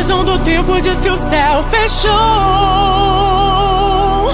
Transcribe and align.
previsão 0.00 0.24
do 0.24 0.38
tempo 0.38 0.80
diz 0.80 0.98
que 0.98 1.10
o 1.10 1.16
céu 1.16 1.62
fechou. 1.64 2.10
Oh, 4.10 4.30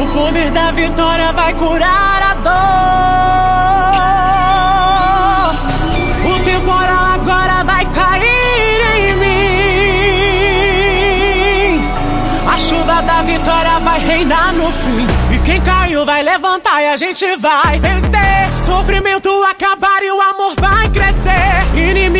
o 0.00 0.06
poder 0.14 0.52
da 0.52 0.70
vitória 0.70 1.32
vai 1.32 1.52
curar 1.54 2.22
a 2.22 2.34
dor. 2.34 2.52
O 6.30 6.38
temporal 6.44 7.04
agora 7.14 7.64
vai 7.64 7.84
cair 7.86 8.80
em 8.96 9.12
mim. 9.16 9.32
A 12.46 12.58
chuva 12.60 13.02
da 13.02 13.22
vitória 13.22 13.80
vai 13.80 13.98
reinar 13.98 14.52
no 14.52 14.70
fim. 14.70 15.04
E 15.34 15.40
quem 15.40 15.60
caiu 15.62 16.04
vai 16.04 16.22
levantar 16.22 16.80
e 16.80 16.86
a 16.90 16.96
gente 16.96 17.26
vai 17.38 17.80
vencer. 17.80 18.52
Sofrimento 18.64 19.28
acabar 19.42 19.91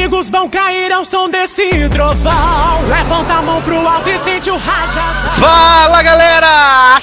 Inimigos 0.02 0.30
vão 0.30 0.48
cair 0.48 0.90
ao 0.90 1.04
som 1.04 1.30
desse 1.30 1.88
trovão. 1.90 2.82
Levanta 2.88 3.34
a 3.34 3.42
mão 3.42 3.62
pro 3.62 3.86
alto 3.86 4.08
e 4.08 4.18
sente 4.18 4.50
o 4.50 4.56
rajadão. 4.56 5.32
Fala 5.38 6.02
galera! 6.02 6.98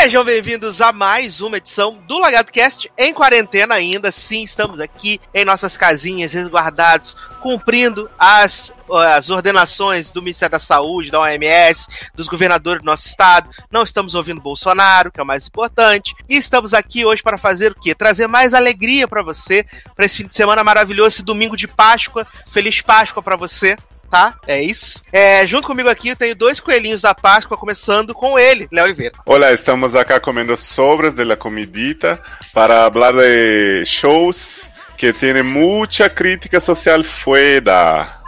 Sejam 0.00 0.24
bem-vindos 0.24 0.80
a 0.80 0.92
mais 0.92 1.40
uma 1.40 1.56
edição 1.56 1.98
do 2.06 2.20
Lagado 2.20 2.52
Cast 2.52 2.88
em 2.96 3.12
quarentena 3.12 3.74
ainda. 3.74 4.12
Sim, 4.12 4.44
estamos 4.44 4.78
aqui 4.78 5.20
em 5.34 5.44
nossas 5.44 5.76
casinhas, 5.76 6.32
resguardados, 6.32 7.16
cumprindo 7.40 8.08
as, 8.16 8.72
as 8.88 9.28
ordenações 9.28 10.12
do 10.12 10.22
Ministério 10.22 10.52
da 10.52 10.60
Saúde, 10.60 11.10
da 11.10 11.18
OMS, 11.18 11.88
dos 12.14 12.28
governadores 12.28 12.80
do 12.80 12.86
nosso 12.86 13.08
estado. 13.08 13.50
Não 13.72 13.82
estamos 13.82 14.14
ouvindo 14.14 14.40
Bolsonaro, 14.40 15.10
que 15.10 15.18
é 15.18 15.22
o 15.22 15.26
mais 15.26 15.48
importante. 15.48 16.14
E 16.28 16.36
estamos 16.36 16.72
aqui 16.72 17.04
hoje 17.04 17.20
para 17.20 17.36
fazer 17.36 17.72
o 17.72 17.74
quê? 17.74 17.92
Trazer 17.92 18.28
mais 18.28 18.54
alegria 18.54 19.08
para 19.08 19.20
você, 19.20 19.66
para 19.96 20.06
esse 20.06 20.18
fim 20.18 20.28
de 20.28 20.36
semana 20.36 20.62
maravilhoso, 20.62 21.08
esse 21.08 21.22
domingo 21.24 21.56
de 21.56 21.66
Páscoa. 21.66 22.24
Feliz 22.52 22.80
Páscoa 22.80 23.20
para 23.20 23.34
você 23.34 23.76
tá? 24.10 24.34
É 24.46 24.62
isso. 24.62 25.00
É, 25.12 25.46
junto 25.46 25.66
comigo 25.66 25.88
aqui 25.88 26.08
eu 26.08 26.16
tenho 26.16 26.34
dois 26.34 26.60
coelhinhos 26.60 27.02
da 27.02 27.14
Páscoa, 27.14 27.56
começando 27.56 28.14
com 28.14 28.38
ele, 28.38 28.68
Léo 28.72 28.84
Oliveira. 28.84 29.14
Hola, 29.24 29.52
estamos 29.52 29.94
acá 29.94 30.18
comiendo 30.18 30.56
sobras 30.56 31.14
de 31.14 31.24
la 31.24 31.36
comidita 31.36 32.20
para 32.52 32.84
hablar 32.84 33.14
de 33.14 33.84
shows 33.84 34.70
que 34.96 35.12
tienen 35.12 35.44
mucha 35.44 36.10
crítica 36.10 36.60
social 36.60 37.04
fuera. 37.04 38.20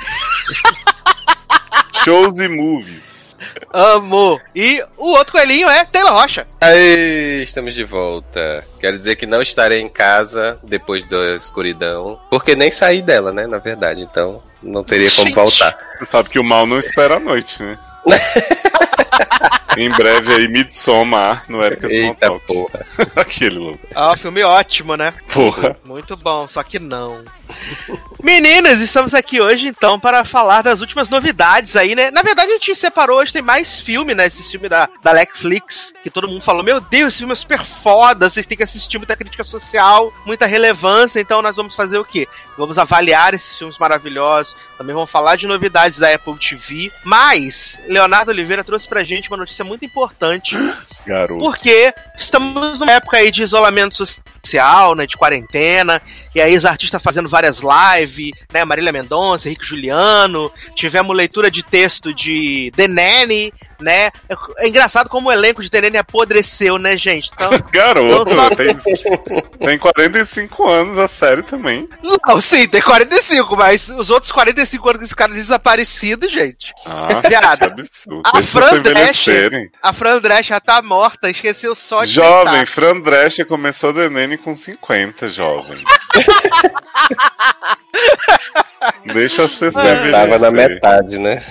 shows 2.04 2.38
e 2.38 2.48
movies. 2.48 3.19
Amo! 3.72 4.40
E 4.54 4.82
o 4.96 5.10
outro 5.10 5.32
coelhinho 5.32 5.68
é 5.68 5.84
Taylor 5.84 6.12
Rocha. 6.12 6.46
Aí, 6.60 7.42
estamos 7.42 7.74
de 7.74 7.84
volta. 7.84 8.64
Quero 8.80 8.96
dizer 8.96 9.16
que 9.16 9.26
não 9.26 9.40
estarei 9.42 9.80
em 9.80 9.88
casa 9.88 10.58
depois 10.62 11.08
da 11.08 11.36
escuridão, 11.36 12.18
porque 12.30 12.54
nem 12.54 12.70
saí 12.70 13.02
dela, 13.02 13.32
né, 13.32 13.46
na 13.46 13.58
verdade, 13.58 14.02
então 14.02 14.42
não 14.62 14.84
teria 14.84 15.10
como 15.10 15.26
Gente. 15.26 15.34
voltar. 15.34 15.78
Você 15.98 16.10
sabe 16.10 16.28
que 16.28 16.38
o 16.38 16.44
mal 16.44 16.66
não 16.66 16.78
espera 16.78 17.16
a 17.16 17.20
noite, 17.20 17.62
né? 17.62 17.78
em 19.76 19.90
breve 19.90 20.32
aí, 20.34 20.48
Midsommar 20.48 21.44
no 21.48 21.62
Ericas 21.62 21.90
Eita 21.90 22.30
porra. 22.40 22.86
Aquele 23.16 23.58
louco. 23.58 23.80
Ah, 23.94 24.12
um 24.12 24.16
filme 24.16 24.42
ótimo, 24.42 24.96
né? 24.96 25.14
Porra. 25.32 25.76
Muito 25.84 26.16
bom, 26.16 26.46
só 26.48 26.62
que 26.62 26.78
não. 26.78 27.24
Meninas, 28.22 28.80
estamos 28.80 29.14
aqui 29.14 29.40
hoje 29.40 29.66
então 29.66 29.98
para 29.98 30.24
falar 30.24 30.62
das 30.62 30.80
últimas 30.80 31.08
novidades 31.08 31.74
aí, 31.74 31.94
né? 31.94 32.10
Na 32.10 32.22
verdade, 32.22 32.50
a 32.50 32.54
gente 32.54 32.74
separou 32.76 33.18
hoje, 33.18 33.32
tem 33.32 33.42
mais 33.42 33.80
filme, 33.80 34.14
né? 34.14 34.26
Esse 34.26 34.42
filme 34.42 34.68
da, 34.68 34.88
da 35.02 35.14
Netflix, 35.14 35.92
que 36.02 36.10
todo 36.10 36.28
mundo 36.28 36.42
falou: 36.42 36.62
Meu 36.62 36.80
Deus, 36.80 37.12
esse 37.12 37.18
filme 37.18 37.32
é 37.32 37.36
super 37.36 37.64
foda, 37.64 38.28
vocês 38.28 38.46
têm 38.46 38.58
que 38.58 38.62
assistir 38.62 38.98
muita 38.98 39.16
crítica 39.16 39.42
social, 39.42 40.12
muita 40.26 40.46
relevância. 40.46 41.18
Então, 41.18 41.40
nós 41.40 41.56
vamos 41.56 41.74
fazer 41.74 41.98
o 41.98 42.04
quê? 42.04 42.28
Vamos 42.58 42.78
avaliar 42.78 43.32
esses 43.32 43.56
filmes 43.56 43.78
maravilhosos, 43.78 44.54
também 44.76 44.94
vamos 44.94 45.10
falar 45.10 45.36
de 45.36 45.46
novidades 45.46 45.98
da 45.98 46.14
Apple 46.14 46.36
TV. 46.36 46.92
Mas, 47.02 47.78
Leonardo 47.88 48.30
Oliveira 48.30 48.62
trouxe 48.62 48.86
pra 48.86 48.99
gente 49.04 49.28
uma 49.28 49.36
notícia 49.36 49.64
muito 49.64 49.84
importante 49.84 50.56
Garoto. 51.06 51.40
porque 51.40 51.92
estamos 52.16 52.78
numa 52.78 52.92
época 52.92 53.16
aí 53.16 53.30
de 53.30 53.42
isolamento 53.42 53.96
social, 53.96 54.94
né, 54.94 55.06
de 55.06 55.16
quarentena, 55.16 56.00
e 56.34 56.40
aí 56.40 56.56
os 56.56 56.64
artistas 56.64 57.02
fazendo 57.02 57.28
várias 57.28 57.60
lives, 57.60 58.32
né, 58.52 58.64
Marília 58.64 58.92
Mendonça, 58.92 59.48
Henrique 59.48 59.66
Juliano, 59.66 60.52
tivemos 60.74 61.16
leitura 61.16 61.50
de 61.50 61.62
texto 61.62 62.12
de 62.14 62.72
The 62.76 62.88
Nanny, 62.88 63.52
né, 63.80 64.10
é, 64.58 64.68
engraçado 64.68 65.08
como 65.08 65.28
o 65.28 65.32
elenco 65.32 65.62
de 65.62 65.70
Nanny 65.80 65.98
apodreceu, 65.98 66.78
né, 66.78 66.96
gente, 66.96 67.30
então... 67.32 67.50
Garoto, 67.72 68.34
Não, 68.34 68.50
tem, 68.50 68.74
tem 69.58 69.78
45 69.78 70.68
anos 70.68 70.98
a 70.98 71.08
série 71.08 71.42
também. 71.42 71.88
Não, 72.02 72.40
sim, 72.40 72.66
tem 72.68 72.80
45, 72.82 73.56
mas 73.56 73.88
os 73.88 74.10
outros 74.10 74.32
45 74.32 74.88
anos 74.88 74.98
que 75.00 75.04
esse 75.06 75.16
cara 75.16 75.32
desaparecido, 75.32 76.28
gente. 76.28 76.72
Ah, 76.86 77.20
Viado. 77.28 77.62
absurdo. 77.64 78.22
A 78.26 78.32
Deixa 78.40 78.48
Fran 78.48 78.76
envelhecerem. 78.78 79.70
a 79.82 79.92
Fran 79.92 80.18
Drescher 80.18 80.44
já 80.50 80.60
tá 80.60 80.82
morta, 80.82 81.30
esqueceu 81.30 81.74
só 81.74 82.02
de 82.02 82.10
Jovem, 82.12 82.52
deitar. 82.52 82.66
Fran 82.66 83.00
Drescher 83.00 83.46
começou 83.46 83.92
Nanny 84.10 84.36
com 84.36 84.52
50, 84.54 85.28
jovem. 85.28 85.78
Deixa 89.12 89.44
as 89.44 89.54
pessoas. 89.54 90.10
Tava 90.10 90.38
na 90.38 90.50
metade, 90.50 91.18
né? 91.18 91.42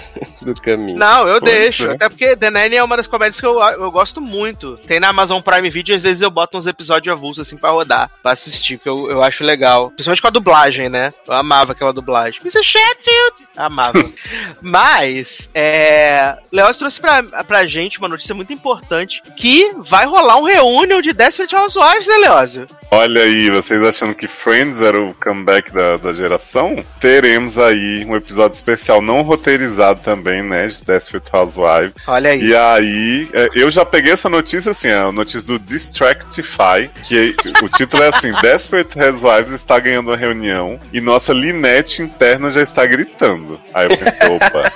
Do 0.41 0.53
caminho. 0.59 0.97
Não, 0.97 1.27
eu 1.27 1.39
Pois 1.39 1.51
deixo. 1.53 1.87
é. 1.87 1.93
Até 1.93 2.09
porque 2.19 2.35
The 2.35 2.49
Nanny 2.49 2.75
é 2.75 2.83
uma 2.83 2.97
das 2.97 3.07
comédias 3.07 3.39
que 3.39 3.45
eu, 3.45 3.57
eu 3.61 3.89
gosto 3.89 4.19
muito. 4.19 4.75
Tem 4.85 4.99
na 4.99 5.07
Amazon 5.07 5.41
Prime 5.41 5.69
Video, 5.69 5.95
às 5.95 6.01
vezes 6.01 6.21
eu 6.21 6.29
boto 6.29 6.57
uns 6.57 6.67
episódios 6.67 7.13
avulsos 7.13 7.47
assim 7.47 7.55
pra 7.55 7.69
rodar, 7.69 8.11
pra 8.21 8.33
assistir, 8.33 8.75
porque 8.75 8.89
eu, 8.89 9.09
eu 9.09 9.23
acho 9.23 9.45
legal. 9.45 9.89
Principalmente 9.91 10.21
com 10.21 10.27
a 10.27 10.31
dublagem, 10.31 10.89
né? 10.89 11.13
Eu 11.25 11.33
amava 11.33 11.71
aquela 11.71 11.93
dublagem. 11.93 12.41
Mr. 12.41 12.61
Sheffield! 12.61 13.47
Amava. 13.55 14.03
Mas, 14.61 15.49
é. 15.55 16.35
Leoz 16.51 16.75
trouxe 16.75 16.99
pra, 16.99 17.23
pra 17.23 17.65
gente 17.65 17.99
uma 17.99 18.09
notícia 18.09 18.35
muito 18.35 18.51
importante: 18.51 19.23
que 19.37 19.73
vai 19.77 20.05
rolar 20.05 20.37
um 20.37 20.43
reunion 20.43 20.99
de 20.99 21.13
Desperate 21.13 21.55
Housewives, 21.55 22.07
né, 22.07 22.15
Leózio? 22.17 22.67
Olha 22.91 23.21
aí, 23.21 23.49
vocês 23.49 23.81
achando 23.81 24.15
que 24.15 24.27
Friends 24.27 24.81
era 24.81 25.01
o 25.01 25.13
comeback 25.13 25.71
da, 25.71 25.95
da 25.97 26.11
geração? 26.11 26.83
Teremos 26.99 27.57
aí 27.57 28.03
um 28.03 28.15
episódio 28.15 28.55
especial 28.55 29.01
não 29.01 29.21
roteirizado 29.21 30.01
também, 30.01 30.43
né? 30.43 30.67
De 30.67 30.83
Desperate 30.83 31.29
Housewives. 31.31 31.93
Olha 32.09 32.31
aí. 32.31 32.41
E 32.43 32.55
aí, 32.55 33.29
é, 33.33 33.49
eu 33.53 33.69
já 33.69 33.85
peguei 33.85 34.11
essa 34.11 34.27
notícia 34.27 34.71
assim, 34.71 34.89
a 34.89 35.11
notícia 35.11 35.41
do 35.41 35.59
Distractify, 35.59 36.89
que 37.03 37.35
o 37.61 37.69
título 37.69 38.01
é 38.01 38.09
assim: 38.09 38.31
Desperate 38.41 38.99
Housewives 38.99 39.53
está 39.53 39.79
ganhando 39.79 40.07
uma 40.07 40.17
reunião 40.17 40.79
e 40.91 40.99
nossa 40.99 41.33
Linette 41.33 42.01
interna 42.01 42.49
já 42.49 42.63
está 42.63 42.83
gritando. 42.87 43.61
Aí 43.73 43.85
eu 43.85 43.95
pensei, 43.95 44.27
opa, 44.27 44.71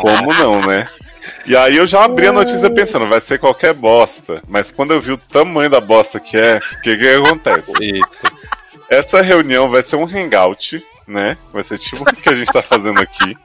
como 0.00 0.34
não, 0.34 0.60
né? 0.60 0.88
E 1.46 1.56
aí 1.56 1.76
eu 1.76 1.86
já 1.86 2.04
abri 2.04 2.26
a 2.26 2.32
notícia 2.32 2.68
pensando, 2.68 3.06
vai 3.06 3.20
ser 3.20 3.38
qualquer 3.38 3.72
bosta. 3.72 4.42
Mas 4.48 4.72
quando 4.72 4.92
eu 4.92 5.00
vi 5.00 5.12
o 5.12 5.18
tamanho 5.18 5.70
da 5.70 5.80
bosta 5.80 6.18
que 6.18 6.36
é, 6.36 6.58
o 6.58 6.80
que 6.82 6.96
que 6.96 7.08
acontece? 7.08 7.72
Eita. 7.80 8.32
Essa 8.88 9.22
reunião 9.22 9.68
vai 9.68 9.84
ser 9.84 9.94
um 9.94 10.04
hangout, 10.04 10.82
né? 11.06 11.36
Vai 11.52 11.62
ser 11.62 11.78
tipo 11.78 12.02
o 12.02 12.06
que 12.06 12.28
a 12.28 12.34
gente 12.34 12.52
tá 12.52 12.60
fazendo 12.60 13.00
aqui. 13.00 13.36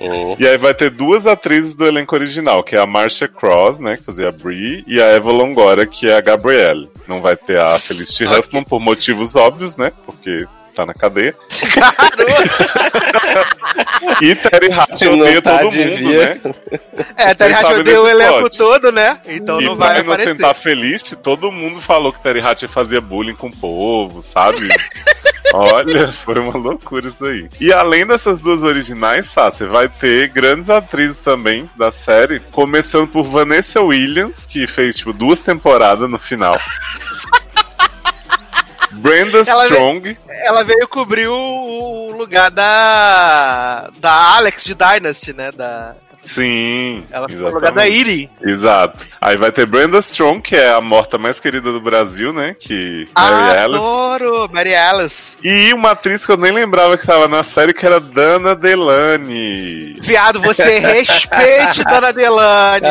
Hum. 0.00 0.34
E 0.38 0.46
aí 0.48 0.56
vai 0.56 0.72
ter 0.72 0.90
duas 0.90 1.26
atrizes 1.26 1.74
do 1.74 1.86
elenco 1.86 2.14
original, 2.14 2.62
que 2.62 2.74
é 2.74 2.78
a 2.80 2.86
Marcia 2.86 3.28
Cross, 3.28 3.78
né, 3.78 3.96
que 3.96 4.02
fazia 4.02 4.28
a 4.28 4.32
Brie, 4.32 4.82
e 4.86 5.00
a 5.00 5.04
Eva 5.06 5.30
Longoria, 5.30 5.86
que 5.86 6.08
é 6.08 6.16
a 6.16 6.20
Gabrielle. 6.20 6.88
Não 7.06 7.20
vai 7.20 7.36
ter 7.36 7.58
a 7.58 7.78
Felicity 7.78 8.24
Ok. 8.26 8.38
Huffman 8.38 8.64
por 8.64 8.80
motivos 8.80 9.34
óbvios, 9.36 9.76
né, 9.76 9.92
porque 10.06 10.46
tá 10.74 10.86
na 10.86 10.94
cadeia. 10.94 11.34
E 14.22 14.34
Terry 14.34 14.72
Hatch 14.72 15.02
odeia 15.02 15.42
tá, 15.42 15.58
todo 15.58 15.64
mundo, 15.72 15.72
devia. 15.72 16.34
né? 16.34 16.40
É, 17.16 17.34
Terry 17.34 17.54
Hatch 17.54 17.78
odeia 17.78 18.00
o 18.02 18.08
elenco 18.08 18.38
plot. 18.40 18.58
todo, 18.58 18.92
né? 18.92 19.18
Então 19.26 19.60
e 19.60 19.64
não 19.64 19.76
pra 19.76 19.88
vai 19.88 20.00
aparecer. 20.00 20.30
inocentar 20.30 20.54
Felicity, 20.54 21.16
todo 21.16 21.50
mundo 21.52 21.80
falou 21.80 22.12
que 22.12 22.22
Terry 22.22 22.40
Hatch 22.40 22.64
fazia 22.64 23.00
bullying 23.00 23.34
com 23.34 23.48
o 23.48 23.56
povo, 23.56 24.22
sabe? 24.22 24.68
Olha, 25.52 26.10
foi 26.24 26.38
uma 26.38 26.56
loucura 26.56 27.08
isso 27.08 27.24
aí. 27.24 27.48
E 27.60 27.72
além 27.72 28.06
dessas 28.06 28.40
duas 28.40 28.62
originais, 28.62 29.26
Sá, 29.26 29.50
você 29.50 29.66
vai 29.66 29.88
ter 29.88 30.28
grandes 30.28 30.70
atrizes 30.70 31.18
também 31.18 31.68
da 31.76 31.90
série, 31.90 32.40
começando 32.40 33.08
por 33.08 33.24
Vanessa 33.24 33.80
Williams, 33.80 34.46
que 34.46 34.66
fez 34.66 34.96
tipo 34.98 35.12
duas 35.12 35.40
temporadas 35.40 36.08
no 36.10 36.18
final. 36.18 36.58
Brenda 38.92 39.38
Ela 39.46 39.66
Strong, 39.66 40.18
Ela 40.28 40.64
veio 40.64 40.86
cobrir 40.88 41.28
o, 41.28 41.32
o 41.34 42.12
lugar 42.12 42.50
da. 42.50 43.88
da 43.98 44.36
Alex 44.36 44.64
de 44.64 44.74
Dynasty, 44.74 45.32
né? 45.32 45.52
Da. 45.52 45.94
Sim. 46.34 47.04
Ela 47.10 47.28
ficou 47.28 47.42
no 47.42 47.48
exatamente. 47.48 47.54
lugar 47.54 47.72
da 47.72 47.88
Iri. 47.88 48.30
Exato. 48.42 49.06
Aí 49.20 49.36
vai 49.36 49.50
ter 49.52 49.66
Brenda 49.66 49.98
Strong, 49.98 50.40
que 50.40 50.56
é 50.56 50.72
a 50.72 50.80
morta 50.80 51.18
mais 51.18 51.38
querida 51.40 51.72
do 51.72 51.80
Brasil, 51.80 52.32
né? 52.32 52.54
Que 52.58 53.06
Mary 53.16 53.32
Ah, 53.50 53.64
Alice. 53.64 53.78
Adoro, 53.78 54.48
Mary 54.52 54.74
Alice. 54.74 55.36
E 55.42 55.72
uma 55.74 55.90
atriz 55.92 56.24
que 56.24 56.32
eu 56.32 56.36
nem 56.36 56.52
lembrava 56.52 56.96
que 56.96 57.06
tava 57.06 57.26
na 57.28 57.42
série, 57.42 57.74
que 57.74 57.84
era 57.84 57.98
Dana 58.00 58.54
Delany. 58.54 59.94
Viado, 60.00 60.40
você 60.40 60.78
respeite 60.80 61.84
Dona 61.84 62.12
Delane. 62.12 62.86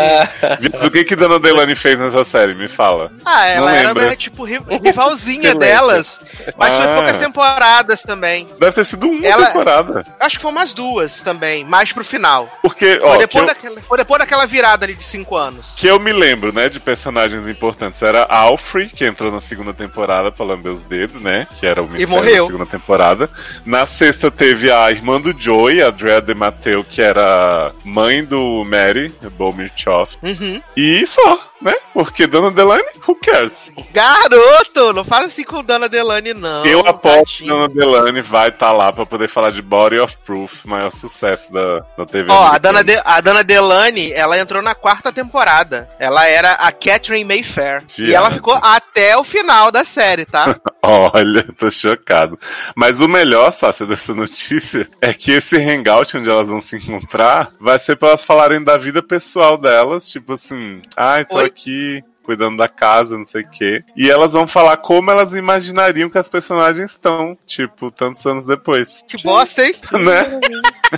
Do 0.82 0.92
que 0.92 1.04
que 1.04 1.16
Dana 1.16 1.40
Delany 1.40 1.76
fez 1.76 2.00
nessa 2.00 2.24
série? 2.24 2.54
Me 2.54 2.68
fala. 2.68 3.12
Ah, 3.26 3.48
ela 3.48 3.72
Não 3.72 3.78
era 3.78 3.94
né, 3.94 4.16
tipo 4.16 4.44
ri- 4.44 4.62
rivalzinha 4.84 5.56
delas. 5.56 6.20
Mas 6.58 6.74
foi 6.74 6.86
Ah. 6.86 6.96
poucas 6.96 7.18
temporadas 7.18 8.02
também. 8.04 8.48
Deve 8.60 8.72
ter 8.74 8.86
sido 8.86 9.08
uma 9.08 9.26
Ela- 9.26 9.48
temporada. 9.48 10.06
Acho 10.20 10.36
que 10.38 10.42
foi 10.42 10.52
umas 10.52 10.74
duas 10.74 11.22
também, 11.22 11.64
mais 11.64 11.92
pro 11.94 12.04
final. 12.04 12.50
Porque, 12.62 12.98
Foi 13.00 13.10
ó, 13.10 13.18
depois, 13.30 13.42
eu, 13.42 13.46
daquela, 13.46 13.82
foi 13.82 13.98
depois 13.98 14.20
daquela 14.20 14.46
virada 14.46 14.86
ali 14.86 14.96
de 14.96 15.04
cinco 15.04 15.38
anos. 15.38 15.74
que 15.78 15.88
eu 15.88 16.00
me 16.00 16.12
lembro, 16.12 16.54
né, 16.54 16.68
de 16.68 16.80
personagens 16.80 17.48
importantes. 17.48 18.02
Era 18.02 18.26
Alfred, 18.30 18.92
que 18.92 19.06
entrou 19.06 19.32
na 19.32 19.40
segunda 19.40 19.74
temporada 19.74 20.32
pra 20.32 20.46
lamber 20.46 20.72
os 20.72 20.84
dedos, 20.84 21.22
né? 21.22 21.48
Que 21.60 21.66
era 21.66 21.82
o 21.82 21.88
mistério 21.88 22.38
da 22.40 22.46
segunda 22.46 22.66
temporada. 22.66 23.30
Na 23.66 23.86
sexta 23.86 24.32
teve 24.32 24.72
a 24.72 24.90
irmã 24.92 25.20
do 25.22 25.34
Joey, 25.40 25.82
a 25.82 25.90
Drea 25.90 26.22
de 26.22 26.34
Matteo, 26.34 26.84
que 26.84 27.02
era 27.02 27.72
mãe 27.84 28.24
do 28.24 28.64
Mary, 28.66 29.14
Bomir 29.38 29.72
Choff. 29.76 30.18
Uhum. 30.22 30.62
E 30.76 31.06
só, 31.06 31.49
né? 31.62 31.76
Porque 31.94 32.28
Dana 32.28 32.52
Delany, 32.52 32.84
who 33.08 33.16
cares? 33.16 33.72
Garoto, 33.92 34.94
não 34.94 35.04
fala 35.04 35.26
assim 35.26 35.44
com 35.44 35.64
Dona 35.64 35.90
Delane, 35.90 36.34
não. 36.34 36.66
eu 36.66 36.80
aposto 36.82 37.38
que. 37.38 37.48
Dana 37.48 37.68
Delany 37.68 38.22
vai 38.22 38.50
estar 38.50 38.72
lá 38.72 38.92
pra 38.92 39.06
poder 39.06 39.28
falar 39.28 39.52
de 39.52 39.62
Body 39.62 40.00
of 40.00 40.18
Proof, 40.26 40.66
maior 40.66 40.92
sucesso 40.92 41.52
da, 41.52 41.80
da 41.98 42.06
TV. 42.06 42.28
Ó, 42.32 42.36
a 42.36 42.50
americana. 42.50 42.60
Dana, 42.60 42.84
De, 42.84 43.02
a 43.04 43.22
Dana 43.22 43.44
Delane, 43.44 44.12
ela 44.12 44.38
entrou 44.38 44.62
na 44.62 44.76
quarta 44.76 45.12
temporada. 45.12 45.90
Ela 46.00 46.28
era 46.28 46.52
a 46.54 46.72
Catherine 46.72 47.26
Mayfair. 47.26 47.84
E 47.98 48.14
ela 48.14 48.32
ficou 48.32 48.56
até 48.56 49.18
o 49.18 49.24
final 49.24 49.72
da 49.72 49.84
série, 49.84 50.26
tá? 50.26 50.56
Olha, 50.82 51.46
tô 51.58 51.70
chocado. 51.70 52.40
Mas 52.76 53.02
o 53.02 53.08
melhor, 53.08 53.52
Sácia, 53.52 53.86
dessa 53.86 54.14
notícia 54.14 54.90
é 55.02 55.14
que 55.14 55.32
esse 55.32 55.58
hangout 55.58 56.18
onde 56.18 56.30
elas 56.30 56.48
vão 56.48 56.62
se 56.62 56.78
encontrar 56.78 57.52
vai 57.60 57.78
ser 57.80 57.96
pra 57.96 58.10
elas 58.10 58.24
falarem 58.24 58.64
da 58.64 58.78
vida 58.78 59.04
pessoal 59.04 59.58
delas, 59.58 60.08
tipo 60.08 60.34
assim, 60.34 60.82
ai, 60.96 61.26
tô 61.26 61.36
Oi? 61.38 61.49
Aqui 61.50 62.04
cuidando 62.30 62.58
da 62.58 62.70
casa, 62.70 63.18
não 63.18 63.26
sei 63.26 63.42
o 63.42 63.50
quê. 63.50 63.84
E 63.98 64.08
elas 64.08 64.34
vão 64.34 64.48
falar 64.48 64.78
como 64.78 65.10
elas 65.10 65.34
imaginariam 65.34 66.12
que 66.12 66.18
as 66.20 66.30
personagens 66.30 66.92
estão, 66.92 67.36
tipo, 67.44 67.90
tantos 67.90 68.24
anos 68.24 68.46
depois. 68.46 69.04
Que 69.08 69.22
bosta, 69.24 69.66
hein? 69.66 69.74
Né? 70.00 70.40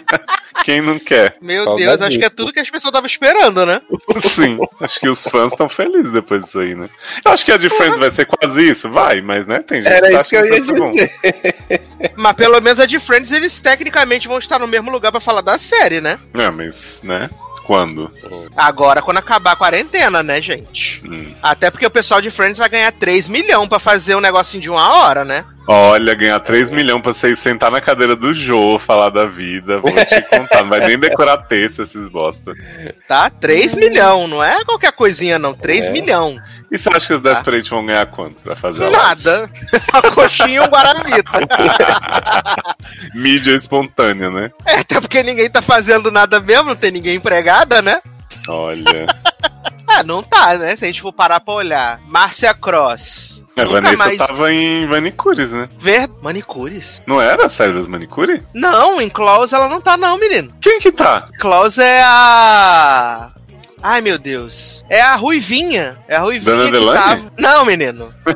Quem 0.65 0.81
não 0.81 1.00
quer? 1.00 1.38
Meu. 1.42 1.75
Deus, 1.77 2.01
acho 2.01 2.19
que 2.19 2.25
é 2.25 2.30
tudo 2.30 2.51
que 2.51 2.59
as 2.59 2.69
pessoas 2.69 2.92
estavam 2.92 3.07
esperando, 3.07 3.65
né? 3.65 3.81
Sim, 4.19 4.59
acho 4.81 5.00
que 5.00 5.07
os 5.07 5.24
fãs 5.24 5.53
estão 5.53 5.69
felizes 5.69 6.12
depois 6.12 6.44
disso 6.44 6.59
aí, 6.59 6.75
né? 6.75 6.89
Eu 7.24 7.31
acho 7.31 7.45
que 7.45 7.51
a 7.54 7.57
de 7.57 7.69
Friends 7.69 7.97
vai 7.97 8.12
ser 8.12 8.25
quase 8.25 8.69
isso, 8.69 8.89
vai, 8.89 9.21
mas 9.21 9.47
né, 9.47 9.59
tem 9.59 9.81
gente 9.81 9.92
Era 9.92 10.12
tá 10.12 10.19
isso 10.19 10.30
que 10.30 10.36
eu 10.36 10.45
ia 10.45 10.59
dizer. 10.59 11.12
Mas 12.15 12.33
pelo 12.33 12.59
menos 12.59 12.80
a 12.80 12.86
de 12.86 13.00
Friends, 13.00 13.31
eles 13.31 13.59
tecnicamente 13.62 14.27
vão 14.27 14.38
estar 14.38 14.59
no 14.59 14.68
mesmo 14.68 14.92
lugar 14.92 15.12
pra 15.12 15.21
falar 15.21 15.42
da 15.42 15.57
série, 15.57 16.01
né? 16.01 16.19
É, 16.33 16.50
mas, 16.51 17.01
né? 17.04 17.30
Quando? 17.66 18.12
Agora, 18.56 19.02
quando 19.02 19.18
acabar 19.18 19.52
a 19.52 19.56
quarentena, 19.56 20.24
né, 20.24 20.42
gente? 20.42 21.02
Hum. 21.08 21.34
Até 21.42 21.69
porque 21.69 21.86
o 21.86 21.92
pessoal 21.92 22.22
de 22.22 22.31
Friends 22.31 22.58
vai 22.58 22.69
ganhar 22.69 22.92
3 22.92 23.30
milhões 23.30 23.69
pra 23.69 23.80
fazer 23.80 24.16
um 24.16 24.22
negocinho 24.22 24.62
de 24.62 24.69
uma 24.69 24.94
hora, 24.96 25.24
né? 25.24 25.46
Olha, 25.68 26.16
ganhar 26.16 26.40
3 26.40 26.69
milhões 26.72 27.02
pra 27.02 27.13
você 27.13 27.36
sentar 27.36 27.69
na 27.72 27.80
cadeira 27.80 28.16
do 28.16 28.34
Jô, 28.34 28.80
falar 28.80 29.10
da 29.10 29.25
vida, 29.25 29.80
vou 29.80 29.92
te 29.94 30.22
contar. 30.30 30.63
Não 30.63 30.69
vai 30.69 30.80
nem 30.88 30.98
decorar 31.00 31.38
texto 31.38 31.84
esses 31.84 32.08
bosta. 32.10 32.54
Tá? 33.08 33.30
3 33.30 33.75
milhões, 33.75 34.30
não 34.30 34.44
é 34.44 34.66
qualquer 34.66 34.92
coisinha, 34.92 35.38
não. 35.38 35.54
3 35.54 35.86
É. 35.86 35.92
milhões. 35.92 36.42
E 36.72 36.78
você 36.78 36.90
acha 36.90 37.08
que 37.08 37.13
os 37.13 37.22
Desperate 37.22 37.69
vão 37.69 37.86
ganhar 37.86 38.06
quanto 38.08 38.42
pra 38.42 38.56
fazer? 38.56 38.90
Nada. 38.90 39.50
Uma 39.94 40.12
coxinha 40.12 40.48
e 40.56 40.60
um 40.60 40.66
guaravita. 40.66 41.40
Mídia 43.14 43.52
espontânea, 43.56 44.30
né? 44.31 44.52
É, 44.66 44.80
até 44.80 45.00
porque 45.00 45.22
ninguém 45.24 45.50
tá 45.50 45.62
fazendo 45.62 46.12
nada 46.12 46.40
mesmo, 46.40 46.66
não 46.69 46.75
tem 46.75 46.92
ninguém 46.92 47.16
empregada, 47.16 47.81
né? 47.81 48.02
Olha. 48.48 49.06
Ah, 49.88 50.04
não 50.04 50.24
tá, 50.24 50.57
né? 50.57 50.75
Se 50.75 50.86
a 50.86 50.88
gente 50.88 51.02
for 51.02 51.14
parar 51.14 51.40
pra 51.40 51.54
olhar. 51.54 52.00
Márcia 52.07 52.54
Cross. 52.54 53.31
A 53.57 53.63
Nunca 53.63 53.74
Vanessa 53.81 54.06
mais 54.06 54.18
tava 54.18 54.51
em 54.53 54.86
Manicures, 54.88 55.51
né? 55.51 55.69
ver 55.80 56.09
manicures. 56.21 57.01
Não 57.06 57.21
era 57.21 57.45
a 57.45 57.50
série 57.50 57.74
das 57.74 57.88
Manicure? 57.88 58.42
Não, 58.53 59.01
em 59.01 59.09
Klaus 59.09 59.51
ela 59.51 59.68
não 59.68 59.81
tá 59.81 59.98
não, 59.98 60.18
menino. 60.18 60.51
Quem 60.62 60.80
que 60.80 60.92
tá? 60.92 61.27
Klaus 61.38 61.77
é 61.77 62.01
a... 62.03 63.31
Ai, 63.83 64.00
meu 64.00 64.18
Deus. 64.19 64.86
É 64.88 65.01
a 65.01 65.15
Ruivinha. 65.15 65.98
É 66.07 66.15
a 66.15 66.19
Ruivinha 66.19 66.56
Dona 66.56 66.65
que 66.65 66.71
Delane? 66.71 67.00
tava... 67.24 67.31
Não, 67.38 67.65
menino. 67.65 68.13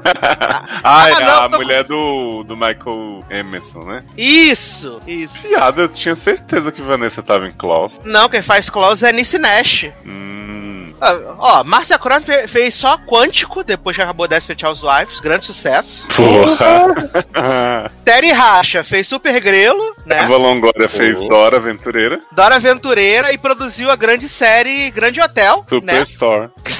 Ah, 0.83 1.09
é 1.09 1.13
Ah, 1.13 1.19
não, 1.19 1.43
a 1.43 1.49
tô- 1.49 1.57
mulher 1.57 1.83
do, 1.83 2.43
do 2.43 2.55
Michael 2.55 3.23
Emerson, 3.29 3.79
né? 3.85 4.03
Isso, 4.17 4.99
isso. 5.07 5.39
Piada, 5.39 5.83
eu 5.83 5.87
tinha 5.89 6.15
certeza 6.15 6.71
que 6.71 6.81
Vanessa 6.81 7.23
tava 7.23 7.47
em 7.47 7.51
Klaus. 7.51 7.99
Não, 8.03 8.27
quem 8.27 8.41
faz 8.41 8.69
Klaus 8.69 9.01
é 9.03 9.11
Nice 9.11 9.37
Nash. 9.37 9.85
Hum. 10.05 10.64
Ah, 11.01 11.35
Ó, 11.37 11.63
Márcia 11.63 11.99
fe- 12.23 12.47
fez 12.47 12.73
só 12.73 12.97
Quântico, 12.97 13.63
depois 13.63 13.95
que 13.95 14.01
acabou 14.01 14.27
Desperate 14.27 14.65
Housewives, 14.65 15.19
grande 15.19 15.45
sucesso. 15.45 16.07
Porra! 16.09 17.91
Terry 18.05 18.31
Racha 18.31 18.83
fez 18.83 19.07
Super 19.07 19.39
Grelo, 19.39 19.93
né? 20.05 20.19
Eva 20.21 20.37
Longoria 20.37 20.87
fez 20.87 21.19
Uhum. 21.19 21.27
Dora 21.27 21.57
Aventureira. 21.57 22.19
Dora 22.31 22.55
Aventureira 22.55 23.33
e 23.33 23.37
produziu 23.37 23.89
a 23.91 23.95
grande 23.95 24.29
série 24.29 24.89
Grande 24.91 25.19
Hotel, 25.21 25.57
né? 25.57 25.63
Superstore. 25.67 26.49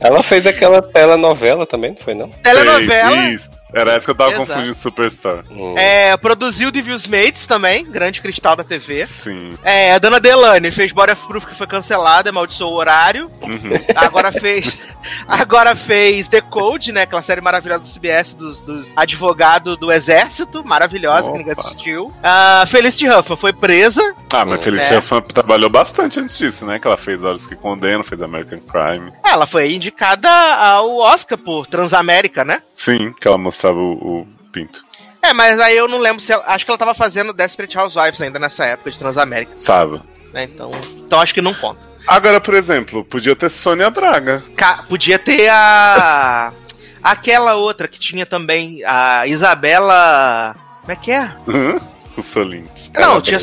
Ela 0.00 0.22
fez 0.22 0.46
aquela 0.46 0.80
telenovela 0.80 1.66
também, 1.66 1.90
não 1.92 2.00
foi 2.00 2.14
não? 2.14 2.28
Telenovela. 2.42 3.10
Fez, 3.16 3.42
Isso. 3.42 3.50
Era 3.72 3.92
essa 3.92 4.04
que 4.04 4.10
eu 4.10 4.14
tava 4.14 4.32
Exato. 4.32 4.46
confundindo 4.46 4.74
Superstore. 4.74 5.42
Hum. 5.50 5.74
É, 5.78 6.16
produziu 6.16 6.70
Devil's 6.70 7.06
Mates 7.06 7.46
também, 7.46 7.84
grande 7.84 8.20
cristal 8.20 8.56
da 8.56 8.64
TV. 8.64 9.06
Sim. 9.06 9.56
É, 9.62 9.92
a 9.94 9.98
Dana 9.98 10.18
Delane 10.20 10.70
fez 10.70 10.92
Body 10.92 11.12
of 11.12 11.26
Proof 11.26 11.46
que 11.46 11.54
foi 11.54 11.66
cancelada, 11.66 12.30
amaldiçoou 12.30 12.72
o 12.72 12.76
horário. 12.76 13.30
Uhum. 13.42 13.70
Agora 13.96 14.32
fez. 14.32 14.82
Agora 15.26 15.74
fez 15.74 16.28
The 16.28 16.40
Code, 16.40 16.92
né? 16.92 17.02
Aquela 17.02 17.22
série 17.22 17.40
maravilhosa 17.40 17.80
do 17.84 17.88
CBS 17.88 18.34
dos, 18.34 18.60
dos 18.60 18.90
advogados 18.94 19.76
do 19.78 19.90
exército, 19.90 20.64
maravilhosa, 20.64 21.30
que 21.30 21.38
ninguém 21.38 21.52
Opa. 21.52 21.62
assistiu. 21.62 22.12
A 22.22 22.64
Felicity 22.66 23.08
Huffman 23.08 23.36
foi 23.36 23.52
presa. 23.52 24.02
Ah, 24.32 24.44
mas 24.44 24.60
É. 24.60 24.62
Felicia 24.62 25.00
Fan 25.02 25.20
trabalhou 25.22 25.70
bastante 25.70 26.20
antes 26.20 26.36
disso, 26.38 26.66
né? 26.66 26.78
Que 26.78 26.86
ela 26.86 26.96
fez 26.96 27.22
Horas 27.22 27.46
que 27.46 27.56
Condenam, 27.56 28.04
fez 28.04 28.22
American 28.22 28.58
Crime. 28.60 29.10
Ela 29.24 29.46
foi 29.46 29.72
indicada 29.72 30.28
ao 30.30 30.98
Oscar 30.98 31.38
por 31.38 31.66
Transamérica, 31.66 32.44
né? 32.44 32.62
Sim, 32.74 33.12
que 33.20 33.26
ela 33.26 33.36
mostrava 33.60 33.78
o, 33.78 34.20
o 34.22 34.26
pinto. 34.50 34.82
É, 35.22 35.32
mas 35.34 35.60
aí 35.60 35.76
eu 35.76 35.86
não 35.86 35.98
lembro 35.98 36.20
se 36.20 36.32
ela, 36.32 36.42
acho 36.46 36.64
que 36.64 36.70
ela 36.70 36.78
tava 36.78 36.94
fazendo 36.94 37.32
Desperate 37.32 37.76
Housewives 37.76 38.20
ainda 38.22 38.38
nessa 38.38 38.64
época 38.64 38.90
de 38.90 38.98
Transamérica, 38.98 39.52
Sabe? 39.56 40.00
né? 40.32 40.44
Então, 40.44 40.70
então 40.98 41.20
acho 41.20 41.34
que 41.34 41.42
não 41.42 41.52
conta. 41.52 41.80
Agora, 42.06 42.40
por 42.40 42.54
exemplo, 42.54 43.04
podia 43.04 43.36
ter 43.36 43.50
Sônia 43.50 43.90
Braga. 43.90 44.42
Ca- 44.56 44.84
podia 44.88 45.18
ter 45.18 45.48
a 45.50 46.52
aquela 47.02 47.54
outra 47.54 47.86
que 47.86 47.98
tinha 48.00 48.24
também 48.24 48.82
a 48.86 49.26
Isabela, 49.26 50.56
como 50.80 50.92
é 50.92 50.96
que 50.96 51.12
é? 51.12 51.30
Hã? 51.46 51.78
Os 52.16 52.26
Solintos. 52.26 52.90
Não, 52.94 53.20
tinha. 53.20 53.38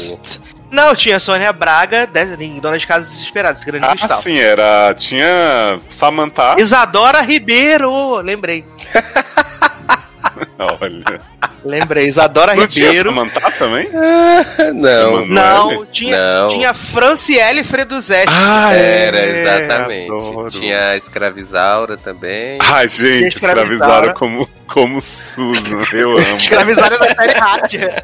Não, 0.72 0.96
tinha 0.96 1.20
Sônia 1.20 1.54
Braga, 1.54 2.10
em 2.40 2.60
Dona 2.60 2.78
de 2.78 2.86
Casa 2.88 3.06
Desesperada, 3.08 3.64
grande 3.64 3.86
Ah, 3.86 3.96
cristal. 3.96 4.22
sim, 4.22 4.38
era. 4.38 4.94
Tinha 4.96 5.80
Samantha. 5.92 6.56
Isadora 6.58 7.22
Ribeiro, 7.22 8.16
lembrei. 8.18 8.66
Olha. 10.82 11.20
Lembrei, 11.66 12.06
Isadora 12.08 12.56
Não 12.56 12.68
tinha 12.68 12.88
Ribeiro. 12.88 13.10
Samantha 13.10 13.52
também? 13.58 13.90
Não. 14.76 15.26
Não, 15.26 15.72
Emanuele? 15.72 15.88
tinha, 15.92 16.18
Não. 16.18 16.50
tinha 16.50 16.74
Franciele 16.74 17.64
Freduzetti. 17.64 18.28
Ah, 18.32 18.74
Era, 18.74 19.26
exatamente. 19.26 20.12
adoro. 20.12 20.50
Tinha 20.50 20.90
a 20.92 20.96
Escravizaura 20.98 21.98
também. 21.98 22.58
Ai, 22.62 22.88
gente, 22.88 23.28
Escravizaura. 23.28 23.74
escravizaram 23.74 24.14
como, 24.14 24.50
como 24.68 25.02
Susan. 25.02 25.84
Eu 25.94 26.16
amo. 26.18 26.38
Escravizada 26.38 26.98
da 26.98 27.08
série 27.16 27.34
Hatcher. 27.40 28.04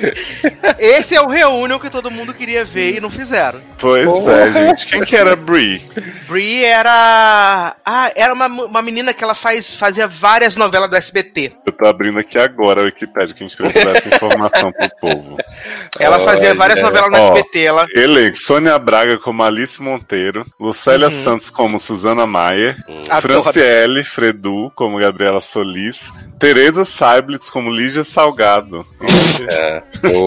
Esse 0.78 1.14
é 1.14 1.20
o 1.20 1.28
reunion 1.28 1.78
que 1.78 1.90
todo 1.90 2.10
mundo 2.10 2.34
queria 2.34 2.64
ver 2.64 2.96
e 2.96 3.00
não 3.00 3.10
fizeram. 3.10 3.60
Pois 3.78 4.26
é, 4.26 4.52
gente. 4.52 4.86
Quem 4.86 5.02
que 5.02 5.16
era 5.16 5.34
Brie? 5.36 5.82
Brie 6.28 6.64
era. 6.64 7.76
Ah, 7.84 8.12
era 8.14 8.32
uma, 8.32 8.46
uma 8.46 8.82
menina 8.82 9.12
que 9.12 9.22
ela 9.22 9.34
faz, 9.34 9.74
fazia 9.74 10.06
várias 10.06 10.56
novelas 10.56 10.88
do 10.88 10.96
SBT. 10.96 11.52
Eu 11.66 11.72
tô 11.72 11.86
abrindo 11.86 12.18
aqui 12.18 12.38
agora 12.38 12.82
a 12.82 12.84
Wikipedia, 12.84 13.34
que 13.34 13.44
a 13.44 13.46
gente 13.46 13.56
precisa 13.56 13.84
dar 13.84 13.96
essa 13.96 14.08
informação 14.08 14.72
pro 14.72 14.90
povo. 15.00 15.36
Ela 15.98 16.20
fazia 16.20 16.50
Olha. 16.50 16.58
várias 16.58 16.80
novelas 16.80 17.10
no 17.10 17.18
Ó, 17.18 17.32
SBT. 17.36 17.60
Ela... 17.60 17.86
Elenco: 17.94 18.36
Sônia 18.38 18.78
Braga 18.78 19.18
como 19.18 19.42
Alice 19.42 19.80
Monteiro, 19.80 20.46
Lucélia 20.58 21.08
Uhum. 21.08 21.10
Santos 21.10 21.50
como 21.50 21.78
Suzana 21.78 22.26
Maier, 22.26 22.76
Adoro. 23.08 23.42
Franciele 23.42 24.04
Fredu 24.04 24.70
como 24.74 24.98
Gabriela 24.98 25.40
Solis, 25.40 26.12
Tereza 26.38 26.84
Seiblitz 26.84 27.50
como 27.50 27.70
Lígia 27.70 28.04
Salgado. 28.04 28.86
É. 29.48 29.82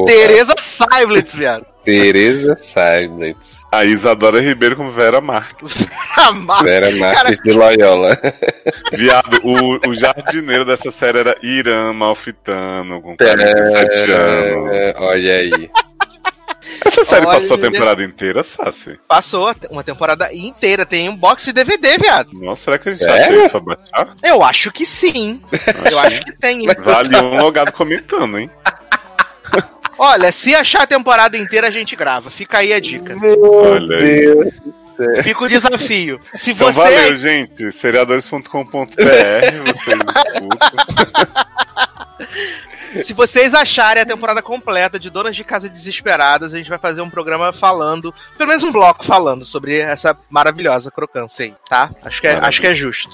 Tereza 0.06 0.54
Seiblitz, 0.60 1.36
viado. 1.36 1.66
Tereza 1.84 2.56
Silence. 2.58 3.62
A 3.72 3.86
Isadora 3.86 4.40
Ribeiro 4.42 4.76
como 4.76 4.90
Vera 4.92 5.22
Marques. 5.22 5.72
Mar- 6.34 6.64
Vera 6.64 6.92
Marques 6.92 7.40
de 7.40 7.52
Loyola. 7.52 8.18
Viado, 8.92 9.40
o, 9.44 9.90
o 9.90 9.94
jardineiro 9.94 10.66
dessa 10.66 10.90
série 10.90 11.20
era 11.20 11.36
Irã 11.44 11.94
Malfitano, 11.94 13.02
com 13.02 13.16
47 13.16 14.12
anos. 14.12 14.72
É, 14.72 14.94
olha 14.98 15.36
aí. 15.36 15.70
Essa 16.84 17.04
série 17.06 17.26
Olha. 17.26 17.36
passou 17.40 17.58
a 17.58 17.60
temporada 17.62 18.04
inteira, 18.04 18.44
Sassi? 18.44 19.00
Passou 19.08 19.54
uma 19.70 19.84
temporada 19.84 20.34
inteira. 20.34 20.86
Tem 20.86 21.08
um 21.08 21.16
box 21.16 21.46
de 21.46 21.54
DVD, 21.54 21.98
viado. 21.98 22.30
Nossa, 22.34 22.64
será 22.66 22.78
que 22.80 22.90
a 22.90 22.92
gente 22.92 23.04
Sério? 23.04 23.22
acha 23.22 23.34
isso 23.46 23.50
pra 23.52 23.60
baixar? 23.76 24.16
Eu 24.24 24.44
acho 24.44 24.72
que 24.72 24.86
sim. 24.86 25.40
Eu 25.90 26.00
acho 26.00 26.22
que 26.22 26.34
tem. 26.40 26.66
Vale 26.80 27.16
um 27.18 27.38
logado 27.42 27.72
comentando, 27.72 28.40
hein? 28.40 28.50
Olha, 29.98 30.32
se 30.32 30.54
achar 30.54 30.82
a 30.84 30.88
temporada 30.88 31.38
inteira, 31.38 31.68
a 31.68 31.72
gente 31.72 31.96
grava. 31.96 32.30
Fica 32.30 32.58
aí 32.58 32.74
a 32.74 32.80
dica. 32.80 33.16
Olha 33.42 33.98
aí. 33.98 34.52
Fica 35.24 35.44
o 35.44 35.48
desafio. 35.48 36.20
Se 36.34 36.52
Então 36.52 36.68
você. 36.72 36.80
valeu, 36.80 37.18
gente. 37.18 37.72
Seriadores.com.br, 37.72 38.86
vocês 39.66 40.00
escutam. 40.00 41.46
Se 43.04 43.14
vocês 43.14 43.54
acharem 43.54 44.02
a 44.04 44.06
temporada 44.06 44.42
completa 44.42 44.98
de 44.98 45.10
Donas 45.10 45.36
de 45.36 45.44
Casa 45.44 45.68
Desesperadas, 45.68 46.54
a 46.54 46.58
gente 46.58 46.70
vai 46.70 46.78
fazer 46.80 47.02
um 47.02 47.10
programa 47.10 47.52
falando, 47.52 48.14
pelo 48.38 48.48
menos 48.48 48.64
um 48.64 48.72
bloco 48.72 49.04
falando 49.06 49.44
sobre 49.44 49.80
essa 49.80 50.18
maravilhosa 50.30 50.90
crocância 50.90 51.46
aí, 51.46 51.54
tá? 51.70 51.90
Acho 52.06 52.22
que 52.22 52.28
é, 52.28 52.36
acho 52.42 52.62
que 52.62 52.68
é 52.68 52.76
justo. 52.76 53.10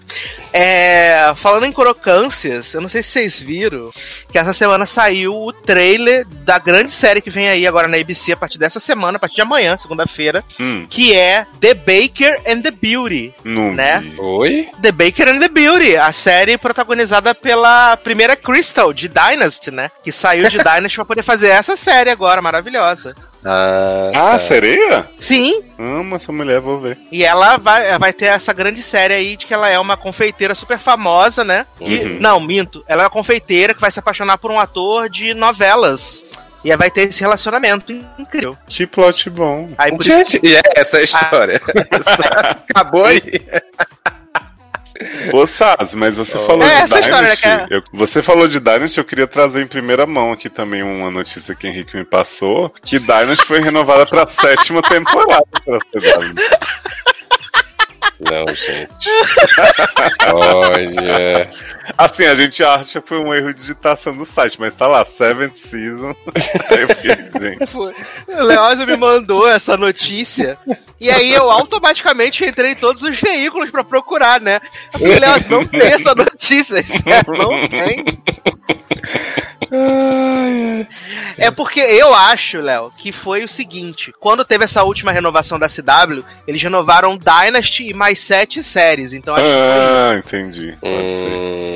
É, 0.53 1.33
falando 1.35 1.65
em 1.65 1.71
crocâncias, 1.71 2.73
eu 2.75 2.81
não 2.81 2.89
sei 2.89 3.01
se 3.01 3.09
vocês 3.09 3.41
viram 3.41 3.89
que 4.31 4.37
essa 4.37 4.53
semana 4.53 4.85
saiu 4.85 5.35
o 5.35 5.51
trailer 5.51 6.27
da 6.27 6.59
grande 6.59 6.91
série 6.91 7.21
que 7.21 7.29
vem 7.31 7.49
aí 7.49 7.65
agora 7.65 7.87
na 7.87 7.97
ABC 7.97 8.33
a 8.33 8.37
partir 8.37 8.59
dessa 8.59 8.79
semana, 8.79 9.17
a 9.17 9.19
partir 9.19 9.35
de 9.37 9.41
amanhã, 9.41 9.75
segunda-feira, 9.77 10.43
Hum, 10.59 10.85
que 10.89 11.15
é 11.15 11.47
The 11.59 11.73
Baker 11.73 12.39
and 12.47 12.61
the 12.61 12.71
Beauty. 12.71 13.33
não 13.43 13.73
Né? 13.73 14.03
Oi? 14.19 14.69
The 14.81 14.91
Baker 14.91 15.27
and 15.29 15.39
the 15.39 15.47
Beauty, 15.47 15.97
a 15.97 16.11
série 16.11 16.57
protagonizada 16.57 17.33
pela 17.33 17.97
primeira 17.97 18.35
Crystal 18.35 18.90
de 18.93 19.07
Dynasty, 19.07 19.71
né? 19.71 19.89
Que 20.03 20.11
saiu 20.11 20.49
de 20.49 20.57
Dynasty 20.57 20.95
pra 20.95 21.05
poder 21.05 21.23
fazer 21.23 21.47
essa 21.49 21.75
série 21.75 22.09
agora, 22.09 22.41
maravilhosa. 22.41 23.15
Ah, 23.43 24.11
Ah, 24.13 24.31
tá. 24.33 24.39
sereia? 24.39 25.09
Sim, 25.19 25.63
Amo 25.79 26.15
essa 26.15 26.31
mulher, 26.31 26.59
vou 26.59 26.79
ver. 26.79 26.97
e 27.11 27.23
ela 27.25 27.57
vai, 27.57 27.97
vai 27.97 28.13
ter 28.13 28.25
essa 28.25 28.53
grande 28.53 28.81
série 28.83 29.13
aí 29.15 29.35
de 29.35 29.47
que 29.47 29.53
ela 29.53 29.67
é 29.67 29.79
uma 29.79 29.97
confeiteira 29.97 30.53
super 30.53 30.77
famosa, 30.77 31.43
né? 31.43 31.65
Que- 31.79 32.03
Uhum. 32.03 32.17
Não, 32.21 32.39
minto. 32.39 32.83
Ela 32.87 33.01
é 33.01 33.05
uma 33.05 33.09
confeiteira 33.09 33.73
que 33.73 33.81
vai 33.81 33.89
se 33.89 33.97
apaixonar 33.99 34.37
por 34.37 34.51
um 34.51 34.59
ator 34.59 35.09
de 35.09 35.33
novelas. 35.33 36.23
E 36.63 36.71
aí 36.71 36.77
vai 36.77 36.91
ter 36.91 37.09
esse 37.09 37.19
relacionamento 37.21 37.91
incrível. 38.19 38.55
Que 38.67 38.85
plot 38.85 39.27
bom. 39.31 39.69
Aí 39.75 39.91
isso 39.99 40.03
Gente, 40.03 40.39
e 40.43 40.55
é 40.55 40.61
essa 40.75 40.97
a 40.97 41.01
história. 41.01 41.59
Acabou 42.69 43.03
aí. 43.05 43.19
Ô, 45.33 45.45
Saz, 45.45 45.93
mas 45.93 46.17
você 46.17 46.37
Oh. 46.37 46.45
falou 46.45 46.63
É, 46.63 46.83
de 46.85 46.93
Dynasty. 46.93 47.41
que 47.41 47.47
é- 47.47 47.67
eu- 47.69 47.83
você 47.93 48.21
falou 48.21 48.47
de 48.47 48.59
Dynasty, 48.59 48.97
eu 48.99 49.03
queria 49.03 49.27
trazer 49.27 49.61
em 49.61 49.67
primeira 49.67 50.05
mão 50.05 50.31
aqui 50.31 50.49
também 50.49 50.83
uma 50.83 51.09
notícia 51.11 51.55
que 51.55 51.67
o 51.67 51.69
Henrique 51.69 51.95
me 51.97 52.03
passou: 52.05 52.69
que 52.83 52.99
Dynasty 52.99 53.45
foi 53.45 53.61
renovada 53.61 54.05
pra 54.05 54.27
sétima 54.27 54.81
temporada 54.81 55.43
CW. 55.91 56.35
Não, 58.19 58.45
gente. 58.53 59.09
Olha. 60.33 61.49
Assim, 61.97 62.25
a 62.25 62.35
gente 62.35 62.63
acha 62.63 63.01
que 63.01 63.07
foi 63.07 63.17
um 63.17 63.33
erro 63.33 63.53
de 63.53 63.61
digitação 63.61 64.15
do 64.15 64.25
site, 64.25 64.59
mas 64.59 64.75
tá 64.75 64.87
lá, 64.87 65.03
Seventh 65.03 65.55
Season. 65.55 66.15
Aí 66.69 66.81
eu 66.81 66.87
fiquei, 66.87 67.15
gente. 67.39 68.43
Leózio 68.43 68.85
me 68.87 68.97
mandou 68.97 69.47
essa 69.47 69.75
notícia. 69.77 70.57
E 70.99 71.09
aí 71.09 71.33
eu 71.33 71.49
automaticamente 71.49 72.45
entrei 72.45 72.71
em 72.71 72.75
todos 72.75 73.01
os 73.01 73.19
veículos 73.19 73.71
pra 73.71 73.83
procurar, 73.83 74.39
né? 74.39 74.59
Eu 74.93 74.99
falei, 74.99 75.19
Leózio, 75.19 75.49
não 75.49 75.65
tem 75.65 75.81
essa 75.81 76.13
notícia. 76.13 76.83
Não 77.27 77.67
tem. 77.67 78.05
É 81.37 81.49
porque 81.49 81.79
eu 81.79 82.13
acho, 82.13 82.59
Léo, 82.59 82.91
que 82.97 83.11
foi 83.11 83.43
o 83.43 83.47
seguinte: 83.47 84.13
quando 84.19 84.43
teve 84.43 84.65
essa 84.65 84.83
última 84.83 85.11
renovação 85.11 85.57
da 85.57 85.67
CW, 85.67 86.23
eles 86.45 86.61
renovaram 86.61 87.17
Dynasty 87.17 87.89
e 87.89 87.93
mais 87.93 88.19
sete 88.19 88.61
séries. 88.61 89.13
Então, 89.13 89.33
acho 89.33 89.45
que 89.45 89.51
Ah, 89.51 90.17
entendi. 90.17 90.77
Pode 90.81 91.15
ser. 91.15 91.70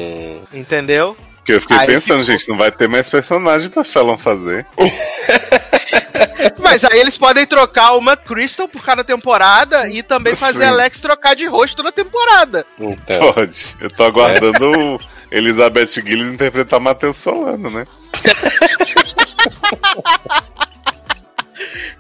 Entendeu? 0.53 1.15
Porque 1.37 1.53
eu 1.53 1.61
fiquei 1.61 1.77
Aí 1.77 1.87
pensando, 1.87 2.19
ficou- 2.21 2.37
gente, 2.37 2.49
não 2.49 2.57
vai 2.57 2.71
ter 2.71 2.87
mais 2.87 3.09
personagem 3.09 3.69
pra 3.69 3.83
Fallon 3.83 4.17
fazer. 4.17 4.65
Mas 6.59 6.83
aí 6.83 6.99
eles 6.99 7.17
podem 7.17 7.45
trocar 7.45 7.93
uma 7.95 8.15
Crystal 8.17 8.67
por 8.67 8.83
cada 8.83 9.03
temporada 9.03 9.87
e 9.89 10.01
também 10.01 10.35
fazer 10.35 10.59
Sim. 10.63 10.65
a 10.65 10.69
Alex 10.69 10.99
trocar 11.01 11.35
de 11.35 11.45
rosto 11.45 11.77
toda 11.77 11.91
temporada. 11.91 12.65
então. 12.79 13.33
Pode. 13.33 13.75
Eu 13.79 13.89
tô 13.91 14.03
aguardando 14.03 14.71
o 14.95 14.99
Elizabeth 15.31 15.87
Gillis 15.87 16.29
interpretar 16.29 16.79
Matheus 16.79 17.17
Solano, 17.17 17.69
né? 17.69 17.85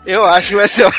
Eu 0.05 0.23
acho 0.23 0.49
que 0.49 0.55
vai 0.55 0.67
ser 0.67 0.85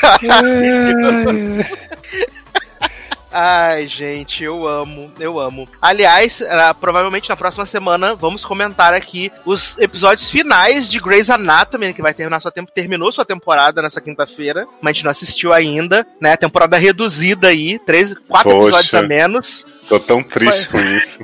Ai, 3.39 3.85
gente, 3.87 4.43
eu 4.43 4.67
amo, 4.67 5.11
eu 5.19 5.39
amo. 5.39 5.69
Aliás, 5.79 6.41
ah, 6.41 6.73
provavelmente 6.73 7.29
na 7.29 7.35
próxima 7.35 7.67
semana 7.67 8.15
vamos 8.15 8.43
comentar 8.43 8.95
aqui 8.95 9.31
os 9.45 9.75
episódios 9.77 10.27
finais 10.27 10.89
de 10.89 10.99
Grey's 10.99 11.29
Anatomy, 11.29 11.93
que 11.93 12.01
vai 12.01 12.15
terminar 12.15 12.39
sua 12.39 12.49
tempo, 12.51 12.71
terminou 12.71 13.11
sua 13.11 13.23
temporada 13.23 13.79
nessa 13.79 14.01
quinta-feira, 14.01 14.67
mas 14.81 14.89
a 14.89 14.93
gente 14.93 15.03
não 15.03 15.11
assistiu 15.11 15.53
ainda, 15.53 16.03
né? 16.19 16.35
Temporada 16.35 16.77
reduzida 16.77 17.49
aí, 17.49 17.77
três, 17.77 18.15
quatro 18.27 18.49
Poxa. 18.49 18.69
episódios 18.69 18.93
a 18.95 19.03
menos. 19.03 19.65
Tô 19.87 19.99
tão 19.99 20.23
triste 20.23 20.67
com 20.69 20.79
isso. 20.79 21.19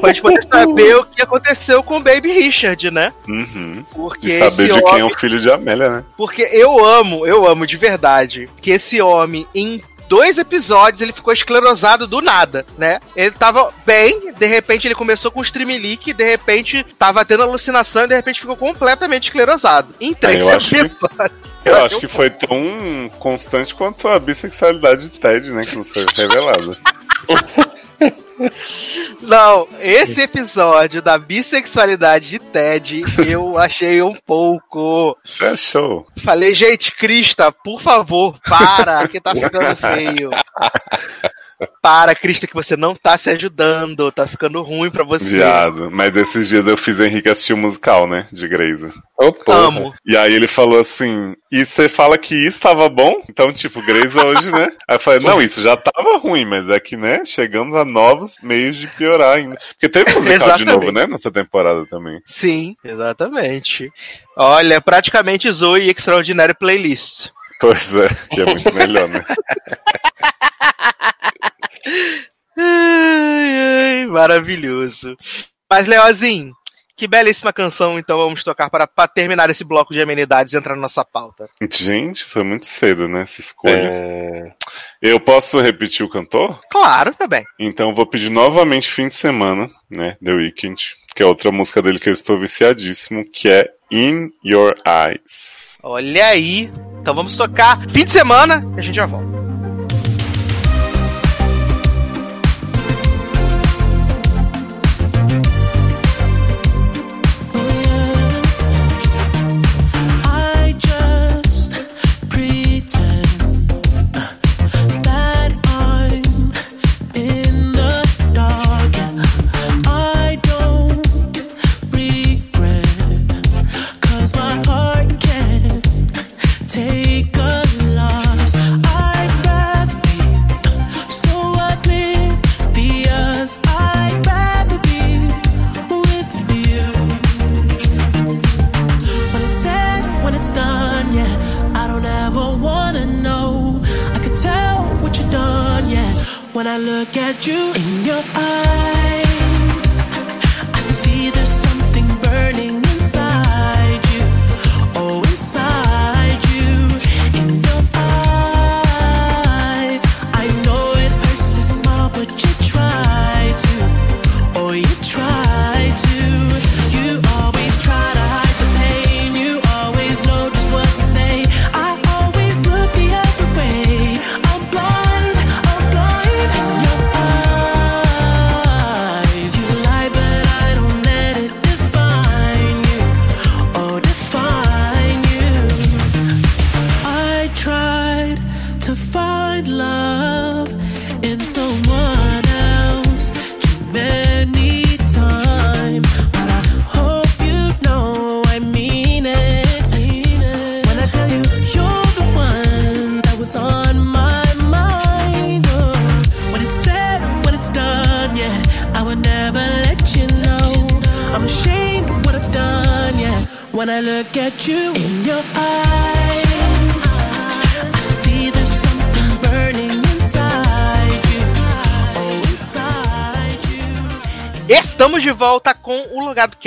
Pra 0.00 0.10
gente 0.12 0.20
poder 0.22 0.42
saber 0.42 0.94
o 0.96 1.06
que 1.06 1.22
aconteceu 1.22 1.82
com 1.82 1.96
o 1.96 2.00
Baby 2.00 2.32
Richard, 2.32 2.90
né? 2.90 3.12
Uhum. 3.26 3.82
Porque 3.94 4.28
E 4.28 4.38
saber 4.38 4.72
de 4.74 4.82
quem 4.82 4.88
é 4.90 4.92
homem- 4.92 5.02
o 5.04 5.18
filho 5.18 5.40
de 5.40 5.50
Amélia, 5.50 5.88
né? 5.90 6.04
Porque 6.18 6.42
eu 6.52 6.84
amo, 6.84 7.26
eu 7.26 7.48
amo 7.48 7.66
de 7.66 7.78
verdade 7.78 8.48
que 8.60 8.70
esse 8.72 9.00
homem, 9.00 9.46
em 9.54 9.80
dois 10.08 10.38
episódios, 10.38 11.00
ele 11.00 11.12
ficou 11.12 11.32
esclerosado 11.32 12.06
do 12.06 12.20
nada, 12.20 12.64
né? 12.78 13.00
Ele 13.14 13.30
tava 13.30 13.72
bem, 13.84 14.32
de 14.32 14.46
repente 14.46 14.86
ele 14.86 14.94
começou 14.94 15.30
com 15.30 15.40
streamlink, 15.42 16.12
de 16.12 16.24
repente 16.24 16.84
tava 16.98 17.24
tendo 17.24 17.42
alucinação 17.42 18.04
e 18.04 18.08
de 18.08 18.14
repente 18.14 18.40
ficou 18.40 18.56
completamente 18.56 19.24
esclerosado. 19.24 19.94
Em 20.00 20.14
três 20.14 20.42
eu 20.42 20.50
acho 20.50 20.70
que- 20.70 20.76
episódios. 20.76 21.46
Eu 21.64 21.84
acho 21.84 21.98
que 21.98 22.06
foi 22.06 22.30
tão 22.30 23.10
constante 23.18 23.74
quanto 23.74 24.06
a 24.06 24.20
bissexualidade 24.20 25.08
de 25.08 25.18
Ted, 25.18 25.50
né? 25.50 25.64
Que 25.66 25.74
não 25.74 25.82
foi 25.82 26.06
revelada. 26.14 26.76
Não, 29.22 29.66
esse 29.80 30.20
episódio 30.20 31.00
da 31.00 31.18
bissexualidade 31.18 32.28
de 32.28 32.38
Ted 32.38 33.04
eu 33.26 33.58
achei 33.58 34.02
um 34.02 34.14
pouco. 34.14 35.16
Você 35.24 35.46
achou? 35.46 36.06
Falei, 36.18 36.54
gente, 36.54 36.92
Crista, 36.92 37.50
por 37.50 37.80
favor, 37.80 38.38
para, 38.40 39.08
que 39.08 39.20
tá 39.20 39.32
ficando 39.34 39.76
feio. 39.76 40.30
Para, 41.82 42.14
Crista, 42.14 42.46
que 42.46 42.54
você 42.54 42.76
não 42.76 42.94
tá 42.94 43.16
se 43.16 43.30
ajudando, 43.30 44.12
tá 44.12 44.26
ficando 44.26 44.60
ruim 44.62 44.90
pra 44.90 45.04
você. 45.04 45.24
Viado. 45.24 45.90
Mas 45.90 46.16
esses 46.16 46.48
dias 46.48 46.66
eu 46.66 46.76
fiz 46.76 46.98
o 46.98 47.04
Henrique 47.04 47.28
assistir 47.28 47.54
o 47.54 47.56
musical, 47.56 48.06
né? 48.06 48.26
De 48.30 48.46
Grey's. 48.46 48.80
Porra. 49.16 49.66
Amo. 49.66 49.94
E 50.04 50.16
aí 50.16 50.34
ele 50.34 50.46
falou 50.46 50.78
assim: 50.78 51.34
e 51.50 51.64
você 51.64 51.88
fala 51.88 52.18
que 52.18 52.34
isso 52.34 52.60
tava 52.60 52.88
bom? 52.88 53.22
Então, 53.30 53.52
tipo, 53.52 53.80
Grey's 53.80 54.14
hoje, 54.14 54.50
né? 54.50 54.68
Aí 54.88 54.96
eu 54.96 55.00
falei, 55.00 55.20
não, 55.20 55.40
isso 55.40 55.62
já 55.62 55.76
tava 55.76 56.18
ruim, 56.18 56.44
mas 56.44 56.68
é 56.68 56.78
que, 56.78 56.96
né, 56.96 57.24
chegamos 57.24 57.74
a 57.76 57.84
novos 57.84 58.36
meios 58.42 58.76
de 58.76 58.86
piorar 58.86 59.36
ainda. 59.36 59.56
Porque 59.68 59.88
teve 59.88 60.12
musical 60.12 60.56
de 60.56 60.64
novo, 60.64 60.92
né, 60.92 61.06
nessa 61.06 61.30
temporada 61.30 61.86
também. 61.86 62.20
Sim, 62.26 62.76
exatamente. 62.84 63.90
Olha, 64.36 64.80
praticamente 64.80 65.50
Zoe 65.50 65.82
e 65.82 65.90
Extraordinary 65.90 66.54
Playlist. 66.54 67.30
Pois 67.60 67.94
é, 67.96 68.08
que 68.30 68.40
é 68.40 68.44
muito 68.44 68.74
melhor, 68.74 69.08
né? 69.08 69.24
Ai, 72.58 74.00
ai, 74.00 74.06
maravilhoso. 74.06 75.16
Mas, 75.70 75.86
Leozinho, 75.86 76.54
que 76.96 77.06
belíssima 77.06 77.52
canção, 77.52 77.98
então 77.98 78.16
vamos 78.16 78.42
tocar 78.42 78.70
para, 78.70 78.86
para 78.86 79.06
terminar 79.06 79.50
esse 79.50 79.62
bloco 79.62 79.92
de 79.92 80.00
amenidades 80.00 80.54
e 80.54 80.56
entrar 80.56 80.74
na 80.74 80.80
nossa 80.82 81.04
pauta. 81.04 81.48
Gente, 81.70 82.24
foi 82.24 82.42
muito 82.42 82.64
cedo, 82.64 83.06
né, 83.08 83.22
essa 83.22 83.40
escolha. 83.40 83.74
É, 83.84 84.54
Eu 85.02 85.20
posso 85.20 85.60
repetir 85.60 86.04
o 86.06 86.08
cantor? 86.08 86.58
Claro, 86.70 87.14
tá 87.14 87.26
bem. 87.26 87.44
Então 87.58 87.94
vou 87.94 88.06
pedir 88.06 88.30
novamente 88.30 88.88
Fim 88.88 89.08
de 89.08 89.14
Semana, 89.14 89.68
né, 89.90 90.16
The 90.24 90.32
Weeknd, 90.32 90.94
que 91.14 91.22
é 91.22 91.26
outra 91.26 91.52
música 91.52 91.82
dele 91.82 91.98
que 91.98 92.08
eu 92.08 92.14
estou 92.14 92.38
viciadíssimo, 92.38 93.24
que 93.30 93.48
é 93.48 93.68
In 93.90 94.30
Your 94.42 94.74
Eyes. 94.86 95.76
Olha 95.82 96.26
aí. 96.28 96.72
Então 97.00 97.14
vamos 97.14 97.36
tocar 97.36 97.80
fim 97.90 98.04
de 98.04 98.10
semana 98.10 98.64
e 98.76 98.80
a 98.80 98.82
gente 98.82 98.96
já 98.96 99.06
volta. 99.06 99.35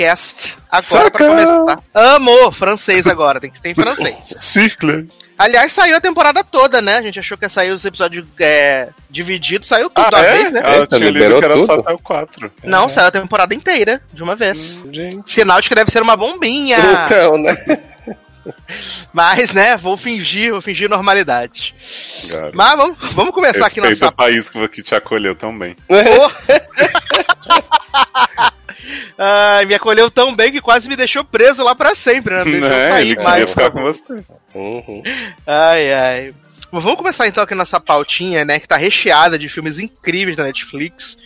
Cast. 0.00 0.56
Agora 0.70 1.10
pra 1.10 1.28
começar. 1.28 1.82
Amo 1.94 2.52
francês 2.52 3.06
agora, 3.06 3.40
tem 3.40 3.50
que 3.50 3.58
ser 3.58 3.70
em 3.70 3.74
francês. 3.74 4.16
Cicle. 4.40 5.10
Aliás, 5.36 5.72
saiu 5.72 5.96
a 5.96 6.00
temporada 6.00 6.44
toda, 6.44 6.82
né? 6.82 6.98
A 6.98 7.02
gente 7.02 7.18
achou 7.18 7.36
que 7.38 7.46
ia 7.46 7.48
sair 7.48 7.70
os 7.70 7.82
episódios 7.84 8.26
é, 8.38 8.90
divididos, 9.08 9.68
saiu 9.68 9.88
tudo 9.88 10.04
Ah, 10.04 10.10
de 10.10 10.16
uma 10.16 10.26
é? 10.26 10.36
vez, 10.36 10.52
né? 10.52 10.60
Ela 10.62 10.76
Eita, 10.80 10.96
tinha 10.98 11.10
lido 11.10 11.18
liberou 11.18 11.38
que 11.38 11.44
era 11.46 11.54
só 11.60 11.66
tudo? 11.76 11.80
até 11.80 11.92
o 11.94 11.98
4. 11.98 12.52
Não, 12.62 12.88
saiu 12.90 13.06
a 13.06 13.10
temporada 13.10 13.54
inteira, 13.54 14.02
de 14.12 14.22
uma 14.22 14.36
vez. 14.36 14.84
Gente. 14.92 15.32
Sinal 15.32 15.62
de 15.62 15.68
que 15.70 15.74
deve 15.74 15.90
ser 15.90 16.02
uma 16.02 16.14
bombinha. 16.14 16.76
Então, 17.06 17.38
né? 17.38 17.56
Mas, 19.12 19.52
né, 19.52 19.76
vou 19.78 19.96
fingir, 19.96 20.52
vou 20.52 20.60
fingir 20.60 20.90
normalidade. 20.90 21.74
Cara. 22.28 22.50
Mas 22.52 22.76
vamos, 22.76 22.98
vamos 23.12 23.34
começar 23.34 23.66
aqui 23.66 23.80
nossa 23.80 24.08
o 24.08 24.12
país 24.12 24.48
que 24.48 24.82
te 24.82 24.94
acolheu 24.94 25.34
tão 25.34 25.58
bem. 25.58 25.74
Ai, 29.18 29.64
me 29.66 29.74
acolheu 29.74 30.10
tão 30.10 30.34
bem 30.34 30.50
que 30.52 30.60
quase 30.60 30.88
me 30.88 30.96
deixou 30.96 31.24
preso 31.24 31.62
lá 31.62 31.74
pra 31.74 31.94
sempre, 31.94 32.34
né? 32.34 32.44
Não 32.44 32.50
deixou 32.52 32.70
eu 32.70 32.76
Né? 32.78 32.88
sair 32.90 33.10
Ele 33.10 33.22
mais. 33.22 33.30
queria 33.44 33.46
ficar 33.48 33.70
com 33.70 33.82
você. 33.82 34.24
Uhum. 34.54 35.02
Ai, 35.46 35.92
ai. 35.92 36.34
Mas 36.72 36.82
vamos 36.84 36.98
começar 36.98 37.26
então 37.26 37.42
aqui 37.42 37.54
nessa 37.54 37.80
pautinha, 37.80 38.44
né? 38.44 38.60
Que 38.60 38.68
tá 38.68 38.76
recheada 38.76 39.38
de 39.38 39.48
filmes 39.48 39.78
incríveis 39.78 40.36
da 40.36 40.44
Netflix. 40.44 41.16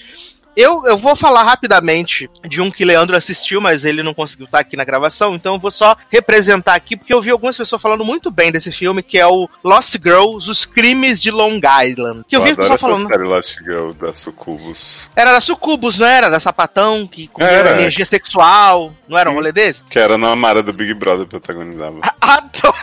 Eu, 0.56 0.86
eu 0.86 0.96
vou 0.96 1.16
falar 1.16 1.42
rapidamente 1.42 2.30
de 2.48 2.60
um 2.60 2.70
que 2.70 2.84
Leandro 2.84 3.16
assistiu, 3.16 3.60
mas 3.60 3.84
ele 3.84 4.02
não 4.02 4.14
conseguiu 4.14 4.46
estar 4.46 4.60
aqui 4.60 4.76
na 4.76 4.84
gravação, 4.84 5.34
então 5.34 5.54
eu 5.54 5.60
vou 5.60 5.70
só 5.70 5.96
representar 6.10 6.74
aqui, 6.74 6.96
porque 6.96 7.12
eu 7.12 7.20
vi 7.20 7.30
algumas 7.30 7.56
pessoas 7.56 7.82
falando 7.82 8.04
muito 8.04 8.30
bem 8.30 8.52
desse 8.52 8.70
filme, 8.70 9.02
que 9.02 9.18
é 9.18 9.26
o 9.26 9.48
Lost 9.62 9.94
Girls, 10.02 10.50
Os 10.50 10.64
Crimes 10.64 11.20
de 11.20 11.30
Long 11.30 11.60
Island. 11.84 12.24
Que 12.28 12.36
eu, 12.36 12.40
Eu 12.40 12.44
vi 12.44 12.52
adoro 12.52 12.68
essa 12.74 12.78
falando. 12.78 13.08
série 13.08 13.24
Lost 13.24 13.58
Girl 13.60 13.92
da 13.92 14.12
Sucubus. 14.14 15.10
Era 15.16 15.32
da 15.32 15.40
Sucubus, 15.40 15.98
não 15.98 16.06
era? 16.06 16.28
Da 16.28 16.38
Sapatão, 16.40 17.06
que 17.06 17.26
comia 17.28 17.48
Era. 17.48 17.72
energia 17.72 18.06
sexual. 18.06 18.92
Não 19.08 19.18
era 19.18 19.30
um 19.30 19.34
rolê 19.34 19.52
desse? 19.52 19.82
Que 19.84 19.98
era 19.98 20.16
na 20.16 20.34
Mara 20.36 20.62
do 20.62 20.72
Big 20.72 20.94
Brother 20.94 21.26
protagonizava. 21.26 21.98
Adoro 22.20 22.74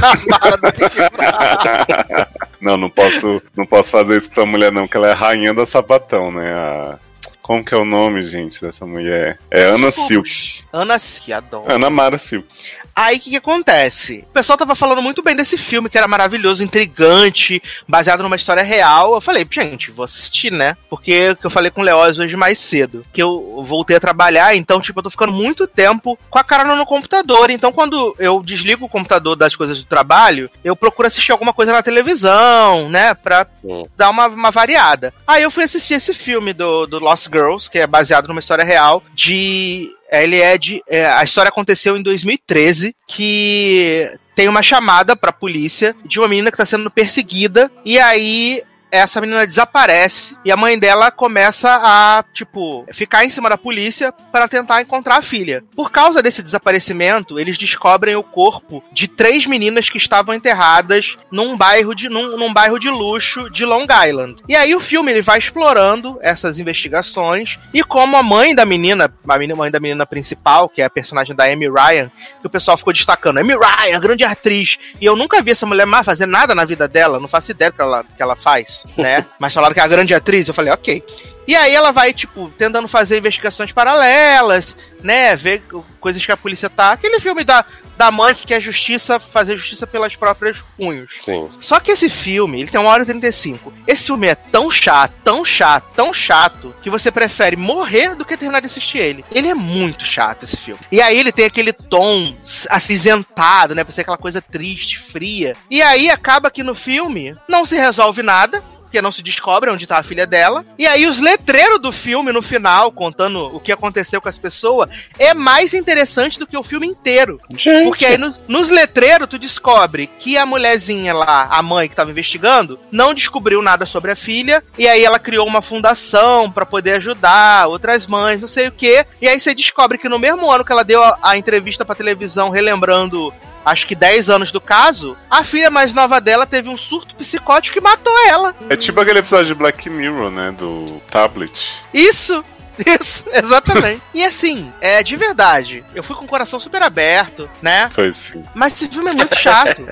na 0.00 0.38
Mara 0.38 0.56
do 0.56 0.72
Big 0.72 0.96
Brother. 0.96 2.28
não, 2.60 2.76
não 2.76 2.90
posso, 2.90 3.42
não 3.56 3.66
posso 3.66 3.90
fazer 3.90 4.18
isso 4.18 4.28
com 4.28 4.40
essa 4.40 4.46
mulher, 4.46 4.72
não, 4.72 4.86
que 4.88 4.96
ela 4.96 5.08
é 5.08 5.12
a 5.12 5.16
rainha 5.16 5.52
da 5.52 5.66
sapatão, 5.66 6.30
né? 6.30 6.52
A... 6.52 6.98
Como 7.46 7.64
que 7.64 7.72
é 7.72 7.76
o 7.76 7.84
nome, 7.84 8.24
gente, 8.24 8.60
dessa 8.60 8.84
mulher? 8.84 9.38
É 9.48 9.62
Ana 9.62 9.92
Silk. 9.92 10.64
Ana 10.72 10.98
que 10.98 11.32
adoro. 11.32 11.72
Ana 11.72 11.88
Mara 11.88 12.18
Silk. 12.18 12.48
Aí 12.96 13.18
o 13.18 13.20
que, 13.20 13.28
que 13.28 13.36
acontece? 13.36 14.24
O 14.30 14.32
pessoal 14.32 14.56
tava 14.56 14.74
falando 14.74 15.02
muito 15.02 15.22
bem 15.22 15.36
desse 15.36 15.58
filme, 15.58 15.90
que 15.90 15.98
era 15.98 16.08
maravilhoso, 16.08 16.64
intrigante, 16.64 17.62
baseado 17.86 18.22
numa 18.22 18.36
história 18.36 18.62
real. 18.62 19.14
Eu 19.14 19.20
falei, 19.20 19.46
gente, 19.50 19.90
vou 19.90 20.06
assistir, 20.06 20.50
né? 20.50 20.78
Porque 20.88 21.34
que 21.34 21.46
eu 21.46 21.50
falei 21.50 21.70
com 21.70 21.82
o 21.82 21.84
Leoz 21.84 22.18
hoje 22.18 22.36
mais 22.36 22.58
cedo. 22.58 23.04
Que 23.12 23.22
eu 23.22 23.62
voltei 23.62 23.96
a 23.96 24.00
trabalhar, 24.00 24.56
então, 24.56 24.80
tipo, 24.80 24.98
eu 24.98 25.02
tô 25.02 25.10
ficando 25.10 25.32
muito 25.32 25.66
tempo 25.66 26.18
com 26.30 26.38
a 26.38 26.44
cara 26.44 26.74
no 26.74 26.86
computador. 26.86 27.50
Então, 27.50 27.70
quando 27.70 28.16
eu 28.18 28.42
desligo 28.42 28.86
o 28.86 28.88
computador 28.88 29.36
das 29.36 29.54
coisas 29.54 29.78
do 29.78 29.84
trabalho, 29.84 30.50
eu 30.64 30.74
procuro 30.74 31.06
assistir 31.06 31.32
alguma 31.32 31.52
coisa 31.52 31.72
na 31.72 31.82
televisão, 31.82 32.88
né? 32.88 33.12
Pra 33.12 33.46
dar 33.94 34.08
uma, 34.08 34.26
uma 34.26 34.50
variada. 34.50 35.12
Aí 35.26 35.42
eu 35.42 35.50
fui 35.50 35.64
assistir 35.64 35.94
esse 35.94 36.14
filme 36.14 36.54
do, 36.54 36.86
do 36.86 36.98
Lost 36.98 37.26
Girls, 37.30 37.70
que 37.70 37.78
é 37.78 37.86
baseado 37.86 38.26
numa 38.26 38.40
história 38.40 38.64
real, 38.64 39.02
de. 39.12 39.92
Ele 40.10 40.36
é 40.36 40.56
de. 40.56 40.82
é, 40.88 41.06
a 41.06 41.24
história 41.24 41.48
aconteceu 41.48 41.96
em 41.96 42.02
2013, 42.02 42.94
que 43.06 44.10
tem 44.34 44.48
uma 44.48 44.62
chamada 44.62 45.16
pra 45.16 45.32
polícia 45.32 45.94
de 46.04 46.18
uma 46.18 46.28
menina 46.28 46.50
que 46.50 46.56
tá 46.56 46.66
sendo 46.66 46.90
perseguida, 46.90 47.70
e 47.84 47.98
aí. 47.98 48.62
Essa 48.90 49.20
menina 49.20 49.46
desaparece 49.46 50.36
e 50.44 50.52
a 50.52 50.56
mãe 50.56 50.78
dela 50.78 51.10
começa 51.10 51.80
a, 51.82 52.24
tipo, 52.32 52.86
ficar 52.92 53.24
em 53.24 53.30
cima 53.30 53.48
da 53.48 53.58
polícia 53.58 54.12
para 54.32 54.48
tentar 54.48 54.80
encontrar 54.80 55.16
a 55.16 55.22
filha. 55.22 55.64
Por 55.74 55.90
causa 55.90 56.22
desse 56.22 56.42
desaparecimento, 56.42 57.38
eles 57.38 57.58
descobrem 57.58 58.14
o 58.16 58.22
corpo 58.22 58.82
de 58.92 59.08
três 59.08 59.46
meninas 59.46 59.88
que 59.88 59.98
estavam 59.98 60.34
enterradas 60.34 61.16
num 61.30 61.56
bairro 61.56 61.94
de, 61.94 62.08
num, 62.08 62.36
num 62.36 62.52
bairro 62.52 62.78
de 62.78 62.88
luxo 62.88 63.50
de 63.50 63.64
Long 63.64 63.86
Island. 64.06 64.42
E 64.48 64.54
aí 64.56 64.74
o 64.74 64.80
filme 64.80 65.10
ele 65.10 65.22
vai 65.22 65.38
explorando 65.38 66.18
essas 66.20 66.58
investigações 66.58 67.58
e 67.72 67.82
como 67.82 68.16
a 68.16 68.22
mãe 68.22 68.54
da 68.54 68.64
menina, 68.64 69.12
a 69.28 69.56
mãe 69.56 69.70
da 69.70 69.80
menina 69.80 70.06
principal, 70.06 70.68
que 70.68 70.82
é 70.82 70.84
a 70.84 70.90
personagem 70.90 71.34
da 71.34 71.44
Amy 71.44 71.68
Ryan, 71.68 72.10
que 72.40 72.46
o 72.46 72.50
pessoal 72.50 72.76
ficou 72.76 72.92
destacando, 72.92 73.38
Amy 73.38 73.54
Ryan, 73.54 74.00
grande 74.00 74.24
atriz. 74.24 74.78
E 75.00 75.04
eu 75.04 75.16
nunca 75.16 75.42
vi 75.42 75.50
essa 75.50 75.66
mulher 75.66 75.86
mais 75.86 76.04
fazer 76.04 76.26
nada 76.26 76.54
na 76.54 76.64
vida 76.64 76.86
dela, 76.88 77.20
não 77.20 77.28
faço 77.28 77.50
ideia 77.50 77.70
do 77.70 77.76
que 77.76 77.82
ela, 77.82 78.04
que 78.04 78.22
ela 78.22 78.36
faz, 78.36 78.75
né? 78.96 79.24
Mas 79.38 79.54
falaram 79.54 79.74
que 79.74 79.80
é 79.80 79.82
a 79.82 79.88
grande 79.88 80.14
atriz, 80.14 80.48
eu 80.48 80.54
falei, 80.54 80.72
ok. 80.72 81.02
E 81.46 81.54
aí 81.54 81.74
ela 81.74 81.92
vai, 81.92 82.12
tipo, 82.12 82.50
tentando 82.58 82.88
fazer 82.88 83.18
investigações 83.18 83.72
paralelas, 83.72 84.76
né? 85.02 85.36
Ver 85.36 85.62
coisas 86.00 86.24
que 86.24 86.32
a 86.32 86.36
polícia 86.36 86.68
tá. 86.68 86.92
Aquele 86.92 87.20
filme 87.20 87.44
da, 87.44 87.64
da 87.96 88.10
mãe 88.10 88.34
que 88.34 88.46
quer 88.46 88.60
justiça, 88.60 89.18
fazer 89.18 89.56
justiça 89.56 89.86
pelas 89.86 90.14
próprias 90.16 90.58
punhos. 90.76 91.12
Sim. 91.20 91.48
Só 91.60 91.80
que 91.80 91.92
esse 91.92 92.10
filme, 92.10 92.60
ele 92.60 92.70
tem 92.70 92.80
uma 92.80 92.90
hora 92.90 93.02
e 93.02 93.06
35. 93.06 93.72
Esse 93.86 94.06
filme 94.06 94.26
é 94.26 94.34
tão 94.34 94.70
chato, 94.70 95.12
tão 95.24 95.44
chato, 95.44 95.94
tão 95.94 96.12
chato, 96.12 96.74
que 96.82 96.90
você 96.90 97.10
prefere 97.10 97.56
morrer 97.56 98.14
do 98.14 98.24
que 98.24 98.36
terminar 98.36 98.60
de 98.60 98.66
assistir 98.66 98.98
ele. 98.98 99.24
Ele 99.30 99.48
é 99.48 99.54
muito 99.54 100.04
chato, 100.04 100.44
esse 100.44 100.56
filme. 100.56 100.80
E 100.90 101.00
aí 101.00 101.18
ele 101.18 101.32
tem 101.32 101.46
aquele 101.46 101.72
tom 101.72 102.34
acinzentado, 102.68 103.74
né? 103.74 103.84
Pra 103.84 103.92
ser 103.92 104.02
aquela 104.02 104.18
coisa 104.18 104.42
triste, 104.42 104.98
fria. 104.98 105.56
E 105.70 105.82
aí 105.82 106.10
acaba 106.10 106.50
que 106.50 106.62
no 106.62 106.74
filme 106.74 107.36
não 107.48 107.64
se 107.64 107.76
resolve 107.76 108.22
nada 108.22 108.62
porque 108.86 109.02
não 109.02 109.12
se 109.12 109.22
descobre 109.22 109.70
onde 109.70 109.86
tá 109.86 109.98
a 109.98 110.02
filha 110.02 110.26
dela. 110.26 110.64
E 110.78 110.86
aí 110.86 111.06
os 111.06 111.20
letreiros 111.20 111.80
do 111.80 111.92
filme 111.92 112.32
no 112.32 112.40
final, 112.40 112.90
contando 112.90 113.54
o 113.54 113.60
que 113.60 113.72
aconteceu 113.72 114.20
com 114.20 114.28
as 114.28 114.38
pessoas, 114.38 114.88
é 115.18 115.34
mais 115.34 115.74
interessante 115.74 116.38
do 116.38 116.46
que 116.46 116.56
o 116.56 116.62
filme 116.62 116.86
inteiro. 116.86 117.40
Gente. 117.56 117.84
Porque 117.86 118.06
aí 118.06 118.16
no- 118.16 118.32
nos 118.48 118.68
letreiros 118.70 119.28
tu 119.28 119.38
descobre 119.38 120.06
que 120.18 120.38
a 120.38 120.46
mulherzinha 120.46 121.12
lá, 121.12 121.48
a 121.50 121.62
mãe 121.62 121.88
que 121.88 121.96
tava 121.96 122.10
investigando, 122.10 122.78
não 122.90 123.12
descobriu 123.12 123.60
nada 123.60 123.84
sobre 123.84 124.10
a 124.10 124.16
filha, 124.16 124.62
e 124.78 124.88
aí 124.88 125.04
ela 125.04 125.18
criou 125.18 125.46
uma 125.46 125.60
fundação 125.62 126.50
pra 126.50 126.64
poder 126.66 126.92
ajudar 126.94 127.68
outras 127.68 128.06
mães, 128.06 128.40
não 128.40 128.48
sei 128.48 128.68
o 128.68 128.72
quê. 128.72 129.04
E 129.20 129.28
aí 129.28 129.38
você 129.38 129.54
descobre 129.54 129.98
que 129.98 130.08
no 130.08 130.18
mesmo 130.18 130.50
ano 130.50 130.64
que 130.64 130.72
ela 130.72 130.84
deu 130.84 131.02
a, 131.02 131.18
a 131.22 131.36
entrevista 131.36 131.84
pra 131.84 131.94
televisão 131.94 132.50
relembrando 132.50 133.32
acho 133.66 133.86
que 133.86 133.96
10 133.96 134.30
anos 134.30 134.52
do 134.52 134.60
caso, 134.60 135.16
a 135.28 135.42
filha 135.42 135.70
mais 135.70 135.92
nova 135.92 136.20
dela 136.20 136.46
teve 136.46 136.68
um 136.68 136.76
surto 136.76 137.16
psicótico 137.16 137.78
e 137.78 137.80
matou 137.80 138.16
ela. 138.28 138.54
É 138.70 138.76
tipo 138.76 139.00
aquele 139.00 139.18
episódio 139.18 139.46
de 139.46 139.54
Black 139.54 139.90
Mirror, 139.90 140.30
né? 140.30 140.54
Do 140.56 140.84
tablet. 141.10 141.82
Isso! 141.92 142.44
Isso, 143.00 143.24
exatamente. 143.32 144.02
e 144.12 144.22
assim, 144.22 144.70
é 144.82 145.02
de 145.02 145.16
verdade. 145.16 145.82
Eu 145.94 146.02
fui 146.02 146.14
com 146.14 146.26
o 146.26 146.28
coração 146.28 146.60
super 146.60 146.82
aberto, 146.82 147.48
né? 147.62 147.88
Foi 147.90 148.08
assim. 148.08 148.44
Mas 148.54 148.74
esse 148.74 148.86
filme 148.88 149.10
é 149.10 149.14
muito 149.14 149.34
chato. 149.38 149.88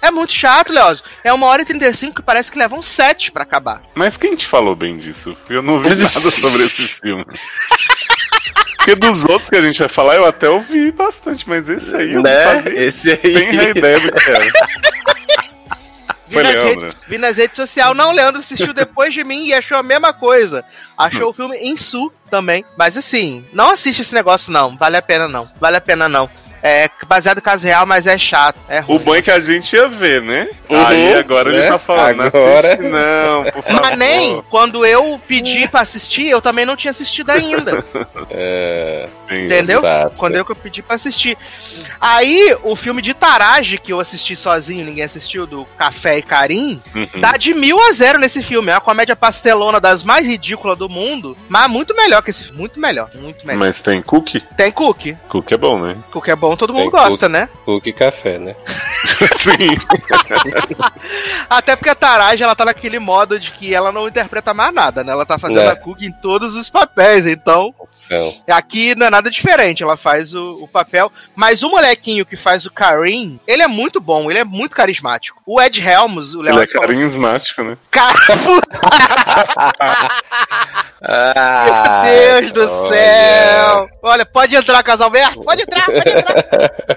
É 0.00 0.10
muito 0.10 0.32
chato, 0.32 0.72
Leoz. 0.72 1.02
É 1.24 1.32
uma 1.32 1.46
hora 1.46 1.62
e 1.62 1.64
35 1.64 2.16
que 2.16 2.22
parece 2.22 2.52
que 2.52 2.58
leva 2.58 2.76
um 2.76 2.82
7 2.82 3.32
pra 3.32 3.42
acabar. 3.44 3.80
Mas 3.94 4.16
quem 4.16 4.36
te 4.36 4.46
falou 4.46 4.76
bem 4.76 4.98
disso? 4.98 5.36
Eu 5.48 5.62
não 5.62 5.80
vi 5.80 5.88
nada 5.88 6.06
sobre 6.30 6.62
esse 6.64 6.86
filme. 7.00 7.24
Porque 8.76 8.94
dos 8.94 9.24
outros 9.24 9.50
que 9.50 9.56
a 9.56 9.60
gente 9.62 9.78
vai 9.78 9.88
falar, 9.88 10.16
eu 10.16 10.24
até 10.24 10.48
ouvi 10.48 10.90
bastante, 10.90 11.46
mas 11.48 11.68
esse 11.68 11.94
aí 11.94 12.14
eu 12.14 12.22
né? 12.22 12.44
não 12.44 12.62
fazia 12.62 12.80
Esse 12.82 13.10
aí. 13.12 13.32
nem 13.34 13.58
a 13.60 13.68
ideia 13.70 14.00
do 14.00 14.12
que 14.12 14.30
era. 14.30 14.44
Vi 16.26 16.34
Foi 16.34 16.42
nas, 16.42 16.52
Leandro. 16.52 16.80
redes, 16.82 16.96
vi 17.08 17.18
nas 17.18 17.36
redes 17.38 17.56
sociais. 17.56 17.96
Não, 17.96 18.12
Leandro 18.12 18.40
assistiu 18.40 18.74
depois 18.74 19.14
de 19.14 19.24
mim 19.24 19.46
e 19.46 19.54
achou 19.54 19.78
a 19.78 19.82
mesma 19.82 20.12
coisa. 20.12 20.62
Achou 20.96 21.30
o 21.30 21.32
filme 21.32 21.56
em 21.56 21.74
Su 21.76 22.12
também. 22.30 22.64
Mas 22.76 22.96
assim, 22.98 23.44
não 23.52 23.70
assiste 23.70 24.02
esse 24.02 24.12
negócio, 24.14 24.52
não. 24.52 24.76
Vale 24.76 24.98
a 24.98 25.02
pena, 25.02 25.26
não. 25.26 25.48
Vale 25.58 25.76
a 25.78 25.80
pena, 25.80 26.06
não. 26.08 26.28
É 26.62 26.90
baseado 27.06 27.38
em 27.38 27.42
caso 27.42 27.66
real, 27.66 27.86
mas 27.86 28.06
é 28.06 28.18
chato. 28.18 28.58
É 28.68 28.80
ruim. 28.80 28.96
O 28.96 28.98
bom 29.00 29.14
é 29.14 29.22
que 29.22 29.30
a 29.30 29.40
gente 29.40 29.74
ia 29.74 29.88
ver, 29.88 30.22
né? 30.22 30.48
Uhum, 30.68 30.86
Aí 30.86 31.14
agora 31.14 31.48
ele 31.50 31.58
né? 31.60 31.68
tá 31.68 31.78
falando, 31.78 32.16
não 32.18 32.26
Agora- 32.26 32.68
assiste 32.72 32.88
não, 32.88 33.44
por 33.44 33.62
favor. 33.62 33.80
Mas 33.82 33.96
nem 33.98 34.42
quando 34.50 34.84
eu 34.84 35.20
pedi 35.26 35.66
pra 35.68 35.80
assistir, 35.80 36.26
eu 36.28 36.40
também 36.42 36.66
não 36.66 36.76
tinha 36.76 36.90
assistido 36.90 37.30
ainda. 37.30 37.84
É, 38.30 39.08
Sim. 39.26 39.46
Entendeu? 39.46 39.78
Exato. 39.80 40.18
Quando 40.18 40.36
eu 40.36 40.44
que 40.44 40.52
eu 40.52 40.56
pedi 40.56 40.82
pra 40.82 40.96
assistir. 40.96 41.36
Aí, 42.00 42.56
o 42.62 42.76
filme 42.76 43.00
de 43.00 43.14
Tarage, 43.14 43.78
que 43.78 43.92
eu 43.92 44.00
assisti 44.00 44.36
sozinho, 44.36 44.84
ninguém 44.84 45.04
assistiu, 45.04 45.46
do 45.46 45.64
Café 45.76 46.18
e 46.18 46.22
Carim, 46.22 46.80
Uhum. 46.94 47.20
dá 47.20 47.32
de 47.32 47.54
mil 47.54 47.78
a 47.80 47.92
zero 47.92 48.18
nesse 48.18 48.42
filme. 48.42 48.70
É 48.70 48.74
uma 48.74 48.80
comédia 48.80 49.16
pastelona 49.16 49.80
das 49.80 50.02
mais 50.04 50.26
ridículas 50.26 50.76
do 50.78 50.88
mundo, 50.88 51.36
mas 51.48 51.68
muito 51.70 51.94
melhor 51.94 52.22
que 52.22 52.30
esse 52.30 52.44
filme. 52.44 52.58
Muito 52.58 52.78
melhor, 52.80 53.08
muito 53.14 53.46
melhor. 53.46 53.58
Mas 53.58 53.80
tem 53.80 54.02
cookie? 54.02 54.40
Tem 54.56 54.70
cookie. 54.70 55.16
Cookie 55.28 55.54
é 55.54 55.56
bom, 55.56 55.78
né? 55.78 55.96
Cookie 56.12 56.30
é 56.30 56.36
bom, 56.36 56.47
todo 56.56 56.72
mundo 56.72 56.82
Tem 56.82 56.90
gosta, 56.90 57.10
cookie. 57.10 57.28
né? 57.28 57.48
Cookie 57.64 57.90
e 57.90 57.92
café, 57.92 58.38
né? 58.38 58.56
Sim. 59.36 59.76
Até 61.48 61.76
porque 61.76 61.90
a 61.90 61.94
Tarage, 61.94 62.42
ela 62.42 62.54
tá 62.54 62.64
naquele 62.64 62.98
modo 62.98 63.38
de 63.38 63.50
que 63.52 63.74
ela 63.74 63.90
não 63.92 64.06
interpreta 64.08 64.52
mais 64.54 64.72
nada, 64.74 65.02
né? 65.04 65.12
Ela 65.12 65.24
tá 65.26 65.38
fazendo 65.38 65.60
É. 65.60 65.68
a 65.68 65.76
Cookie 65.76 66.06
em 66.06 66.12
todos 66.12 66.54
os 66.54 66.68
papéis, 66.70 67.26
então... 67.26 67.74
Então, 68.10 68.34
Aqui 68.48 68.94
não 68.94 69.06
é 69.06 69.10
nada 69.10 69.30
diferente, 69.30 69.82
ela 69.82 69.94
faz 69.94 70.32
o, 70.32 70.62
o 70.62 70.68
papel. 70.68 71.12
Mas 71.36 71.62
o 71.62 71.68
molequinho 71.68 72.24
que 72.24 72.36
faz 72.36 72.64
o 72.64 72.70
Karim, 72.72 73.38
ele 73.46 73.62
é 73.62 73.66
muito 73.66 74.00
bom, 74.00 74.30
ele 74.30 74.38
é 74.38 74.44
muito 74.44 74.74
carismático. 74.74 75.42
O 75.44 75.60
Ed 75.60 75.78
Helms, 75.78 76.34
o 76.34 76.40
Léo 76.40 76.54
Ele 76.54 76.60
é 76.60 76.64
assim, 76.64 76.78
carismático, 76.78 77.62
né? 77.62 77.76
Cara, 77.90 78.16
Ah, 81.02 82.02
Meu 82.04 82.40
Deus 82.40 82.52
do 82.52 82.60
olha. 82.62 82.92
céu! 82.92 83.88
Olha, 84.02 84.24
pode 84.24 84.54
entrar, 84.54 84.82
casal 84.82 85.06
Alberto? 85.06 85.40
Pode 85.40 85.62
entrar, 85.62 85.86
pode 85.86 86.10
entrar. 86.10 86.88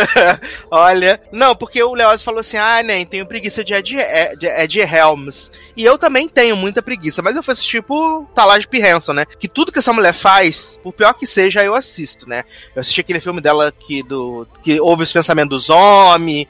Olha, 0.70 1.20
não, 1.32 1.54
porque 1.54 1.82
o 1.82 1.94
Leoz 1.94 2.22
falou 2.22 2.40
assim: 2.40 2.56
ah, 2.56 2.82
nem, 2.82 3.06
tenho 3.06 3.26
preguiça 3.26 3.64
de 3.64 3.72
Ed, 3.72 3.96
Ed, 3.96 4.46
Ed 4.46 4.80
Helms. 4.80 5.50
E 5.76 5.84
eu 5.84 5.96
também 5.96 6.28
tenho 6.28 6.56
muita 6.56 6.82
preguiça, 6.82 7.22
mas 7.22 7.36
eu 7.36 7.42
fui 7.42 7.52
assistir 7.52 7.82
por 7.82 8.26
Talage 8.34 8.66
P. 8.68 8.82
Hanson, 8.82 9.12
né? 9.12 9.24
Que 9.38 9.48
tudo 9.48 9.72
que 9.72 9.78
essa 9.78 9.92
mulher 9.92 10.12
faz, 10.12 10.78
por 10.82 10.92
pior 10.92 11.14
que 11.14 11.26
seja, 11.26 11.64
eu 11.64 11.74
assisto, 11.74 12.28
né? 12.28 12.44
Eu 12.74 12.80
assisti 12.80 13.00
aquele 13.00 13.20
filme 13.20 13.40
dela 13.40 13.72
que, 13.72 14.02
do, 14.02 14.46
que 14.62 14.80
ouve 14.80 15.04
os 15.04 15.12
pensamentos 15.12 15.66
dos 15.66 15.70
homens, 15.70 16.46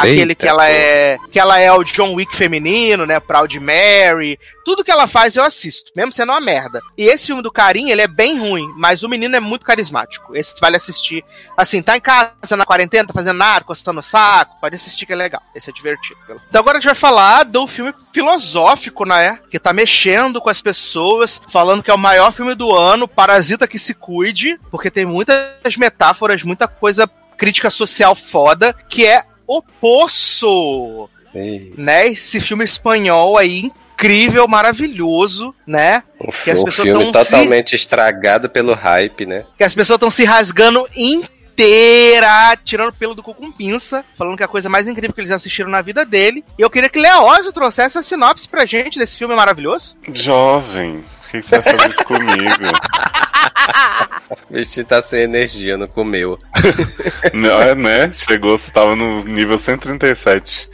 aquele 0.00 0.32
Eita, 0.32 0.34
que 0.34 0.48
ela 0.48 0.68
é. 0.68 1.18
que 1.30 1.38
ela 1.38 1.58
é 1.58 1.72
o 1.72 1.84
John 1.84 2.14
Wick 2.14 2.36
feminino, 2.36 3.06
né? 3.06 3.20
Proud 3.20 3.58
Mary. 3.58 4.38
Tudo 4.64 4.84
que 4.84 4.90
ela 4.90 5.06
faz 5.06 5.36
eu 5.36 5.42
assisto, 5.42 5.90
mesmo 5.96 6.12
sendo 6.12 6.32
uma 6.32 6.40
merda. 6.40 6.80
E 6.96 7.04
esse 7.04 7.26
filme 7.26 7.42
do 7.42 7.50
Carinho, 7.50 7.90
ele 7.90 8.02
é 8.02 8.06
bem 8.06 8.38
ruim, 8.38 8.72
mas 8.76 9.02
o 9.02 9.08
menino 9.08 9.34
é 9.34 9.40
muito 9.40 9.64
carismático. 9.64 10.36
Esse 10.36 10.54
vale 10.60 10.76
assistir. 10.76 11.24
Assim, 11.56 11.82
tá 11.82 11.96
em 11.96 12.00
casa 12.00 12.56
na 12.56 12.64
quarentena, 12.64 13.06
tá 13.06 13.14
fazendo 13.14 13.38
nada, 13.38 13.64
coçando 13.64 14.00
o 14.00 14.02
saco, 14.02 14.60
pode 14.60 14.76
assistir 14.76 15.06
que 15.06 15.12
é 15.12 15.16
legal. 15.16 15.42
Esse 15.54 15.70
é 15.70 15.72
divertido. 15.72 16.20
Então 16.48 16.60
agora 16.60 16.78
a 16.78 16.80
gente 16.80 16.88
vai 16.88 16.94
falar 16.94 17.44
do 17.44 17.66
filme 17.66 17.92
filosófico, 18.12 19.04
né? 19.04 19.38
Que 19.50 19.58
tá 19.58 19.72
mexendo 19.72 20.40
com 20.40 20.50
as 20.50 20.60
pessoas, 20.60 21.40
falando 21.48 21.82
que 21.82 21.90
é 21.90 21.94
o 21.94 21.98
maior 21.98 22.32
filme 22.32 22.54
do 22.54 22.74
ano, 22.74 23.08
Parasita 23.08 23.66
que 23.66 23.78
se 23.78 23.94
cuide, 23.94 24.58
porque 24.70 24.90
tem 24.90 25.04
muitas 25.04 25.76
metáforas, 25.76 26.42
muita 26.42 26.68
coisa 26.68 27.10
crítica 27.40 27.70
social 27.70 28.14
foda, 28.14 28.76
que 28.86 29.06
é 29.06 29.24
O 29.52 29.62
Poço 29.80 31.08
Ei, 31.34 31.72
né? 31.76 32.08
Esse 32.08 32.40
filme 32.40 32.62
espanhol 32.64 33.36
aí, 33.36 33.64
incrível, 33.94 34.46
maravilhoso, 34.46 35.54
né? 35.66 36.02
Um, 36.20 36.30
Que 36.30 36.50
as 36.52 36.62
pessoas 36.62 36.74
filme 36.88 37.10
tão 37.12 37.24
se- 37.24 37.30
totalmente 37.30 37.74
estragado 37.74 38.48
pelo 38.48 38.74
hype, 38.74 39.26
né? 39.26 39.44
Que 39.58 39.64
as 39.64 39.74
pessoas 39.74 39.96
estão 39.96 40.10
se 40.10 40.24
rasgando 40.24 40.86
inteira, 40.94 42.56
tirando 42.64 42.92
pelo 42.92 43.14
do 43.14 43.22
cu 43.22 43.34
com 43.34 43.50
pinça, 43.52 44.04
falando 44.16 44.36
que 44.36 44.42
é 44.42 44.46
a 44.46 44.48
coisa 44.48 44.68
mais 44.68 44.86
incrível 44.88 45.12
que 45.14 45.20
eles 45.20 45.30
assistiram 45.30 45.68
na 45.70 45.82
vida 45.82 46.04
dele. 46.04 46.44
E 46.58 46.62
eu 46.62 46.70
queria 46.70 46.88
que 46.88 46.98
Leózio 46.98 47.52
trouxesse 47.52 47.98
a 47.98 48.02
sinopse 48.02 48.48
pra 48.48 48.64
gente 48.66 48.98
desse 48.98 49.16
filme 49.16 49.34
maravilhoso. 49.34 49.96
Jovem, 50.12 51.04
por 51.22 51.30
que 51.30 51.40
que 51.42 51.48
você 51.48 51.58
vai 51.60 51.76
fazer 51.76 51.90
isso 51.90 52.04
comigo? 52.04 52.64
O 54.48 54.54
bichinho 54.54 54.86
tá 54.86 55.02
sem 55.02 55.22
energia, 55.22 55.76
não 55.76 55.86
comeu. 55.86 56.38
Não, 57.32 57.60
é, 57.60 57.74
né? 57.74 58.12
Chegou, 58.12 58.56
você 58.56 58.70
tava 58.70 58.94
no 58.94 59.24
nível 59.24 59.58
137. 59.58 60.68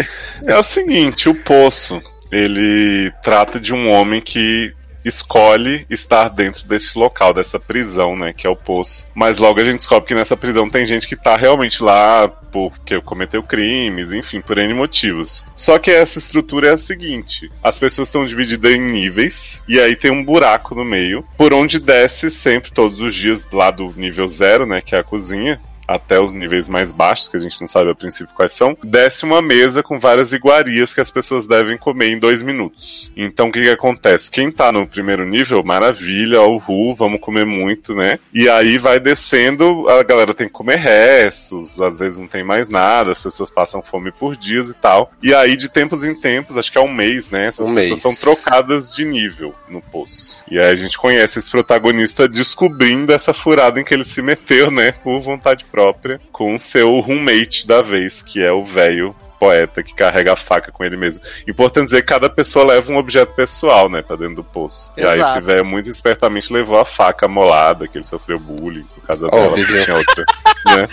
É 0.44 0.56
o 0.56 0.62
seguinte, 0.62 1.28
o 1.28 1.34
Poço, 1.34 2.02
ele 2.30 3.12
trata 3.22 3.58
de 3.58 3.72
um 3.72 3.90
homem 3.90 4.20
que 4.20 4.74
escolhe 5.06 5.86
estar 5.88 6.28
dentro 6.28 6.66
desse 6.66 6.98
local, 6.98 7.32
dessa 7.32 7.60
prisão, 7.60 8.16
né, 8.16 8.32
que 8.32 8.46
é 8.46 8.50
o 8.50 8.56
Poço. 8.56 9.06
Mas 9.14 9.38
logo 9.38 9.60
a 9.60 9.64
gente 9.64 9.76
descobre 9.76 10.08
que 10.08 10.14
nessa 10.14 10.36
prisão 10.36 10.68
tem 10.68 10.84
gente 10.84 11.06
que 11.06 11.14
tá 11.14 11.36
realmente 11.36 11.82
lá 11.82 12.28
porque 12.28 13.00
cometeu 13.00 13.42
crimes, 13.42 14.12
enfim, 14.12 14.40
por 14.40 14.58
N 14.58 14.72
motivos. 14.74 15.44
Só 15.54 15.78
que 15.78 15.90
essa 15.90 16.18
estrutura 16.18 16.68
é 16.68 16.72
a 16.72 16.78
seguinte, 16.78 17.50
as 17.62 17.78
pessoas 17.78 18.08
estão 18.08 18.24
divididas 18.24 18.72
em 18.72 18.80
níveis, 18.80 19.62
e 19.68 19.78
aí 19.78 19.94
tem 19.94 20.10
um 20.10 20.24
buraco 20.24 20.74
no 20.74 20.84
meio, 20.84 21.22
por 21.36 21.52
onde 21.52 21.78
desce 21.78 22.30
sempre, 22.30 22.72
todos 22.72 23.00
os 23.00 23.14
dias, 23.14 23.48
lá 23.52 23.70
do 23.70 23.92
nível 23.96 24.26
zero, 24.26 24.66
né, 24.66 24.80
que 24.80 24.94
é 24.94 24.98
a 24.98 25.04
cozinha, 25.04 25.60
até 25.86 26.20
os 26.20 26.32
níveis 26.32 26.68
mais 26.68 26.92
baixos, 26.92 27.28
que 27.28 27.36
a 27.36 27.40
gente 27.40 27.60
não 27.60 27.68
sabe 27.68 27.90
a 27.90 27.94
princípio 27.94 28.34
quais 28.34 28.52
são, 28.52 28.76
desce 28.82 29.24
uma 29.24 29.40
mesa 29.40 29.82
com 29.82 29.98
várias 29.98 30.32
iguarias 30.32 30.92
que 30.92 31.00
as 31.00 31.10
pessoas 31.10 31.46
devem 31.46 31.76
comer 31.76 32.10
em 32.10 32.18
dois 32.18 32.42
minutos. 32.42 33.10
Então 33.16 33.48
o 33.48 33.52
que, 33.52 33.62
que 33.62 33.70
acontece? 33.70 34.30
Quem 34.30 34.50
tá 34.50 34.72
no 34.72 34.86
primeiro 34.86 35.24
nível, 35.26 35.62
maravilha, 35.62 36.42
uhul, 36.42 36.94
vamos 36.94 37.20
comer 37.20 37.44
muito, 37.46 37.94
né? 37.94 38.18
E 38.32 38.48
aí 38.48 38.78
vai 38.78 38.98
descendo, 38.98 39.88
a 39.88 40.02
galera 40.02 40.34
tem 40.34 40.46
que 40.46 40.52
comer 40.52 40.76
restos, 40.78 41.80
às 41.80 41.98
vezes 41.98 42.18
não 42.18 42.26
tem 42.26 42.42
mais 42.44 42.68
nada, 42.68 43.10
as 43.10 43.20
pessoas 43.20 43.50
passam 43.50 43.82
fome 43.82 44.10
por 44.10 44.36
dias 44.36 44.68
e 44.68 44.74
tal. 44.74 45.12
E 45.22 45.34
aí, 45.34 45.56
de 45.56 45.68
tempos 45.68 46.02
em 46.02 46.14
tempos, 46.14 46.56
acho 46.56 46.70
que 46.70 46.78
é 46.78 46.80
um 46.80 46.92
mês, 46.92 47.30
né? 47.30 47.46
Essas 47.46 47.68
Um 47.68 47.74
pessoas 47.74 47.90
mês. 47.90 48.00
são 48.02 48.14
trocadas 48.14 48.94
de 48.94 49.04
nível 49.04 49.54
no 49.68 49.80
poço. 49.80 50.44
E 50.50 50.58
aí 50.58 50.70
a 50.70 50.76
gente 50.76 50.98
conhece 50.98 51.38
esse 51.38 51.50
protagonista 51.50 52.28
descobrindo 52.28 53.12
essa 53.12 53.32
furada 53.32 53.80
em 53.80 53.84
que 53.84 53.94
ele 53.94 54.04
se 54.04 54.22
meteu, 54.22 54.70
né? 54.70 54.92
Por 54.92 55.20
vontade 55.20 55.64
própria, 55.76 56.18
com 56.32 56.54
o 56.54 56.58
seu 56.58 56.98
roommate 57.00 57.66
da 57.66 57.82
vez, 57.82 58.22
que 58.22 58.42
é 58.42 58.50
o 58.50 58.64
velho 58.64 59.14
poeta 59.38 59.82
que 59.82 59.94
carrega 59.94 60.32
a 60.32 60.36
faca 60.36 60.72
com 60.72 60.82
ele 60.82 60.96
mesmo. 60.96 61.22
Importante 61.46 61.86
dizer 61.86 62.00
que 62.00 62.08
cada 62.08 62.30
pessoa 62.30 62.64
leva 62.64 62.90
um 62.90 62.96
objeto 62.96 63.34
pessoal, 63.34 63.86
né, 63.86 64.00
pra 64.00 64.16
dentro 64.16 64.36
do 64.36 64.44
poço. 64.44 64.90
E 64.96 65.04
aí 65.04 65.18
Exato. 65.18 65.38
esse 65.38 65.46
velho 65.46 65.66
muito 65.66 65.90
espertamente 65.90 66.50
levou 66.50 66.80
a 66.80 66.86
faca 66.86 67.28
molada, 67.28 67.86
que 67.86 67.98
ele 67.98 68.06
sofreu 68.06 68.38
bullying 68.38 68.84
por 68.94 69.02
causa 69.06 69.28
dela, 69.28 69.48
porque 69.48 69.60
Óbvio. 69.60 69.84
tinha 69.84 69.96
outra. 69.98 70.24
né? 70.64 70.88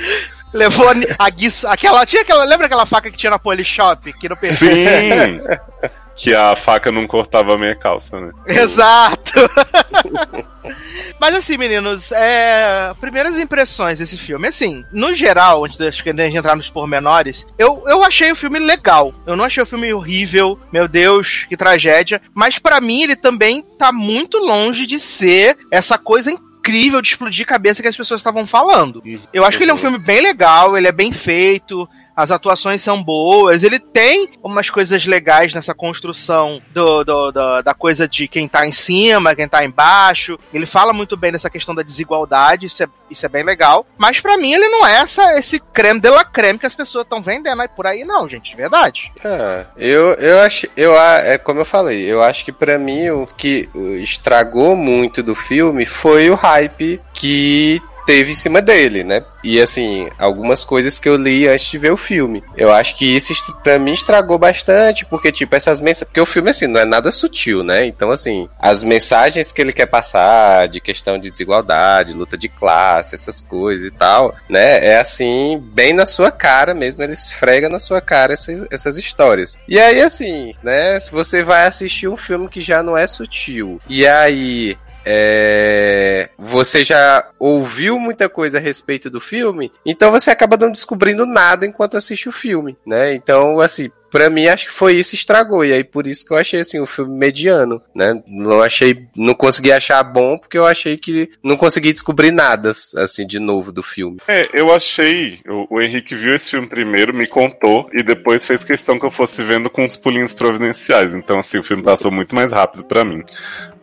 Levou 0.52 0.90
a, 0.90 0.94
a 1.18 1.30
guiça. 1.30 1.70
Aquela, 1.70 2.06
tinha 2.06 2.22
aquela, 2.22 2.44
lembra 2.44 2.66
aquela 2.66 2.86
faca 2.86 3.10
que 3.10 3.18
tinha 3.18 3.30
na 3.30 3.40
Polishop? 3.40 4.12
Que 4.12 4.28
não 4.28 4.36
percebeu? 4.36 4.76
Sim! 4.76 5.42
que 6.16 6.34
a 6.34 6.56
faca 6.56 6.92
não 6.92 7.08
cortava 7.08 7.54
a 7.54 7.58
minha 7.58 7.76
calça, 7.76 8.20
né? 8.20 8.32
Exato! 8.48 9.34
Mas 11.20 11.36
assim, 11.36 11.58
meninos, 11.58 12.12
é... 12.12 12.94
primeiras 13.00 13.38
impressões 13.38 14.00
desse 14.00 14.18
filme. 14.18 14.48
Assim, 14.48 14.84
no 14.92 15.14
geral, 15.14 15.66
antes 15.66 15.78
de 15.78 16.22
entrar 16.36 16.56
nos 16.56 16.70
pormenores, 16.70 17.46
eu, 17.58 17.84
eu 17.88 18.04
achei 18.04 18.32
o 18.32 18.36
filme 18.36 18.60
legal. 18.60 19.14
Eu 19.26 19.36
não 19.36 19.46
achei 19.46 19.62
o 19.62 19.66
filme 19.66 19.94
horrível, 19.94 20.60
meu 20.72 20.88
Deus, 20.88 21.46
que 21.48 21.58
tragédia. 21.58 22.22
Mas 22.34 22.60
pra 22.60 22.82
mim, 22.82 23.04
ele 23.04 23.16
também 23.16 23.62
tá 23.78 23.92
muito 23.92 24.38
longe 24.38 24.86
de 24.86 25.00
ser 25.00 25.58
essa 25.72 25.98
coisa 25.98 26.32
incrível 26.32 27.02
de 27.02 27.10
explodir 27.10 27.46
cabeça 27.46 27.82
que 27.82 27.88
as 27.88 27.98
pessoas 27.98 28.22
estavam 28.22 28.46
falando. 28.46 29.04
Eu 29.34 29.44
acho 29.44 29.58
que 29.58 29.64
ele 29.66 29.72
é 29.72 29.74
um 29.74 29.78
filme 29.78 29.98
bem 29.98 30.22
legal, 30.22 30.78
ele 30.78 30.88
é 30.88 30.94
bem 30.94 31.12
feito. 31.12 31.88
As 32.16 32.30
atuações 32.32 32.82
são 32.82 33.02
boas, 33.04 33.64
ele 33.64 33.80
tem 33.80 34.30
umas 34.44 34.70
coisas 34.70 35.06
legais 35.06 35.54
nessa 35.54 35.74
construção 35.74 36.62
do, 36.72 37.04
do- 37.04 37.32
do- 37.32 37.62
da 37.64 37.74
coisa 37.74 38.08
de 38.08 38.28
quem 38.28 38.48
tá 38.48 38.68
em 38.68 38.72
cima, 38.72 39.36
quem 39.36 39.48
tá 39.48 39.64
embaixo. 39.66 40.38
Ele 40.54 40.66
fala 40.66 40.94
muito 40.94 41.18
bem 41.18 41.32
dessa 41.32 41.50
questão 41.50 41.74
da 41.74 41.82
desigualdade, 41.82 42.68
isso 42.68 42.84
é, 42.84 42.88
isso 43.10 43.26
é 43.26 43.30
bem 43.30 43.44
legal. 43.44 43.86
Mas 43.98 44.20
pra 44.20 44.38
mim 44.38 44.54
ele 44.54 44.68
não 44.68 44.86
é 44.86 44.98
essa, 45.02 45.38
esse 45.40 45.60
creme 45.60 46.00
de 46.00 46.10
la 46.10 46.24
creme 46.24 46.60
que 46.60 46.66
as 46.68 46.76
pessoas 46.76 47.04
estão 47.04 47.22
vendendo 47.22 47.62
aí 47.62 47.68
por 47.68 47.88
aí, 47.88 48.04
não, 48.04 48.30
gente, 48.30 48.52
de 48.52 48.58
verdade. 48.58 49.12
Ah, 49.26 49.66
eu, 49.76 50.12
eu 50.14 50.40
acho, 50.42 50.68
eu, 50.78 50.96
é 50.96 51.38
como 51.38 51.60
eu 51.62 51.66
falei, 51.66 52.02
eu 52.04 52.22
acho 52.22 52.46
que 52.46 52.52
pra 52.52 52.78
mim 52.78 53.10
o 53.10 53.26
que 53.26 53.68
estragou 54.02 54.76
muito 54.76 55.24
do 55.24 55.34
filme 55.36 55.86
foi 55.86 56.30
o 56.30 56.36
hype 56.36 57.02
que 57.14 57.82
teve 58.06 58.32
em 58.32 58.36
cima 58.36 58.62
dele, 58.62 59.04
né? 59.04 59.24
E 59.44 59.62
assim, 59.62 60.10
algumas 60.18 60.64
coisas 60.64 60.98
que 60.98 61.10
eu 61.10 61.18
li 61.18 61.48
antes 61.48 61.70
de 61.70 61.78
ver 61.78 61.92
o 61.92 61.98
filme. 61.98 62.44
Eu 62.56 62.72
acho 62.72 62.98
que 62.98 63.06
isso 63.06 63.34
pra 63.62 63.78
mim 63.78 63.92
estragou 63.92 64.38
bastante, 64.38 65.06
porque 65.06 65.32
tipo, 65.32 65.56
essas 65.56 65.82
mensagens, 65.82 66.08
porque 66.08 66.22
o 66.22 66.26
filme 66.26 66.50
assim 66.50 66.68
não 66.68 66.80
é 66.80 66.86
nada 66.86 67.12
sutil, 67.12 67.64
né? 67.64 67.86
Então 67.86 68.12
assim, 68.12 68.48
as 68.60 68.84
mensagens 68.84 69.52
que 69.52 69.62
ele 69.62 69.74
quer 69.74 69.86
passar 69.86 70.68
de 70.68 70.80
questão 70.80 71.18
de 71.18 71.30
desigualdade, 71.30 72.14
luta 72.14 72.38
de 72.38 72.48
classe, 72.48 73.16
essas 73.16 73.42
coisas 73.42 73.88
e 73.88 73.92
tal, 73.92 74.36
né? 74.50 74.86
É 74.86 75.00
assim, 75.00 75.62
bem 75.74 75.94
na 75.94 76.06
sua 76.06 76.32
cara 76.32 76.74
mesmo, 76.74 77.04
ele 77.04 77.14
esfrega 77.14 77.68
na 77.68 77.80
sua 77.80 78.00
cara 78.00 78.34
essas, 78.34 78.66
essas 78.72 78.98
histórias. 78.98 79.58
E 79.68 79.80
aí 79.80 80.02
assim, 80.02 80.54
né, 80.64 81.00
se 81.00 81.12
você 81.12 81.44
vai 81.44 81.68
assistir 81.68 82.08
um 82.08 82.18
filme 82.18 82.48
que 82.48 82.62
já 82.62 82.82
não 82.82 82.98
é 82.98 83.08
sutil, 83.08 83.82
e 83.90 84.08
aí 84.08 84.78
é, 85.06 86.30
você 86.38 86.84
já 86.84 87.30
ouviu 87.40 88.00
muita 88.00 88.30
coisa 88.30 88.58
a 88.58 88.62
respeito 88.62 89.10
do 89.10 89.20
filme, 89.20 89.72
então 89.86 90.12
você 90.12 90.30
acaba 90.30 90.58
não 90.58 90.72
descobrindo 90.72 91.26
nada 91.26 91.66
enquanto 91.66 91.98
assiste 91.98 92.30
o 92.30 92.32
filme, 92.32 92.78
né? 92.86 93.14
Então, 93.14 93.60
assim, 93.60 93.92
Pra 94.14 94.30
mim, 94.30 94.46
acho 94.46 94.68
que 94.68 94.72
foi 94.72 94.94
isso 94.94 95.10
que 95.10 95.16
estragou. 95.16 95.66
E 95.66 95.74
aí, 95.74 95.84
por 95.84 96.06
isso 96.06 96.24
que 96.24 96.32
eu 96.32 96.38
achei, 96.38 96.60
assim, 96.60 96.80
o 96.80 96.86
filme 96.86 97.18
mediano, 97.18 97.82
né? 97.96 98.22
Não 98.28 98.62
achei... 98.62 99.08
Não 99.16 99.34
consegui 99.34 99.72
achar 99.72 100.04
bom, 100.04 100.38
porque 100.38 100.56
eu 100.56 100.68
achei 100.68 100.98
que 100.98 101.32
não 101.44 101.58
consegui 101.58 101.92
descobrir 101.92 102.30
nada, 102.30 102.74
assim, 102.96 103.26
de 103.26 103.40
novo 103.40 103.72
do 103.72 103.82
filme. 103.82 104.20
É, 104.28 104.48
eu 104.54 104.72
achei. 104.72 105.40
O, 105.48 105.78
o 105.78 105.82
Henrique 105.82 106.14
viu 106.14 106.36
esse 106.36 106.52
filme 106.52 106.68
primeiro, 106.68 107.12
me 107.12 107.26
contou, 107.26 107.90
e 107.92 108.04
depois 108.04 108.46
fez 108.46 108.64
questão 108.64 109.00
que 109.00 109.06
eu 109.08 109.10
fosse 109.10 109.42
vendo 109.42 109.68
com 109.68 109.84
os 109.84 109.98
pulinhos 109.98 110.32
providenciais. 110.32 111.16
Então, 111.16 111.40
assim, 111.40 111.58
o 111.58 111.64
filme 111.64 111.82
passou 111.82 112.12
muito 112.12 112.36
mais 112.36 112.52
rápido 112.52 112.84
pra 112.84 113.04
mim. 113.04 113.24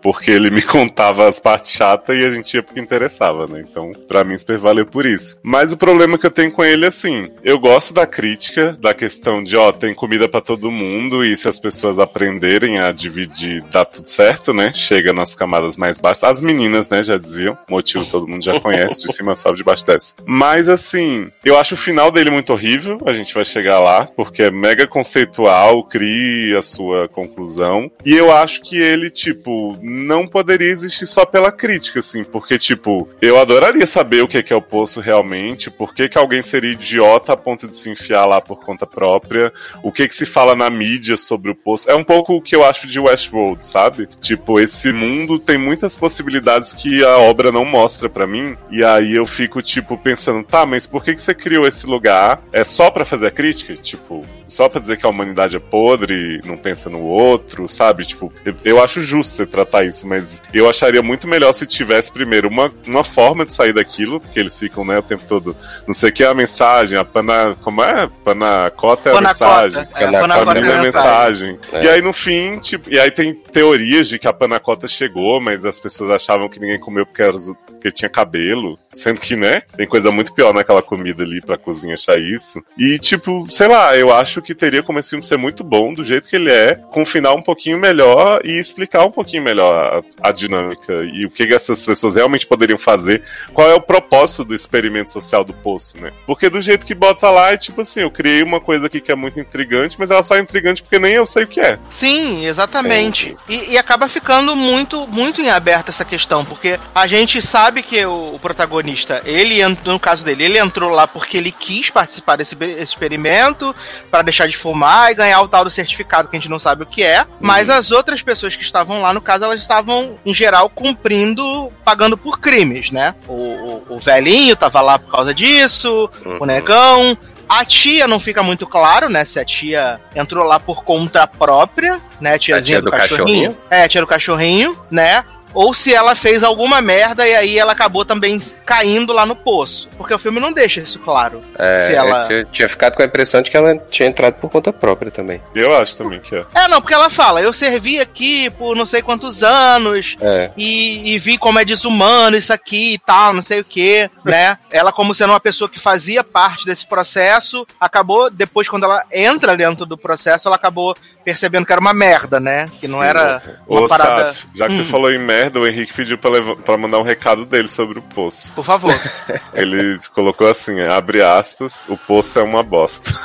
Porque 0.02 0.30
ele 0.30 0.50
me 0.50 0.62
contava 0.62 1.28
as 1.28 1.38
partes 1.38 1.72
chatas 1.72 2.16
e 2.16 2.24
a 2.24 2.30
gente 2.30 2.54
ia 2.54 2.62
porque 2.62 2.80
interessava, 2.80 3.46
né? 3.46 3.64
Então, 3.68 3.90
pra 4.08 4.24
mim, 4.24 4.36
super 4.36 4.58
valeu 4.58 4.86
por 4.86 5.06
isso. 5.06 5.38
Mas 5.42 5.72
o 5.72 5.76
problema 5.76 6.18
que 6.18 6.26
eu 6.26 6.30
tenho 6.30 6.52
com 6.52 6.64
ele 6.64 6.84
é 6.84 6.88
assim: 6.88 7.30
eu 7.42 7.58
gosto 7.58 7.92
da 7.92 8.06
crítica, 8.06 8.76
da 8.80 8.94
questão 8.94 9.42
de, 9.42 9.56
ó, 9.56 9.72
tem 9.72 9.94
comida 9.94 10.28
pra 10.28 10.40
todo 10.40 10.70
mundo, 10.70 11.24
e 11.24 11.36
se 11.36 11.48
as 11.48 11.58
pessoas 11.58 11.98
aprenderem 11.98 12.78
a 12.78 12.92
dividir, 12.92 13.62
dá 13.70 13.84
tudo 13.84 14.08
certo, 14.08 14.52
né? 14.52 14.72
Chega 14.74 15.12
nas 15.12 15.34
camadas 15.34 15.76
mais 15.76 16.00
baixas. 16.00 16.24
As 16.24 16.40
meninas, 16.40 16.88
né, 16.88 17.02
já 17.02 17.16
diziam. 17.16 17.56
Motivo 17.68 18.04
todo 18.04 18.28
mundo 18.28 18.44
já 18.44 18.58
conhece, 18.60 19.02
de 19.02 19.12
cima 19.12 19.34
sobe, 19.34 19.58
de 19.58 19.64
baixo 19.64 19.86
desce. 19.86 20.14
Mas 20.26 20.68
assim, 20.68 21.30
eu 21.44 21.58
acho 21.58 21.74
o 21.74 21.78
final 21.78 22.10
dele 22.10 22.30
muito 22.30 22.52
horrível, 22.52 22.98
a 23.06 23.12
gente 23.12 23.34
vai 23.34 23.44
chegar 23.44 23.78
lá, 23.78 24.06
porque 24.06 24.42
é 24.44 24.50
mega 24.50 24.86
conceitual, 24.86 25.84
cria 25.84 26.58
a 26.58 26.62
sua 26.62 27.08
conclusão. 27.08 27.90
E 28.04 28.14
eu 28.14 28.32
acho 28.32 28.60
que 28.62 28.76
ele, 28.76 29.10
tipo, 29.10 29.78
não 29.90 30.26
poderia 30.26 30.70
existir 30.70 31.06
só 31.06 31.24
pela 31.24 31.50
crítica, 31.50 31.98
assim, 31.98 32.22
porque, 32.22 32.56
tipo, 32.58 33.08
eu 33.20 33.40
adoraria 33.40 33.86
saber 33.86 34.22
o 34.22 34.28
que 34.28 34.38
é, 34.38 34.42
que 34.42 34.52
é 34.52 34.56
o 34.56 34.62
poço 34.62 35.00
realmente, 35.00 35.70
por 35.70 35.92
que, 35.92 36.08
que 36.08 36.16
alguém 36.16 36.42
seria 36.42 36.72
idiota 36.72 37.32
a 37.32 37.36
ponto 37.36 37.66
de 37.66 37.74
se 37.74 37.90
enfiar 37.90 38.26
lá 38.26 38.40
por 38.40 38.64
conta 38.64 38.86
própria, 38.86 39.52
o 39.82 39.90
que 39.90 40.06
que 40.06 40.14
se 40.14 40.24
fala 40.24 40.54
na 40.54 40.70
mídia 40.70 41.16
sobre 41.16 41.50
o 41.50 41.54
poço. 41.54 41.90
É 41.90 41.94
um 41.94 42.04
pouco 42.04 42.34
o 42.34 42.42
que 42.42 42.54
eu 42.54 42.64
acho 42.64 42.86
de 42.86 43.00
Westworld, 43.00 43.66
sabe? 43.66 44.08
Tipo, 44.20 44.60
esse 44.60 44.92
mundo 44.92 45.38
tem 45.38 45.58
muitas 45.58 45.96
possibilidades 45.96 46.72
que 46.72 47.04
a 47.04 47.18
obra 47.18 47.50
não 47.50 47.64
mostra 47.64 48.08
pra 48.08 48.26
mim, 48.26 48.56
e 48.70 48.84
aí 48.84 49.16
eu 49.16 49.26
fico, 49.26 49.60
tipo, 49.60 49.98
pensando, 49.98 50.44
tá, 50.44 50.64
mas 50.64 50.86
por 50.86 51.02
que 51.02 51.14
que 51.14 51.20
você 51.20 51.34
criou 51.34 51.66
esse 51.66 51.86
lugar? 51.86 52.42
É 52.52 52.64
só 52.64 52.90
pra 52.90 53.04
fazer 53.04 53.26
a 53.26 53.30
crítica? 53.30 53.74
Tipo, 53.76 54.24
só 54.46 54.68
pra 54.68 54.80
dizer 54.80 54.96
que 54.96 55.06
a 55.06 55.08
humanidade 55.08 55.56
é 55.56 55.60
podre, 55.60 56.40
não 56.44 56.56
pensa 56.56 56.88
no 56.88 57.00
outro, 57.00 57.68
sabe? 57.68 58.04
Tipo, 58.04 58.32
eu 58.64 58.82
acho 58.82 59.00
justo 59.00 59.34
você 59.34 59.46
tratar 59.46 59.79
isso, 59.84 60.06
mas 60.06 60.42
eu 60.52 60.68
acharia 60.68 61.02
muito 61.02 61.26
melhor 61.28 61.52
se 61.52 61.66
tivesse 61.66 62.10
primeiro 62.10 62.48
uma, 62.48 62.70
uma 62.86 63.04
forma 63.04 63.44
de 63.44 63.52
sair 63.52 63.72
daquilo, 63.72 64.20
porque 64.20 64.38
eles 64.38 64.58
ficam, 64.58 64.84
né, 64.84 64.98
o 64.98 65.02
tempo 65.02 65.24
todo, 65.26 65.56
não 65.86 65.94
sei 65.94 66.10
o 66.10 66.12
que 66.12 66.24
é 66.24 66.26
a 66.26 66.34
mensagem, 66.34 66.98
a 66.98 67.04
pana, 67.04 67.56
como 67.62 67.82
é? 67.82 68.08
Panacota 68.24 69.10
é 69.10 69.12
a 69.12 69.14
Panacota. 69.16 69.64
mensagem. 69.64 69.82
É, 69.94 70.04
Panacota 70.04 70.20
Panacota 70.20 70.44
Panacota 70.44 70.58
é 70.58 70.70
é 70.70 70.74
a 70.74 70.78
a 70.78 70.82
mensagem. 70.82 71.58
É. 71.72 71.84
E 71.84 71.88
aí 71.88 72.02
no 72.02 72.12
fim, 72.12 72.58
tipo, 72.58 72.92
e 72.92 72.98
aí 72.98 73.10
tem 73.10 73.34
teorias 73.34 74.08
de 74.08 74.18
que 74.18 74.26
a 74.26 74.32
panacota 74.32 74.86
chegou, 74.86 75.40
mas 75.40 75.64
as 75.64 75.78
pessoas 75.78 76.10
achavam 76.10 76.48
que 76.48 76.60
ninguém 76.60 76.78
comeu 76.78 77.06
porque, 77.06 77.22
era, 77.22 77.36
porque 77.66 77.90
tinha 77.90 78.08
cabelo. 78.08 78.78
Sendo 78.92 79.20
que, 79.20 79.36
né, 79.36 79.62
tem 79.76 79.86
coisa 79.86 80.10
muito 80.10 80.32
pior 80.32 80.52
naquela 80.52 80.82
comida 80.82 81.22
ali 81.22 81.40
pra 81.40 81.56
cozinha 81.56 81.94
achar 81.94 82.18
isso. 82.18 82.62
E, 82.76 82.98
tipo, 82.98 83.46
sei 83.48 83.68
lá, 83.68 83.96
eu 83.96 84.12
acho 84.12 84.42
que 84.42 84.54
teria 84.54 84.82
como 84.82 84.98
esse 84.98 85.10
filme 85.10 85.24
ser 85.24 85.38
muito 85.38 85.62
bom 85.62 85.92
do 85.92 86.02
jeito 86.02 86.28
que 86.28 86.36
ele 86.36 86.50
é, 86.50 86.74
com 86.74 87.02
um 87.02 87.06
final 87.06 87.36
um 87.36 87.42
pouquinho 87.42 87.78
melhor 87.78 88.40
e 88.44 88.58
explicar 88.58 89.04
um 89.04 89.10
pouquinho 89.10 89.42
melhor 89.42 89.69
a, 89.70 90.02
a 90.22 90.32
dinâmica 90.32 90.92
e 91.12 91.24
o 91.24 91.30
que 91.30 91.46
que 91.46 91.54
essas 91.54 91.84
pessoas 91.84 92.14
realmente 92.14 92.46
poderiam 92.46 92.78
fazer. 92.78 93.22
Qual 93.52 93.68
é 93.68 93.74
o 93.74 93.80
propósito 93.80 94.44
do 94.44 94.54
experimento 94.54 95.10
social 95.10 95.44
do 95.44 95.52
poço, 95.52 95.96
né? 95.98 96.12
Porque 96.26 96.48
do 96.48 96.60
jeito 96.60 96.86
que 96.86 96.94
bota 96.94 97.30
lá 97.30 97.52
é 97.52 97.56
tipo 97.56 97.80
assim, 97.80 98.00
eu 98.00 98.10
criei 98.10 98.42
uma 98.42 98.60
coisa 98.60 98.86
aqui 98.86 99.00
que 99.00 99.12
é 99.12 99.14
muito 99.14 99.40
intrigante, 99.40 99.96
mas 99.98 100.10
ela 100.10 100.22
só 100.22 100.36
é 100.36 100.40
intrigante 100.40 100.82
porque 100.82 100.98
nem 100.98 101.12
eu 101.12 101.26
sei 101.26 101.44
o 101.44 101.48
que 101.48 101.60
é. 101.60 101.78
Sim, 101.90 102.46
exatamente. 102.46 103.36
E, 103.48 103.72
e 103.72 103.78
acaba 103.78 104.08
ficando 104.08 104.54
muito, 104.54 105.06
muito 105.06 105.40
em 105.40 105.50
aberto 105.50 105.88
essa 105.88 106.04
questão, 106.04 106.44
porque 106.44 106.78
a 106.94 107.06
gente 107.06 107.40
sabe 107.40 107.82
que 107.82 108.04
o, 108.04 108.34
o 108.34 108.38
protagonista, 108.38 109.22
ele 109.24 109.60
no 109.84 110.00
caso 110.00 110.24
dele, 110.24 110.44
ele 110.44 110.58
entrou 110.58 110.90
lá 110.90 111.06
porque 111.06 111.36
ele 111.36 111.52
quis 111.52 111.90
participar 111.90 112.36
desse 112.36 112.56
experimento 112.78 113.74
para 114.10 114.22
deixar 114.22 114.46
de 114.46 114.56
fumar 114.56 115.10
e 115.10 115.14
ganhar 115.14 115.40
o 115.42 115.48
tal 115.48 115.64
do 115.64 115.70
certificado 115.70 116.28
que 116.28 116.36
a 116.36 116.38
gente 116.38 116.50
não 116.50 116.58
sabe 116.58 116.82
o 116.82 116.86
que 116.86 117.02
é. 117.02 117.26
Mas 117.40 117.70
as 117.70 117.90
outras 117.90 118.22
pessoas 118.22 118.56
que 118.56 118.62
estavam 118.62 119.00
lá, 119.00 119.12
no 119.12 119.20
caso, 119.20 119.44
elas 119.44 119.59
estavam 119.62 120.18
em 120.24 120.34
geral 120.34 120.68
cumprindo, 120.68 121.70
pagando 121.84 122.16
por 122.16 122.38
crimes, 122.38 122.90
né? 122.90 123.14
O, 123.26 123.32
o, 123.32 123.82
o 123.90 123.98
velhinho 123.98 124.56
tava 124.56 124.80
lá 124.80 124.98
por 124.98 125.10
causa 125.10 125.34
disso, 125.34 126.08
o 126.40 126.46
negão. 126.46 127.16
A 127.48 127.64
tia 127.64 128.06
não 128.06 128.20
fica 128.20 128.44
muito 128.44 128.64
claro, 128.64 129.08
né? 129.08 129.24
Se 129.24 129.40
a 129.40 129.44
tia 129.44 130.00
entrou 130.14 130.44
lá 130.44 130.60
por 130.60 130.84
conta 130.84 131.26
própria, 131.26 132.00
né? 132.20 132.38
Tiazinha 132.38 132.76
tia 132.76 132.80
do, 132.80 132.84
do 132.84 132.90
cachorrinho. 132.92 133.26
cachorrinho? 133.26 133.56
É, 133.68 133.82
a 133.82 133.88
tia 133.88 134.00
do 134.00 134.06
cachorrinho, 134.06 134.80
né? 134.88 135.24
Ou 135.54 135.74
se 135.74 135.92
ela 135.94 136.14
fez 136.14 136.42
alguma 136.42 136.80
merda 136.80 137.26
e 137.26 137.34
aí 137.34 137.58
ela 137.58 137.72
acabou 137.72 138.04
também 138.04 138.40
caindo 138.64 139.12
lá 139.12 139.26
no 139.26 139.34
poço. 139.36 139.88
Porque 139.96 140.14
o 140.14 140.18
filme 140.18 140.38
não 140.40 140.52
deixa 140.52 140.80
isso 140.80 140.98
claro. 141.00 141.42
É, 141.58 141.86
se 141.88 141.94
ela... 141.94 142.22
eu 142.22 142.26
tinha, 142.28 142.44
tinha 142.46 142.68
ficado 142.68 142.96
com 142.96 143.02
a 143.02 143.06
impressão 143.06 143.42
de 143.42 143.50
que 143.50 143.56
ela 143.56 143.76
tinha 143.90 144.08
entrado 144.08 144.34
por 144.34 144.48
conta 144.50 144.72
própria 144.72 145.10
também. 145.10 145.40
Eu 145.54 145.76
acho 145.76 145.96
também 145.96 146.20
que 146.20 146.34
é. 146.34 146.44
É, 146.54 146.68
não, 146.68 146.80
porque 146.80 146.94
ela 146.94 147.10
fala, 147.10 147.40
eu 147.40 147.52
servi 147.52 148.00
aqui 148.00 148.50
por 148.50 148.76
não 148.76 148.86
sei 148.86 149.02
quantos 149.02 149.42
anos, 149.42 150.16
É. 150.20 150.50
e, 150.56 151.14
e 151.14 151.18
vi 151.18 151.36
como 151.38 151.58
é 151.58 151.64
desumano 151.64 152.36
isso 152.36 152.52
aqui 152.52 152.94
e 152.94 152.98
tal, 152.98 153.32
não 153.32 153.42
sei 153.42 153.60
o 153.60 153.64
que, 153.64 154.08
né? 154.24 154.58
Ela, 154.70 154.92
como 154.92 155.14
sendo 155.14 155.30
uma 155.32 155.40
pessoa 155.40 155.68
que 155.68 155.80
fazia 155.80 156.22
parte 156.22 156.64
desse 156.64 156.86
processo, 156.86 157.66
acabou, 157.80 158.30
depois, 158.30 158.68
quando 158.68 158.84
ela 158.84 159.04
entra 159.12 159.56
dentro 159.56 159.84
do 159.84 159.96
processo, 159.98 160.48
ela 160.48 160.56
acabou 160.56 160.96
percebendo 161.24 161.66
que 161.66 161.72
era 161.72 161.80
uma 161.80 161.92
merda, 161.94 162.38
né? 162.40 162.66
Que 162.80 162.86
não 162.88 163.00
Sim, 163.00 163.04
era 163.06 163.42
Ô, 163.66 163.78
uma 163.80 163.88
parada. 163.88 164.24
Sassi, 164.24 164.46
já 164.54 164.66
que 164.66 164.74
Hum. 164.74 164.76
você 164.78 164.84
falou 164.84 165.10
em 165.12 165.18
merda, 165.18 165.39
o 165.54 165.66
Henrique 165.66 165.92
pediu 165.94 166.18
pra, 166.18 166.30
leva- 166.30 166.56
pra 166.56 166.76
mandar 166.76 166.98
um 166.98 167.02
recado 167.04 167.44
dele 167.46 167.68
sobre 167.68 167.98
o 167.98 168.02
poço. 168.02 168.52
Por 168.52 168.64
favor. 168.64 168.94
Ele 169.54 169.98
colocou 170.14 170.48
assim, 170.48 170.80
abre 170.82 171.22
aspas, 171.22 171.84
o 171.88 171.96
poço 171.96 172.38
é 172.38 172.42
uma 172.42 172.62
bosta. 172.62 173.10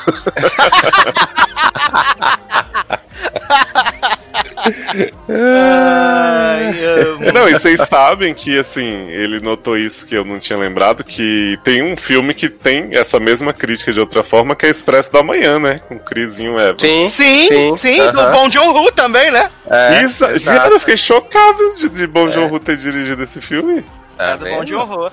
Ai, 5.28 6.84
amo. 6.84 7.32
Não, 7.34 7.50
e 7.50 7.54
vocês 7.54 7.82
sabem 7.88 8.34
que, 8.34 8.58
assim, 8.58 9.10
ele 9.10 9.40
notou 9.40 9.78
isso 9.78 10.06
que 10.06 10.16
eu 10.16 10.24
não 10.24 10.40
tinha 10.40 10.58
lembrado, 10.58 11.04
que 11.04 11.58
tem 11.64 11.82
um 11.84 11.96
filme 11.98 12.34
que 12.34 12.50
tem 12.50 12.90
essa 12.92 13.20
mesma 13.20 13.54
crítica 13.54 13.92
de 13.92 14.00
outra 14.00 14.24
forma, 14.24 14.56
que 14.56 14.66
é 14.66 14.70
Expresso 14.70 15.12
da 15.12 15.24
Manhã, 15.24 15.60
né? 15.60 15.80
Com 15.88 15.96
o 15.96 16.00
Crisinho 16.00 16.60
Evans. 16.60 16.82
Sim, 16.82 17.10
Sim, 17.10 17.78
sim, 17.78 17.98
do 18.12 18.20
aham. 18.20 18.32
Bom 18.32 18.50
John 18.50 18.72
Woo 18.74 18.92
também, 18.92 19.32
né? 19.32 19.50
É, 19.70 20.04
Isso, 20.04 20.26
exato. 20.26 20.40
viado, 20.40 20.72
eu 20.74 20.80
fiquei 20.80 20.98
chocado 20.98 21.76
de, 21.78 21.90
de 21.90 22.08
Bom 22.08 22.28
Joon 22.28 22.52
Ho 22.52 22.60
ter 22.60 22.78
dirigido 22.78 23.24
esse 23.24 23.42
filme. 23.42 23.84
Tá 24.18 24.24
É 24.32 24.38
do 24.38 24.46
Bom 24.46 24.64
de 24.66 24.74
Horror. 24.76 25.12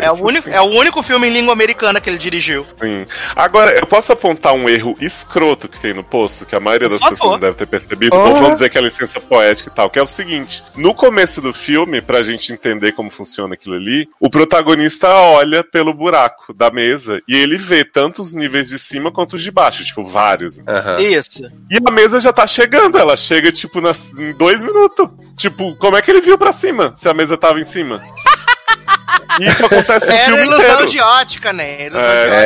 É 0.00 0.10
o, 0.10 0.24
único, 0.24 0.44
sim. 0.44 0.50
é 0.54 0.60
o 0.60 0.66
único 0.66 1.02
filme 1.02 1.28
em 1.28 1.32
língua 1.32 1.52
americana 1.52 2.00
que 2.00 2.08
ele 2.10 2.18
dirigiu. 2.18 2.66
Sim. 2.80 3.06
Agora, 3.34 3.72
eu 3.78 3.86
posso 3.86 4.12
apontar 4.12 4.52
um 4.54 4.68
erro 4.68 4.96
escroto 5.00 5.68
que 5.68 5.80
tem 5.80 5.92
no 5.94 6.04
poço, 6.04 6.44
que 6.46 6.54
a 6.54 6.60
maioria 6.60 6.88
das 6.88 7.00
pessoas 7.00 7.32
não 7.32 7.38
deve 7.38 7.56
ter 7.56 7.66
percebido, 7.66 8.16
Oh. 8.16 8.28
ou 8.28 8.36
vão 8.36 8.52
dizer 8.52 8.68
que 8.68 8.78
é 8.78 8.80
licença 8.80 9.20
poética 9.20 9.70
e 9.70 9.74
tal, 9.74 9.88
que 9.90 9.98
é 9.98 10.02
o 10.02 10.06
seguinte: 10.06 10.62
no 10.76 10.94
começo 10.94 11.40
do 11.40 11.52
filme, 11.52 12.00
pra 12.00 12.22
gente 12.22 12.52
entender 12.52 12.92
como 12.92 13.10
funciona 13.10 13.54
aquilo 13.54 13.74
ali, 13.76 14.08
o 14.20 14.28
protagonista 14.30 15.08
olha 15.08 15.64
pelo 15.64 15.94
buraco 15.94 16.52
da 16.52 16.70
mesa 16.70 17.20
e 17.26 17.36
ele 17.36 17.56
vê 17.56 17.84
tanto 17.84 18.22
os 18.22 18.32
níveis 18.32 18.68
de 18.68 18.78
cima 18.78 19.10
quanto 19.10 19.34
os 19.36 19.42
de 19.42 19.50
baixo, 19.50 19.84
tipo, 19.84 20.04
vários. 20.04 20.58
Aham. 20.68 21.00
Isso. 21.00 21.42
E 21.70 21.78
a 21.84 21.90
mesa 21.90 22.20
já 22.20 22.32
tá 22.32 22.46
chegando, 22.46 22.98
ela 22.98 23.16
chega, 23.16 23.50
tipo, 23.50 23.80
nas, 23.80 24.12
em 24.16 24.32
dois 24.32 24.62
minutos. 24.62 25.08
Tipo, 25.36 25.74
como 25.76 25.96
é 25.96 26.02
que 26.02 26.10
ele 26.10 26.20
viu 26.20 26.36
pra 26.36 26.52
cima, 26.52 26.92
se 26.96 27.08
a 27.08 27.14
mesa 27.14 27.36
tava 27.38 27.58
em 27.58 27.64
cima? 27.64 28.02
Isso 29.40 29.64
acontece 29.66 30.06
no 30.06 30.12
Era 30.12 30.24
filme 30.26 30.42
ilusão 30.42 30.64
inteiro. 30.74 30.86
de 30.90 31.00
ótica, 31.00 31.52
né? 31.52 31.86
Ilusão 31.86 32.00
É. 32.00 32.14
de 32.14 32.26
ótica. 32.30 32.36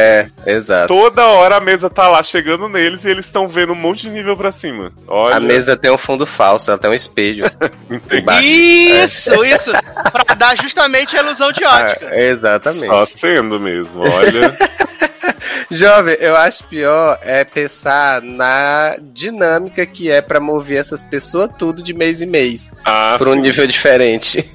É, 0.47 0.53
exato. 0.53 0.89
Toda 0.89 1.25
hora 1.27 1.57
a 1.57 1.61
mesa 1.61 1.89
tá 1.91 2.09
lá 2.09 2.23
chegando 2.23 2.69
neles 2.69 3.05
e 3.05 3.11
eles 3.11 3.25
estão 3.27 3.49
vendo 3.49 3.73
um 3.73 3.77
monte 3.77 4.03
de 4.03 4.11
nível 4.11 4.37
pra 4.37 4.53
cima. 4.53 4.93
Olha, 5.09 5.37
A 5.37 5.41
mesa 5.41 5.77
tem 5.77 5.91
um 5.91 5.99
fundo 5.99 6.27
falso, 6.27 6.71
ela 6.71 6.79
tem 6.79 6.91
um 6.91 6.95
espelho. 6.95 7.45
entendi. 7.91 8.21
embaixo. 8.23 8.47
Isso, 8.47 9.45
isso. 9.45 9.71
Pra 10.13 10.35
dar 10.35 10.57
justamente 10.57 11.17
a 11.17 11.21
ilusão 11.23 11.51
de 11.53 11.65
ótica. 11.65 12.07
É, 12.11 12.29
exatamente. 12.29 12.87
Só 12.87 13.07
sendo 13.07 13.59
mesmo, 13.61 14.01
olha. 14.03 14.57
Jovem, 15.71 16.17
eu 16.21 16.37
acho 16.37 16.65
pior 16.65 17.19
é 17.23 17.45
pensar 17.45 18.23
na 18.23 18.97
dinâmica 19.01 19.85
que 19.87 20.11
é 20.11 20.21
pra 20.21 20.41
mover 20.41 20.79
essas 20.79 21.05
pessoas 21.05 21.51
tudo 21.59 21.83
de 21.83 21.93
mês 21.93 22.21
em 22.23 22.27
mês. 22.27 22.71
Ah, 22.85 23.17
Pra 23.19 23.31
um 23.31 23.35
nível 23.35 23.67
diferente. 23.67 24.49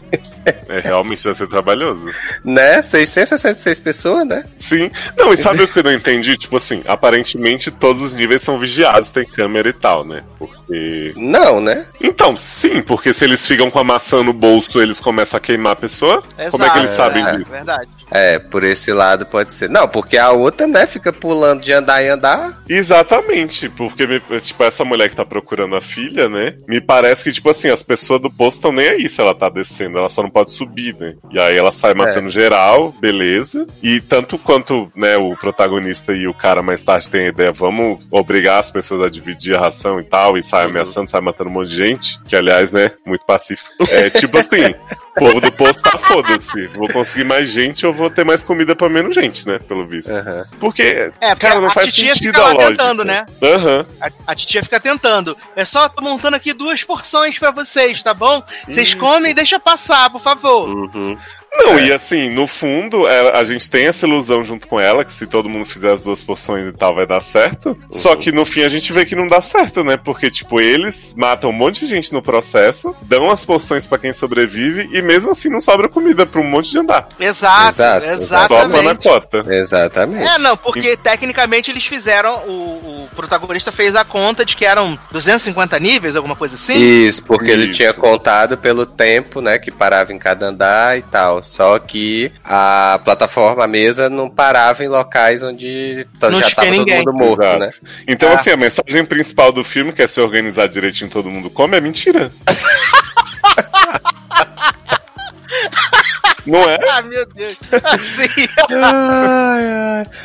É, 0.67 0.79
realmente 0.79 1.23
deve 1.23 1.37
ser 1.37 1.47
trabalhoso. 1.47 2.09
Né? 2.43 2.81
666 2.81 3.79
pessoas, 3.79 4.25
né? 4.25 4.43
Sim. 4.57 4.89
Não, 5.17 5.31
e 5.31 5.37
sabe 5.37 5.61
o 5.63 5.67
que 5.67 5.79
eu 5.79 5.83
não 5.83 5.93
entendi? 5.93 6.37
Tipo 6.37 6.57
assim, 6.57 6.81
aparentemente 6.87 7.69
todos 7.69 8.01
os 8.01 8.13
níveis 8.15 8.41
são 8.41 8.59
vigiados, 8.59 9.11
tem 9.11 9.25
câmera 9.25 9.69
e 9.69 9.73
tal, 9.73 10.03
né? 10.03 10.23
Porque. 10.39 11.13
Não, 11.15 11.61
né? 11.61 11.85
Então, 12.01 12.35
sim, 12.35 12.81
porque 12.81 13.13
se 13.13 13.23
eles 13.25 13.45
ficam 13.45 13.69
com 13.69 13.79
a 13.79 13.83
maçã 13.83 14.23
no 14.23 14.33
bolso, 14.33 14.81
eles 14.81 14.99
começam 14.99 15.37
a 15.37 15.41
queimar 15.41 15.73
a 15.73 15.75
pessoa. 15.75 16.23
Como 16.49 16.63
é 16.63 16.69
que 16.69 16.77
eles 16.79 16.91
Exato, 16.91 17.13
sabem 17.13 17.27
é, 17.27 17.37
disso? 17.37 17.51
Verdade. 17.51 17.89
É, 18.11 18.37
por 18.37 18.63
esse 18.63 18.91
lado 18.91 19.25
pode 19.25 19.53
ser. 19.53 19.69
Não, 19.69 19.87
porque 19.87 20.17
a 20.17 20.31
outra, 20.31 20.67
né, 20.67 20.85
fica 20.85 21.13
pulando 21.13 21.61
de 21.61 21.71
andar 21.71 22.03
em 22.03 22.09
andar. 22.09 22.61
Exatamente, 22.69 23.69
porque, 23.69 24.21
tipo, 24.41 24.63
essa 24.63 24.83
mulher 24.83 25.09
que 25.09 25.15
tá 25.15 25.25
procurando 25.25 25.75
a 25.75 25.81
filha, 25.81 26.27
né? 26.27 26.55
Me 26.67 26.81
parece 26.81 27.23
que, 27.23 27.31
tipo 27.31 27.49
assim, 27.49 27.69
as 27.69 27.81
pessoas 27.81 28.21
do 28.21 28.29
posto 28.29 28.57
estão 28.57 28.71
nem 28.71 28.87
aí 28.87 29.09
se 29.09 29.21
ela 29.21 29.33
tá 29.33 29.49
descendo, 29.49 29.97
ela 29.97 30.09
só 30.09 30.21
não 30.21 30.29
pode 30.29 30.51
subir, 30.51 30.95
né? 30.99 31.15
E 31.31 31.39
aí 31.39 31.57
ela 31.57 31.71
sai 31.71 31.93
matando 31.93 32.29
geral, 32.29 32.93
beleza. 32.99 33.65
E 33.81 34.01
tanto 34.01 34.37
quanto, 34.37 34.91
né, 34.95 35.17
o 35.17 35.35
protagonista 35.35 36.13
e 36.13 36.27
o 36.27 36.33
cara 36.33 36.61
mais 36.61 36.81
tarde 36.83 37.09
tem 37.09 37.25
a 37.25 37.29
ideia, 37.29 37.51
vamos 37.51 38.07
obrigar 38.11 38.59
as 38.59 38.69
pessoas 38.69 39.01
a 39.01 39.09
dividir 39.09 39.55
a 39.55 39.61
ração 39.61 39.99
e 39.99 40.03
tal, 40.03 40.37
e 40.37 40.43
sai 40.43 40.65
ameaçando, 40.65 41.09
sai 41.09 41.21
matando 41.21 41.49
um 41.49 41.53
monte 41.53 41.69
de 41.69 41.75
gente, 41.75 42.19
que 42.23 42.35
aliás, 42.35 42.71
né, 42.71 42.91
muito 43.05 43.25
pacífico. 43.25 43.69
É 43.89 44.09
tipo 44.09 44.37
assim, 44.37 44.73
o 45.15 45.19
povo 45.19 45.41
do 45.41 45.51
posto 45.51 45.81
tá 45.83 45.97
foda-se, 45.97 46.67
vou 46.67 46.87
conseguir 46.89 47.23
mais 47.25 47.49
gente 47.49 47.85
ou 47.85 47.91
vou 47.93 48.09
ter 48.09 48.23
mais 48.23 48.43
comida 48.43 48.75
pra 48.75 48.87
menos 48.89 49.13
gente, 49.13 49.45
né, 49.47 49.59
pelo 49.59 49.85
visto. 49.85 50.11
Aham. 50.11 50.45
Porque, 50.59 50.81
É, 51.19 51.29
porque 51.29 51.35
cara, 51.47 51.59
não 51.59 51.67
a 51.67 51.71
faz 51.71 51.93
titia 51.93 52.13
sentido 52.15 52.33
fica 52.33 52.41
a 52.41 52.47
lá 52.47 52.53
lógica. 52.53 52.69
tentando, 52.71 53.03
né? 53.05 53.25
Aham. 53.41 53.85
A, 53.99 54.09
a 54.27 54.35
titia 54.35 54.63
fica 54.63 54.79
tentando. 54.79 55.35
É 55.55 55.65
só 55.65 55.89
tô 55.89 56.01
montando 56.01 56.35
aqui 56.37 56.53
duas 56.53 56.83
porções 56.83 57.37
pra 57.37 57.51
vocês, 57.51 58.01
tá 58.01 58.13
bom? 58.13 58.41
Vocês 58.67 58.93
comem 58.93 59.31
e 59.31 59.35
deixa 59.35 59.59
passar, 59.59 60.09
por 60.09 60.21
favor. 60.21 60.69
Uhum. 60.69 61.17
Não, 61.53 61.77
e 61.79 61.91
assim, 61.91 62.29
no 62.29 62.47
fundo, 62.47 63.07
é, 63.07 63.37
a 63.37 63.43
gente 63.43 63.69
tem 63.69 63.85
essa 63.87 64.07
ilusão 64.07 64.43
junto 64.43 64.67
com 64.67 64.79
ela, 64.79 65.03
que 65.03 65.11
se 65.11 65.27
todo 65.27 65.49
mundo 65.49 65.65
fizer 65.65 65.91
as 65.91 66.01
duas 66.01 66.23
porções 66.23 66.65
e 66.67 66.71
tal, 66.71 66.95
vai 66.95 67.05
dar 67.05 67.21
certo. 67.21 67.77
Só 67.91 68.15
que 68.15 68.31
no 68.31 68.45
fim 68.45 68.61
a 68.63 68.69
gente 68.69 68.91
vê 68.93 69.05
que 69.05 69.15
não 69.15 69.27
dá 69.27 69.41
certo, 69.41 69.83
né? 69.83 69.97
Porque, 69.97 70.31
tipo, 70.31 70.61
eles 70.61 71.13
matam 71.15 71.49
um 71.49 71.53
monte 71.53 71.81
de 71.81 71.87
gente 71.87 72.13
no 72.13 72.21
processo, 72.21 72.95
dão 73.01 73.29
as 73.29 73.43
porções 73.43 73.85
pra 73.85 73.97
quem 73.97 74.13
sobrevive, 74.13 74.89
e 74.93 75.01
mesmo 75.01 75.31
assim 75.31 75.49
não 75.49 75.59
sobra 75.59 75.89
comida 75.89 76.25
pra 76.25 76.39
um 76.39 76.49
monte 76.49 76.71
de 76.71 76.79
andar. 76.79 77.09
Exato, 77.19 77.69
Exato, 77.69 78.05
Só 78.25 78.35
a 78.35 78.43
exatamente. 78.45 78.77
panacota. 78.77 79.45
Exatamente. 79.53 80.29
É, 80.29 80.37
não, 80.37 80.55
porque 80.55 80.95
tecnicamente 80.95 81.69
eles 81.69 81.85
fizeram. 81.85 82.47
O, 82.47 83.05
o 83.05 83.09
protagonista 83.15 83.71
fez 83.71 83.95
a 83.95 84.05
conta 84.05 84.45
de 84.45 84.55
que 84.55 84.65
eram 84.65 84.97
250 85.11 85.77
níveis, 85.79 86.15
alguma 86.15 86.35
coisa 86.35 86.55
assim. 86.55 86.77
Isso, 86.77 87.23
porque 87.23 87.51
ele 87.51 87.65
Isso. 87.65 87.73
tinha 87.73 87.93
contado 87.93 88.57
pelo 88.57 88.85
tempo, 88.85 89.41
né, 89.41 89.59
que 89.59 89.69
parava 89.69 90.13
em 90.13 90.17
cada 90.17 90.47
andar 90.47 90.97
e 90.97 91.01
tal. 91.01 91.40
Só 91.41 91.79
que 91.79 92.31
a 92.43 92.99
plataforma, 93.03 93.63
a 93.63 93.67
mesa, 93.67 94.09
não 94.09 94.29
parava 94.29 94.83
em 94.83 94.87
locais 94.87 95.41
onde 95.43 96.05
t- 96.19 96.29
Não 96.29 96.39
já 96.39 96.45
tinha 96.47 96.55
tava 96.55 96.67
todo 96.67 96.77
ninguém. 96.77 96.97
mundo 96.99 97.13
morto, 97.13 97.41
Exato. 97.41 97.59
né? 97.59 97.69
Então, 98.07 98.29
Ah. 98.29 98.33
assim, 98.33 98.49
a 98.51 98.57
mensagem 98.57 99.05
principal 99.05 99.51
do 99.51 99.63
filme, 99.63 99.91
que 99.93 100.01
é 100.01 100.07
se 100.07 100.19
organizar 100.21 100.67
direitinho 100.67 101.09
todo 101.09 101.29
mundo 101.29 101.49
come, 101.49 101.77
é 101.77 101.81
mentira. 101.81 102.31
Não 106.45 106.59
é? 106.69 106.77
Ah, 106.91 107.01
meu 107.01 107.25
Deus. 107.27 107.55
Assim. 107.83 108.47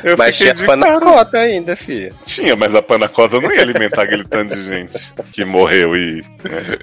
Eu 0.03 0.17
Mas 0.17 0.37
fiquei 0.37 0.53
tinha 0.53 0.55
de 0.55 0.65
panacota 0.67 1.39
ainda, 1.39 1.77
filha. 1.77 2.13
Tinha, 2.25 2.57
mas 2.57 2.75
a 2.75 2.83
panacota 2.83 3.41
não 3.41 3.53
ia 3.53 3.63
alimentar 3.63 4.03
aquele 4.03 4.25
tanto 4.25 4.55
de 4.57 4.65
gente 4.65 4.93
que 5.33 5.45
morreu 5.45 5.95
e. 5.97 6.25
né? 6.45 6.79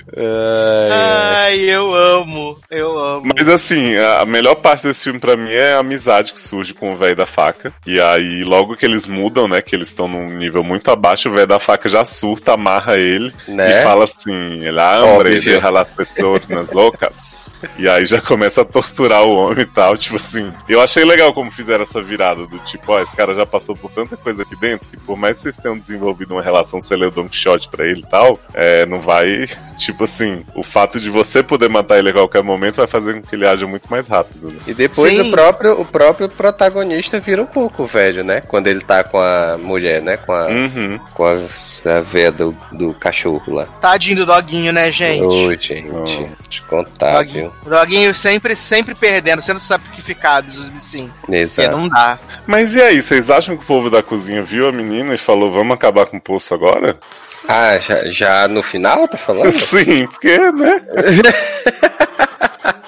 Ai, 1.35 1.59
eu 1.59 1.93
amo. 1.93 2.57
Eu 2.69 2.97
amo. 2.97 3.31
Mas 3.37 3.49
assim, 3.49 3.95
a 3.97 4.25
melhor 4.25 4.55
parte 4.55 4.83
desse 4.85 5.03
filme 5.03 5.19
pra 5.19 5.35
mim 5.35 5.51
é 5.51 5.73
a 5.73 5.79
amizade 5.79 6.33
que 6.33 6.39
surge 6.39 6.73
com 6.73 6.93
o 6.93 6.97
velho 6.97 7.15
da 7.15 7.25
faca. 7.25 7.73
E 7.85 7.99
aí, 7.99 8.43
logo 8.43 8.75
que 8.75 8.85
eles 8.85 9.07
mudam, 9.07 9.47
né? 9.47 9.61
Que 9.61 9.75
eles 9.75 9.89
estão 9.89 10.07
num 10.07 10.25
nível 10.27 10.63
muito 10.63 10.89
abaixo, 10.91 11.29
o 11.29 11.33
velho 11.33 11.47
da 11.47 11.59
faca 11.59 11.89
já 11.89 12.05
surta, 12.05 12.53
amarra 12.53 12.97
ele 12.97 13.33
Né? 13.47 13.79
e 13.81 13.83
fala 13.83 14.03
assim: 14.05 14.31
ele 14.65 14.79
hambre, 14.79 15.35
Óbvio. 15.35 15.41
deixa 15.41 15.73
as 15.79 15.91
pessoas 15.93 16.47
nas 16.47 16.69
loucas. 16.71 17.51
e 17.77 17.87
aí 17.89 18.05
já 18.05 18.21
começa 18.21 18.61
a 18.61 18.65
torturar 18.65 19.22
o 19.23 19.35
homem 19.35 19.61
e 19.61 19.65
tal. 19.65 19.97
Tipo 19.97 20.15
assim, 20.17 20.51
eu 20.67 20.81
achei 20.81 21.03
legal 21.05 21.33
como 21.33 21.51
fizeram 21.51 21.83
essa 21.83 22.01
virada 22.01 22.45
do 22.47 22.59
tipo, 22.59 22.91
ó, 22.91 23.01
esse 23.01 23.15
cara 23.15 23.33
já 23.33 23.45
passou 23.45 23.75
por 23.75 23.91
tanta 23.91 24.15
coisa 24.17 24.43
aqui 24.43 24.55
dentro 24.55 24.87
que 24.87 24.97
por 24.97 25.17
mais 25.17 25.37
que 25.37 25.43
vocês 25.43 25.57
tenham 25.57 25.77
desenvolvido 25.77 26.33
uma 26.33 26.41
relação, 26.41 26.79
você 26.81 26.95
leu 26.95 27.11
Don 27.11 27.27
Quixote 27.27 27.67
pra 27.69 27.85
ele 27.85 28.01
e 28.01 28.09
tal, 28.09 28.39
é, 28.53 28.85
não 28.85 28.99
vai, 28.99 29.45
tipo 29.77 30.03
assim, 30.03 30.43
o 30.55 30.63
fato 30.63 30.99
de 30.99 31.09
você 31.09 31.41
poder 31.43 31.69
matar 31.69 31.99
ele 31.99 32.09
a 32.09 32.13
qualquer 32.13 32.43
momento 32.43 32.77
vai 32.77 32.87
fazer 32.87 33.13
com 33.15 33.21
que 33.21 33.35
ele 33.35 33.47
haja 33.47 33.65
muito 33.67 33.89
mais 33.89 34.07
rápido. 34.07 34.49
Né? 34.49 34.59
E 34.67 34.73
depois 34.73 35.15
Sim. 35.15 35.27
o 35.27 35.31
próprio, 35.31 35.79
o 35.81 35.85
próprio 35.85 36.29
protagonista 36.29 37.19
vira 37.19 37.41
um 37.41 37.45
pouco 37.45 37.85
velho, 37.85 38.23
né? 38.23 38.41
Quando 38.41 38.67
ele 38.67 38.81
tá 38.81 39.03
com 39.03 39.19
a 39.19 39.57
mulher, 39.57 40.01
né? 40.01 40.17
Com 40.17 40.31
a, 40.33 40.43
Uhum. 40.47 40.99
com 41.13 41.25
a, 41.25 41.33
a 41.97 42.01
véia 42.01 42.31
do, 42.31 42.55
do 42.71 42.93
cachorro 42.93 43.53
lá. 43.53 43.65
Tadinho 43.81 44.17
do 44.17 44.25
doguinho, 44.25 44.71
né, 44.73 44.91
gente? 44.91 45.23
Ô, 45.23 45.49
gente, 45.51 45.87
Oh. 45.93 46.03
te 46.47 46.61
contar, 46.63 47.23
viu? 47.25 47.51
Doguinho, 47.51 47.53
doguinho 47.79 48.15
sempre, 48.15 48.55
sempre 48.55 48.93
perdendo, 49.13 49.41
sendo 49.43 49.59
sacrificados, 49.59 50.57
os 50.57 50.69
bichinhos. 50.69 51.11
Porque 51.21 51.35
Exato. 51.35 51.77
não 51.77 51.87
dá. 51.87 52.17
Mas 52.47 52.75
e 52.75 52.81
aí, 52.81 53.01
vocês 53.01 53.29
acham 53.29 53.55
que 53.55 53.63
o 53.63 53.67
povo 53.67 53.89
da 53.89 54.01
cozinha 54.01 54.43
viu 54.43 54.67
a 54.67 54.71
menina 54.71 55.13
e 55.13 55.17
falou, 55.19 55.51
vamos 55.51 55.75
acabar 55.75 56.07
com 56.07 56.17
o 56.17 56.21
poço 56.21 56.53
agora? 56.53 56.97
Ah, 57.47 57.77
já, 57.77 58.09
já 58.09 58.47
no 58.47 58.63
final, 58.63 59.07
tá 59.07 59.17
falando? 59.17 59.51
Sim, 59.59 60.07
porque, 60.07 60.37
né? 60.37 60.81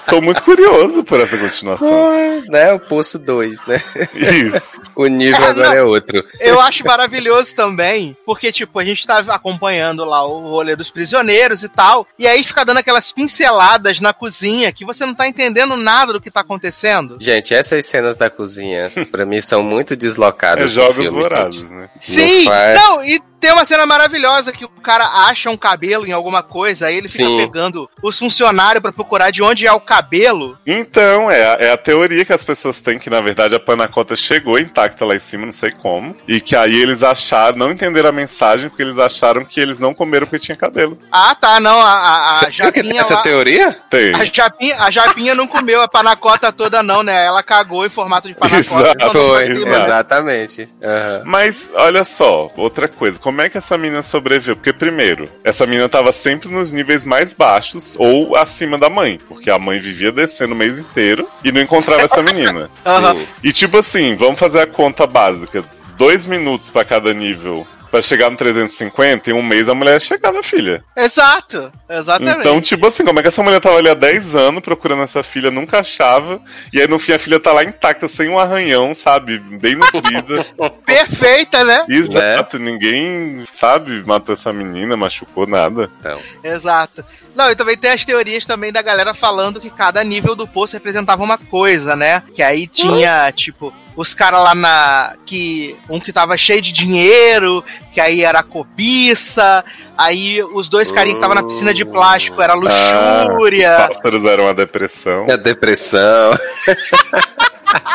Tô 0.06 0.20
muito 0.20 0.42
curioso 0.42 1.02
por 1.04 1.20
essa 1.20 1.36
continuação. 1.36 1.92
Ah, 2.10 2.42
né? 2.48 2.72
O 2.72 2.80
Poço 2.80 3.18
2, 3.18 3.66
né? 3.66 3.82
Isso. 4.14 4.80
O 4.96 5.06
nível 5.08 5.44
Ah, 5.44 5.50
agora 5.50 5.68
não. 5.68 5.74
é 5.76 5.82
outro. 5.82 6.24
Eu 6.40 6.58
acho 6.58 6.82
maravilhoso 6.86 7.54
também, 7.54 8.16
porque, 8.24 8.50
tipo, 8.50 8.78
a 8.78 8.84
gente 8.84 9.06
tá 9.06 9.18
acompanhando 9.28 10.04
lá 10.06 10.26
o 10.26 10.48
rolê 10.48 10.74
dos 10.74 10.88
prisioneiros 10.90 11.62
e 11.62 11.68
tal, 11.68 12.06
e 12.18 12.26
aí 12.26 12.42
fica 12.42 12.64
dando 12.64 12.78
aquelas 12.78 13.12
pinceladas 13.12 14.00
na 14.00 14.14
cozinha 14.14 14.72
que 14.72 14.86
você 14.86 15.04
não 15.04 15.14
tá 15.14 15.28
entendendo 15.28 15.76
nada 15.76 16.14
do 16.14 16.20
que 16.20 16.30
tá 16.30 16.40
acontecendo. 16.40 17.18
Gente, 17.20 17.52
essas 17.52 17.84
cenas 17.84 18.16
da 18.16 18.30
cozinha, 18.30 18.90
pra 19.10 19.26
mim, 19.26 19.38
são 19.40 19.62
muito 19.62 19.92
É 19.92 19.96
deslocadas. 19.96 20.70
do 20.72 20.80
jogos 20.80 21.04
filme, 21.04 21.20
vorazes, 21.20 21.70
né? 21.70 21.90
Sim, 22.00 22.44
faz- 22.46 22.80
não, 22.80 23.04
e 23.04 23.20
Tem 23.40 23.52
uma 23.52 23.64
cena 23.64 23.84
maravilhosa 23.86 24.52
que 24.52 24.64
o 24.64 24.68
cara 24.68 25.04
acha 25.28 25.50
um 25.50 25.56
cabelo 25.56 26.06
em 26.06 26.12
alguma 26.12 26.42
coisa, 26.42 26.86
aí 26.86 26.96
ele 26.96 27.08
fica 27.08 27.24
Sim. 27.24 27.36
pegando 27.36 27.88
os 28.02 28.18
funcionários 28.18 28.80
pra 28.82 28.92
procurar 28.92 29.30
de 29.30 29.42
onde 29.42 29.66
é 29.66 29.72
o 29.72 29.80
cabelo. 29.80 30.58
Então, 30.66 31.30
é, 31.30 31.42
a- 31.44 31.56
é 31.66 31.72
a 31.72 31.76
teoria 31.76 32.24
que 32.24 32.32
as 32.32 32.44
pessoas 32.44 32.80
têm 32.80 32.98
que, 32.98 33.10
na 33.10 33.20
verdade, 33.20 33.54
a 33.54 33.60
panacota 33.60 34.16
chegou 34.16 34.58
intacta 34.58 35.04
lá 35.04 35.14
em 35.14 35.20
cima, 35.20 35.44
não 35.46 35.52
sei 35.52 35.70
como. 35.70 36.16
E 36.26 36.40
que 36.40 36.56
aí 36.56 36.74
eles 36.74 37.02
acharam, 37.02 37.56
não 37.58 37.72
entenderam 37.72 38.08
a 38.08 38.12
mensagem, 38.12 38.68
porque 38.68 38.82
eles 38.82 38.98
acharam 38.98 39.44
que 39.44 39.60
eles 39.60 39.78
não 39.78 39.92
comeram 39.94 40.26
porque 40.26 40.44
tinha 40.44 40.56
cabelo. 40.56 40.98
Ah, 41.12 41.34
tá, 41.34 41.60
não, 41.60 41.80
a, 41.80 41.92
a, 41.92 42.46
a 42.46 42.50
Japinha 42.50 43.00
essa 43.00 43.16
lá... 43.16 43.22
teoria? 43.22 43.76
Tem. 43.90 44.14
A 44.14 44.24
Japinha, 44.24 44.76
a 44.78 44.90
Japinha 44.90 45.34
não 45.34 45.46
comeu 45.46 45.82
a 45.82 45.88
panacota 45.88 46.50
toda, 46.52 46.82
não, 46.82 47.02
né? 47.02 47.24
Ela 47.24 47.42
cagou 47.42 47.84
em 47.84 47.90
formato 47.90 48.28
de 48.28 48.34
panacota. 48.34 48.60
Exato. 48.60 48.96
Então 48.96 49.12
Foi, 49.12 49.46
exatamente. 49.50 50.68
Aham. 50.82 51.22
Mas, 51.24 51.70
olha 51.74 52.04
só, 52.04 52.50
outra 52.56 52.88
coisa, 52.88 53.18
como 53.26 53.42
é 53.42 53.48
que 53.48 53.58
essa 53.58 53.76
menina 53.76 54.04
sobreviveu? 54.04 54.54
Porque, 54.54 54.72
primeiro, 54.72 55.28
essa 55.42 55.66
menina 55.66 55.88
tava 55.88 56.12
sempre 56.12 56.48
nos 56.48 56.70
níveis 56.70 57.04
mais 57.04 57.34
baixos 57.34 57.96
ou 57.98 58.36
acima 58.36 58.78
da 58.78 58.88
mãe, 58.88 59.18
porque 59.26 59.50
a 59.50 59.58
mãe 59.58 59.80
vivia 59.80 60.12
descendo 60.12 60.54
o 60.54 60.56
mês 60.56 60.78
inteiro 60.78 61.28
e 61.42 61.50
não 61.50 61.60
encontrava 61.60 62.02
essa 62.02 62.22
menina. 62.22 62.70
Sim. 63.14 63.26
E 63.42 63.52
tipo 63.52 63.78
assim, 63.78 64.14
vamos 64.14 64.38
fazer 64.38 64.60
a 64.60 64.66
conta 64.68 65.08
básica: 65.08 65.64
dois 65.98 66.24
minutos 66.24 66.70
pra 66.70 66.84
cada 66.84 67.12
nível. 67.12 67.66
Pra 67.96 68.02
chegar 68.02 68.30
no 68.30 68.36
350, 68.36 69.30
em 69.30 69.32
um 69.32 69.42
mês 69.42 69.70
a 69.70 69.74
mulher 69.74 69.94
ia 69.94 70.00
chegar 70.00 70.30
na 70.30 70.42
filha. 70.42 70.84
Exato, 70.94 71.72
exatamente. 71.88 72.40
Então, 72.40 72.60
tipo 72.60 72.86
assim, 72.86 73.02
como 73.06 73.18
é 73.18 73.22
que 73.22 73.28
essa 73.28 73.42
mulher 73.42 73.58
tava 73.58 73.78
ali 73.78 73.88
há 73.88 73.94
10 73.94 74.36
anos 74.36 74.60
procurando 74.60 75.02
essa 75.02 75.22
filha, 75.22 75.50
nunca 75.50 75.78
achava, 75.78 76.38
e 76.70 76.78
aí 76.78 76.86
no 76.86 76.98
fim 76.98 77.12
a 77.12 77.18
filha 77.18 77.40
tá 77.40 77.54
lá 77.54 77.64
intacta, 77.64 78.06
sem 78.06 78.28
um 78.28 78.38
arranhão, 78.38 78.94
sabe? 78.94 79.38
Bem 79.38 79.76
nutrida. 79.76 80.44
Perfeita, 80.84 81.64
né? 81.64 81.86
Exato, 81.88 82.58
ninguém, 82.58 83.46
sabe, 83.50 84.02
matou 84.04 84.34
essa 84.34 84.52
menina, 84.52 84.94
machucou 84.94 85.46
nada. 85.46 85.90
Então. 85.98 86.20
Exato. 86.44 87.02
Não, 87.34 87.50
e 87.50 87.56
também 87.56 87.78
tem 87.78 87.92
as 87.92 88.04
teorias 88.04 88.44
também 88.44 88.70
da 88.70 88.82
galera 88.82 89.14
falando 89.14 89.58
que 89.58 89.70
cada 89.70 90.04
nível 90.04 90.36
do 90.36 90.46
poço 90.46 90.74
representava 90.74 91.24
uma 91.24 91.38
coisa, 91.38 91.96
né? 91.96 92.22
Que 92.34 92.42
aí 92.42 92.66
tinha, 92.66 93.32
tipo, 93.32 93.72
os 93.96 94.12
caras 94.14 94.42
lá 94.44 94.54
na. 94.54 95.14
que 95.26 95.74
Um 95.88 95.98
que 95.98 96.12
tava 96.12 96.36
cheio 96.36 96.60
de 96.60 96.70
dinheiro, 96.72 97.64
que 97.92 98.00
aí 98.00 98.22
era 98.22 98.42
cobiça. 98.42 99.64
Aí 99.96 100.42
os 100.42 100.68
dois 100.68 100.92
carinhas 100.92 101.14
que 101.18 101.24
estavam 101.24 101.34
na 101.34 101.42
piscina 101.42 101.72
de 101.72 101.84
plástico 101.84 102.40
era 102.42 102.52
Ah, 102.52 103.26
luxúria. 103.28 103.88
os 103.90 103.96
pássaros 103.96 104.24
eram 104.24 104.46
a 104.48 104.52
depressão. 104.52 105.26
A 105.30 105.36
depressão. 105.36 106.38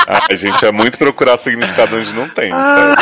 Ai, 0.08 0.36
gente, 0.38 0.66
é 0.66 0.72
muito 0.72 0.98
procurar 0.98 1.38
significado 1.38 1.96
onde 1.98 2.12
não 2.14 2.28
tem, 2.30 2.52
sério. 2.52 2.96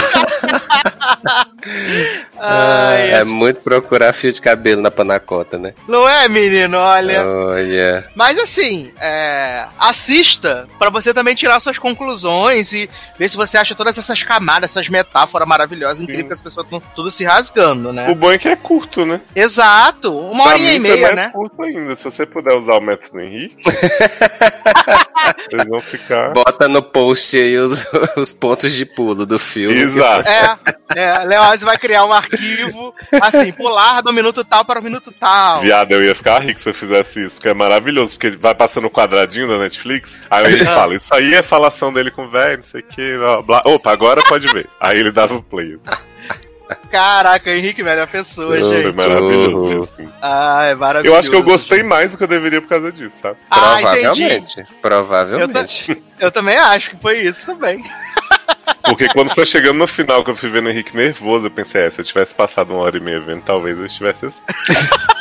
Ai, 2.37 3.11
é 3.13 3.23
muito 3.23 3.61
procurar 3.61 4.13
fio 4.13 4.31
de 4.31 4.41
cabelo 4.41 4.81
na 4.81 4.91
panacota, 4.91 5.57
né? 5.57 5.73
Não 5.87 6.07
é, 6.07 6.27
menino? 6.27 6.77
Olha. 6.77 7.25
Olha. 7.25 8.05
Mas 8.15 8.37
assim, 8.39 8.91
é, 8.99 9.65
assista 9.77 10.67
pra 10.77 10.89
você 10.89 11.13
também 11.13 11.35
tirar 11.35 11.59
suas 11.59 11.77
conclusões 11.77 12.71
e 12.71 12.89
ver 13.17 13.29
se 13.29 13.35
você 13.37 13.57
acha 13.57 13.75
todas 13.75 13.97
essas 13.97 14.23
camadas, 14.23 14.71
essas 14.71 14.87
metáforas 14.89 15.47
maravilhosas, 15.47 16.01
incríveis 16.01 16.27
que 16.27 16.33
as 16.33 16.41
pessoas 16.41 16.65
estão 16.65 16.81
tudo 16.95 17.11
se 17.11 17.23
rasgando, 17.23 17.91
né? 17.91 18.09
O 18.09 18.15
bom 18.15 18.31
é 18.31 18.37
que 18.37 18.47
é 18.47 18.55
curto, 18.55 19.05
né? 19.05 19.21
Exato, 19.35 20.17
uma 20.17 20.43
Pra 20.45 20.57
mim, 20.57 20.75
e 20.75 20.79
meia, 20.79 21.01
mais 21.01 21.15
né? 21.15 21.29
curto 21.33 21.61
ainda. 21.63 21.95
Se 21.95 22.03
você 22.03 22.25
puder 22.25 22.53
usar 22.55 22.75
o 22.75 22.81
método 22.81 23.19
Henrique, 23.19 23.57
vocês 25.49 25.67
vão 25.67 25.79
ficar. 25.79 26.31
Bota 26.33 26.58
no 26.67 26.81
post 26.81 27.37
aí 27.37 27.57
os, 27.57 27.85
os 28.17 28.33
pontos 28.33 28.73
de 28.73 28.85
pulo 28.85 29.25
do 29.25 29.39
filme. 29.39 29.79
Exato. 29.79 30.27
É, 30.27 30.57
é, 30.95 31.19
Leoz 31.19 31.61
vai 31.61 31.77
criar 31.77 32.05
um 32.05 32.11
arquivo, 32.11 32.93
assim, 33.21 33.51
pular 33.51 34.01
do 34.01 34.11
minuto 34.11 34.43
tal 34.43 34.65
para 34.65 34.79
o 34.79 34.83
minuto 34.83 35.13
tal. 35.19 35.61
Viado, 35.61 35.91
eu 35.91 36.03
ia 36.03 36.15
ficar 36.15 36.39
rico 36.39 36.59
se 36.59 36.69
eu 36.69 36.73
fizesse 36.73 37.23
isso, 37.23 37.39
que 37.39 37.47
é 37.47 37.53
maravilhoso, 37.53 38.13
porque 38.13 38.35
vai 38.35 38.55
passando 38.55 38.87
o 38.87 38.91
quadradinho 38.91 39.47
da 39.47 39.57
Netflix, 39.57 40.23
aí 40.29 40.53
ele 40.53 40.65
fala, 40.65 40.95
isso 40.95 41.13
aí 41.13 41.33
é 41.33 41.41
falação 41.41 41.93
dele 41.93 42.11
com 42.11 42.25
o 42.25 42.29
velho, 42.29 42.57
não 42.57 42.63
sei 42.63 42.81
o 42.81 42.83
que, 42.83 43.17
blá, 43.17 43.41
blá. 43.41 43.61
Opa, 43.65 43.91
agora 43.91 44.21
pode 44.27 44.47
ver. 44.47 44.67
Aí 44.79 44.99
ele 44.99 45.11
dava 45.11 45.35
o 45.35 45.43
play. 45.43 45.77
Caraca, 46.91 47.49
Henrique, 47.51 47.81
melhor 47.81 48.07
pessoa, 48.07 48.57
Foi 48.57 48.83
gente. 48.83 48.95
maravilhoso 48.95 49.67
ver 49.67 49.79
assim. 49.79 50.09
Ah, 50.21 50.65
é 50.65 50.75
maravilhoso. 50.75 51.15
Eu 51.15 51.19
acho 51.19 51.29
que 51.29 51.35
eu 51.35 51.43
gostei 51.43 51.83
mais 51.83 52.11
do 52.11 52.17
que 52.17 52.23
eu 52.23 52.27
deveria 52.27 52.61
por 52.61 52.69
causa 52.69 52.91
disso, 52.91 53.17
sabe? 53.21 53.37
Ah, 53.49 53.81
entendi. 53.81 54.03
Provavelmente. 54.11 54.65
Provavelmente. 54.81 56.03
Eu 56.19 56.31
também 56.31 56.57
acho 56.57 56.91
que 56.91 56.97
foi 56.97 57.19
isso 57.19 57.45
também. 57.45 57.83
Porque 58.83 59.07
quando 59.09 59.29
foi 59.29 59.45
chegando 59.45 59.77
no 59.77 59.87
final 59.87 60.23
que 60.23 60.31
eu 60.31 60.35
fui 60.35 60.49
vendo 60.49 60.67
o 60.67 60.69
Henrique 60.69 60.95
nervoso, 60.95 61.47
eu 61.47 61.51
pensei, 61.51 61.81
é, 61.81 61.89
se 61.89 62.01
eu 62.01 62.05
tivesse 62.05 62.33
passado 62.33 62.71
uma 62.73 62.81
hora 62.83 62.97
e 62.97 62.99
meia 62.99 63.19
vendo, 63.19 63.41
talvez 63.43 63.77
eu 63.77 63.85
estivesse 63.85 64.25
assim. 64.25 64.41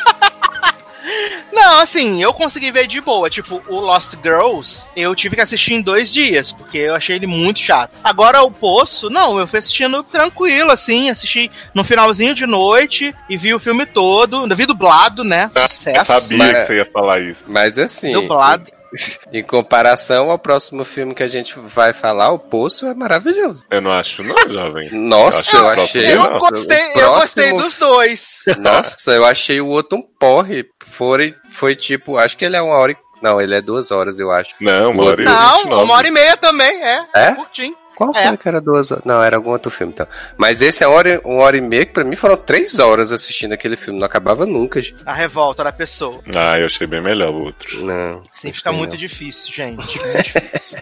Não, 1.68 1.80
assim, 1.80 2.22
eu 2.22 2.32
consegui 2.32 2.72
ver 2.72 2.86
de 2.86 2.98
boa. 2.98 3.28
Tipo, 3.28 3.62
o 3.68 3.78
Lost 3.78 4.14
Girls, 4.22 4.86
eu 4.96 5.14
tive 5.14 5.36
que 5.36 5.42
assistir 5.42 5.74
em 5.74 5.82
dois 5.82 6.10
dias, 6.10 6.50
porque 6.50 6.78
eu 6.78 6.94
achei 6.94 7.16
ele 7.16 7.26
muito 7.26 7.58
chato. 7.58 7.90
Agora, 8.02 8.42
o 8.42 8.50
Poço, 8.50 9.10
não, 9.10 9.38
eu 9.38 9.46
fui 9.46 9.58
assistindo 9.58 10.02
tranquilo, 10.02 10.70
assim, 10.70 11.10
assisti 11.10 11.50
no 11.74 11.84
finalzinho 11.84 12.32
de 12.34 12.46
noite 12.46 13.14
e 13.28 13.36
vi 13.36 13.52
o 13.52 13.58
filme 13.60 13.84
todo, 13.84 14.48
vi 14.56 14.64
dublado, 14.64 15.22
né? 15.22 15.50
Eu 15.54 15.68
Sucesso. 15.68 16.06
sabia 16.06 16.38
mas- 16.38 16.58
que 16.60 16.66
você 16.68 16.76
ia 16.76 16.86
falar 16.86 17.20
isso. 17.20 17.44
Mas 17.46 17.78
assim. 17.78 18.12
Dublado. 18.12 18.70
Em 19.32 19.42
comparação 19.42 20.30
ao 20.30 20.38
próximo 20.38 20.84
filme 20.84 21.14
que 21.14 21.22
a 21.22 21.26
gente 21.28 21.54
vai 21.58 21.92
falar, 21.92 22.30
O 22.32 22.38
Poço 22.38 22.86
é 22.86 22.94
maravilhoso. 22.94 23.64
Eu 23.70 23.80
não 23.80 23.90
acho, 23.90 24.22
não, 24.22 24.36
jovem. 24.48 24.90
Nossa, 24.92 25.56
Eu 25.56 25.60
eu, 25.62 25.68
acho 25.68 25.82
achei. 25.82 26.12
Eu 26.14 26.38
gostei, 26.38 26.78
o 26.94 26.98
eu 26.98 27.14
gostei 27.14 27.48
próximo- 27.50 27.62
dos 27.62 27.78
dois. 27.78 28.38
Nossa, 28.58 29.10
eu 29.12 29.24
achei 29.24 29.60
o 29.60 29.66
outro 29.68 29.98
um 29.98 30.02
porre. 30.02 30.66
Foi, 30.82 31.34
foi 31.50 31.74
tipo, 31.76 32.16
acho 32.16 32.36
que 32.36 32.44
ele 32.44 32.56
é 32.56 32.62
uma 32.62 32.74
hora 32.76 32.92
e. 32.92 32.96
Não, 33.20 33.40
ele 33.40 33.54
é 33.54 33.60
duas 33.60 33.90
horas, 33.90 34.20
eu 34.20 34.30
acho. 34.30 34.54
Não, 34.60 34.92
uma 34.92 35.02
hora 35.04 35.20
e 35.20 35.24
Não, 35.24 35.56
29. 35.56 35.82
uma 35.84 35.94
hora 35.94 36.06
e 36.06 36.10
meia 36.12 36.36
também, 36.36 36.82
é. 36.82 37.04
É? 37.14 37.32
Curtinho. 37.32 37.76
Qual 37.98 38.12
É. 38.14 38.28
foi 38.28 38.36
que 38.36 38.46
era 38.48 38.60
duas 38.60 38.92
horas? 38.92 39.02
Não, 39.04 39.20
era 39.20 39.34
algum 39.36 39.50
outro 39.50 39.72
filme, 39.72 39.92
então. 39.92 40.06
Mas 40.36 40.62
esse 40.62 40.84
é 40.84 40.86
uma 40.86 40.94
hora, 40.96 41.20
uma 41.24 41.42
hora 41.42 41.56
e 41.56 41.60
meia, 41.60 41.84
que 41.84 41.92
pra 41.92 42.04
mim 42.04 42.14
foram 42.14 42.36
três 42.36 42.78
horas 42.78 43.10
assistindo 43.10 43.52
aquele 43.54 43.74
filme. 43.76 43.98
Não 43.98 44.06
acabava 44.06 44.46
nunca, 44.46 44.80
gente. 44.80 44.94
A 45.04 45.12
revolta 45.12 45.64
da 45.64 45.72
pessoa. 45.72 46.20
Ah, 46.32 46.56
eu 46.60 46.66
achei 46.66 46.86
bem 46.86 47.02
melhor 47.02 47.30
o 47.30 47.46
outro. 47.46 47.84
Não. 47.84 48.22
Sim, 48.32 48.46
não 48.48 48.54
fica 48.54 48.70
muito 48.70 48.92
não. 48.92 48.96
difícil, 48.98 49.52
gente. 49.52 49.98
Muito 49.98 50.22
difícil. 50.22 50.78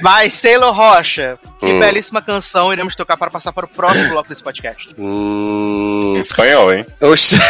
Mas, 0.00 0.40
Taylor 0.40 0.74
Rocha, 0.74 1.38
que 1.60 1.66
Hum. 1.66 1.78
belíssima 1.78 2.20
canção 2.20 2.72
iremos 2.72 2.96
tocar 2.96 3.16
para 3.16 3.30
passar 3.30 3.52
para 3.52 3.66
o 3.66 3.68
próximo 3.68 4.08
bloco 4.08 4.28
desse 4.28 4.42
podcast. 4.42 4.92
Hum. 4.98 6.14
Em 6.16 6.18
espanhol, 6.18 6.74
hein? 6.74 6.84
Oxi. 7.00 7.36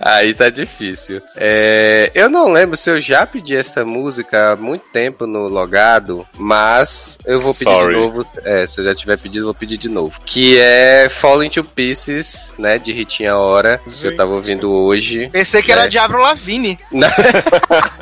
Aí 0.00 0.34
tá 0.34 0.50
difícil. 0.50 1.20
É, 1.36 2.10
eu 2.14 2.28
não 2.28 2.50
lembro 2.50 2.76
se 2.76 2.90
eu 2.90 3.00
já 3.00 3.26
pedi 3.26 3.56
essa 3.56 3.84
música 3.84 4.52
há 4.52 4.56
muito 4.56 4.84
tempo 4.92 5.26
no 5.26 5.48
logado, 5.96 6.26
mas 6.38 7.18
eu 7.26 7.40
vou 7.40 7.52
pedir 7.52 7.64
Sorry. 7.70 7.94
de 7.94 8.00
novo. 8.00 8.24
É, 8.44 8.66
se 8.66 8.80
eu 8.80 8.84
já 8.84 8.94
tiver 8.94 9.16
pedido, 9.18 9.40
eu 9.42 9.46
vou 9.46 9.54
pedir 9.54 9.76
de 9.76 9.88
novo. 9.88 10.20
Que 10.24 10.58
é 10.58 11.08
Falling 11.08 11.50
to 11.50 11.64
Pieces, 11.64 12.54
né? 12.58 12.78
De 12.78 12.92
Ritinha 12.92 13.36
Hora, 13.36 13.80
que 13.84 14.06
eu 14.06 14.16
tava 14.16 14.32
ouvindo 14.34 14.70
hoje. 14.72 15.28
Pensei 15.30 15.62
que 15.62 15.72
era 15.72 15.84
É. 15.84 15.88
Diablo 15.88 16.18
Lavigne. 16.20 16.78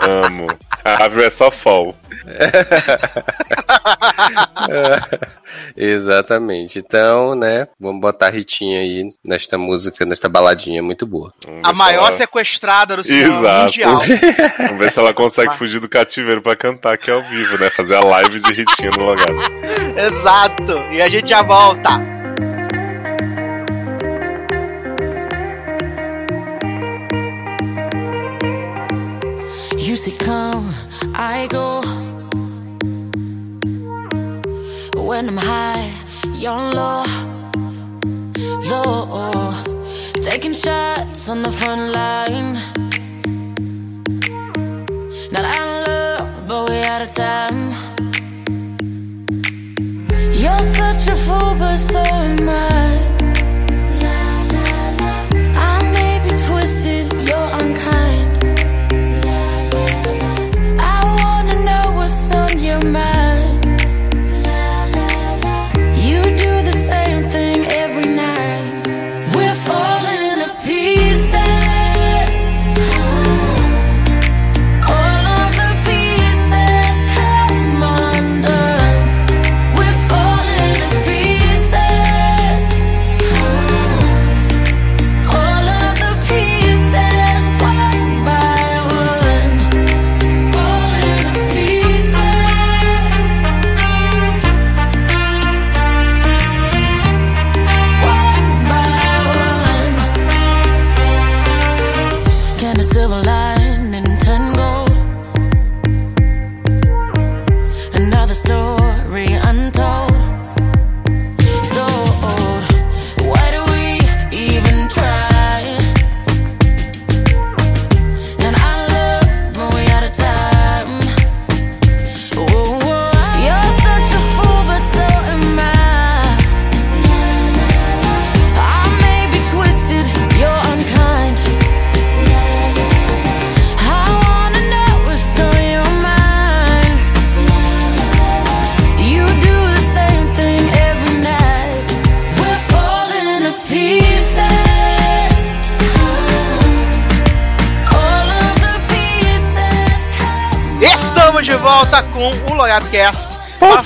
Amo. 0.01 0.47
A 0.85 1.05
árvore 1.05 1.25
é 1.27 1.31
só 1.31 1.51
fall. 1.51 1.97
Exatamente. 5.77 6.79
Então, 6.79 7.35
né? 7.35 7.69
Vamos 7.81 8.01
botar 8.01 8.27
a 8.27 8.31
Ritinha 8.31 8.81
aí 8.81 9.09
nesta 9.27 9.57
música, 9.57 10.05
nesta 10.05 10.29
baladinha 10.29 10.83
muito 10.83 11.07
boa. 11.07 11.33
A 11.63 11.73
maior 11.73 12.09
ela- 12.09 12.17
sequestrada 12.17 12.97
do 12.97 13.05
cinema 13.05 13.39
Exato. 13.39 13.65
mundial. 13.65 13.99
Vamos 14.59 14.79
ver 14.79 14.91
se 14.91 14.99
ela 14.99 15.15
consegue 15.15 15.57
fugir 15.57 15.81
do 15.81 15.89
cativeiro 15.89 16.43
pra 16.43 16.57
cantar 16.57 16.95
aqui 16.95 17.11
ao 17.11 17.23
vivo, 17.23 17.59
né? 17.59 17.71
Fazer 17.85 17.97
a 17.97 18.01
live 18.01 18.41
de 18.41 18.51
Ritinha 18.51 18.91
no 18.97 19.11
lugar. 19.11 19.29
Exato. 20.07 20.79
E 20.91 21.03
a 21.03 21.09
gente 21.11 21.29
já 21.29 21.43
volta. 21.43 22.01
You 29.77 29.97
say 29.99 30.13
come, 30.13 30.73
I 31.15 31.47
go. 31.51 31.83
When 34.97 35.29
I'm 35.29 35.37
high, 35.37 35.93
you're 36.39 36.55
low, 36.75 37.05
low. 38.65 39.53
Taking 40.23 40.55
shots 40.55 41.29
on 41.29 41.43
the 41.43 41.53
front 41.53 41.93
line. 41.93 42.55
Not 45.31 45.45
out 45.45 45.61
of 45.61 45.87
love, 45.87 46.49
but 46.49 46.71
we 46.71 46.77
out 46.79 47.03
of 47.03 47.11
time. 47.15 47.74
You're 50.45 50.59
such 50.59 51.09
a 51.09 51.17
fool, 51.17 51.55
but 51.55 51.79
so 51.79 52.01
am 52.01 52.51
I. 52.51 52.84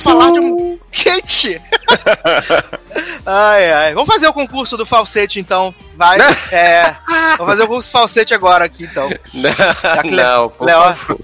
falar 0.03 0.31
de 0.31 0.39
um. 0.39 0.79
Gente! 0.91 1.61
ai, 3.25 3.71
ai. 3.71 3.93
Vamos 3.93 4.07
fazer 4.13 4.27
o 4.27 4.33
concurso 4.33 4.75
do 4.77 4.85
falsete 4.85 5.39
então. 5.39 5.73
Vai. 5.95 6.17
É. 6.51 6.95
Vamos 7.37 7.53
fazer 7.53 7.63
o 7.63 7.67
concurso 7.67 7.89
do 7.89 7.91
falsete 7.91 8.33
agora 8.33 8.65
aqui 8.65 8.83
então. 8.83 9.09
Que 9.09 9.37
Le- 9.41 10.15
Não, 10.15 10.49
por 10.49 10.65
Leo- 10.65 10.81
favor. 10.95 11.17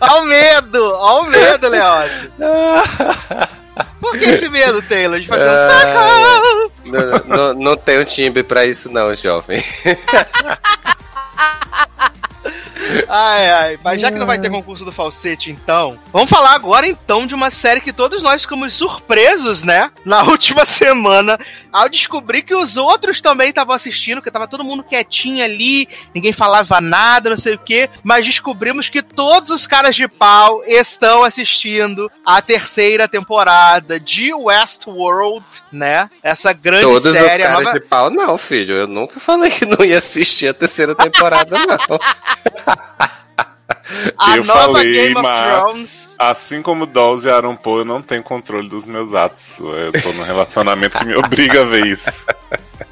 Ó 0.00 0.20
o 0.20 0.24
medo! 0.24 0.92
Ó 0.94 1.22
o 1.22 1.26
medo, 1.26 1.68
Leócio! 1.68 2.32
Por 4.00 4.18
que 4.18 4.24
esse 4.24 4.48
medo, 4.48 4.80
Taylor? 4.82 5.20
De 5.20 5.26
fazer 5.28 5.44
um 5.48 5.52
Ai. 5.52 5.70
saco? 5.70 6.72
Não, 6.86 7.36
não, 7.36 7.54
não 7.54 7.76
tenho 7.76 8.04
timbre 8.04 8.42
pra 8.42 8.64
isso 8.64 8.90
não, 8.90 9.14
jovem. 9.14 9.62
Ai, 13.08 13.50
ai. 13.50 13.78
Mas 13.82 14.00
já 14.00 14.10
que 14.10 14.18
não 14.18 14.26
vai 14.26 14.38
ter 14.38 14.50
concurso 14.50 14.84
do 14.84 14.92
falsete, 14.92 15.50
então, 15.50 15.98
vamos 16.12 16.28
falar 16.30 16.52
agora 16.54 16.86
então 16.86 17.26
de 17.26 17.34
uma 17.34 17.50
série 17.50 17.80
que 17.80 17.92
todos 17.92 18.22
nós 18.22 18.42
ficamos 18.42 18.72
surpresos, 18.72 19.62
né? 19.62 19.90
Na 20.04 20.22
última 20.28 20.64
semana, 20.64 21.38
ao 21.72 21.88
descobrir 21.88 22.42
que 22.42 22.54
os 22.54 22.76
outros 22.76 23.20
também 23.20 23.48
estavam 23.50 23.74
assistindo, 23.74 24.22
que 24.22 24.30
tava 24.30 24.46
todo 24.48 24.64
mundo 24.64 24.82
quietinho 24.82 25.44
ali, 25.44 25.88
ninguém 26.14 26.32
falava 26.32 26.80
nada, 26.80 27.30
não 27.30 27.36
sei 27.36 27.54
o 27.54 27.58
quê, 27.58 27.88
mas 28.02 28.24
descobrimos 28.24 28.88
que 28.88 29.02
todos 29.02 29.50
os 29.52 29.66
caras 29.66 29.94
de 29.94 30.06
pau 30.08 30.62
estão 30.64 31.22
assistindo 31.24 32.10
a 32.24 32.40
terceira 32.40 33.06
temporada 33.08 33.98
de 34.00 34.32
Westworld, 34.34 35.44
né? 35.72 36.10
Essa 36.22 36.52
grande 36.52 36.84
Todos 36.84 37.04
os 37.06 37.12
série. 37.14 37.42
a 37.42 37.48
caras 37.48 37.64
nova- 37.64 37.78
de 37.80 37.86
pau, 37.86 38.10
não, 38.10 38.38
filho. 38.38 38.74
Eu 38.74 38.86
nunca 38.86 39.18
falei 39.20 39.50
que 39.50 39.66
não 39.66 39.84
ia 39.84 39.98
assistir 39.98 40.48
a 40.48 40.54
terceira 40.54 40.94
temporada, 40.94 41.56
não. 41.58 41.98
a 44.18 44.36
eu 44.36 44.44
falei, 44.44 45.12
mas 45.14 45.62
Thrones. 45.62 46.08
assim 46.18 46.62
como 46.62 46.86
Dolls 46.86 47.26
e 47.26 47.30
Aaron 47.30 47.56
Paul, 47.56 47.78
eu 47.80 47.84
não 47.84 48.02
tenho 48.02 48.22
controle 48.22 48.68
dos 48.68 48.84
meus 48.86 49.14
atos. 49.14 49.58
Eu 49.58 49.92
tô 50.02 50.12
num 50.12 50.24
relacionamento 50.24 50.98
que 50.98 51.04
me 51.04 51.14
obriga 51.16 51.62
a 51.62 51.64
ver 51.64 51.86
isso. 51.86 52.26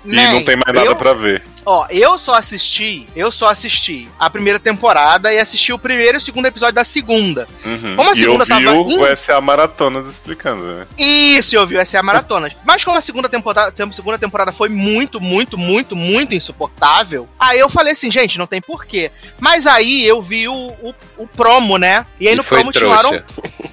E 0.04 0.14
não 0.14 0.44
tem 0.44 0.56
mais 0.56 0.74
nada 0.74 0.86
eu- 0.90 0.96
pra 0.96 1.12
ver. 1.14 1.42
Ó, 1.66 1.84
eu 1.90 2.16
só 2.16 2.34
assisti, 2.34 3.08
eu 3.16 3.32
só 3.32 3.50
assisti 3.50 4.08
a 4.16 4.30
primeira 4.30 4.60
temporada 4.60 5.32
e 5.32 5.38
assisti 5.40 5.72
o 5.72 5.78
primeiro 5.78 6.16
e 6.16 6.18
o 6.18 6.20
segundo 6.20 6.46
episódio 6.46 6.76
da 6.76 6.84
segunda. 6.84 7.48
Uhum. 7.64 7.96
Como 7.96 8.10
a 8.10 8.14
e 8.14 8.22
eu 8.22 8.38
segunda 8.38 8.44
vi 8.44 8.64
tava 8.64 8.76
o, 8.76 9.02
o 9.02 9.16
SA 9.16 9.40
Maratonas 9.40 10.08
explicando, 10.08 10.62
né? 10.62 10.86
Isso, 10.96 11.56
eu 11.56 11.66
vi, 11.66 11.76
essa 11.76 11.96
é 11.96 12.00
a 12.00 12.04
maratona. 12.04 12.52
Mas 12.64 12.84
como 12.84 12.96
a 12.96 13.00
segunda 13.00 13.28
temporada, 13.28 13.72
a 13.76 13.92
segunda 13.92 14.16
temporada 14.16 14.52
foi 14.52 14.68
muito, 14.68 15.20
muito, 15.20 15.58
muito, 15.58 15.96
muito 15.96 16.36
insuportável, 16.36 17.28
aí 17.36 17.58
eu 17.58 17.68
falei 17.68 17.94
assim, 17.94 18.12
gente, 18.12 18.38
não 18.38 18.46
tem 18.46 18.60
porquê. 18.60 19.10
Mas 19.40 19.66
aí 19.66 20.06
eu 20.06 20.22
vi 20.22 20.46
o, 20.46 20.54
o, 20.54 20.94
o 21.18 21.26
promo, 21.26 21.78
né? 21.78 22.06
E 22.20 22.28
aí 22.28 22.34
E 22.34 22.36
no 22.36 22.44
promo 22.44 22.70
tinha 22.70 22.88
o. 22.88 23.22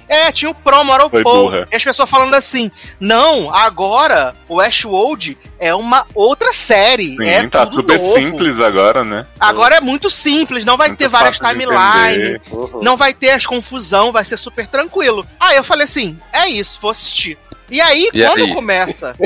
É, 0.08 0.30
tinha 0.30 0.50
o 0.50 0.54
promo, 0.54 0.92
era 0.92 1.06
o 1.06 1.10
Paul. 1.10 1.50
E 1.70 1.76
as 1.76 1.82
pessoas 1.82 2.10
falando 2.10 2.34
assim: 2.34 2.70
não, 3.00 3.54
agora 3.54 4.34
o 4.48 4.56
Westworld 4.56 5.38
é 5.58 5.74
uma 5.74 6.06
outra 6.14 6.52
série. 6.52 7.06
Sim, 7.06 7.24
é 7.24 7.48
tá 7.48 7.66
tudo 7.66 7.83
super 7.84 7.98
novo. 7.98 8.12
simples 8.12 8.60
agora, 8.60 9.04
né? 9.04 9.26
Agora 9.38 9.76
é 9.76 9.80
muito 9.80 10.10
simples, 10.10 10.64
não 10.64 10.76
vai 10.76 10.88
Muito 10.88 10.98
ter 10.98 11.08
várias 11.08 11.38
timelines. 11.38 12.40
Uhum. 12.50 12.82
não 12.82 12.96
vai 12.96 13.12
ter 13.14 13.30
as 13.30 13.46
confusão, 13.46 14.12
vai 14.12 14.24
ser 14.24 14.38
super 14.38 14.66
tranquilo. 14.66 15.26
Aí 15.38 15.56
eu 15.56 15.64
falei 15.64 15.84
assim: 15.84 16.18
é 16.32 16.48
isso, 16.48 16.78
vou 16.80 16.90
assistir. 16.90 17.38
E 17.74 17.80
aí, 17.80 18.08
E 18.14 18.24
quando 18.24 18.44
aí? 18.44 18.54
começa. 18.54 19.16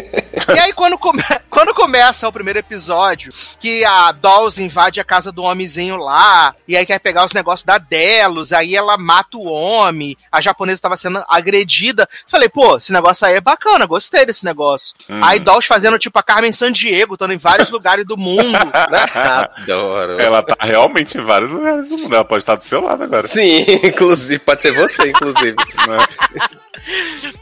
e 0.56 0.58
aí, 0.58 0.72
quando, 0.72 0.96
come... 0.96 1.22
quando 1.50 1.74
começa 1.74 2.26
o 2.26 2.32
primeiro 2.32 2.58
episódio, 2.58 3.30
que 3.60 3.84
a 3.84 4.10
Dolls 4.10 4.58
invade 4.58 4.98
a 4.98 5.04
casa 5.04 5.30
do 5.30 5.42
homenzinho 5.42 5.98
lá, 5.98 6.54
e 6.66 6.74
aí 6.74 6.86
quer 6.86 6.98
pegar 6.98 7.26
os 7.26 7.34
negócios 7.34 7.66
da 7.66 7.76
Delos, 7.76 8.50
aí 8.50 8.74
ela 8.74 8.96
mata 8.96 9.36
o 9.36 9.44
homem, 9.44 10.16
a 10.32 10.40
japonesa 10.40 10.76
estava 10.78 10.96
sendo 10.96 11.22
agredida. 11.28 12.08
Falei, 12.26 12.48
pô, 12.48 12.78
esse 12.78 12.90
negócio 12.90 13.26
aí 13.26 13.34
é 13.34 13.40
bacana, 13.42 13.84
gostei 13.84 14.24
desse 14.24 14.46
negócio. 14.46 14.94
Hum. 15.10 15.20
Aí 15.22 15.38
Dolls 15.40 15.68
fazendo 15.68 15.98
tipo 15.98 16.18
a 16.18 16.22
Carmen 16.22 16.50
Sandiego, 16.50 17.16
estando 17.16 17.34
em 17.34 17.38
vários 17.38 17.68
lugares 17.68 18.06
do 18.06 18.16
mundo. 18.16 18.56
Adoro. 19.60 20.18
Ela 20.18 20.42
tá 20.42 20.56
realmente 20.60 21.18
em 21.18 21.22
vários 21.22 21.50
lugares 21.50 21.86
do 21.90 21.98
mundo. 21.98 22.14
Ela 22.14 22.24
pode 22.24 22.44
estar 22.44 22.54
do 22.54 22.64
seu 22.64 22.80
lado 22.80 23.02
agora. 23.02 23.26
Sim, 23.26 23.66
inclusive, 23.84 24.38
pode 24.38 24.62
ser 24.62 24.72
você, 24.72 25.10
inclusive. 25.10 25.54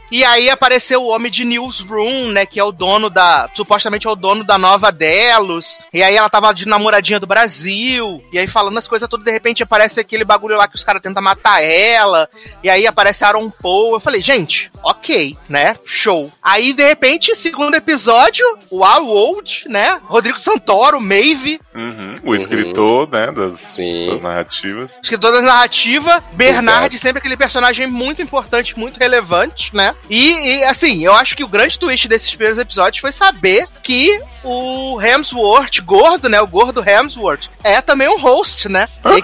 E 0.09 0.23
aí 0.23 0.49
apareceu 0.49 1.03
o 1.03 1.07
homem 1.07 1.31
de 1.31 1.43
Newsroom, 1.43 2.29
né? 2.31 2.45
Que 2.45 2.59
é 2.59 2.63
o 2.63 2.71
dono 2.71 3.09
da. 3.09 3.49
Supostamente 3.53 4.07
é 4.07 4.09
o 4.09 4.15
dono 4.15 4.43
da 4.43 4.57
nova 4.57 4.91
Delos. 4.91 5.77
E 5.93 6.01
aí 6.01 6.15
ela 6.15 6.29
tava 6.29 6.53
de 6.53 6.67
namoradinha 6.67 7.19
do 7.19 7.27
Brasil. 7.27 8.23
E 8.31 8.39
aí 8.39 8.47
falando 8.47 8.77
as 8.77 8.87
coisas 8.87 9.09
todas, 9.09 9.25
de 9.25 9.31
repente 9.31 9.63
aparece 9.63 9.99
aquele 9.99 10.23
bagulho 10.23 10.55
lá 10.55 10.67
que 10.67 10.75
os 10.75 10.83
caras 10.83 11.01
tentam 11.01 11.21
matar 11.21 11.61
ela. 11.61 12.29
E 12.63 12.69
aí 12.69 12.87
aparece 12.87 13.23
Aaron 13.23 13.49
Paul. 13.49 13.93
Eu 13.93 13.99
falei, 13.99 14.21
gente, 14.21 14.71
ok, 14.81 15.37
né? 15.49 15.75
Show. 15.85 16.31
Aí, 16.41 16.73
de 16.73 16.83
repente, 16.83 17.35
segundo 17.35 17.75
episódio, 17.75 18.45
o 18.69 18.83
Old, 18.83 19.65
né? 19.67 19.99
Rodrigo 20.05 20.39
Santoro, 20.39 21.01
Maeve, 21.01 21.59
Uhum. 21.77 22.15
O 22.23 22.33
escritor, 22.33 23.07
né, 23.07 23.31
das, 23.31 23.59
Sim. 23.59 24.09
das 24.09 24.21
narrativas. 24.21 24.97
escritor 25.01 25.31
da 25.31 25.41
narrativa, 25.43 26.23
Bernard, 26.33 26.97
sempre 26.97 27.19
aquele 27.19 27.37
personagem 27.37 27.85
muito 27.85 28.19
importante, 28.19 28.77
muito 28.77 28.97
relevante, 28.97 29.26
né? 29.73 29.95
E, 30.09 30.31
e, 30.33 30.63
assim, 30.63 31.03
eu 31.03 31.13
acho 31.13 31.35
que 31.35 31.43
o 31.43 31.47
grande 31.47 31.77
twist 31.77 32.07
desses 32.07 32.29
primeiros 32.29 32.57
episódios 32.57 33.01
foi 33.01 33.11
saber 33.11 33.67
que 33.83 34.19
o 34.43 34.99
Hemsworth, 35.01 35.79
gordo, 35.83 36.29
né? 36.29 36.39
O 36.41 36.47
gordo 36.47 36.83
Hemsworth, 36.87 37.47
é 37.63 37.81
também 37.81 38.07
um 38.07 38.17
host, 38.19 38.69
né? 38.69 38.87
E- 39.05 39.23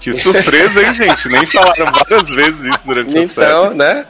Que 0.00 0.12
surpresa, 0.14 0.82
hein, 0.82 0.94
gente? 0.94 1.28
Nem 1.28 1.46
falaram 1.46 1.90
várias 1.92 2.28
vezes 2.30 2.60
isso 2.60 2.80
durante 2.84 3.18
a 3.18 3.28
série. 3.28 3.46
Então, 3.46 3.74
né? 3.74 4.06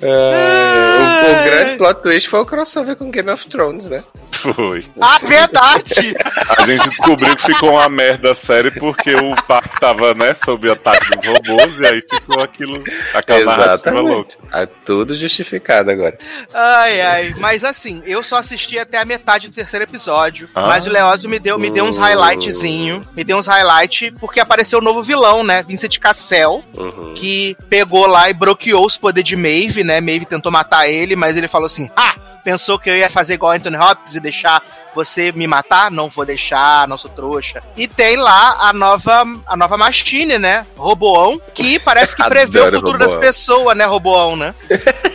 É, 0.00 1.26
o, 1.26 1.40
o 1.40 1.44
grande 1.44 1.76
plot 1.76 2.02
twist 2.02 2.28
foi 2.28 2.40
o 2.40 2.46
crossover 2.46 2.96
com 2.96 3.10
Game 3.10 3.30
of 3.30 3.46
Thrones, 3.48 3.88
né? 3.88 4.02
Foi. 4.32 4.84
ah, 5.00 5.18
verdade! 5.22 6.14
A 6.56 6.64
gente 6.64 6.88
descobriu 6.88 7.36
que 7.36 7.42
ficou 7.42 7.72
uma 7.72 7.88
merda 7.90 8.32
a 8.32 8.34
série 8.34 8.70
porque 8.70 9.12
o 9.14 9.34
parque 9.42 9.78
tava, 9.78 10.14
né, 10.14 10.32
sob 10.34 10.66
o 10.68 10.72
ataque 10.72 11.10
dos 11.10 11.26
robôs 11.26 11.78
e 11.80 11.86
aí 11.86 12.00
ficou 12.08 12.42
aquilo, 12.42 12.82
aquela 13.12 13.56
narrativa 13.56 14.00
louca. 14.00 14.36
Ah, 14.50 14.66
tudo 14.84 15.14
justificado 15.14 15.90
agora. 15.90 16.16
Ai, 16.54 17.00
ai. 17.02 17.34
Mas 17.38 17.64
assim, 17.64 18.02
eu 18.06 18.22
só 18.22 18.38
assisti 18.38 18.78
até 18.78 18.98
a 18.98 19.04
metade 19.04 19.39
do 19.48 19.54
terceiro 19.54 19.84
episódio. 19.84 20.48
Ah. 20.54 20.66
Mas 20.66 20.86
o 20.86 20.90
Leózio 20.90 21.28
me 21.28 21.38
deu, 21.38 21.58
me 21.58 21.70
deu 21.70 21.84
uns 21.84 21.96
highlightzinho. 21.98 23.06
Me 23.16 23.24
deu 23.24 23.38
uns 23.38 23.46
highlights, 23.46 24.12
porque 24.18 24.40
apareceu 24.40 24.78
o 24.78 24.82
novo 24.82 25.02
vilão, 25.02 25.42
né? 25.42 25.62
Vincent 25.62 25.98
Cassel. 25.98 26.62
Uhum. 26.76 27.14
que 27.14 27.56
pegou 27.68 28.06
lá 28.06 28.30
e 28.30 28.34
bloqueou 28.34 28.84
os 28.86 28.96
poderes 28.96 29.28
de 29.28 29.36
Maeve, 29.36 29.82
né? 29.84 30.00
Maeve 30.00 30.24
tentou 30.26 30.50
matar 30.50 30.88
ele, 30.88 31.14
mas 31.16 31.36
ele 31.36 31.48
falou 31.48 31.66
assim: 31.66 31.90
Ah, 31.96 32.14
pensou 32.44 32.78
que 32.78 32.88
eu 32.88 32.96
ia 32.96 33.10
fazer 33.10 33.34
igual 33.34 33.52
Anthony 33.52 33.76
Hopkins 33.76 34.14
e 34.14 34.20
deixar 34.20 34.62
você 34.94 35.30
me 35.32 35.46
matar? 35.46 35.90
Não 35.90 36.08
vou 36.08 36.24
deixar, 36.24 36.88
não 36.88 36.98
sou 36.98 37.10
trouxa. 37.10 37.62
E 37.76 37.86
tem 37.86 38.16
lá 38.16 38.58
a 38.60 38.72
nova, 38.72 39.24
a 39.46 39.56
nova 39.56 39.76
Machine, 39.76 40.38
né? 40.38 40.66
Roboão, 40.76 41.40
que 41.54 41.78
parece 41.78 42.16
que 42.16 42.24
prevê 42.28 42.60
o 42.60 42.70
futuro 42.72 42.98
das 42.98 43.08
Roboão. 43.08 43.20
pessoas, 43.20 43.76
né? 43.76 43.84
Roboão, 43.84 44.36
né? 44.36 44.54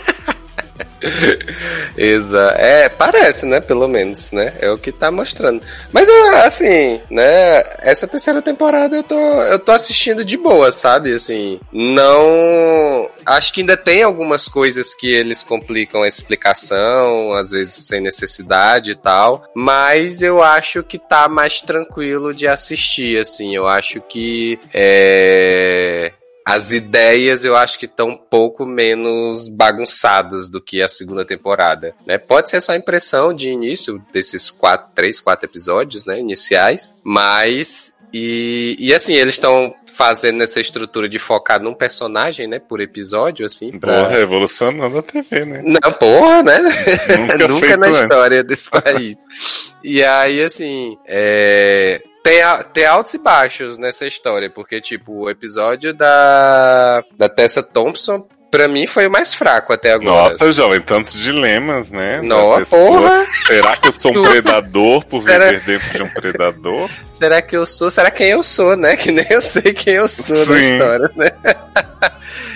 Exa 1.97 2.56
é, 2.58 2.89
parece, 2.89 3.45
né? 3.45 3.60
Pelo 3.60 3.88
menos, 3.88 4.32
né? 4.32 4.53
É 4.60 4.70
o 4.70 4.78
que 4.78 4.91
tá 4.91 5.12
mostrando. 5.12 5.62
Mas, 5.91 6.08
eu, 6.08 6.38
assim, 6.38 7.01
né? 7.10 7.64
Essa 7.80 8.08
terceira 8.08 8.41
temporada 8.41 8.95
eu 8.95 9.03
tô, 9.03 9.16
eu 9.43 9.60
tô 9.60 9.72
assistindo 9.72 10.24
de 10.24 10.38
boa, 10.38 10.72
sabe? 10.72 11.14
Assim, 11.14 11.60
não. 11.72 13.10
Acho 13.26 13.53
que 13.53 13.62
ainda 13.62 13.78
tem 13.78 14.03
algumas 14.03 14.47
coisas 14.47 14.93
que 14.93 15.08
eles 15.08 15.43
complicam 15.43 16.03
a 16.03 16.08
explicação, 16.08 17.34
às 17.34 17.51
vezes 17.51 17.88
sem 17.88 18.01
necessidade 18.01 18.91
e 18.91 18.95
tal. 18.95 19.45
Mas 19.56 20.22
eu 20.22 20.43
acho 20.43 20.84
que 20.84 20.99
tá 20.99 21.28
mais 21.28 21.62
tranquilo 21.62 22.34
de 22.34 22.47
assistir, 22.47 23.20
assim. 23.20 23.56
Eu 23.56 23.68
acho 23.68 24.01
que. 24.01 24.60
É 24.74 26.12
as 26.46 26.70
ideias 26.70 27.43
eu 27.43 27.56
acho 27.56 27.80
que 27.80 27.86
estão 27.86 28.10
um 28.10 28.18
pouco 28.18 28.68
menos 28.68 29.50
bagunçadas 29.50 30.48
do 30.48 30.62
que 30.62 30.80
a 30.82 30.88
segunda 30.88 31.26
temporada, 31.26 31.96
né? 32.06 32.20
Pode 32.20 32.52
ser 32.52 32.62
só 32.62 32.76
impressão 32.76 33.34
de 33.34 33.50
início 33.50 34.00
desses 34.14 34.52
quatro, 34.52 34.91
três, 34.93 35.20
quatro 35.20 35.48
episódios, 35.50 36.06
né, 36.06 36.20
iniciais, 36.20 36.96
mas 37.04 37.96
e, 38.14 38.76
e 38.80 38.93
assim 38.93 39.16
eles 39.16 39.34
estão 39.34 39.74
fazendo 39.96 40.43
essa 40.43 40.60
estrutura 40.60 41.08
de 41.08 41.18
focar 41.18 41.62
num 41.62 41.74
personagem, 41.74 42.48
né, 42.48 42.60
por 42.60 42.82
episódio, 42.82 43.46
assim, 43.46 43.80
pra... 43.80 43.93
Porra, 43.93 44.10
revolucionando 44.10 44.98
a 45.00 45.02
TV, 45.02 45.46
né? 45.46 45.64
Não, 45.64 45.93
porra, 45.93 46.43
né? 46.43 46.60
Nunca 47.18 47.48
Nunca 47.48 47.78
na 47.78 47.88
antes. 47.88 48.02
história 48.02 48.43
desse 48.43 48.70
país. 48.70 49.16
E 49.82 50.04
aí, 50.04 50.43
assim, 50.43 50.98
é, 51.08 52.04
tem, 52.26 52.41
tem 52.73 52.86
altos 52.86 53.13
e 53.13 53.17
baixos 53.19 53.78
nessa 53.78 54.07
história, 54.07 54.49
porque, 54.49 54.82
tipo, 54.82 55.13
o 55.26 55.30
episódio 55.30 55.93
da, 55.93 57.03
da 57.15 57.30
Tessa 57.30 57.61
Thompson 57.61 58.28
pra 58.49 58.67
mim 58.67 58.88
foi 58.88 59.05
o 59.07 59.11
mais 59.11 59.34
fraco 59.34 59.73
até 59.73 59.91
agora. 59.91 60.32
Nossa, 60.32 60.51
jovem, 60.51 60.82
tantos 60.82 61.13
dilemas, 61.13 61.91
né? 61.91 62.21
Nossa, 62.21 62.76
porra. 62.76 63.26
Será 63.45 63.78
que 63.78 63.89
eu 63.89 63.93
sou 63.99 64.17
um 64.17 64.23
predador 64.23 65.05
por 65.05 65.21
Será- 65.21 65.51
viver 65.51 65.80
dentro 65.80 65.97
de 65.97 66.03
um 66.03 66.07
predador? 66.09 66.89
Será 67.13 67.41
que 67.41 67.55
eu 67.55 67.65
sou? 67.65 67.91
Será 67.91 68.09
quem 68.09 68.28
eu 68.30 68.41
sou, 68.43 68.76
né? 68.76 68.95
Que 68.95 69.11
nem 69.11 69.26
eu 69.30 69.41
sei 69.41 69.73
quem 69.73 69.95
eu 69.95 70.07
sou 70.07 70.36
na 70.38 70.45
Sim. 70.59 70.73
história, 70.73 71.11
né? 71.15 71.32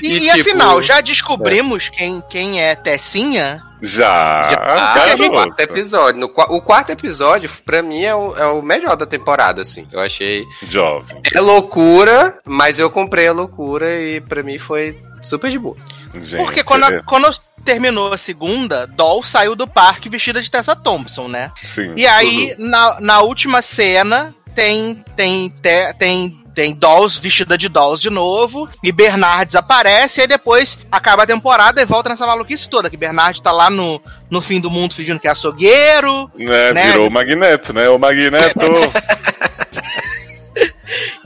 E, 0.02 0.08
E, 0.08 0.16
e 0.18 0.20
tipo, 0.32 0.40
afinal, 0.50 0.82
já 0.82 1.02
descobrimos 1.02 1.90
quem, 1.90 2.24
quem 2.30 2.64
é 2.64 2.76
Tessinha? 2.76 3.62
Já, 3.82 4.10
Ah, 4.10 4.94
garota. 4.96 5.18
no 5.18 5.30
quarto 5.32 5.60
episódio. 5.62 6.20
No, 6.20 6.26
o 6.28 6.62
quarto 6.62 6.90
episódio, 6.92 7.50
pra 7.66 7.82
mim, 7.82 8.04
é 8.04 8.14
o, 8.16 8.36
é 8.36 8.46
o 8.48 8.62
melhor 8.62 8.96
da 8.98 9.06
temporada, 9.06 9.62
assim. 9.62 9.88
Eu 9.92 10.00
achei. 10.02 10.46
Jovem. 10.68 11.22
É 11.34 11.40
loucura, 11.40 12.40
mas 12.46 12.80
eu 12.80 12.90
comprei 12.90 13.28
a 13.28 13.34
loucura 13.34 13.90
e 14.00 14.20
pra 14.22 14.44
mim 14.44 14.58
foi 14.58 15.00
super 15.22 15.50
de 15.50 15.58
boa. 15.60 15.78
Gente, 16.20 16.44
Porque 16.44 16.64
quando, 16.64 16.86
é- 16.86 17.02
quando 17.06 17.30
terminou 17.64 18.12
a 18.12 18.18
segunda, 18.18 18.88
Doll 18.88 19.24
saiu 19.24 19.56
do 19.56 19.68
parque 19.68 20.10
vestida 20.10 20.42
de 20.42 20.50
Tessa 20.50 20.76
Thompson, 20.76 21.28
né? 21.28 21.52
Sim. 21.64 21.94
E 21.96 22.06
aí, 22.08 22.56
na, 22.58 23.00
na 23.00 23.22
última 23.22 23.62
cena, 23.62 24.34
tem, 24.56 25.04
tem, 25.16 25.50
te- 25.62 25.94
tem, 26.00 26.39
tem 26.60 26.76
Dolls 26.76 27.18
vestida 27.18 27.58
de 27.58 27.70
Dolls 27.70 28.02
de 28.02 28.10
novo, 28.10 28.68
e 28.84 28.92
Bernard 28.92 29.46
desaparece, 29.46 30.20
e 30.20 30.22
aí 30.24 30.28
depois 30.28 30.78
acaba 30.92 31.24
a 31.24 31.26
temporada 31.26 31.82
e 31.82 31.86
volta 31.86 32.10
nessa 32.10 32.28
maluquice 32.28 32.70
toda, 32.70 32.90
que 32.90 32.98
Bernard 32.98 33.42
tá 33.42 33.50
lá 33.50 33.70
no, 33.70 34.02
no 34.30 34.42
fim 34.42 34.60
do 34.60 34.70
mundo 34.70 34.94
fingindo 34.94 35.22
que 35.22 35.28
é 35.30 35.32
açougueiro, 35.32 36.30
né, 36.36 36.74
né? 36.74 36.92
virou 36.92 37.08
o 37.08 37.12
Magneto, 37.12 37.72
né? 37.72 37.88
O 37.88 37.98
Magneto. 37.98 38.60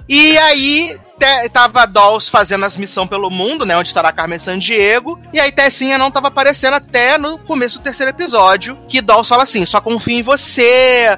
E 0.07 0.37
aí, 0.37 0.97
te- 1.17 1.49
tava 1.49 1.87
Dolls 1.87 2.29
fazendo 2.29 2.65
as 2.65 2.75
missões 2.75 3.09
pelo 3.09 3.29
mundo, 3.29 3.65
né? 3.65 3.75
Onde 3.77 3.87
estará 3.87 4.11
Carmen 4.11 4.37
Sandiego. 4.37 5.19
E 5.31 5.39
aí, 5.39 5.51
Tessinha 5.51 5.97
não 5.97 6.11
tava 6.11 6.27
aparecendo 6.27 6.73
até 6.73 7.17
no 7.17 7.39
começo 7.39 7.79
do 7.79 7.83
terceiro 7.83 8.11
episódio. 8.11 8.77
Que 8.89 9.01
Dolls 9.01 9.29
fala 9.29 9.43
assim: 9.43 9.65
só 9.65 9.79
confio 9.79 10.19
em 10.19 10.21
você. 10.21 11.17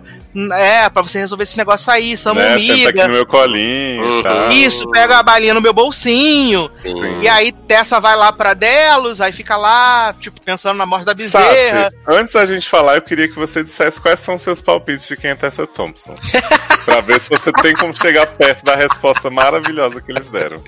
É, 0.54 0.90
pra 0.90 1.02
você 1.02 1.18
resolver 1.20 1.44
esse 1.44 1.58
negócio 1.58 1.92
aí, 1.92 2.18
somos 2.18 2.44
né? 2.44 2.60
Senta 2.60 2.90
aqui 2.90 3.04
no 3.04 3.14
meu 3.14 3.26
colinho 3.26 4.04
Uhum. 4.06 4.24
tal. 4.24 4.50
Isso, 4.52 4.90
pega 4.90 5.18
a 5.20 5.24
balinha 5.24 5.54
no 5.54 5.62
meu 5.62 5.74
bolsinho. 5.74 6.70
Sim. 6.82 7.22
E 7.22 7.28
aí, 7.28 7.52
Tessa 7.52 8.00
vai 8.00 8.16
lá 8.16 8.32
pra 8.34 8.54
Delos, 8.54 9.22
aí 9.22 9.32
fica 9.32 9.56
lá, 9.58 10.14
tipo, 10.20 10.40
pensando 10.42 10.78
na 10.78 10.86
morte 10.86 11.06
da 11.06 11.14
bezerra. 11.14 11.84
Sassi, 11.84 11.96
antes 12.08 12.34
da 12.34 12.46
gente 12.46 12.68
falar, 12.68 12.96
eu 12.96 13.02
queria 13.02 13.28
que 13.28 13.36
você 13.36 13.64
dissesse 13.64 14.00
quais 14.02 14.20
são 14.20 14.36
os 14.36 14.42
seus 14.42 14.62
palpites 14.62 15.08
de 15.08 15.16
quem 15.18 15.32
é 15.32 15.36
Tessa 15.36 15.66
Thompson. 15.66 16.16
pra 16.86 17.02
ver 17.02 17.20
se 17.20 17.30
você 17.30 17.52
tem 17.54 17.74
como 17.74 17.96
chegar 17.96 18.28
perto 18.28 18.64
da 18.64 18.76
resposta 18.76 19.30
maravilhosa 19.30 20.02
que 20.02 20.12
eles 20.12 20.28
deram. 20.28 20.62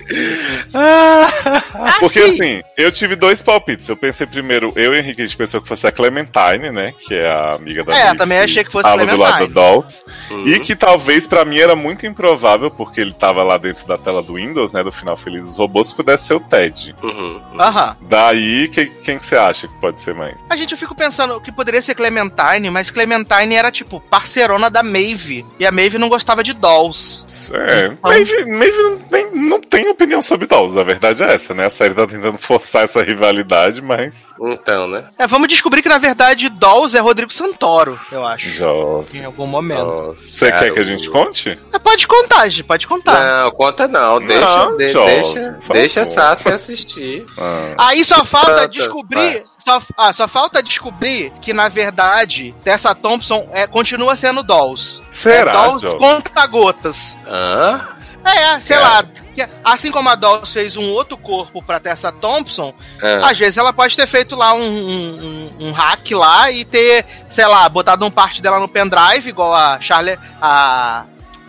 Porque 2.00 2.18
Assim, 2.20 2.62
eu 2.76 2.90
tive 2.90 3.14
dois 3.16 3.42
palpites. 3.42 3.88
Eu 3.88 3.96
pensei 3.96 4.26
primeiro, 4.26 4.72
eu 4.76 4.94
e 4.94 4.98
Henrique, 4.98 5.22
a 5.22 5.26
gente 5.26 5.36
pensou 5.36 5.60
que 5.60 5.68
fosse 5.68 5.86
a 5.86 5.92
Clementine, 5.92 6.70
né? 6.72 6.92
Que 7.06 7.14
é 7.14 7.28
a 7.30 7.52
amiga 7.54 7.84
da 7.84 7.92
É, 7.94 8.04
Vivi, 8.06 8.16
também 8.18 8.38
achei 8.38 8.64
que 8.64 8.72
fosse 8.72 8.84
do 8.88 8.96
lado 8.96 9.06
Clementine. 9.06 9.46
do 9.46 9.57
Dolls. 9.58 10.04
Uhum. 10.30 10.46
E 10.46 10.60
que 10.60 10.76
talvez 10.76 11.26
pra 11.26 11.44
mim 11.44 11.58
era 11.58 11.74
muito 11.74 12.06
improvável, 12.06 12.70
porque 12.70 13.00
ele 13.00 13.12
tava 13.12 13.42
lá 13.42 13.56
dentro 13.56 13.86
da 13.86 13.98
tela 13.98 14.22
do 14.22 14.34
Windows, 14.34 14.72
né? 14.72 14.82
Do 14.82 14.92
final 14.92 15.16
feliz 15.16 15.42
dos 15.48 15.56
robôs, 15.56 15.92
pudesse 15.92 16.26
ser 16.26 16.34
o 16.34 16.40
Ted. 16.40 16.94
Uhum. 17.02 17.40
Aham. 17.58 17.96
Daí, 18.02 18.68
que- 18.68 18.86
quem 18.86 19.18
que 19.18 19.26
você 19.26 19.36
acha 19.36 19.66
que 19.66 19.74
pode 19.80 20.00
ser 20.00 20.14
mais? 20.14 20.34
A 20.48 20.56
gente 20.56 20.72
eu 20.72 20.78
fico 20.78 20.94
pensando 20.94 21.40
que 21.40 21.50
poderia 21.50 21.82
ser 21.82 21.94
Clementine, 21.94 22.70
mas 22.70 22.90
Clementine 22.90 23.54
era, 23.54 23.70
tipo, 23.70 24.00
parcerona 24.00 24.70
da 24.70 24.82
Maeve. 24.82 25.44
E 25.58 25.66
a 25.66 25.72
Maeve 25.72 25.98
não 25.98 26.08
gostava 26.08 26.42
de 26.42 26.52
Dolls. 26.52 27.24
É, 27.52 27.86
Então- 27.86 27.98
Maeve, 28.10 28.44
Maeve 28.44 28.76
não, 28.82 28.98
tem, 28.98 29.30
não 29.32 29.60
tem 29.68 29.88
opinião 29.88 30.20
sobre 30.22 30.46
Dolls, 30.46 30.78
a 30.78 30.82
verdade 30.82 31.22
é 31.22 31.34
essa, 31.34 31.54
né? 31.54 31.66
A 31.66 31.70
série 31.70 31.94
tá 31.94 32.06
tentando 32.06 32.38
forçar 32.38 32.84
essa 32.84 33.02
rivalidade, 33.02 33.80
mas. 33.82 34.28
Então, 34.40 34.88
né? 34.88 35.08
É, 35.18 35.26
vamos 35.26 35.48
descobrir 35.48 35.82
que, 35.82 35.88
na 35.88 35.98
verdade, 35.98 36.48
Dolls 36.48 36.96
é 36.96 37.00
Rodrigo 37.00 37.32
Santoro, 37.32 37.98
eu 38.10 38.24
acho. 38.26 38.48
Jovem. 38.50 39.22
Em 39.22 39.24
algum 39.24 39.46
momento. 39.46 39.80
Ó, 39.82 40.14
Você 40.32 40.50
cara, 40.50 40.64
quer 40.66 40.72
que 40.72 40.78
a 40.80 40.84
gente 40.84 41.08
conte? 41.10 41.58
É, 41.72 41.78
pode 41.78 42.06
contar, 42.06 42.48
gente, 42.48 42.64
pode 42.64 42.86
contar. 42.86 43.42
Não, 43.44 43.50
conta 43.50 43.86
não. 43.88 44.18
Deixa, 44.20 44.40
Não, 44.40 44.76
de- 44.76 44.88
jovem, 44.88 45.14
deixa, 45.16 45.58
deixa 45.72 46.02
a 46.02 46.06
Sassi 46.06 46.48
assistir. 46.48 47.26
Ah, 47.36 47.74
Aí 47.78 48.04
só 48.04 48.24
falta 48.24 48.52
Conta, 48.52 48.68
descobrir. 48.68 49.44
Só, 49.68 49.82
ah, 49.96 50.12
só 50.12 50.26
falta 50.26 50.62
descobrir 50.62 51.30
que, 51.42 51.52
na 51.52 51.68
verdade, 51.68 52.54
Tessa 52.64 52.94
Thompson 52.94 53.48
é, 53.52 53.66
continua 53.66 54.16
sendo 54.16 54.42
Dolls. 54.42 55.02
será, 55.10 55.50
é 55.50 55.54
Dolls 55.54 55.82
Jovem? 55.82 55.98
conta 55.98 56.46
gotas. 56.46 57.16
Hã? 57.26 57.86
É, 58.24 58.60
sei 58.60 58.76
É. 58.76 58.80
lá. 58.80 59.04
Assim 59.64 59.92
como 59.92 60.08
a 60.08 60.14
Dolls 60.16 60.52
fez 60.52 60.76
um 60.76 60.90
outro 60.90 61.16
corpo 61.16 61.62
pra 61.62 61.78
Tessa 61.78 62.10
Thompson, 62.10 62.74
Ah. 63.02 63.30
às 63.30 63.38
vezes 63.38 63.56
ela 63.56 63.72
pode 63.72 63.94
ter 63.96 64.06
feito 64.06 64.34
lá 64.34 64.52
um, 64.54 64.62
um, 64.62 65.50
um- 65.60 65.68
um 65.68 65.72
hack 65.72 66.10
lá 66.12 66.50
e 66.50 66.64
ter, 66.64 67.04
sei 67.28 67.46
lá, 67.46 67.68
botado 67.68 68.04
um 68.04 68.10
parte 68.10 68.42
dela 68.42 68.58
no 68.58 68.66
pendrive, 68.66 69.28
igual 69.28 69.54
a 69.54 69.80
Charlie. 69.80 70.18
A, 70.42 71.04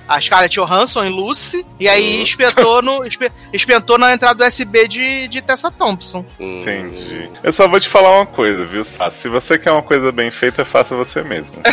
a 0.09 0.19
Scarlett 0.19 0.55
Johansson 0.59 1.03
em 1.05 1.09
Lucy, 1.09 1.63
e 1.79 1.87
aí 1.87 2.23
espetou, 2.23 2.81
no, 2.81 3.05
espe- 3.05 3.31
espetou 3.53 3.95
na 3.99 4.11
entrada 4.11 4.47
USB 4.47 4.87
de, 4.87 5.27
de 5.27 5.39
Tessa 5.39 5.69
Thompson. 5.69 6.25
Entendi. 6.39 7.29
Eu 7.43 7.51
só 7.51 7.67
vou 7.67 7.79
te 7.79 7.87
falar 7.87 8.15
uma 8.17 8.25
coisa, 8.25 8.65
viu, 8.65 8.83
Sassi? 8.83 9.19
Se 9.19 9.29
você 9.29 9.59
quer 9.59 9.71
uma 9.71 9.83
coisa 9.83 10.11
bem 10.11 10.31
feita, 10.31 10.65
faça 10.65 10.95
você 10.95 11.21
mesmo. 11.21 11.57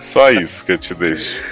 só 0.00 0.30
isso 0.30 0.64
que 0.64 0.72
eu 0.72 0.78
te 0.78 0.94
deixo. 0.94 1.42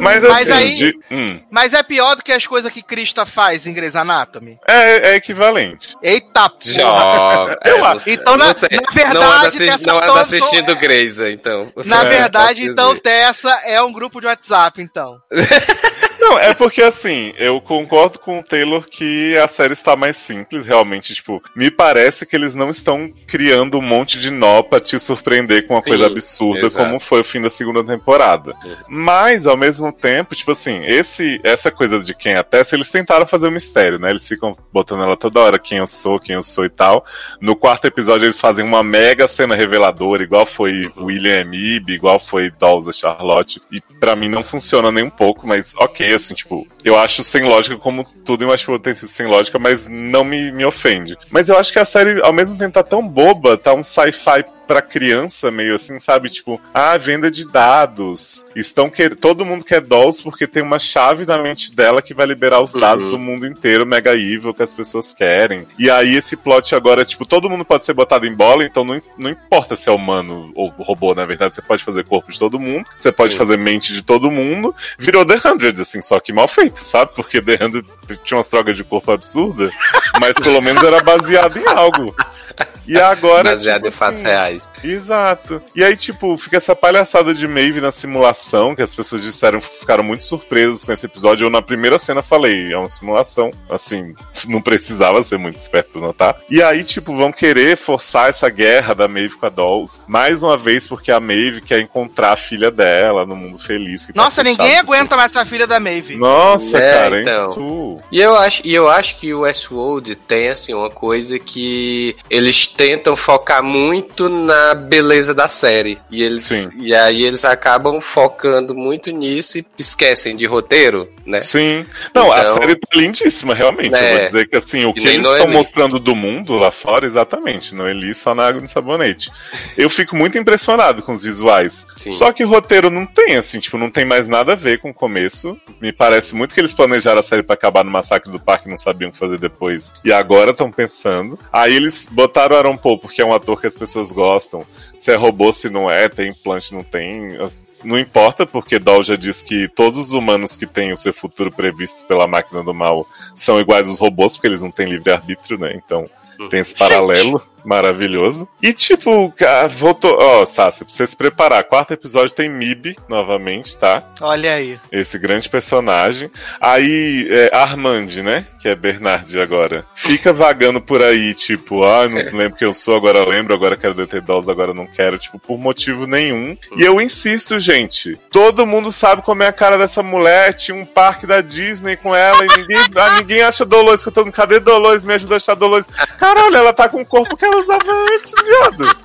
Mas 0.00 0.24
assim, 0.24 0.32
Mas 0.32 0.50
aí- 0.50 0.74
de- 0.74 0.98
hum, 1.10 1.40
Mas 1.50 1.72
é 1.74 1.82
pior 1.82 2.14
do 2.16 2.22
que 2.22 2.32
as 2.32 2.46
coisas 2.46 2.70
que 2.72 2.82
Krista 2.82 3.26
faz 3.26 3.66
em 3.66 3.72
Grey's 3.72 3.96
Anatomy. 3.96 4.56
é, 4.68 5.10
é 5.12 5.16
equivalente. 5.16 5.94
Eita 6.02 6.48
porra! 6.48 7.58
Eu 7.64 7.76
É, 7.78 7.80
acho. 7.88 8.08
Então, 8.10 8.36
na- 8.36 8.52
você 8.54 8.68
na 8.70 8.92
verdade, 8.92 9.14
não 9.14 9.22
anda, 9.22 9.86
não 9.86 10.12
anda 10.12 10.20
assistindo 10.22 10.72
é- 10.72 10.74
Grey's, 10.74 11.18
então. 11.20 11.72
Na 11.84 12.02
verdade, 12.04 12.64
então 12.64 12.90
dizer. 12.90 13.00
Tessa 13.02 13.50
é 13.64 13.80
um 13.82 13.92
grupo 13.92 14.20
de 14.20 14.26
WhatsApp, 14.26 14.80
então. 14.80 15.20
Não, 16.20 16.38
é 16.38 16.54
porque 16.54 16.82
assim, 16.82 17.32
eu 17.38 17.60
concordo 17.60 18.18
com 18.18 18.38
o 18.40 18.42
Taylor 18.42 18.86
que 18.88 19.36
a 19.38 19.48
série 19.48 19.72
está 19.72 19.96
mais 19.96 20.16
simples, 20.16 20.66
realmente, 20.66 21.14
tipo, 21.14 21.42
me 21.56 21.70
parece 21.70 22.26
que 22.26 22.36
eles 22.36 22.54
não 22.54 22.70
estão 22.70 23.10
criando 23.26 23.78
um 23.78 23.82
monte 23.82 24.18
de 24.18 24.30
nó 24.30 24.62
pra 24.62 24.80
te 24.80 24.98
surpreender 24.98 25.66
com 25.66 25.74
uma 25.74 25.80
Sim, 25.80 25.90
coisa 25.90 26.06
absurda 26.06 26.66
exato. 26.66 26.84
como 26.84 27.00
foi 27.00 27.20
o 27.20 27.24
fim 27.24 27.40
da 27.40 27.48
segunda 27.48 27.82
temporada. 27.82 28.54
Uhum. 28.64 28.76
Mas, 28.88 29.46
ao 29.46 29.56
mesmo 29.56 29.92
tempo, 29.92 30.34
tipo 30.34 30.50
assim, 30.52 30.84
esse, 30.84 31.40
essa 31.42 31.70
coisa 31.70 31.98
de 32.00 32.14
quem 32.14 32.32
é 32.32 32.38
a 32.38 32.44
Tessa, 32.44 32.74
eles 32.76 32.90
tentaram 32.90 33.26
fazer 33.26 33.48
um 33.48 33.52
mistério, 33.52 33.98
né? 33.98 34.10
Eles 34.10 34.26
ficam 34.28 34.56
botando 34.72 35.02
ela 35.02 35.16
toda 35.16 35.40
hora, 35.40 35.58
quem 35.58 35.78
eu 35.78 35.86
sou, 35.86 36.20
quem 36.20 36.34
eu 36.34 36.42
sou 36.42 36.64
e 36.64 36.70
tal. 36.70 37.04
No 37.40 37.56
quarto 37.56 37.86
episódio, 37.86 38.26
eles 38.26 38.40
fazem 38.40 38.64
uma 38.64 38.82
mega 38.82 39.26
cena 39.26 39.54
reveladora, 39.54 40.22
igual 40.22 40.44
foi 40.44 40.90
Uhum. 40.96 41.06
William 41.06 41.50
Ib, 41.52 41.90
igual 41.92 42.18
foi 42.18 42.52
a 42.60 42.92
Charlotte. 42.92 43.60
E 43.70 43.80
pra 43.80 44.16
mim 44.16 44.28
não 44.28 44.44
funciona 44.44 44.90
nem 44.90 45.04
um 45.04 45.10
pouco, 45.10 45.46
mas 45.46 45.74
ok, 45.76 46.09
assim, 46.14 46.34
tipo, 46.34 46.66
eu 46.84 46.98
acho 46.98 47.22
sem 47.22 47.42
lógica, 47.42 47.76
como 47.76 48.04
tudo 48.24 48.44
em 48.44 48.46
Westworld 48.46 48.82
tem 48.82 48.94
sido 48.94 49.08
sem 49.08 49.26
lógica, 49.26 49.58
mas 49.58 49.86
não 49.86 50.24
me, 50.24 50.50
me 50.52 50.64
ofende. 50.64 51.16
Mas 51.30 51.48
eu 51.48 51.58
acho 51.58 51.72
que 51.72 51.78
a 51.78 51.84
série, 51.84 52.20
ao 52.22 52.32
mesmo 52.32 52.56
tempo, 52.56 52.74
tá 52.74 52.82
tão 52.82 53.06
boba, 53.06 53.56
tá 53.56 53.74
um 53.74 53.82
sci-fi 53.82 54.44
pra 54.70 54.80
criança, 54.80 55.50
meio 55.50 55.74
assim, 55.74 55.98
sabe? 55.98 56.30
Tipo, 56.30 56.60
ah, 56.72 56.96
venda 56.96 57.28
de 57.28 57.44
dados. 57.44 58.46
Estão 58.54 58.88
quer... 58.88 59.16
Todo 59.16 59.44
mundo 59.44 59.64
quer 59.64 59.80
dolls 59.80 60.22
porque 60.22 60.46
tem 60.46 60.62
uma 60.62 60.78
chave 60.78 61.26
na 61.26 61.36
mente 61.38 61.74
dela 61.74 62.00
que 62.00 62.14
vai 62.14 62.24
liberar 62.24 62.60
os 62.60 62.72
dados 62.72 63.02
Uhum. 63.02 63.10
do 63.10 63.18
mundo 63.18 63.48
inteiro, 63.48 63.84
mega 63.84 64.12
evil, 64.14 64.54
que 64.54 64.62
as 64.62 64.72
pessoas 64.72 65.12
querem. 65.12 65.66
E 65.76 65.90
aí 65.90 66.14
esse 66.14 66.36
plot 66.36 66.72
agora, 66.76 67.04
tipo, 67.04 67.26
todo 67.26 67.50
mundo 67.50 67.64
pode 67.64 67.84
ser 67.84 67.94
botado 67.94 68.26
em 68.26 68.32
bola, 68.32 68.64
então 68.64 68.84
não, 68.84 69.02
não 69.18 69.30
importa 69.30 69.74
se 69.74 69.88
é 69.88 69.92
humano 69.92 70.52
ou 70.54 70.68
robô, 70.78 71.16
na 71.16 71.24
verdade, 71.24 71.52
você 71.52 71.62
pode 71.62 71.82
fazer 71.82 72.04
corpo 72.04 72.30
de 72.30 72.38
todo 72.38 72.60
mundo, 72.60 72.86
você 72.96 73.10
pode 73.10 73.32
Sim. 73.32 73.38
fazer 73.38 73.58
mente 73.58 73.92
de 73.92 74.02
todo 74.02 74.30
mundo. 74.30 74.72
Virou 74.96 75.24
The 75.26 75.40
Hundred, 75.48 75.80
assim, 75.82 76.00
só 76.00 76.20
que 76.20 76.32
mal 76.32 76.46
feito, 76.46 76.78
sabe? 76.78 77.10
Porque 77.16 77.42
The 77.42 77.58
Hundred 77.64 77.86
tinha 78.24 78.38
umas 78.38 78.48
trocas 78.48 78.76
de 78.76 78.84
corpo 78.84 79.10
absurdas, 79.10 79.72
mas 80.20 80.34
pelo 80.34 80.60
menos 80.62 80.80
era 80.80 81.02
baseado 81.02 81.58
em 81.58 81.66
algo. 81.66 82.14
E 82.86 82.98
agora. 82.98 83.50
Baseado 83.50 83.82
tipo 83.82 83.88
em 83.88 83.90
fatos 83.90 84.20
assim, 84.22 84.30
reais. 84.30 84.70
Exato. 84.82 85.62
E 85.74 85.82
aí, 85.84 85.96
tipo, 85.96 86.36
fica 86.36 86.56
essa 86.56 86.74
palhaçada 86.76 87.34
de 87.34 87.46
Maeve 87.46 87.80
na 87.80 87.92
simulação, 87.92 88.74
que 88.74 88.82
as 88.82 88.94
pessoas 88.94 89.22
disseram, 89.22 89.60
ficaram 89.60 90.02
muito 90.02 90.24
surpresas 90.24 90.84
com 90.84 90.92
esse 90.92 91.06
episódio. 91.06 91.46
Eu 91.46 91.50
na 91.50 91.62
primeira 91.62 91.98
cena 91.98 92.22
falei, 92.22 92.72
é 92.72 92.76
uma 92.76 92.88
simulação. 92.88 93.50
Assim, 93.68 94.14
não 94.48 94.60
precisava 94.60 95.22
ser 95.22 95.38
muito 95.38 95.58
esperto 95.58 95.90
pra 95.92 96.00
notar. 96.00 96.36
E 96.48 96.62
aí, 96.62 96.84
tipo, 96.84 97.16
vão 97.16 97.32
querer 97.32 97.76
forçar 97.76 98.28
essa 98.28 98.48
guerra 98.48 98.94
da 98.94 99.08
Maeve 99.08 99.36
com 99.36 99.46
a 99.46 99.50
Dolls. 99.50 100.00
Mais 100.06 100.42
uma 100.42 100.56
vez, 100.56 100.86
porque 100.86 101.10
a 101.12 101.20
Maeve 101.20 101.60
quer 101.60 101.80
encontrar 101.80 102.32
a 102.32 102.36
filha 102.36 102.70
dela 102.70 103.24
no 103.26 103.36
mundo 103.36 103.58
feliz. 103.58 104.04
que 104.06 104.12
tá 104.12 104.22
Nossa, 104.22 104.42
fechado 104.42 104.62
ninguém 104.62 104.78
aguenta 104.78 105.16
mais 105.16 105.34
essa 105.34 105.44
filha 105.44 105.66
da 105.66 105.78
Maeve. 105.80 106.16
Nossa, 106.16 106.78
É, 106.78 106.92
cara, 106.92 107.20
então. 107.20 107.52
então. 107.52 108.02
E 108.10 108.20
eu 108.20 108.36
acho, 108.36 108.62
e 108.64 108.74
eu 108.74 108.88
acho 108.88 109.16
que 109.18 109.32
o 109.32 109.40
Westworld 109.40 110.14
tem 110.16 110.48
assim 110.48 110.74
uma 110.74 110.90
coisa 110.90 111.38
que 111.38 112.16
eles 112.28 112.66
tentam 112.76 113.16
focar 113.16 113.62
muito 113.62 114.28
na 114.28 114.74
beleza 114.74 115.34
da 115.34 115.48
série. 115.48 115.98
E 116.10 116.22
eles 116.22 116.44
Sim. 116.44 116.70
e 116.78 116.94
aí 116.94 117.22
eles 117.22 117.44
acabam 117.44 118.00
focando 118.00 118.74
muito 118.74 119.10
nisso 119.10 119.58
e 119.58 119.66
esquecem 119.78 120.36
de 120.36 120.46
roteiro. 120.46 121.08
Né? 121.26 121.40
Sim. 121.40 121.84
Não, 122.14 122.32
a 122.32 122.40
Então- 122.40 122.54
série 122.54 122.76
tá 122.76 122.88
lindíssima, 122.94 123.54
realmente. 123.54 123.94
É. 123.94 124.12
Eu 124.12 124.16
vou 124.18 124.26
dizer 124.26 124.48
que 124.48 124.56
assim, 124.56 124.84
o 124.84 124.90
E 124.90 124.92
que 124.94 125.06
eles 125.08 125.26
estão 125.26 125.48
mostrando 125.48 125.98
do 125.98 126.14
mundo 126.16 126.54
lá 126.56 126.70
fora, 126.70 127.06
exatamente. 127.06 127.74
No 127.74 127.88
Eli, 127.88 128.14
só 128.14 128.34
na 128.34 128.46
água 128.46 128.58
e 128.58 128.62
no 128.62 128.68
sabonete. 128.68 129.30
Eu 129.76 129.88
fico 129.90 130.16
muito 130.16 130.38
impressionado 130.38 131.02
com 131.02 131.12
os 131.12 131.22
visuais. 131.22 131.86
Sim. 131.96 132.10
Só 132.10 132.32
que 132.32 132.44
o 132.44 132.48
roteiro 132.48 132.90
não 132.90 133.06
tem, 133.06 133.36
assim, 133.36 133.58
tipo, 133.60 133.76
não 133.78 133.90
tem 133.90 134.04
mais 134.04 134.28
nada 134.28 134.52
a 134.52 134.56
ver 134.56 134.78
com 134.78 134.90
o 134.90 134.94
começo. 134.94 135.56
Me 135.80 135.92
parece 135.92 136.34
muito 136.34 136.54
que 136.54 136.60
eles 136.60 136.72
planejaram 136.72 137.20
a 137.20 137.22
série 137.22 137.42
pra 137.42 137.54
acabar 137.54 137.84
no 137.84 137.90
massacre 137.90 138.30
do 138.30 138.40
parque 138.40 138.66
e 138.66 138.70
não 138.70 138.76
sabiam 138.76 139.08
o 139.08 139.12
que 139.12 139.18
fazer 139.18 139.38
depois. 139.38 139.92
E 140.04 140.12
agora 140.12 140.50
estão 140.50 140.70
pensando. 140.70 141.38
Aí 141.52 141.74
eles 141.74 142.06
botaram 142.10 142.54
o 142.54 142.58
Aaron 142.58 142.76
Paul, 142.76 142.98
porque 142.98 143.22
é 143.22 143.24
um 143.24 143.34
ator 143.34 143.60
que 143.60 143.66
as 143.66 143.76
pessoas 143.76 144.12
gostam. 144.12 144.66
Se 144.98 145.10
é 145.12 145.14
robô, 145.16 145.52
se 145.52 145.68
não 145.70 145.90
é, 145.90 146.08
tem 146.08 146.30
implante, 146.30 146.74
não 146.74 146.82
tem. 146.82 147.36
As- 147.40 147.60
Não 147.82 147.98
importa, 147.98 148.46
porque 148.46 148.78
Doll 148.78 149.02
já 149.02 149.16
diz 149.16 149.42
que 149.42 149.68
todos 149.68 149.96
os 149.96 150.12
humanos 150.12 150.56
que 150.56 150.66
têm 150.66 150.92
o 150.92 150.96
seu 150.96 151.12
futuro 151.12 151.50
previsto 151.50 152.04
pela 152.06 152.26
máquina 152.26 152.62
do 152.62 152.74
mal 152.74 153.06
são 153.34 153.58
iguais 153.58 153.88
aos 153.88 153.98
robôs, 153.98 154.36
porque 154.36 154.48
eles 154.48 154.62
não 154.62 154.70
têm 154.70 154.88
livre-arbítrio, 154.88 155.58
né? 155.58 155.72
Então 155.74 156.04
tem 156.50 156.60
esse 156.60 156.74
paralelo 156.74 157.42
maravilhoso. 157.64 158.48
E 158.62 158.72
tipo, 158.72 159.32
voltou. 159.70 160.16
Ó, 160.20 160.44
Sassi, 160.44 160.84
pra 160.84 160.94
você 160.94 161.06
se 161.06 161.16
preparar. 161.16 161.64
Quarto 161.64 161.92
episódio 161.92 162.34
tem 162.34 162.48
Mib 162.48 162.96
novamente, 163.08 163.76
tá? 163.76 164.02
Olha 164.20 164.54
aí. 164.54 164.78
Esse 164.90 165.18
grande 165.18 165.48
personagem. 165.48 166.30
Aí, 166.60 167.28
é, 167.30 167.50
Armand, 167.54 168.08
né? 168.22 168.46
Que 168.60 168.68
é 168.68 168.74
Bernard 168.74 169.38
agora. 169.40 169.84
Fica 169.94 170.32
vagando 170.32 170.80
por 170.80 171.02
aí, 171.02 171.34
tipo, 171.34 171.84
ah, 171.84 172.08
não 172.08 172.20
se 172.20 172.34
lembro 172.34 172.58
quem 172.58 172.68
eu 172.68 172.74
sou, 172.74 172.96
agora 172.96 173.26
lembro, 173.26 173.54
agora 173.54 173.76
quero 173.76 173.94
deter 173.94 174.20
dolls, 174.20 174.50
agora 174.50 174.74
não 174.74 174.86
quero, 174.86 175.18
tipo, 175.18 175.38
por 175.38 175.58
motivo 175.58 176.06
nenhum. 176.06 176.56
E 176.76 176.82
eu 176.82 177.00
insisto, 177.00 177.58
gente. 177.58 178.16
Todo 178.30 178.66
mundo 178.66 178.92
sabe 178.92 179.22
como 179.22 179.42
é 179.42 179.48
a 179.48 179.52
cara 179.52 179.78
dessa 179.78 180.02
mulher. 180.02 180.54
Tinha 180.54 180.76
um 180.76 180.84
parque 180.84 181.26
da 181.26 181.40
Disney 181.40 181.96
com 181.96 182.14
ela 182.14 182.44
e 182.44 182.58
ninguém, 182.58 182.78
ah, 182.96 183.16
ninguém 183.16 183.42
acha 183.42 183.64
Dolores, 183.64 184.02
que 184.02 184.08
eu 184.08 184.12
tô 184.12 184.24
no 184.24 184.32
cadê 184.32 184.60
Dolores? 184.60 185.04
Me 185.04 185.14
ajuda 185.14 185.34
a 185.34 185.36
achar 185.36 185.54
Dolores. 185.54 185.86
Caralho, 186.18 186.56
ela 186.56 186.72
tá 186.72 186.88
com 186.88 187.00
o 187.00 187.06
corpo 187.06 187.36
que 187.36 187.46
ela 187.50 187.60
usava 187.60 187.92
antes, 188.14 188.32
viado. 188.44 188.96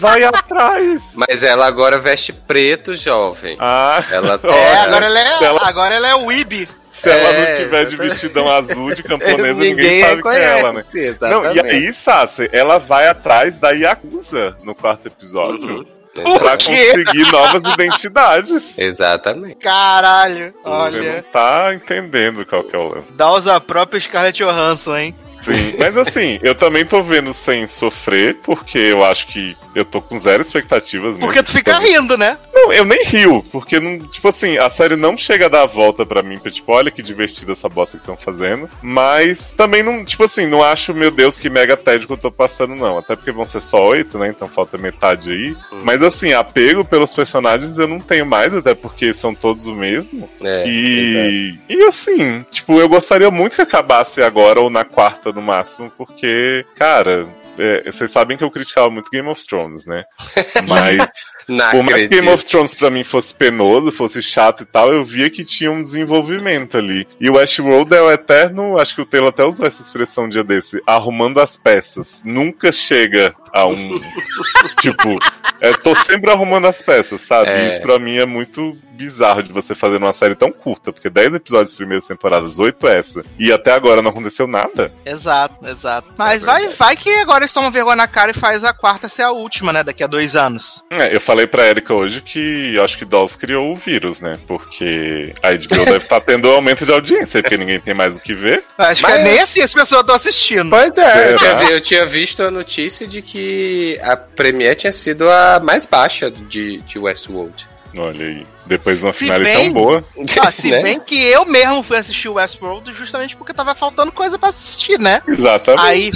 Vai 0.00 0.24
atrás. 0.24 1.14
Mas 1.16 1.42
ela 1.42 1.66
agora 1.66 1.98
veste 1.98 2.32
preto, 2.32 2.94
jovem. 2.94 3.56
Ah, 3.58 4.02
Ela 4.10 4.38
Olha, 4.42 4.52
É, 4.56 4.76
agora 4.78 5.06
ela 5.06 5.20
é, 5.20 5.44
ela- 5.44 5.60
agora 5.68 5.94
ela 5.94 6.08
é 6.08 6.14
o 6.14 6.24
Weeb. 6.26 6.68
Se 6.90 7.10
ela 7.10 7.28
É, 7.28 7.50
não 7.50 7.56
tiver 7.64 7.84
de 7.86 7.96
vestidão 7.96 8.50
azul 8.50 8.94
de 8.94 9.02
camponesa, 9.02 9.52
ninguém, 9.60 10.00
sabe 10.02 10.22
que 10.22 10.28
é 10.28 10.58
ela, 10.60 10.72
né? 10.72 10.84
Não, 11.20 11.52
e 11.54 11.60
aí, 11.60 11.92
Sassi, 11.92 12.48
ela 12.52 12.78
vai 12.78 13.06
atrás 13.08 13.58
da 13.58 13.70
Yakuza 13.70 14.56
no 14.62 14.74
quarto 14.74 15.06
episódio 15.06 15.86
Uhum. 16.16 16.38
pra 16.38 16.52
conseguir 16.52 17.30
novas 17.30 17.60
identidades. 17.74 18.78
Exatamente. 18.78 19.56
Caralho, 19.56 20.54
Você 20.64 20.68
não 20.70 20.72
olha. 21.10 21.24
tá 21.30 21.74
entendendo 21.74 22.46
qual 22.46 22.64
que 22.64 22.74
é 22.74 22.78
o 22.78 22.88
lance. 22.88 23.12
Dá 23.12 23.30
os 23.30 23.46
a 23.46 23.60
própria 23.60 24.00
Scarlett 24.00 24.42
Johansson, 24.42 24.96
hein? 24.96 25.14
Sim, 25.40 25.74
mas 25.78 25.96
assim, 25.96 26.38
eu 26.42 26.54
também 26.54 26.84
tô 26.84 27.02
vendo 27.02 27.32
sem 27.32 27.66
sofrer, 27.66 28.36
porque 28.42 28.78
eu 28.78 29.04
acho 29.04 29.26
que 29.28 29.56
eu 29.74 29.84
tô 29.84 30.00
com 30.00 30.18
zero 30.18 30.42
expectativas 30.42 31.16
Porque 31.16 31.40
mesmo. 31.40 31.44
tu 31.44 31.52
fica 31.52 31.78
rindo, 31.78 32.16
né? 32.16 32.36
Não, 32.52 32.72
eu 32.72 32.84
nem 32.84 33.04
rio, 33.04 33.44
porque, 33.52 33.78
não, 33.78 33.98
tipo 33.98 34.28
assim, 34.28 34.56
a 34.58 34.68
série 34.70 34.96
não 34.96 35.16
chega 35.16 35.46
a 35.46 35.48
dar 35.48 35.62
a 35.62 35.66
volta 35.66 36.04
pra 36.04 36.22
mim, 36.22 36.38
pra, 36.38 36.50
tipo, 36.50 36.72
olha 36.72 36.90
que 36.90 37.02
divertida 37.02 37.52
essa 37.52 37.68
bosta 37.68 37.96
que 37.96 38.02
estão 38.02 38.16
fazendo. 38.16 38.68
Mas 38.82 39.52
também 39.52 39.82
não, 39.82 40.04
tipo 40.04 40.24
assim, 40.24 40.46
não 40.46 40.62
acho, 40.62 40.94
meu 40.94 41.10
Deus, 41.10 41.38
que 41.38 41.50
mega 41.50 41.76
tédio 41.76 42.06
que 42.06 42.12
eu 42.12 42.18
tô 42.18 42.30
passando, 42.30 42.74
não. 42.74 42.98
Até 42.98 43.14
porque 43.14 43.30
vão 43.32 43.46
ser 43.46 43.60
só 43.60 43.86
oito, 43.88 44.18
né? 44.18 44.28
Então 44.28 44.48
falta 44.48 44.78
metade 44.78 45.30
aí. 45.30 45.56
Mas 45.82 46.02
assim, 46.02 46.32
apego 46.32 46.84
pelos 46.84 47.12
personagens 47.14 47.78
eu 47.78 47.86
não 47.86 48.00
tenho 48.00 48.26
mais, 48.26 48.54
até 48.54 48.74
porque 48.74 49.12
são 49.12 49.34
todos 49.34 49.66
o 49.66 49.74
mesmo. 49.74 50.28
É, 50.42 50.64
E, 50.66 51.58
e 51.68 51.82
assim, 51.84 52.44
tipo, 52.50 52.78
eu 52.80 52.88
gostaria 52.88 53.30
muito 53.30 53.56
que 53.56 53.62
acabasse 53.62 54.22
agora 54.22 54.60
ou 54.60 54.70
na 54.70 54.84
quarta 54.84 55.25
no 55.32 55.42
máximo, 55.42 55.90
porque, 55.96 56.64
cara, 56.74 57.28
é, 57.58 57.90
vocês 57.90 58.10
sabem 58.10 58.36
que 58.36 58.44
eu 58.44 58.50
criticava 58.50 58.90
muito 58.90 59.10
Game 59.10 59.28
of 59.28 59.44
Thrones, 59.46 59.86
né? 59.86 60.04
Mas. 60.66 61.34
Por 61.70 61.82
mais 61.82 62.02
que. 62.02 62.08
Game 62.08 62.28
of 62.28 62.44
Thrones 62.44 62.74
pra 62.74 62.90
mim 62.90 63.04
fosse 63.04 63.34
penoso, 63.34 63.92
fosse 63.92 64.22
chato 64.22 64.62
e 64.62 64.66
tal, 64.66 64.92
eu 64.92 65.04
via 65.04 65.30
que 65.30 65.44
tinha 65.44 65.70
um 65.70 65.82
desenvolvimento 65.82 66.76
ali. 66.76 67.06
E 67.20 67.28
o 67.30 67.36
Westworld 67.36 67.94
é 67.94 68.00
o 68.00 68.10
eterno, 68.10 68.78
acho 68.78 68.94
que 68.94 69.00
o 69.00 69.06
Taylor 69.06 69.30
até 69.30 69.44
usou 69.44 69.66
essa 69.66 69.82
expressão 69.82 70.24
um 70.24 70.28
dia 70.28 70.44
desse, 70.44 70.82
arrumando 70.86 71.40
as 71.40 71.56
peças. 71.56 72.22
Nunca 72.24 72.70
chega 72.72 73.34
a 73.52 73.66
um. 73.66 74.00
tipo, 74.80 75.18
é, 75.60 75.72
tô 75.72 75.94
sempre 75.94 76.30
arrumando 76.30 76.66
as 76.66 76.82
peças, 76.82 77.22
sabe? 77.22 77.50
É. 77.50 77.68
Isso 77.68 77.80
pra 77.80 77.98
mim 77.98 78.16
é 78.16 78.26
muito 78.26 78.72
bizarro 78.96 79.42
de 79.42 79.52
você 79.52 79.74
fazer 79.74 79.98
numa 79.98 80.12
série 80.12 80.34
tão 80.34 80.50
curta, 80.50 80.92
porque 80.92 81.10
10 81.10 81.34
episódios 81.34 81.70
das 81.70 81.76
primeiras 81.76 82.06
temporadas, 82.06 82.58
8 82.58 82.88
essa, 82.88 83.22
e 83.38 83.52
até 83.52 83.72
agora 83.72 84.00
não 84.02 84.10
aconteceu 84.10 84.46
nada. 84.46 84.92
Exato, 85.04 85.66
exato. 85.68 86.08
Mas 86.16 86.42
É 86.42 86.46
vai, 86.46 86.68
vai 86.68 86.96
que 86.96 87.10
agora 87.16 87.44
eles 87.44 87.52
tomam 87.52 87.70
vergonha 87.70 87.96
na 87.96 88.08
cara 88.08 88.30
e 88.30 88.34
faz 88.34 88.64
a 88.64 88.72
quarta 88.72 89.08
ser 89.08 89.22
a 89.22 89.30
última, 89.30 89.72
né? 89.72 89.82
Daqui 89.84 90.02
a 90.02 90.06
dois 90.06 90.34
anos. 90.36 90.82
É, 90.90 91.14
eu 91.14 91.20
falei 91.20 91.46
pra 91.46 91.66
Erika 91.66 91.92
hoje 91.94 92.20
que 92.22 92.74
eu 92.74 92.84
acho 92.84 92.96
que 92.98 93.04
Dolls 93.04 93.36
criou 93.38 93.72
o 93.72 93.76
vírus, 93.76 94.20
né? 94.20 94.38
Porque 94.46 95.32
a 95.42 95.52
HBO 95.52 95.84
deve 95.84 95.96
estar 95.98 96.20
tendo 96.20 96.48
aumento 96.50 96.84
de 96.84 96.92
audiência, 96.92 97.42
porque 97.42 97.56
ninguém 97.56 97.80
tem 97.80 97.94
mais 97.94 98.16
o 98.16 98.20
que 98.20 98.32
ver. 98.34 98.64
Acho 98.78 99.02
Mas- 99.02 99.12
que 99.14 99.18
é 99.20 99.22
nem 99.24 99.38
assim 99.40 99.60
as 99.60 99.72
pessoas 99.72 100.00
estão 100.00 100.14
assistindo. 100.14 100.70
Pois 100.70 100.96
é, 100.96 101.32
eu 101.34 101.36
tinha, 101.38 101.54
vi- 101.56 101.72
eu 101.72 101.80
tinha 101.80 102.06
visto 102.06 102.42
a 102.42 102.50
notícia 102.50 103.06
de 103.06 103.20
que 103.22 103.98
a 104.02 104.16
Premiere 104.16 104.76
tinha 104.76 104.92
sido 104.92 105.28
a 105.28 105.60
mais 105.60 105.84
baixa 105.86 106.30
de, 106.30 106.78
de 106.82 106.98
Westworld. 106.98 107.66
Olha 107.96 108.26
aí. 108.26 108.46
Depois 108.66 108.98
de 108.98 109.06
uma 109.06 109.12
Se 109.12 109.20
finale 109.20 109.44
bem- 109.44 109.56
tão 109.56 109.72
boa. 109.72 110.04
Ah, 110.42 110.50
se 110.50 110.68
Né? 110.70 110.82
bem 110.82 110.98
que 111.00 111.22
eu 111.22 111.44
mesmo 111.44 111.82
fui 111.84 111.96
assistir 111.96 112.28
o 112.28 112.34
Westworld 112.34 112.92
justamente 112.92 113.36
porque 113.36 113.54
tava 113.54 113.74
faltando 113.76 114.10
coisa 114.10 114.36
pra 114.38 114.48
assistir, 114.48 114.98
né? 114.98 115.22
Exatamente. 115.28 115.86
Aí 115.86 116.10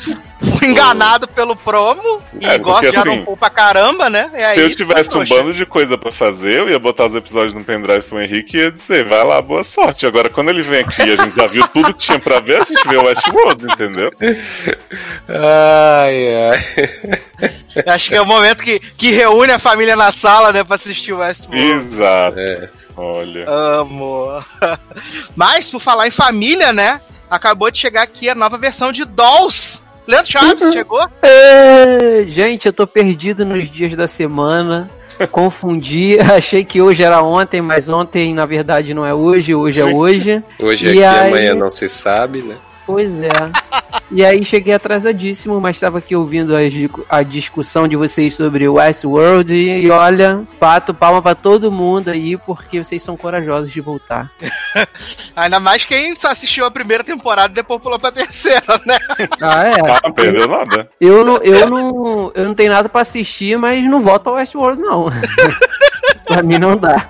fui 0.58 0.66
enganado 0.68 1.28
pelo 1.28 1.54
promo 1.54 2.20
e 2.40 2.44
É, 2.44 2.58
gosto 2.58 2.80
porque 2.82 2.90
de 2.90 2.96
assim, 3.08 3.24
pra 3.38 3.50
caramba, 3.50 4.10
né? 4.10 4.28
E 4.32 4.36
aí, 4.42 4.54
Se 4.54 4.60
eu 4.62 4.70
tivesse 4.74 5.16
um 5.16 5.24
bando 5.24 5.54
de 5.54 5.64
coisa 5.64 5.96
pra 5.96 6.10
fazer, 6.10 6.58
eu 6.58 6.68
ia 6.68 6.78
botar 6.78 7.06
os 7.06 7.14
episódios 7.14 7.54
no 7.54 7.62
pendrive 7.62 8.02
pro 8.02 8.20
Henrique 8.20 8.56
e 8.56 8.60
ia 8.62 8.72
dizer, 8.72 9.04
vai 9.04 9.24
lá, 9.24 9.40
boa 9.40 9.62
sorte. 9.62 10.04
Agora, 10.04 10.28
quando 10.28 10.48
ele 10.48 10.62
vem 10.62 10.80
aqui 10.80 11.02
e 11.02 11.12
a 11.12 11.16
gente 11.24 11.36
já 11.36 11.46
viu 11.46 11.66
tudo 11.68 11.94
que 11.94 12.00
tinha 12.00 12.18
pra 12.18 12.40
ver, 12.40 12.62
a 12.62 12.64
gente 12.64 12.88
vê 12.88 12.96
o 12.96 13.04
Westworld, 13.06 13.64
entendeu? 13.64 14.10
Ai, 15.28 16.34
ai. 16.50 17.50
Acho 17.86 18.08
que 18.10 18.14
é 18.16 18.20
o 18.20 18.26
momento 18.26 18.62
que, 18.62 18.80
que 18.80 19.10
reúne 19.10 19.52
a 19.52 19.58
família 19.58 19.94
na 19.96 20.10
sala, 20.12 20.52
né, 20.52 20.64
pra 20.64 20.76
assistir 20.76 21.12
o 21.12 21.18
Westworld. 21.18 21.64
Exato. 21.64 22.38
É. 22.38 22.68
Olha. 22.96 23.44
Amo. 23.48 24.44
Mas, 25.36 25.70
por 25.70 25.80
falar 25.80 26.06
em 26.06 26.10
família, 26.10 26.72
né? 26.72 27.00
Acabou 27.30 27.70
de 27.70 27.78
chegar 27.78 28.02
aqui 28.02 28.28
a 28.28 28.34
nova 28.34 28.58
versão 28.58 28.90
de 28.92 29.04
Dolls. 29.04 29.80
Leandro 30.06 30.32
Chaves, 30.32 30.62
Uhum. 30.64 30.72
chegou? 30.72 31.08
Ê, 31.22 32.26
Gente, 32.28 32.66
eu 32.66 32.72
tô 32.72 32.86
perdido 32.86 33.44
nos 33.44 33.70
dias 33.70 33.94
da 33.94 34.08
semana. 34.08 34.90
Confundi, 35.30 36.18
achei 36.34 36.64
que 36.64 36.80
hoje 36.82 37.02
era 37.02 37.22
ontem, 37.22 37.60
mas 37.60 37.88
ontem 37.88 38.34
na 38.34 38.46
verdade 38.46 38.92
não 38.94 39.04
é 39.06 39.14
hoje, 39.14 39.54
hoje 39.54 39.80
é 39.80 39.84
hoje. 39.84 40.42
Hoje 40.58 40.86
E 40.86 40.90
aqui, 40.90 41.04
aí- 41.04 41.28
amanhã 41.28 41.54
não 41.54 41.68
se 41.70 41.88
sabe, 41.88 42.40
né? 42.42 42.56
Pois 42.90 43.22
é. 43.22 43.30
E 44.10 44.24
aí 44.24 44.44
cheguei 44.44 44.74
atrasadíssimo, 44.74 45.60
mas 45.60 45.76
estava 45.76 45.98
aqui 45.98 46.16
ouvindo 46.16 46.56
a, 46.56 46.58
a 47.08 47.22
discussão 47.22 47.86
de 47.86 47.94
vocês 47.94 48.34
sobre 48.34 48.68
Westworld 48.68 49.54
e, 49.54 49.84
e 49.84 49.90
olha, 49.90 50.42
pato 50.58 50.92
palma 50.92 51.22
pra 51.22 51.36
todo 51.36 51.70
mundo 51.70 52.08
aí, 52.08 52.36
porque 52.36 52.82
vocês 52.82 53.00
são 53.00 53.16
corajosos 53.16 53.70
de 53.70 53.80
voltar. 53.80 54.28
Ainda 55.36 55.60
mais 55.60 55.84
quem 55.84 56.16
só 56.16 56.32
assistiu 56.32 56.64
a 56.64 56.70
primeira 56.72 57.04
temporada 57.04 57.52
e 57.52 57.54
depois 57.54 57.80
pulou 57.80 58.00
pra 58.00 58.10
terceira, 58.10 58.80
né? 58.84 58.98
Ah, 59.40 59.64
é. 59.64 59.74
Ah, 59.80 60.00
não 60.04 60.12
perdeu 60.12 60.48
nada. 60.48 60.90
Eu 61.00 61.24
não, 61.24 61.36
eu 61.38 61.70
não, 61.70 62.32
eu 62.34 62.44
não 62.46 62.54
tenho 62.54 62.72
nada 62.72 62.88
pra 62.88 63.02
assistir, 63.02 63.56
mas 63.56 63.82
não 63.84 64.00
volto 64.00 64.24
pra 64.24 64.32
Westworld, 64.32 64.82
não. 64.82 65.06
pra 66.26 66.42
mim 66.42 66.58
não 66.58 66.76
dá. 66.76 67.08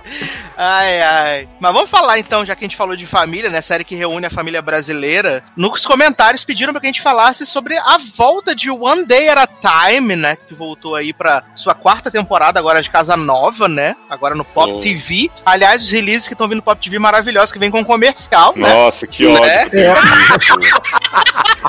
Ai, 0.63 1.01
ai. 1.01 1.49
Mas 1.59 1.73
vamos 1.73 1.89
falar 1.89 2.19
então, 2.19 2.45
já 2.45 2.55
que 2.55 2.63
a 2.63 2.69
gente 2.69 2.77
falou 2.77 2.95
de 2.95 3.07
família, 3.07 3.49
né? 3.49 3.63
Série 3.63 3.83
que 3.83 3.95
reúne 3.95 4.27
a 4.27 4.31
família 4.31 4.61
brasileira. 4.61 5.43
Nos 5.57 5.87
comentários 5.87 6.45
pediram 6.45 6.71
pra 6.75 6.81
que 6.83 6.87
a 6.87 6.91
gente 6.93 7.01
falasse 7.01 7.47
sobre 7.47 7.79
a 7.79 7.99
volta 8.15 8.55
de 8.55 8.71
One 8.71 9.07
Day 9.07 9.31
at 9.31 9.39
a 9.39 9.47
Time, 9.89 10.15
né? 10.17 10.37
Que 10.47 10.53
voltou 10.53 10.95
aí 10.95 11.15
pra 11.15 11.45
sua 11.57 11.75
quarta 11.75 12.11
temporada 12.11 12.59
agora 12.59 12.83
de 12.83 12.91
Casa 12.91 13.17
Nova, 13.17 13.69
né? 13.69 13.97
Agora 14.11 14.35
no 14.35 14.45
Pop 14.45 14.71
Oh. 14.71 14.79
TV. 14.81 15.31
Aliás, 15.47 15.81
os 15.83 15.91
releases 15.91 16.29
que 16.29 16.35
estão 16.35 16.47
vindo 16.47 16.57
no 16.59 16.63
Pop 16.63 16.79
TV 16.79 16.99
maravilhosos, 16.99 17.51
que 17.53 17.59
vem 17.59 17.71
com 17.71 17.83
comercial, 17.83 18.53
né? 18.55 18.69
Nossa, 18.69 19.07
que 19.07 19.25
Né? 19.27 19.31
ódio. 19.33 19.71
que 19.71 20.53
eu 20.53 20.61
vi. 20.61 20.71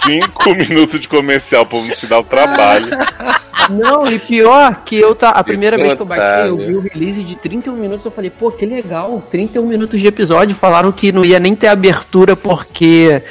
Cinco 0.04 0.50
minutos 0.68 1.00
de 1.00 1.08
comercial 1.08 1.66
pra 1.66 1.80
não 1.80 1.96
se 1.96 2.08
dar 2.08 2.20
o 2.20 2.24
trabalho. 2.26 2.88
Não, 3.70 4.12
e 4.12 4.20
pior 4.20 4.82
que 4.84 4.98
eu 4.98 5.16
tá. 5.16 5.30
A 5.30 5.44
primeira 5.44 5.78
vez 5.78 5.94
que 5.94 6.02
eu 6.02 6.06
baixei, 6.06 6.50
eu 6.50 6.58
vi 6.58 6.76
o 6.76 6.82
release 6.82 7.24
de 7.24 7.36
31 7.36 7.76
minutos, 7.76 8.04
eu 8.06 8.12
falei, 8.12 8.30
pô, 8.30 8.52
que 8.52 8.66
legal, 8.66 8.81
31 9.30 9.66
minutos 9.66 10.00
de 10.00 10.08
episódio. 10.08 10.56
Falaram 10.56 10.92
que 10.92 11.12
não 11.12 11.24
ia 11.26 11.40
nem 11.40 11.56
ter 11.56 11.68
abertura 11.68 12.36
porque 12.36 13.22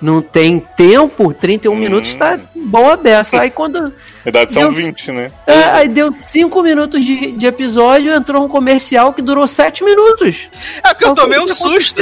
não 0.00 0.22
tem 0.22 0.58
tempo, 0.76 1.34
31 1.34 1.72
Hum. 1.72 1.76
minutos 1.76 2.16
tá 2.16 2.38
bom 2.54 2.88
aberto. 2.90 3.34
Aí 3.34 3.50
quando. 3.50 3.92
Verdade 4.24 4.52
são 4.52 4.72
Deus. 4.72 4.84
20, 4.84 5.12
né? 5.12 5.32
é, 5.46 5.62
aí 5.64 5.88
deu 5.88 6.12
5 6.12 6.62
minutos 6.62 7.04
de, 7.04 7.32
de 7.32 7.46
episódio, 7.46 8.14
entrou 8.14 8.44
um 8.44 8.48
comercial 8.48 9.12
que 9.12 9.22
durou 9.22 9.46
7 9.46 9.82
minutos. 9.82 10.48
É 10.82 10.92
porque 10.92 11.04
eu 11.04 11.14
tomei 11.14 11.38
O 11.38 11.42
um 11.42 11.46
que 11.46 11.52
tá 11.52 11.58
susto. 11.58 12.00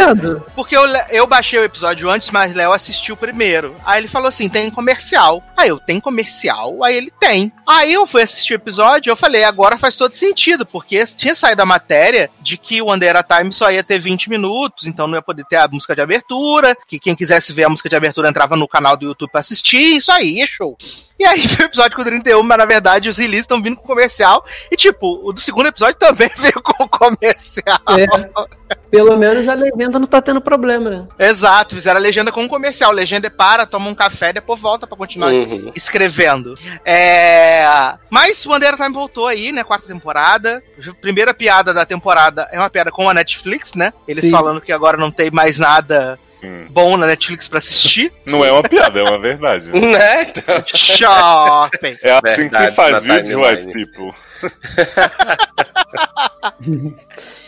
Porque 0.55 0.77
eu, 0.77 0.83
eu 1.11 1.27
baixei 1.27 1.59
o 1.59 1.65
episódio 1.65 2.11
antes, 2.11 2.31
mas 2.31 2.55
Léo 2.55 2.73
assistiu 2.73 3.17
primeiro. 3.17 3.77
Aí 3.85 4.01
ele 4.01 4.09
falou 4.09 4.29
assim: 4.29 4.49
tem 4.49 4.71
comercial. 4.71 5.43
Aí 5.57 5.69
eu, 5.69 5.79
tem 5.79 6.01
comercial? 6.01 6.83
Aí 6.83 6.97
ele 6.97 7.13
tem. 7.19 7.53
Aí 7.67 7.93
eu 7.93 8.07
fui 8.07 8.23
assistir 8.23 8.55
o 8.55 8.57
episódio 8.57 9.11
e 9.11 9.13
eu 9.13 9.17
falei: 9.17 9.45
agora 9.45 9.79
faz 9.79 9.97
todo 9.97 10.15
sentido, 10.15 10.67
porque 10.67 11.05
tinha 11.07 11.35
saído 11.35 11.63
a 11.63 11.67
matéria 11.67 12.31
de 12.41 12.57
que 12.57 12.83
o 12.83 12.93
Under 12.93 13.17
a 13.17 13.23
Time 13.23 13.53
só 13.53 13.71
ia 13.71 13.83
ter 13.83 13.99
20 13.99 14.31
minutos, 14.31 14.87
então 14.87 15.07
não 15.07 15.17
ia 15.17 15.23
poder 15.23 15.45
ter 15.45 15.57
a 15.57 15.69
música 15.69 15.95
de 15.95 16.01
abertura, 16.01 16.77
que 16.87 16.99
quem 16.99 17.15
quisesse 17.15 17.53
ver 17.53 17.65
a 17.65 17.69
música 17.69 17.89
de 17.89 17.97
abertura 17.97 18.29
entrava 18.29 18.57
no 18.57 18.69
canal 18.69 18.97
do 18.97 19.07
YouTube 19.07 19.31
pra 19.31 19.41
assistir, 19.41 19.97
isso 19.97 20.11
aí, 20.11 20.41
é 20.41 20.47
show. 20.47 20.77
E 21.19 21.25
aí 21.25 21.47
foi 21.49 21.67
o 21.67 21.69
episódio 21.69 21.97
com 21.97 22.05
31, 22.11 22.43
mas 22.43 22.59
na 22.59 22.65
verdade 22.65 23.09
os 23.09 23.17
releases 23.19 23.45
estão 23.45 23.63
vindo 23.63 23.77
com 23.77 23.87
comercial. 23.87 24.45
E 24.71 24.77
tipo, 24.77 25.21
o 25.23 25.33
do 25.33 25.41
segundo 25.41 25.67
episódio 25.69 25.97
também 25.97 26.31
veio 26.39 26.61
com 26.63 26.89
comercial. 26.89 27.79
É. 27.99 28.77
Pelo 28.91 29.17
menos 29.17 29.49
a 29.49 29.55
legenda 29.55 29.99
não 29.99 30.07
tá 30.07 30.21
tendo 30.23 30.41
problema, 30.41 30.91
né? 30.91 31.09
Exato, 31.19 31.75
fizeram 31.75 31.99
a 31.99 32.03
legenda 32.03 32.33
com 32.33 32.43
um 32.43 32.49
comercial. 32.49 32.91
Legenda 32.93 33.27
é 33.27 33.31
para, 33.31 33.67
toma 33.67 33.89
um 33.91 33.95
café, 33.95 34.33
depois 34.33 34.61
volta 34.61 34.87
pra 34.87 34.97
continuar 34.97 35.29
Uhum. 35.33 35.73
escrevendo. 35.75 36.55
É... 36.85 37.67
Mas 38.11 38.45
o 38.45 38.49
Bandeira 38.49 38.77
Time 38.77 38.93
voltou 38.93 39.27
aí, 39.27 39.53
né? 39.53 39.63
Quarta 39.63 39.87
temporada. 39.87 40.63
Primeira 41.01 41.35
piada 41.35 41.73
da 41.75 41.85
temporada 41.85 42.49
é 42.51 42.59
uma 42.59 42.71
piada 42.71 42.91
com 42.91 43.09
a 43.09 43.15
Netflix, 43.15 43.75
né? 43.75 43.93
Eles 44.07 44.25
Sim. 44.25 44.31
falando 44.31 44.61
que 44.61 44.73
agora 44.73 44.97
não 44.97 45.11
tem 45.11 45.31
mais 45.31 45.59
nada 45.59 46.19
Sim. 46.41 46.67
bom 46.71 46.97
na 46.97 47.07
Netflix 47.07 47.49
pra 47.49 47.59
assistir. 47.59 48.13
Não 48.27 48.45
é 48.45 48.53
uma 48.53 48.63
piada, 48.63 49.01
é 49.01 49.03
uma 49.03 49.19
verdade. 49.19 49.71
Né? 49.79 50.23
Então, 50.23 50.63
Shopping! 50.75 51.97
É 52.03 52.13
assim 52.13 52.49
que 52.49 52.57
se 52.57 52.63
Verdade, 52.63 52.77
faz, 52.77 53.03
viu, 53.03 53.15
timeline. 53.17 53.67
white 53.67 53.73
people? 53.73 54.13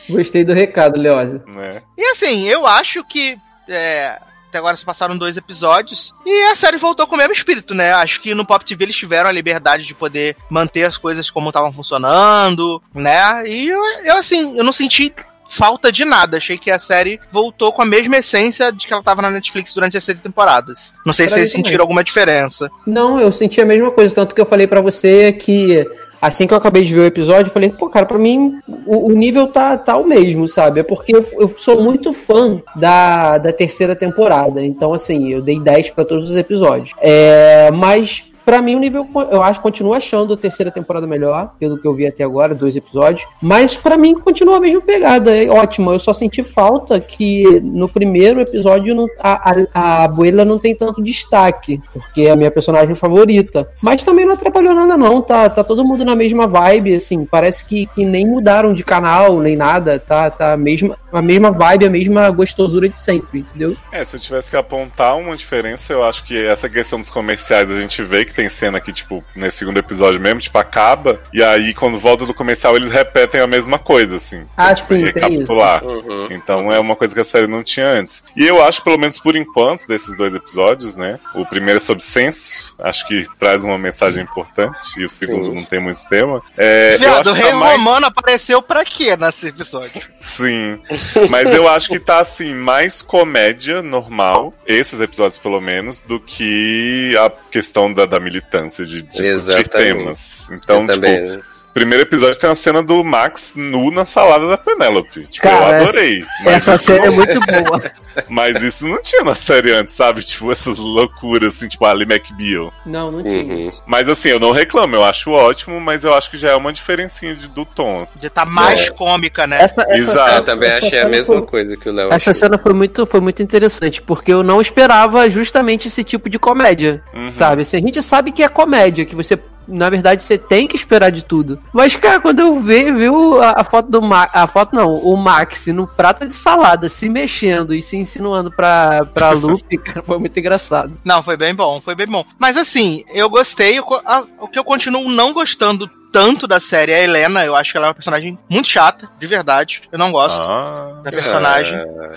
Gostei 0.09 0.45
do 0.45 0.53
recado, 0.53 0.99
Leosa. 1.01 1.43
Né? 1.47 1.82
E 1.97 2.05
assim, 2.12 2.49
eu 2.49 2.66
acho 2.66 3.05
que. 3.05 3.38
é, 3.68 4.18
Até 4.49 4.59
agora 4.59 4.76
só 4.76 4.84
passaram 4.84 5.16
dois 5.16 5.36
episódios. 5.36 6.12
E 6.26 6.45
a 6.51 6.55
série 6.57 6.76
voltou 6.76 7.07
com 7.07 7.14
o 7.14 7.18
mesmo 7.18 7.32
espírito, 7.32 7.74
né? 7.74 7.93
Acho 7.93 8.20
que 8.20 8.34
no 8.34 8.45
Pop 8.45 8.64
TV 8.64 8.84
eles 8.86 8.97
tiveram 8.97 9.28
a 9.28 9.32
liberdade 9.32 9.86
de 9.86 9.95
poder 9.95 10.36
manter 10.49 10.82
as 10.84 10.97
coisas 10.97 11.30
como 11.30 11.51
estavam 11.51 11.72
funcionando, 11.72 12.82
né? 12.93 13.47
E 13.49 13.68
eu, 13.68 13.82
eu, 14.05 14.16
assim, 14.16 14.57
eu 14.59 14.64
não 14.64 14.72
senti 14.72 15.14
falta 15.51 15.92
de 15.92 16.05
nada. 16.05 16.36
Achei 16.38 16.57
que 16.57 16.70
a 16.70 16.78
série 16.78 17.20
voltou 17.30 17.72
com 17.72 17.82
a 17.82 17.86
mesma 17.86 18.16
essência 18.16 18.72
de 18.72 18.86
que 18.86 18.92
ela 18.92 19.03
tava 19.03 19.20
na 19.20 19.30
Netflix 19.30 19.74
durante 19.74 19.96
as 19.96 20.05
seis 20.05 20.20
temporadas. 20.20 20.94
Não 21.05 21.12
sei 21.12 21.26
Pra 21.26 21.34
se 21.34 21.40
vocês 21.40 21.51
sentiram 21.51 21.70
também. 21.72 21.80
alguma 21.82 22.05
diferença. 22.05 22.70
Não, 22.86 23.20
eu 23.20 23.30
senti 23.32 23.61
a 23.61 23.66
mesma 23.66 23.90
coisa, 23.90 24.14
tanto 24.14 24.34
que 24.34 24.40
eu 24.40 24.46
falei 24.46 24.66
pra 24.66 24.80
você 24.80 25.32
que 25.32 25.86
assim 26.22 26.46
que 26.46 26.53
eu 26.53 26.59
acabei 26.59 26.84
de 26.84 26.92
ver 26.92 27.01
o 27.01 27.07
episódio, 27.07 27.48
eu 27.48 27.53
falei, 27.53 27.70
pô, 27.70 27.88
cara, 27.88 28.05
pra 28.05 28.18
mim 28.18 28.59
o, 28.86 29.07
o 29.11 29.12
nível 29.12 29.46
tá, 29.48 29.78
tá 29.78 29.96
o 29.96 30.07
mesmo, 30.07 30.46
sabe? 30.46 30.80
É 30.80 30.82
porque 30.82 31.16
eu, 31.16 31.24
eu 31.38 31.48
sou 31.48 31.82
muito 31.82 32.12
fã 32.12 32.61
da, 32.76 33.38
da 33.38 33.53
terceira 33.53 33.96
temporada, 33.96 34.62
então 34.62 34.92
assim, 34.92 35.32
eu 35.32 35.40
dei 35.40 35.59
10 35.59 35.90
pra 35.90 36.05
todos 36.05 36.28
os 36.30 36.36
episódios. 36.36 36.92
É, 37.01 37.70
mas 37.70 38.30
Pra 38.51 38.61
mim, 38.61 38.74
o 38.74 38.80
nível, 38.80 39.07
eu 39.30 39.44
acho, 39.44 39.61
continuo 39.61 39.94
achando 39.94 40.34
a 40.34 40.36
terceira 40.36 40.72
temporada 40.72 41.07
melhor, 41.07 41.53
pelo 41.57 41.78
que 41.78 41.86
eu 41.86 41.94
vi 41.94 42.05
até 42.05 42.24
agora, 42.24 42.53
dois 42.53 42.74
episódios. 42.74 43.24
Mas 43.40 43.76
pra 43.76 43.96
mim, 43.96 44.12
continua 44.12 44.57
a 44.57 44.61
mesma 44.61 44.80
pegada. 44.80 45.36
É 45.36 45.48
ótimo. 45.48 45.92
Eu 45.92 46.01
só 46.01 46.12
senti 46.12 46.42
falta 46.42 46.98
que 46.98 47.44
no 47.62 47.88
primeiro 47.88 48.40
episódio 48.40 48.92
não- 48.92 49.07
a, 49.20 49.53
a, 49.53 49.55
a 49.72 50.05
Abuela 50.05 50.44
não 50.44 50.59
tem 50.59 50.74
tanto 50.74 51.01
destaque, 51.01 51.80
porque 51.92 52.22
é 52.22 52.32
a 52.32 52.36
minha 52.36 52.51
personagem 52.51 52.92
favorita. 52.96 53.68
Mas 53.80 54.05
também 54.05 54.26
não 54.26 54.32
atrapalhou 54.32 54.74
nada, 54.74 54.96
não. 54.96 55.22
Tá, 55.22 55.48
tá 55.48 55.62
todo 55.62 55.84
mundo 55.84 56.05
na 56.05 56.16
mesma 56.16 56.48
vibe, 56.48 56.96
assim. 56.96 57.24
Parece 57.24 57.64
que, 57.64 57.86
que 57.86 58.05
nem 58.05 58.26
mudaram 58.26 58.74
de 58.74 58.82
canal, 58.82 59.38
nem 59.38 59.55
nada. 59.57 60.01
Tá, 60.01 60.28
tá 60.28 60.55
a, 60.55 60.57
mesma, 60.57 60.98
a 61.12 61.22
mesma 61.22 61.53
vibe, 61.53 61.86
a 61.86 61.90
mesma 61.90 62.28
gostosura 62.30 62.88
de 62.88 62.98
sempre, 62.98 63.38
entendeu? 63.38 63.76
É, 63.92 64.05
se 64.05 64.16
eu 64.16 64.20
tivesse 64.20 64.51
que 64.51 64.57
apontar 64.57 65.16
uma 65.16 65.36
diferença, 65.36 65.92
eu 65.92 66.03
acho 66.03 66.24
que 66.24 66.36
essa 66.44 66.68
questão 66.68 66.98
dos 66.98 67.11
comerciais 67.11 67.70
a 67.70 67.80
gente 67.80 68.03
vê 68.03 68.24
que 68.24 68.39
tem 68.41 68.49
cena 68.49 68.80
que, 68.80 68.91
tipo, 68.91 69.22
nesse 69.36 69.59
segundo 69.59 69.78
episódio 69.78 70.18
mesmo, 70.18 70.41
tipo, 70.41 70.57
acaba, 70.57 71.20
e 71.30 71.43
aí 71.43 71.74
quando 71.74 71.99
volta 71.99 72.24
do 72.24 72.32
comercial 72.32 72.74
eles 72.74 72.91
repetem 72.91 73.41
a 73.41 73.47
mesma 73.47 73.78
coisa, 73.78 74.16
assim. 74.16 74.47
Ah, 74.57 74.72
tipo, 74.72 74.86
sim, 74.86 75.05
tem 75.05 75.12
recapitular. 75.12 75.84
Uhum. 75.84 76.28
Então 76.30 76.72
é 76.72 76.78
uma 76.78 76.97
coisa 76.97 77.14
que 77.14 77.20
a 77.20 77.24
série 77.24 77.47
não 77.47 77.62
tinha 77.62 77.86
antes. 77.86 78.24
E 78.34 78.47
eu 78.47 78.62
acho, 78.64 78.82
pelo 78.82 78.99
menos 78.99 79.18
por 79.18 79.36
enquanto, 79.36 79.86
desses 79.86 80.16
dois 80.16 80.34
episódios, 80.34 80.97
né? 80.97 81.18
O 81.34 81.45
primeiro 81.45 81.78
é 81.78 81.80
sobre 81.80 82.03
senso, 82.03 82.74
acho 82.78 83.07
que 83.07 83.26
traz 83.38 83.62
uma 83.62 83.76
mensagem 83.76 84.22
importante, 84.24 84.99
e 84.99 85.05
o 85.05 85.11
segundo 85.11 85.49
Sim. 85.49 85.55
não 85.57 85.64
tem 85.64 85.80
muito 85.80 86.01
tema. 86.09 86.43
É, 86.57 86.97
Viado, 86.97 87.30
o 87.30 87.34
que 87.34 87.41
Rei 87.41 87.51
tá 87.51 87.57
mais... 87.57 87.72
Romano 87.76 88.07
apareceu 88.07 88.62
pra 88.62 88.84
quê 88.84 89.16
nesse 89.16 89.49
episódio? 89.49 90.03
Sim. 90.18 90.80
Mas 91.28 91.53
eu 91.53 91.68
acho 91.68 91.88
que 91.88 91.99
tá 91.99 92.20
assim, 92.20 92.55
mais 92.55 93.03
comédia 93.03 93.82
normal, 93.82 94.55
esses 94.66 94.99
episódios 94.99 95.36
pelo 95.36 95.61
menos, 95.61 96.01
do 96.01 96.18
que 96.18 97.14
a 97.18 97.30
questão 97.51 97.93
da, 97.93 98.07
da 98.07 98.20
militância, 98.21 98.85
de 98.85 99.03
discutir 99.03 99.31
Exatamente. 99.31 99.71
temas. 99.71 100.51
Então, 100.51 100.83
eu 100.83 100.87
tipo, 100.87 100.95
também. 101.01 101.23
né? 101.23 101.43
Primeiro 101.73 102.03
episódio 102.05 102.39
tem 102.39 102.51
a 102.51 102.55
cena 102.55 102.83
do 102.83 103.03
Max 103.05 103.53
nu 103.57 103.91
na 103.91 104.05
salada 104.05 104.47
da 104.49 104.57
Penélope. 104.59 105.27
Tipo, 105.27 105.49
Cara, 105.49 105.79
eu 105.81 105.83
adorei. 105.89 106.25
Mas 106.45 106.55
Essa 106.57 106.79
série 106.79 107.07
é 107.07 107.09
não- 107.11 107.16
muito 107.16 107.41
boa. 107.41 107.93
Mas 108.29 108.61
isso 108.62 108.87
não 108.89 109.01
tinha 109.01 109.23
na 109.23 109.35
série 109.35 109.73
antes, 109.73 109.95
sabe? 109.95 110.21
Tipo, 110.21 110.51
essas 110.51 110.79
loucuras, 110.79 111.55
assim, 111.57 111.68
tipo, 111.68 111.85
Ali 111.87 112.03
McBeal. 112.05 112.73
Não, 112.85 113.11
não 113.11 113.23
tinha. 113.23 113.43
Uhum. 113.45 113.73
Mas 113.87 114.09
assim, 114.09 114.29
eu 114.31 114.41
não 114.41 114.51
reclamo, 114.53 114.95
eu 114.97 115.05
acho 115.05 115.31
ótimo, 115.31 115.81
mas 115.81 116.03
eu 116.05 116.12
acho 116.12 116.31
que 116.31 116.37
já 116.37 116.51
é 116.51 116.57
uma 116.57 116.73
diferencinha 116.73 117.35
de, 117.35 117.47
do 117.49 117.64
tom. 117.64 118.03
assim. 118.03 118.18
De 118.18 118.29
tá 118.29 118.45
mais 118.45 118.81
É. 118.89 118.91
cômica, 118.91 119.47
né? 119.47 119.59
Essa, 119.62 119.83
essa 119.83 119.95
Exato. 119.95 120.18
cena- 120.29 120.37
Eu 120.39 120.45
também 120.45 120.68
essa 120.71 120.87
achei 120.87 120.99
a 120.99 121.03
cena 121.03 121.11
mesma 121.11 121.35
foi- 121.39 121.47
coisa 121.47 121.77
que 121.77 121.89
o 121.89 121.93
Léo 121.93 122.07
Essa 122.09 122.31
achou. 122.31 122.35
cena 122.35 122.59
foi 122.59 122.73
muito, 122.73 123.07
foi 123.07 123.21
muito 123.21 123.43
interessante, 123.43 124.03
porque 124.03 124.33
eu 124.33 124.43
não 124.43 124.61
esperava 124.61 125.29
justamente 125.31 125.89
esse 125.89 126.03
tipo 126.05 126.29
de 126.29 126.39
comédia, 126.39 127.03
Uhum. 127.14 127.33
sabe? 127.33 127.62
Assim, 127.62 127.77
a 127.77 127.81
gente 127.81 128.03
sabe 128.03 128.33
que 128.33 128.43
é 128.43 128.49
comédia, 128.49 129.05
que 129.07 129.14
você, 129.14 129.39
na 129.71 129.89
verdade, 129.89 130.23
você 130.23 130.37
tem 130.37 130.66
que 130.66 130.77
esperar 130.77 131.11
de 131.11 131.25
tudo. 131.25 131.59
Mas, 131.73 131.97
cara, 131.97 132.21
quando 132.21 132.41
eu 132.41 132.57
vi, 132.61 132.91
viu 132.93 133.41
a, 133.43 133.61
a 133.61 133.64
foto 133.64 133.91
do 133.91 134.03
Max, 134.03 134.33
a 134.35 134.47
foto 134.47 134.75
não, 134.75 134.95
o 134.97 135.16
Max 135.16 135.66
no 135.68 135.87
prato 135.87 136.27
de 136.27 136.33
salada, 136.33 136.89
se 136.89 137.09
mexendo 137.09 137.75
e 137.75 137.83
se 137.83 137.97
insinuando 137.97 138.51
pra, 138.51 139.05
pra 139.07 139.31
Lupe, 139.33 139.79
cara, 139.79 140.03
foi 140.03 140.18
muito 140.18 140.39
engraçado. 140.39 140.93
Não, 141.05 141.23
foi 141.23 141.37
bem 141.37 141.55
bom, 141.55 141.81
foi 141.81 141.95
bem 141.95 142.07
bom. 142.07 142.25
Mas 142.39 142.57
assim, 142.57 143.05
eu 143.12 143.29
gostei. 143.31 143.79
o 143.81 143.85
co- 143.85 144.03
a- 144.05 144.25
O 144.41 144.49
que 144.49 144.59
eu 144.59 144.64
continuo 144.64 145.09
não 145.11 145.33
gostando 145.33 145.91
tanto 146.12 146.46
da 146.46 146.58
série 146.61 146.92
é 146.92 146.96
a 146.96 147.02
Helena. 147.02 147.44
Eu 147.44 147.54
acho 147.56 147.70
que 147.72 147.76
ela 147.76 147.86
é 147.86 147.88
uma 147.88 147.94
personagem 147.94 148.38
muito 148.48 148.68
chata, 148.68 149.08
de 149.18 149.26
verdade. 149.26 149.82
Eu 149.92 149.98
não 149.98 150.11
gosto 150.12 150.40
Ah, 150.42 151.00
da 151.02 151.11
personagem. 151.11 151.74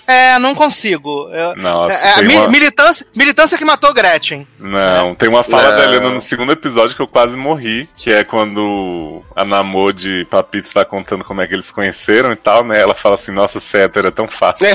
Ah, 0.07 0.11
É, 0.13 0.39
não 0.39 0.53
consigo. 0.55 1.29
Eu- 1.31 1.55
nossa, 1.55 2.05
é, 2.05 2.19
é, 2.19 2.21
mi- 2.23 2.35
uma... 2.35 2.47
militância, 2.49 3.05
militância 3.15 3.57
que 3.57 3.65
matou 3.65 3.93
Gretchen. 3.93 4.47
Não, 4.59 5.13
tem 5.15 5.29
uma 5.29 5.43
fala 5.43 5.71
da 5.75 5.83
Helena 5.83 6.09
no 6.09 6.19
segundo 6.21 6.51
episódio 6.51 6.95
que 6.95 7.01
eu 7.01 7.07
quase 7.07 7.37
morri, 7.37 7.87
que 7.95 8.11
é 8.11 8.23
quando 8.23 9.23
a 9.35 9.45
Namor 9.45 9.93
de 9.93 10.25
Papito 10.29 10.69
tá 10.73 10.83
contando 10.85 11.23
como 11.23 11.41
é 11.41 11.47
que 11.47 11.53
eles 11.53 11.65
se 11.67 11.73
conheceram 11.73 12.31
e 12.31 12.35
tal, 12.35 12.63
né? 12.63 12.79
Ela 12.81 12.95
fala 12.95 13.15
assim, 13.15 13.31
nossa, 13.31 13.59
ser 13.59 13.85
hétero 13.85 14.07
é 14.07 14.11
tão 14.11 14.27
fácil. 14.27 14.65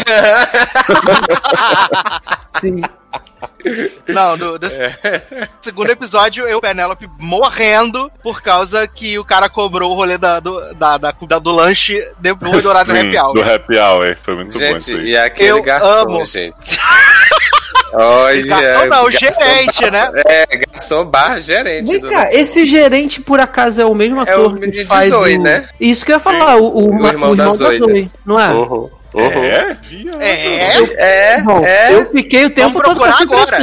Sim. 2.61 2.81
Não, 4.09 4.37
do, 4.37 4.59
do 4.59 4.67
segundo 5.61 5.91
episódio, 5.91 6.47
eu 6.47 6.59
e 6.59 6.61
Penélope 6.61 7.09
morrendo 7.19 8.11
por 8.23 8.41
causa 8.43 8.87
que 8.87 9.19
o 9.19 9.25
cara 9.25 9.49
cobrou 9.49 9.93
o 9.93 9.95
rolê 9.95 10.19
da, 10.19 10.41
do, 10.41 10.75
da, 10.75 10.97
da- 10.99 11.13
da- 11.13 11.39
do 11.39 11.51
lanche 11.53 12.03
depois 12.19 12.63
do 12.63 12.69
horário 12.69 12.93
do 12.93 12.99
happy 12.99 13.17
hour. 13.19 13.35
do 13.35 13.43
happy 13.43 13.79
hour, 13.79 14.17
foi 14.23 14.35
muito 14.37 14.53
bom 14.53 14.59
Gente, 14.59 14.79
isso 14.81 14.91
aí. 14.93 15.11
e 15.11 15.17
aquele 15.17 15.51
Eu 15.51 15.63
garçom, 15.63 15.87
amo. 15.89 16.25
gente. 16.25 16.55
Olha, 17.93 18.45
Garçom 18.47 18.87
não, 18.89 19.11
gerente, 19.11 19.91
né? 19.91 20.11
É, 20.27 20.47
garçom 20.47 21.05
barra 21.07 21.41
gerente. 21.41 21.91
Vem 21.91 22.01
do- 22.01 22.09
cá, 22.11 22.29
esse 22.31 22.65
gerente, 22.67 23.21
por 23.21 23.41
acaso, 23.41 23.81
é 23.81 23.85
o 23.85 23.95
mesmo 23.95 24.21
É 24.21 24.23
ator 24.23 24.53
o 24.55 24.59
que 24.61 24.85
faz 24.85 25.09
Zoe, 25.11 25.39
o... 25.39 25.43
né? 25.43 25.65
Isso 25.81 26.05
que 26.05 26.13
eu 26.13 26.17
ia 26.17 26.21
falar, 26.21 26.57
o, 26.57 26.67
o, 26.67 26.91
O 26.91 26.95
irmão 26.95 27.01
o 27.01 27.03
da 27.03 27.13
irmão 27.13 27.37
da 27.37 27.51
Zoe, 27.51 27.79
Zoe, 27.79 28.11
não 28.27 28.39
é? 28.39 28.49
Uhum, 28.53 28.91
uhum. 29.15 29.45
É? 29.45 29.77
É, 30.21 31.35
É, 31.37 31.41
Bom, 31.41 31.65
é. 31.65 31.95
eu 31.95 32.11
fiquei 32.11 32.45
o 32.45 32.51
tempo 32.51 32.81
todo 32.83 32.99
com 32.99 33.07
essa 33.07 33.23
agora. 33.23 33.57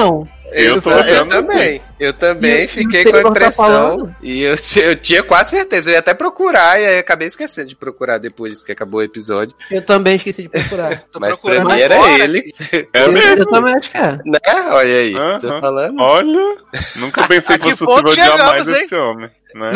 Eu 0.51 0.81
tô 0.81 0.91
eu 0.91 1.27
também. 1.27 1.81
Eu 1.99 2.13
também 2.13 2.63
E- 2.63 2.67
fiquei 2.67 3.03
com 3.03 3.17
a 3.17 3.23
tá 3.23 3.29
impressão. 3.29 3.65
falando? 3.65 4.15
e 4.21 4.41
eu, 4.43 4.55
eu 4.83 4.95
tinha 4.95 5.23
quase 5.23 5.51
certeza. 5.51 5.89
Eu 5.89 5.93
ia 5.93 5.99
até 5.99 6.13
procurar 6.13 6.79
e 6.79 6.85
aí 6.85 6.97
acabei 6.99 7.27
esquecendo 7.27 7.67
de 7.67 7.75
procurar 7.75 8.17
depois 8.19 8.63
que 8.63 8.71
acabou 8.71 8.99
o 8.99 9.03
episódio. 9.03 9.53
Eu 9.71 9.81
também 9.81 10.15
esqueci 10.15 10.43
de 10.43 10.49
procurar. 10.49 11.01
Tô 11.11 11.19
Mas 11.19 11.39
pra 11.39 11.63
mim 11.65 11.79
era 11.81 11.95
agora. 11.95 12.23
ele. 12.23 12.53
É 12.93 13.03
eu, 13.03 13.11
mesmo? 13.13 13.37
eu 13.43 13.45
também 13.49 13.75
acho 13.75 13.91
que 13.91 13.97
é. 13.97 14.11
Né? 14.25 14.39
Olha 14.71 14.95
aí. 14.99 15.15
Aham. 15.15 15.39
Tô 15.39 15.59
falando. 15.59 15.99
Olha, 16.01 16.57
nunca 16.95 17.27
pensei 17.27 17.57
que 17.59 17.63
fosse 17.75 17.77
possível 17.79 18.11
odiar 18.11 18.37
mais 18.45 18.67
esse 18.67 18.95
homem, 18.95 19.29
né? 19.55 19.71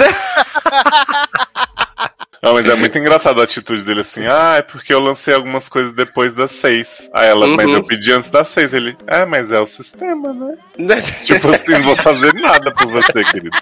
Não, 2.41 2.53
mas 2.53 2.67
é 2.67 2.75
muito 2.75 2.97
engraçado 2.97 3.41
a 3.41 3.43
atitude 3.43 3.83
dele 3.83 4.01
assim. 4.01 4.25
Ah, 4.25 4.55
é 4.57 4.61
porque 4.61 4.93
eu 4.93 4.99
lancei 4.99 5.33
algumas 5.33 5.67
coisas 5.67 5.91
depois 5.91 6.33
das 6.33 6.51
seis. 6.51 7.09
Aí 7.13 7.27
ela, 7.27 7.47
mas 7.47 7.67
Uhum. 7.67 7.75
eu 7.75 7.83
pedi 7.83 8.11
antes 8.11 8.29
das 8.29 8.47
seis. 8.47 8.73
Ele, 8.73 8.95
é, 9.07 9.25
mas 9.25 9.51
é 9.51 9.59
o 9.59 9.65
sistema, 9.67 10.33
né? 10.77 11.01
Tipo 11.25 11.49
assim, 11.49 11.71
não 11.71 11.83
vou 11.83 11.95
fazer 11.97 12.33
nada 12.35 12.71
por 12.71 12.87
você, 12.87 13.23
querido. 13.25 13.57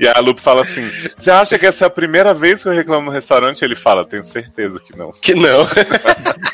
E 0.00 0.06
aí 0.08 0.14
a 0.16 0.20
Lupe 0.20 0.40
fala 0.40 0.62
assim: 0.62 0.90
Você 1.16 1.30
acha 1.30 1.58
que 1.58 1.66
essa 1.66 1.84
é 1.84 1.86
a 1.86 1.90
primeira 1.90 2.32
vez 2.32 2.62
que 2.62 2.68
eu 2.68 2.72
reclamo 2.72 3.06
no 3.06 3.10
restaurante? 3.12 3.62
Ele 3.62 3.76
fala: 3.76 4.04
Tenho 4.04 4.22
certeza 4.24 4.80
que 4.80 4.96
não. 4.96 5.12
Que 5.12 5.34
não. 5.34 5.68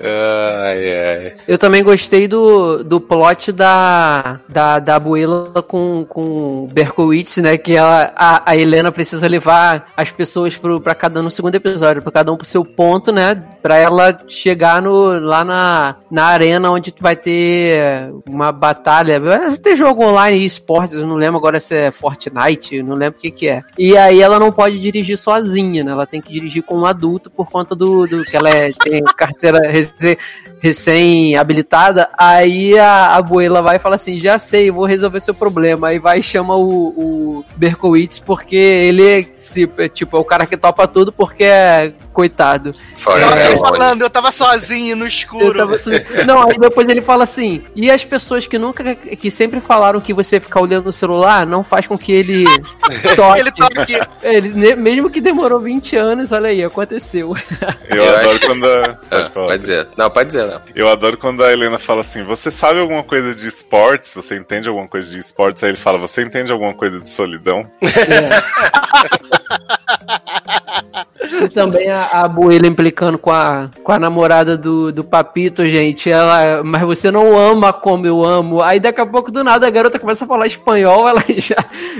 ai, 0.00 0.92
ai. 0.92 1.34
Eu 1.46 1.58
também 1.58 1.82
gostei 1.82 2.28
do, 2.28 2.82
do 2.84 3.00
plot 3.00 3.52
da, 3.52 4.40
da, 4.48 4.78
da 4.78 4.96
Abuela 4.96 5.62
com, 5.62 6.04
com 6.08 6.68
Berkowitz, 6.72 7.38
né? 7.38 7.56
Que 7.56 7.76
ela, 7.76 8.12
a, 8.16 8.50
a 8.50 8.56
Helena 8.56 8.90
precisa 8.92 9.28
levar 9.28 9.92
as 9.96 10.10
pessoas 10.10 10.56
pro, 10.56 10.80
pra 10.80 10.94
cada 10.94 11.20
um 11.20 11.24
no 11.24 11.30
segundo 11.30 11.54
episódio, 11.54 12.02
pra 12.02 12.12
cada 12.12 12.32
um 12.32 12.36
pro 12.36 12.46
seu 12.46 12.64
ponto, 12.64 13.12
né? 13.12 13.42
Pra 13.66 13.78
ela 13.78 14.16
chegar 14.28 14.80
no, 14.80 15.18
lá 15.18 15.44
na, 15.44 15.96
na 16.08 16.26
arena 16.26 16.70
onde 16.70 16.94
vai 17.00 17.16
ter 17.16 18.12
uma 18.24 18.52
batalha. 18.52 19.18
Vai 19.18 19.56
ter 19.56 19.74
jogo 19.74 20.04
online 20.04 20.38
e 20.38 20.44
esportes, 20.44 20.96
não 20.96 21.16
lembro 21.16 21.38
agora 21.38 21.58
se 21.58 21.74
é 21.74 21.90
Fortnite, 21.90 22.80
não 22.80 22.94
lembro 22.94 23.18
o 23.18 23.20
que, 23.20 23.32
que 23.32 23.48
é. 23.48 23.64
E 23.76 23.96
aí 23.96 24.22
ela 24.22 24.38
não 24.38 24.52
pode 24.52 24.78
dirigir 24.78 25.18
sozinha, 25.18 25.82
né? 25.82 25.90
Ela 25.90 26.06
tem 26.06 26.20
que 26.20 26.32
dirigir 26.32 26.62
com 26.62 26.78
um 26.78 26.86
adulto 26.86 27.28
por 27.28 27.50
conta 27.50 27.74
do, 27.74 28.06
do 28.06 28.22
que 28.22 28.36
ela 28.36 28.50
é, 28.50 28.70
tem 28.72 29.02
carteira 29.02 29.58
recém-habilitada. 30.60 32.08
Aí 32.16 32.78
a 32.78 32.86
a 33.06 33.16
abuela 33.16 33.62
vai 33.62 33.76
e 33.76 33.78
fala 33.78 33.94
assim: 33.94 34.18
Já 34.18 34.38
sei, 34.38 34.70
vou 34.70 34.84
resolver 34.84 35.20
seu 35.20 35.34
problema. 35.34 35.88
Aí 35.88 35.98
vai 35.98 36.18
e 36.18 36.22
chama 36.22 36.56
o, 36.56 36.88
o 36.88 37.44
Berkowitz 37.56 38.18
porque 38.18 38.56
ele 38.56 39.06
é, 39.20 39.26
se- 39.32 39.70
é, 39.78 39.88
tipo, 39.88 40.16
é 40.16 40.20
o 40.20 40.24
cara 40.24 40.46
que 40.46 40.56
topa 40.56 40.86
tudo 40.88 41.12
porque 41.12 41.44
é 41.44 41.92
coitado. 42.12 42.74
Fora 42.96 43.20
Eu 43.22 43.28
é, 43.28 43.30
tava 43.50 43.54
Rony. 43.56 43.78
falando, 43.78 44.02
eu 44.02 44.10
tava 44.10 44.32
sozinho 44.32 44.96
no 44.96 45.04
Eu 45.04 45.08
escuro. 45.08 45.58
tava 45.58 45.74
assim- 45.74 46.00
Não, 46.26 46.42
aí 46.48 46.58
depois 46.58 46.88
ele 46.88 47.00
fala 47.02 47.24
assim: 47.24 47.62
e 47.74 47.90
as 47.90 48.04
pessoas 48.04 48.46
que 48.46 48.58
nunca, 48.58 48.94
que 48.94 49.30
sempre 49.30 49.60
falaram 49.60 50.00
que 50.00 50.12
você 50.14 50.40
ficar 50.40 50.60
olhando 50.60 50.86
no 50.86 50.92
celular 50.92 51.46
não 51.46 51.62
faz 51.62 51.86
com 51.86 51.96
que 51.98 52.12
ele 52.12 52.44
toque. 53.16 53.40
Ele 53.40 53.50
toca 53.52 53.82
aqui. 53.82 53.98
Ele, 54.22 54.74
mesmo 54.76 55.10
que 55.10 55.20
demorou 55.20 55.60
20 55.60 55.96
anos, 55.96 56.32
olha 56.32 56.48
aí, 56.50 56.62
aconteceu. 56.64 57.34
Eu, 57.88 57.96
Eu 57.96 58.08
adoro 58.16 58.30
acho- 58.30 58.46
quando 58.46 58.64
a. 58.66 58.96
Ah, 59.16 59.30
pode 59.32 59.58
dizer. 59.58 59.88
Não, 59.96 60.10
pode 60.10 60.26
dizer, 60.30 60.45
não. 60.46 60.60
Eu 60.74 60.88
adoro 60.88 61.16
quando 61.16 61.44
a 61.44 61.52
Helena 61.52 61.78
fala 61.78 62.00
assim: 62.00 62.22
Você 62.24 62.50
sabe 62.50 62.80
alguma 62.80 63.02
coisa 63.02 63.34
de 63.34 63.46
esportes? 63.46 64.14
Você 64.14 64.36
entende 64.36 64.68
alguma 64.68 64.88
coisa 64.88 65.10
de 65.10 65.18
esportes? 65.18 65.62
Aí 65.64 65.70
ele 65.70 65.78
fala: 65.78 65.98
Você 65.98 66.22
entende 66.22 66.52
alguma 66.52 66.74
coisa 66.74 67.00
de 67.00 67.08
solidão? 67.08 67.70
E 71.44 71.48
também 71.48 71.88
a, 71.90 72.02
a 72.04 72.24
Abuela 72.24 72.66
implicando 72.66 73.18
com 73.18 73.30
a, 73.30 73.70
com 73.82 73.92
a 73.92 73.98
namorada 73.98 74.56
do, 74.56 74.90
do 74.92 75.04
Papito, 75.04 75.66
gente. 75.66 76.10
Ela, 76.10 76.62
mas 76.64 76.82
você 76.82 77.10
não 77.10 77.36
ama 77.38 77.72
como 77.72 78.06
eu 78.06 78.24
amo. 78.24 78.62
Aí 78.62 78.80
daqui 78.80 79.00
a 79.00 79.06
pouco, 79.06 79.30
do 79.30 79.44
nada, 79.44 79.66
a 79.66 79.70
garota 79.70 79.98
começa 79.98 80.24
a 80.24 80.28
falar 80.28 80.46
espanhol, 80.46 81.08
ela 81.08 81.22
já, 81.36 81.56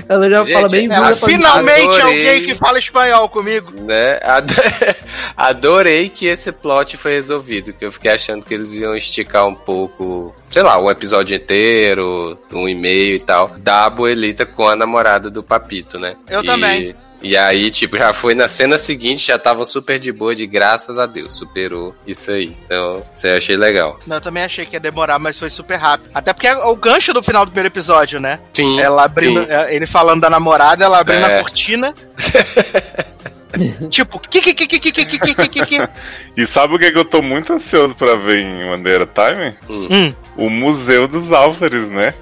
ela 0.09 0.29
já 0.29 0.43
Gente, 0.43 0.53
fala 0.53 0.69
bem 0.69 0.91
Ela 0.91 1.15
finalmente 1.15 1.81
é 1.81 2.01
Adorei. 2.01 2.27
alguém 2.29 2.43
que 2.45 2.55
fala 2.55 2.79
espanhol 2.79 3.29
comigo. 3.29 3.71
Né? 3.81 4.19
Ado- 4.23 4.53
Adorei 5.35 6.09
que 6.09 6.25
esse 6.25 6.51
plot 6.51 6.97
foi 6.97 7.13
resolvido, 7.13 7.73
que 7.73 7.85
eu 7.85 7.91
fiquei 7.91 8.11
achando 8.11 8.43
que 8.45 8.53
eles 8.53 8.73
iam 8.73 8.95
esticar 8.95 9.45
um 9.47 9.55
pouco, 9.55 10.35
sei 10.49 10.63
lá, 10.63 10.79
um 10.81 10.89
episódio 10.89 11.35
inteiro, 11.35 12.37
um 12.53 12.67
e-mail 12.67 13.15
e 13.15 13.19
tal, 13.19 13.51
da 13.57 13.85
abuelita 13.85 14.45
com 14.45 14.67
a 14.67 14.75
namorada 14.75 15.29
do 15.29 15.43
Papito, 15.43 15.99
né? 15.99 16.15
Eu 16.29 16.41
E- 16.41 16.45
também. 16.45 16.95
E 17.21 17.35
aí, 17.35 17.71
tipo, 17.71 17.97
já 17.97 18.13
foi 18.13 18.35
na 18.35 18.47
cena 18.47 18.77
seguinte, 18.77 19.27
já 19.27 19.39
tava 19.39 19.65
super 19.65 19.97
de 19.99 20.11
boa, 20.11 20.35
de 20.35 20.45
graças 20.45 20.97
a 20.99 21.05
Deus, 21.05 21.35
superou 21.37 21.95
isso 22.05 22.29
aí. 22.31 22.55
Então, 22.65 23.03
isso 23.11 23.25
aí 23.25 23.33
eu 23.33 23.37
achei 23.37 23.57
legal. 23.57 23.99
Não, 24.05 24.17
eu 24.17 24.21
também 24.21 24.43
achei 24.43 24.65
que 24.65 24.75
ia 24.75 24.79
demorar, 24.79 25.17
mas 25.17 25.37
foi 25.39 25.49
super 25.49 25.75
rápido. 25.77 26.11
Até 26.13 26.31
porque 26.31 26.47
é 26.47 26.55
o 26.55 26.75
gancho 26.75 27.13
do 27.13 27.23
final 27.23 27.43
do 27.45 27.51
primeiro 27.51 27.73
episódio, 27.73 28.19
né? 28.19 28.39
Sim. 28.53 28.79
Ela 28.79 29.05
abrindo, 29.05 29.41
sim. 29.43 29.47
é, 29.51 29.73
ele 29.75 29.87
falando 29.87 30.21
da 30.21 30.29
namorada, 30.29 30.83
ela 30.85 30.99
abrindo 30.99 31.25
É. 31.25 31.39
a 31.39 31.41
cortina. 31.41 31.93
tipo, 33.89 34.19
que 34.19 34.41
que 34.41 34.53
que 34.53 34.67
que 34.67 34.79
que 34.79 34.91
que 34.91 35.05
que 35.05 35.35
que 35.35 35.47
que 35.49 35.65
que 35.65 35.89
E 36.35 36.45
sabe 36.45 36.75
o 36.75 36.79
que, 36.79 36.91
que 36.91 36.97
eu 36.97 37.05
tô 37.05 37.21
muito 37.21 37.53
ansioso 37.53 37.95
pra 37.95 38.15
ver 38.15 38.39
em 38.41 38.69
Bandeira 38.69 39.07
Time? 39.07 39.53
Hum. 39.69 40.13
O 40.35 40.49
Museu 40.49 41.07
dos 41.07 41.31
Álvares, 41.31 41.89
né? 41.89 42.13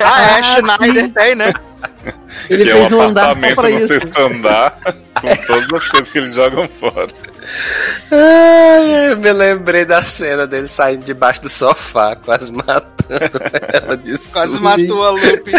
Ah, 0.00 0.38
é, 0.38 0.42
Schneider 0.78 1.12
tem, 1.12 1.34
né? 1.34 1.52
Ele 2.50 2.64
que 2.64 2.72
fez 2.72 2.92
é 2.92 2.94
um 2.94 2.98
um 2.98 3.02
andar 3.02 3.22
só 3.24 3.30
apartamento 3.30 3.54
pra 3.56 3.70
no 3.70 3.78
isso. 3.78 3.86
sexto 3.88 4.20
andar 4.20 4.80
com 5.20 5.36
todas 5.46 5.72
as 5.72 5.88
coisas 5.88 6.10
que 6.10 6.18
eles 6.18 6.34
jogam 6.34 6.68
fora. 6.80 7.08
Ai, 8.10 9.12
eu 9.12 9.16
me 9.16 9.32
lembrei 9.32 9.84
da 9.84 10.04
cena 10.04 10.46
dele 10.46 10.68
saindo 10.68 11.04
debaixo 11.04 11.42
do 11.42 11.48
sofá, 11.48 12.16
quase 12.16 12.52
matando 12.52 12.90
ela 13.72 13.96
de 13.96 14.18
Quase 14.18 14.60
matou 14.60 15.06
a 15.06 15.10
Lupe. 15.10 15.52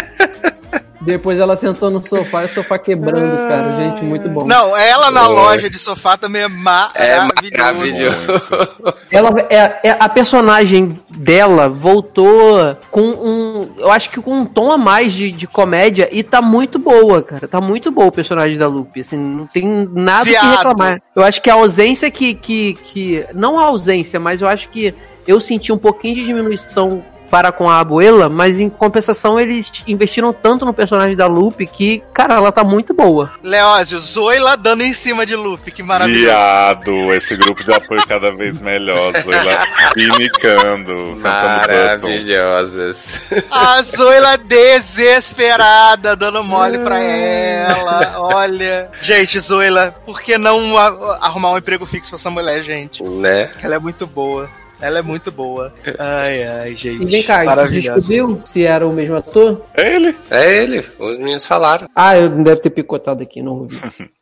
Depois 1.00 1.38
ela 1.38 1.54
sentou 1.56 1.90
no 1.90 2.04
sofá 2.04 2.42
e 2.42 2.46
o 2.46 2.48
sofá 2.48 2.76
quebrando, 2.78 3.36
cara. 3.48 3.76
Gente, 3.76 4.04
muito 4.04 4.28
bom. 4.28 4.44
Não, 4.44 4.76
ela 4.76 5.10
na 5.12 5.28
Oi. 5.28 5.34
loja 5.34 5.70
de 5.70 5.78
sofá 5.78 6.16
também 6.16 6.42
é 6.42 6.46
É 6.46 6.48
maravilhoso. 6.48 7.56
maravilhoso. 7.56 8.94
Ela 9.10 9.46
é, 9.48 9.80
é- 9.90 9.96
a 9.98 10.08
personagem 10.08 10.98
dela 11.08 11.68
voltou 11.68 12.76
com 12.90 13.00
um, 13.02 13.70
eu 13.78 13.90
acho 13.92 14.10
que 14.10 14.20
com 14.20 14.38
um 14.40 14.44
tom 14.44 14.72
a 14.72 14.76
mais 14.76 15.12
de, 15.12 15.30
de 15.30 15.46
comédia 15.46 16.08
e 16.10 16.22
tá 16.22 16.42
muito 16.42 16.78
boa, 16.78 17.22
cara. 17.22 17.46
Tá 17.46 17.60
muito 17.60 17.90
boa 17.92 18.08
o 18.08 18.12
personagem 18.12 18.58
da 18.58 18.66
Lupe, 18.66 19.00
assim, 19.00 19.16
não 19.18 19.46
tem 19.46 19.88
nada 19.92 20.24
que 20.24 20.30
Viado. 20.30 20.56
reclamar. 20.56 21.00
Eu 21.14 21.22
acho 21.22 21.40
que 21.40 21.48
a 21.48 21.54
ausência 21.54 22.10
que 22.10 22.34
que 22.34 22.74
que 22.74 23.24
não 23.34 23.58
a 23.58 23.66
ausência, 23.66 24.18
mas 24.18 24.40
eu 24.40 24.48
acho 24.48 24.68
que 24.68 24.92
eu 25.26 25.40
senti 25.40 25.72
um 25.72 25.78
pouquinho 25.78 26.16
de 26.16 26.24
diminuição 26.24 27.02
para 27.30 27.52
com 27.52 27.68
a 27.68 27.80
Abuela, 27.80 28.28
mas 28.28 28.60
em 28.60 28.68
compensação 28.68 29.38
eles 29.38 29.70
investiram 29.86 30.32
tanto 30.32 30.64
no 30.64 30.72
personagem 30.72 31.16
da 31.16 31.26
Lupe 31.26 31.66
que, 31.66 32.02
cara, 32.12 32.34
ela 32.34 32.52
tá 32.52 32.64
muito 32.64 32.94
boa. 32.94 33.32
Leózio, 33.42 33.98
Zoila 34.00 34.56
dando 34.56 34.82
em 34.82 34.92
cima 34.92 35.26
de 35.26 35.36
Lupe, 35.36 35.70
que 35.70 35.82
maravilhoso. 35.82 36.24
Viado, 36.24 37.12
esse 37.14 37.36
grupo 37.36 37.62
de 37.64 37.72
apoio 37.72 38.06
cada 38.06 38.30
vez 38.34 38.58
melhor. 38.60 39.12
Zoila 39.20 39.66
pinicando, 39.94 41.18
cantando 41.22 41.22
Button. 41.22 42.08
Maravilhosas. 42.08 43.22
A 43.50 43.82
Zoila 43.82 44.36
desesperada, 44.38 46.16
dando 46.16 46.42
mole 46.42 46.78
pra 46.78 46.98
ela. 46.98 48.14
Olha. 48.34 48.88
Gente, 49.02 49.38
Zoila, 49.40 49.94
por 50.04 50.20
que 50.20 50.38
não 50.38 50.76
arrumar 50.76 51.52
um 51.52 51.58
emprego 51.58 51.86
fixo 51.86 52.10
pra 52.10 52.18
essa 52.18 52.30
mulher, 52.30 52.62
gente? 52.62 53.02
né? 53.02 53.50
Ela 53.62 53.76
é 53.76 53.78
muito 53.78 54.06
boa. 54.06 54.48
Ela 54.80 54.98
é 54.98 55.02
muito 55.02 55.30
boa. 55.30 55.72
Ai, 55.98 56.44
ai, 56.44 56.76
gente. 56.76 57.02
E 57.02 57.06
vem 57.06 57.22
cá, 57.22 57.44
descobriu 57.66 58.40
se 58.44 58.64
era 58.64 58.86
o 58.86 58.92
mesmo 58.92 59.16
ator? 59.16 59.64
É 59.74 59.94
ele. 59.94 60.16
É 60.30 60.62
ele, 60.62 60.84
os 60.98 61.18
meninos 61.18 61.46
falaram. 61.46 61.88
Ah, 61.94 62.16
eu 62.16 62.28
deve 62.28 62.60
ter 62.60 62.70
picotado 62.70 63.22
aqui, 63.22 63.42
não 63.42 63.52
ouvi. 63.52 63.78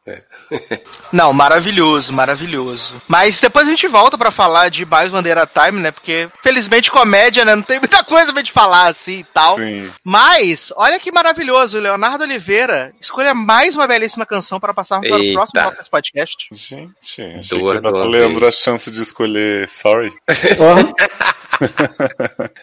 Não, 1.13 1.33
maravilhoso, 1.33 2.13
maravilhoso. 2.13 3.01
Mas 3.09 3.41
depois 3.41 3.67
a 3.67 3.71
gente 3.71 3.89
volta 3.89 4.17
pra 4.17 4.31
falar 4.31 4.69
de 4.69 4.85
mais 4.85 5.11
Bandeira 5.11 5.47
Time, 5.47 5.81
né? 5.81 5.91
Porque, 5.91 6.29
felizmente, 6.43 6.91
comédia, 6.91 7.45
né? 7.45 7.55
Não 7.55 7.63
tem 7.63 7.79
muita 7.79 8.03
coisa 8.05 8.33
pra 8.33 8.41
gente 8.41 8.53
falar 8.53 8.89
assim 8.89 9.19
e 9.19 9.25
tal. 9.25 9.57
Sim. 9.57 9.91
Mas, 10.05 10.73
olha 10.77 11.01
que 11.01 11.11
maravilhoso, 11.11 11.79
o 11.79 11.81
Leonardo 11.81 12.25
Oliveira 12.25 12.93
escolha 13.01 13.35
mais 13.35 13.75
uma 13.75 13.87
belíssima 13.87 14.25
canção 14.25 14.61
para 14.61 14.75
passarmos 14.75 15.09
para 15.09 15.21
o 15.21 15.33
próximo 15.33 15.91
podcast. 15.91 16.49
Gente, 16.53 16.95
achei 17.03 17.59
Duas 17.59 17.81
que 17.81 17.89
Leandro 17.89 18.41
vez. 18.41 18.55
a 18.55 18.59
chance 18.59 18.91
de 18.91 19.03
escolher 19.03 19.69
Sorry. 19.69 20.13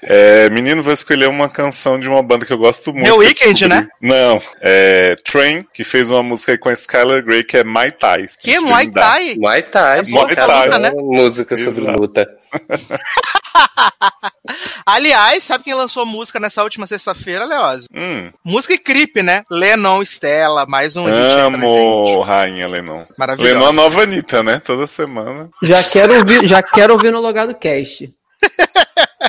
É, 0.04 0.50
menino, 0.52 0.84
vou 0.84 0.94
escolher 0.94 1.28
uma 1.28 1.50
canção 1.50 2.00
de 2.00 2.08
uma 2.08 2.22
banda 2.22 2.46
que 2.46 2.54
eu 2.54 2.58
gosto 2.60 2.94
muito. 2.94 3.06
The 3.06 3.10
que 3.10 3.16
eu 3.16 3.18
Weeknd, 3.18 3.54
descobri. 3.68 3.76
né? 3.80 3.88
Não, 4.00 4.40
é 4.62 5.16
Train, 5.26 5.66
que 5.74 5.84
fez 5.84 6.12
uma 6.12 6.22
música 6.22 6.52
aí 6.52 6.60
com 6.60 6.70
a 6.70 6.74
Skylar 6.74 7.24
Grey, 7.24 7.44
que 7.44 7.58
é 7.58 7.64
My 7.64 7.92
Ties. 7.92 8.36
Que 8.40 8.60
Muay 8.60 8.92
Thai? 8.92 9.36
Muay 9.40 9.64
Thai, 9.64 10.00
É 10.00 10.04
Muay 10.04 10.36
Thai. 10.36 10.66
luta, 10.66 10.78
né? 10.80 10.92
música 10.96 11.58
sobre 11.58 11.82
Exato. 11.82 12.00
luta. 12.00 12.38
Aliás, 14.86 15.44
sabe 15.44 15.64
quem 15.64 15.74
lançou 15.74 16.06
música 16.06 16.40
nessa 16.40 16.64
última 16.64 16.86
sexta-feira, 16.86 17.46
Leoz? 17.46 17.88
Hum, 17.94 18.32
Música 18.44 18.74
e 18.74 18.78
clipe, 18.78 19.24
né? 19.24 19.44
Lennon, 19.50 20.02
Stella, 20.02 20.66
mais 20.66 20.96
um 20.96 21.06
amo 21.08 22.16
gente. 22.18 22.28
Rainha 22.28 22.68
Lennon. 22.68 23.06
Maravilhosa. 23.18 23.54
Lennon 23.54 23.66
é 23.66 23.70
a 23.70 23.74
nova 23.74 24.02
Anitta, 24.04 24.44
né? 24.44 24.62
Toda 24.66 24.86
semana. 24.88 25.50
já 25.62 25.82
quero 25.84 26.18
ouvir, 26.18 26.48
já 26.48 26.62
quero 26.62 26.94
ouvir 26.94 27.12
no 27.12 27.20
logado 27.22 27.56
cast. 27.56 28.10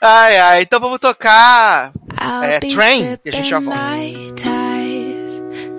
Ai, 0.00 0.38
ai, 0.38 0.62
então 0.62 0.78
vamos 0.78 1.00
tocar. 1.00 1.90
É, 2.44 2.60
Train, 2.60 3.16
que 3.16 3.30
a 3.30 3.32
gente 3.32 3.48
já 3.48 3.58
volta. 3.58 3.78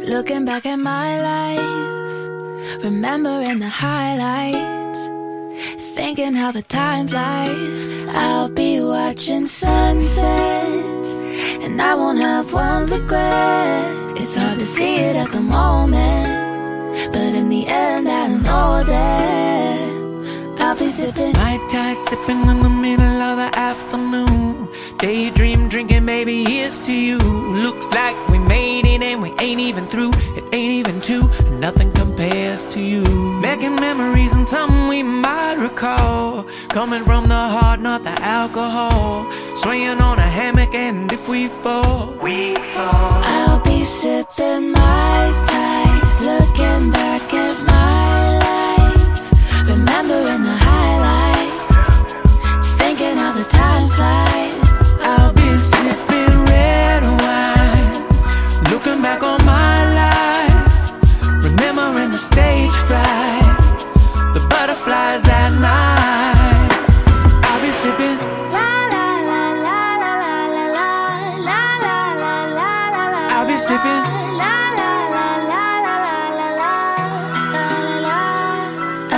Looking 0.06 0.44
back 0.44 0.66
at 0.68 0.78
my 0.78 1.22
life, 1.22 2.82
remembering 2.84 3.60
the 3.60 3.68
highlights, 3.70 4.58
thinking 6.00 6.34
how 6.34 6.52
the 6.52 6.62
time 6.62 7.06
flies. 7.10 7.82
I'll 8.24 8.48
be 8.48 8.80
watching 8.80 9.48
sunsets, 9.48 11.10
and 11.64 11.82
I 11.82 11.94
won't 12.00 12.20
have 12.20 12.54
one 12.54 12.86
regret. 12.86 14.18
It's 14.22 14.36
hard 14.36 14.58
to 14.60 14.66
see 14.76 14.96
it 15.08 15.16
at 15.24 15.32
the 15.34 15.42
moment, 15.42 17.12
but 17.14 17.32
in 17.40 17.50
the 17.50 17.64
end, 17.68 18.08
I 18.08 18.28
know 18.46 18.72
that 18.94 20.62
I'll 20.62 20.78
be 20.78 20.90
sipping. 20.90 21.34
My 21.34 21.56
Tai 21.70 21.94
sipping 22.08 22.44
in 22.52 22.60
the 22.68 22.74
middle 22.86 23.22
of 23.30 23.36
the 23.44 23.50
afternoon. 23.70 24.49
Daydream 25.00 25.70
drinking, 25.70 26.04
maybe 26.04 26.44
here's 26.44 26.78
to 26.82 26.92
you. 26.92 27.20
Looks 27.20 27.88
like 27.88 28.18
we 28.28 28.38
made 28.38 28.86
it 28.86 29.02
and 29.02 29.22
we 29.22 29.30
ain't 29.40 29.62
even 29.62 29.88
through. 29.88 30.12
It 30.36 30.44
ain't 30.52 30.74
even 30.74 31.00
two, 31.00 31.30
nothing 31.52 31.94
compares 31.94 32.68
to 32.74 32.82
you. 32.82 33.04
Making 33.40 33.76
memories 33.76 34.34
and 34.34 34.46
some 34.46 34.90
we 34.90 35.02
might 35.02 35.56
recall. 35.56 36.44
Coming 36.68 37.06
from 37.06 37.30
the 37.30 37.44
heart, 37.56 37.80
not 37.80 38.04
the 38.04 38.12
alcohol. 38.22 39.32
Swaying 39.56 40.02
on 40.02 40.20
a 40.20 40.30
hammock, 40.38 40.76
and 40.76 41.10
if 41.14 41.30
we 41.30 41.48
fall, 41.48 42.14
we 42.22 42.56
fall. 42.56 43.22
I'll 43.24 43.62
be 43.62 43.86
sipping 43.86 44.72
my 44.74 45.32
ties, 45.48 46.20
looking 46.30 46.92
back 46.92 47.34
at 47.34 47.58
my 47.64 48.38
life, 48.44 49.66
remembering 49.66 50.44
the 50.44 50.59
stage 62.20 62.76
fright, 62.88 63.80
the 64.34 64.42
butterflies 64.52 65.26
at 65.26 65.52
night. 65.52 66.72
I'll 67.48 67.62
be 67.62 67.72
sipping. 67.72 68.18
La 68.56 68.70
la 68.94 69.08
la 69.30 69.44
la 69.66 69.80
la 70.04 70.14
la 70.22 70.34
la 70.56 70.66
la 70.68 70.90
la 71.48 71.62
la 71.88 72.02
la 72.24 72.36
la 72.56 72.68
la 72.96 73.06
la. 73.14 73.22
I'll 73.36 73.48
be 73.48 73.58
sipping. 73.58 74.04
La 74.42 74.56
la 74.80 74.92
la 75.16 75.28
la 75.52 75.64
la 75.86 75.96
la 76.04 76.18
la 76.60 76.74
la 77.56 77.66
la 77.88 77.98
la. 78.08 78.18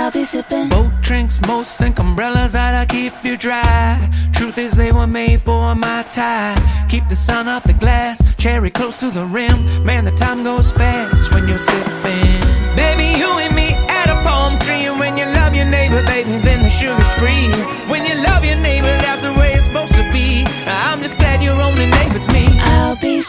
I'll 0.00 0.10
be 0.12 0.24
sipping. 0.24 0.71
Drinks, 1.12 1.38
most 1.46 1.76
think 1.76 1.98
umbrellas 1.98 2.54
that'll 2.54 2.86
keep 2.86 3.12
you 3.22 3.36
dry. 3.36 4.00
Truth 4.32 4.56
is, 4.56 4.72
they 4.72 4.92
were 4.92 5.06
made 5.06 5.42
for 5.42 5.74
my 5.74 6.04
tie. 6.04 6.56
Keep 6.88 7.10
the 7.10 7.16
sun 7.16 7.48
off 7.48 7.64
the 7.64 7.74
glass, 7.74 8.22
cherry 8.38 8.70
close 8.70 9.00
to 9.00 9.10
the 9.10 9.26
rim. 9.26 9.84
Man, 9.84 10.06
the 10.06 10.12
time 10.12 10.42
goes 10.42 10.72
fast 10.72 11.30
when 11.34 11.46
you're 11.46 11.58
sipping. 11.58 12.40
Baby, 12.80 13.08
you 13.20 13.28
and 13.44 13.54
me 13.54 13.68
at 14.00 14.08
a 14.08 14.16
palm 14.26 14.58
tree. 14.60 14.86
And 14.88 14.98
when 14.98 15.18
you 15.18 15.26
love 15.26 15.54
your 15.54 15.66
neighbor, 15.66 16.02
baby, 16.06 16.38
then 16.48 16.62
the 16.62 16.70
sugar's 16.70 17.14
free. 17.20 17.46
When 17.90 18.06
you 18.06 18.14
love 18.24 18.42
your 18.42 18.56
neighbor, 18.56 18.94
that's 19.04 19.22
the 19.22 19.34
way 19.34 19.52
it's 19.52 19.66
supposed 19.66 19.92
to 19.92 20.04
be. 20.12 20.46
I'm 20.64 21.02
just 21.02 21.18
glad 21.18 21.42
your 21.42 21.60
only 21.60 21.84
neighbor's 21.84 22.26
me. 22.28 22.48
I'll 22.58 22.96
be 22.96 23.20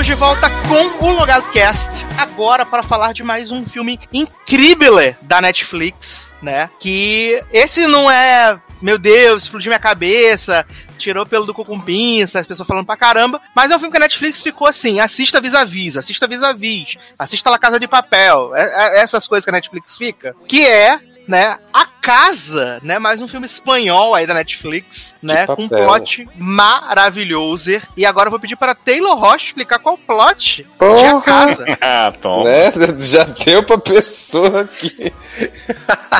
Estamos 0.00 0.06
de 0.06 0.14
volta 0.14 0.48
com 0.66 1.04
o 1.04 1.10
Logado 1.10 1.50
Cast, 1.50 1.90
agora 2.16 2.64
para 2.64 2.82
falar 2.82 3.12
de 3.12 3.22
mais 3.22 3.50
um 3.50 3.66
filme 3.66 4.00
incrível 4.10 4.96
da 5.20 5.42
Netflix, 5.42 6.26
né? 6.40 6.70
Que 6.80 7.44
esse 7.52 7.86
não 7.86 8.10
é, 8.10 8.58
meu 8.80 8.96
Deus, 8.96 9.42
explodiu 9.42 9.68
minha 9.68 9.78
cabeça, 9.78 10.64
tirou 10.96 11.26
pelo 11.26 11.44
do 11.44 11.52
cu 11.52 11.66
com 11.66 11.78
pinça, 11.78 12.40
as 12.40 12.46
pessoas 12.46 12.66
falando 12.66 12.86
pra 12.86 12.96
caramba, 12.96 13.42
mas 13.54 13.70
é 13.70 13.76
um 13.76 13.78
filme 13.78 13.92
que 13.92 13.98
a 13.98 14.00
Netflix 14.00 14.40
ficou 14.40 14.66
assim, 14.66 15.00
assista 15.00 15.38
vis-a-vis, 15.38 15.98
assista 15.98 16.26
vis-a-vis, 16.26 16.96
assista 17.18 17.50
La 17.50 17.58
Casa 17.58 17.78
de 17.78 17.86
Papel, 17.86 18.56
é- 18.56 18.62
é- 18.62 19.02
essas 19.02 19.26
coisas 19.26 19.44
que 19.44 19.50
a 19.50 19.52
Netflix 19.52 19.98
fica, 19.98 20.34
que 20.48 20.66
é 20.66 20.98
né? 21.30 21.56
A 21.72 21.86
Casa, 22.00 22.80
né? 22.82 22.98
Mais 22.98 23.20
um 23.20 23.28
filme 23.28 23.44
espanhol 23.46 24.14
aí 24.14 24.26
da 24.26 24.32
Netflix, 24.34 25.14
né? 25.22 25.46
Com 25.46 25.64
um 25.64 25.68
papel. 25.68 25.86
plot 25.86 26.28
maravilhoso. 26.34 27.70
E 27.96 28.06
agora 28.06 28.26
eu 28.26 28.30
vou 28.30 28.40
pedir 28.40 28.56
para 28.56 28.74
Taylor 28.74 29.16
Rocha 29.16 29.46
explicar 29.46 29.78
qual 29.78 29.94
o 29.94 29.98
plot 29.98 30.56
de 30.56 30.62
A 30.62 30.76
Porra! 30.78 31.20
Casa. 31.20 31.64
Ah, 31.80 32.12
Tom. 32.20 32.44
Né? 32.44 32.72
Já 32.98 33.24
deu 33.24 33.62
pra 33.62 33.78
pessoa 33.78 34.62
aqui. 34.62 35.12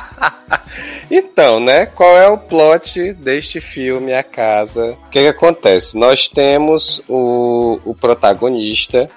então, 1.10 1.58
né? 1.58 1.86
Qual 1.86 2.16
é 2.16 2.28
o 2.28 2.38
plot 2.38 3.14
deste 3.14 3.58
filme, 3.60 4.12
A 4.12 4.22
Casa? 4.22 4.98
O 5.06 5.10
que, 5.10 5.22
que 5.22 5.28
acontece? 5.28 5.96
Nós 5.96 6.28
temos 6.28 7.02
o, 7.08 7.80
o 7.86 7.94
protagonista. 7.94 9.10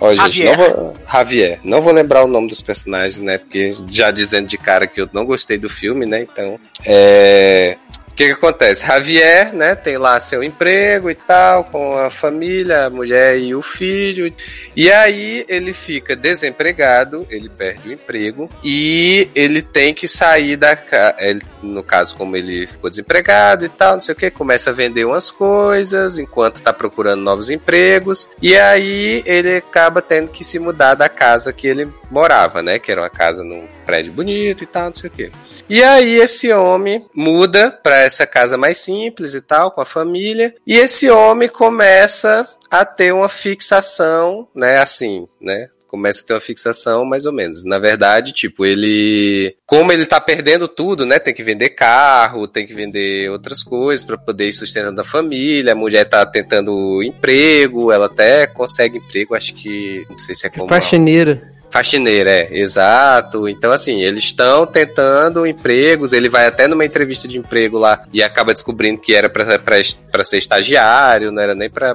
Ó, 0.00 0.14
gente, 0.14 0.42
Javier. 0.42 0.56
não 0.56 0.74
vou, 0.74 0.96
Javier. 1.12 1.60
Não 1.62 1.82
vou 1.82 1.92
lembrar 1.92 2.24
o 2.24 2.28
nome 2.28 2.48
dos 2.48 2.60
personagens, 2.60 3.20
né? 3.20 3.38
Porque 3.38 3.72
já 3.88 4.10
dizendo 4.10 4.46
de 4.46 4.56
cara 4.56 4.86
que 4.86 5.00
eu 5.00 5.08
não 5.12 5.24
gostei 5.24 5.58
do 5.58 5.68
filme, 5.68 6.06
né? 6.06 6.22
Então, 6.22 6.58
é. 6.86 7.76
Que, 8.20 8.26
que 8.26 8.32
acontece? 8.32 8.86
Javier, 8.86 9.54
né, 9.54 9.74
tem 9.74 9.96
lá 9.96 10.20
seu 10.20 10.44
emprego 10.44 11.10
e 11.10 11.14
tal, 11.14 11.64
com 11.64 11.96
a 11.96 12.10
família, 12.10 12.84
a 12.84 12.90
mulher 12.90 13.38
e 13.38 13.54
o 13.54 13.62
filho. 13.62 14.30
E 14.76 14.92
aí 14.92 15.42
ele 15.48 15.72
fica 15.72 16.14
desempregado, 16.14 17.26
ele 17.30 17.48
perde 17.48 17.88
o 17.88 17.92
emprego 17.94 18.50
e 18.62 19.26
ele 19.34 19.62
tem 19.62 19.94
que 19.94 20.06
sair 20.06 20.58
da 20.58 20.76
casa. 20.76 21.16
No 21.62 21.82
caso, 21.82 22.14
como 22.14 22.36
ele 22.36 22.66
ficou 22.66 22.90
desempregado 22.90 23.64
e 23.64 23.70
tal, 23.70 23.94
não 23.94 24.02
sei 24.02 24.12
o 24.12 24.18
que, 24.18 24.30
começa 24.30 24.68
a 24.68 24.74
vender 24.74 25.06
umas 25.06 25.30
coisas 25.30 26.18
enquanto 26.18 26.60
tá 26.60 26.74
procurando 26.74 27.22
novos 27.22 27.48
empregos. 27.48 28.28
E 28.42 28.54
aí 28.54 29.22
ele 29.24 29.56
acaba 29.56 30.02
tendo 30.02 30.30
que 30.30 30.44
se 30.44 30.58
mudar 30.58 30.92
da 30.92 31.08
casa 31.08 31.54
que 31.54 31.66
ele 31.66 31.88
morava, 32.10 32.62
né? 32.62 32.78
Que 32.78 32.92
era 32.92 33.00
uma 33.00 33.08
casa 33.08 33.42
num 33.42 33.66
prédio 33.86 34.12
bonito 34.12 34.62
e 34.62 34.66
tal, 34.66 34.88
não 34.88 34.94
sei 34.94 35.08
o 35.08 35.10
que. 35.10 35.32
E 35.70 35.84
aí 35.84 36.16
esse 36.16 36.52
homem 36.52 37.06
muda 37.14 37.70
para 37.70 38.00
essa 38.00 38.26
casa 38.26 38.58
mais 38.58 38.78
simples 38.78 39.34
e 39.34 39.40
tal, 39.40 39.70
com 39.70 39.80
a 39.80 39.86
família, 39.86 40.52
e 40.66 40.76
esse 40.76 41.08
homem 41.08 41.48
começa 41.48 42.48
a 42.68 42.84
ter 42.84 43.12
uma 43.12 43.28
fixação, 43.28 44.48
né, 44.54 44.78
assim, 44.78 45.26
né? 45.40 45.68
Começa 45.86 46.22
a 46.22 46.24
ter 46.24 46.34
uma 46.34 46.40
fixação, 46.40 47.04
mais 47.04 47.26
ou 47.26 47.32
menos. 47.32 47.64
Na 47.64 47.76
verdade, 47.76 48.32
tipo, 48.32 48.64
ele. 48.64 49.56
Como 49.66 49.90
ele 49.90 50.06
tá 50.06 50.20
perdendo 50.20 50.68
tudo, 50.68 51.04
né? 51.04 51.18
Tem 51.18 51.34
que 51.34 51.42
vender 51.42 51.70
carro, 51.70 52.46
tem 52.46 52.64
que 52.64 52.72
vender 52.72 53.28
outras 53.28 53.60
coisas 53.60 54.06
para 54.06 54.16
poder 54.16 54.46
ir 54.46 54.52
sustentando 54.52 55.00
a 55.00 55.04
família. 55.04 55.72
A 55.72 55.76
mulher 55.76 56.04
tá 56.04 56.24
tentando 56.24 57.02
emprego, 57.02 57.90
ela 57.90 58.06
até 58.06 58.46
consegue 58.46 58.98
emprego, 58.98 59.34
acho 59.34 59.52
que. 59.52 60.06
Não 60.08 60.16
sei 60.16 60.32
se 60.32 60.46
é 60.46 60.50
como. 60.50 60.68
Faxineira. 60.68 61.49
Faxineira, 61.70 62.30
é, 62.30 62.48
exato. 62.58 63.48
Então, 63.48 63.70
assim, 63.70 64.02
eles 64.02 64.24
estão 64.24 64.66
tentando 64.66 65.46
empregos. 65.46 66.12
Ele 66.12 66.28
vai 66.28 66.46
até 66.46 66.66
numa 66.66 66.84
entrevista 66.84 67.28
de 67.28 67.38
emprego 67.38 67.78
lá 67.78 68.02
e 68.12 68.22
acaba 68.22 68.52
descobrindo 68.52 69.00
que 69.00 69.14
era 69.14 69.30
pra 69.30 70.24
ser 70.24 70.38
estagiário, 70.38 71.30
não 71.30 71.40
era 71.40 71.54
nem 71.54 71.70
pra, 71.70 71.94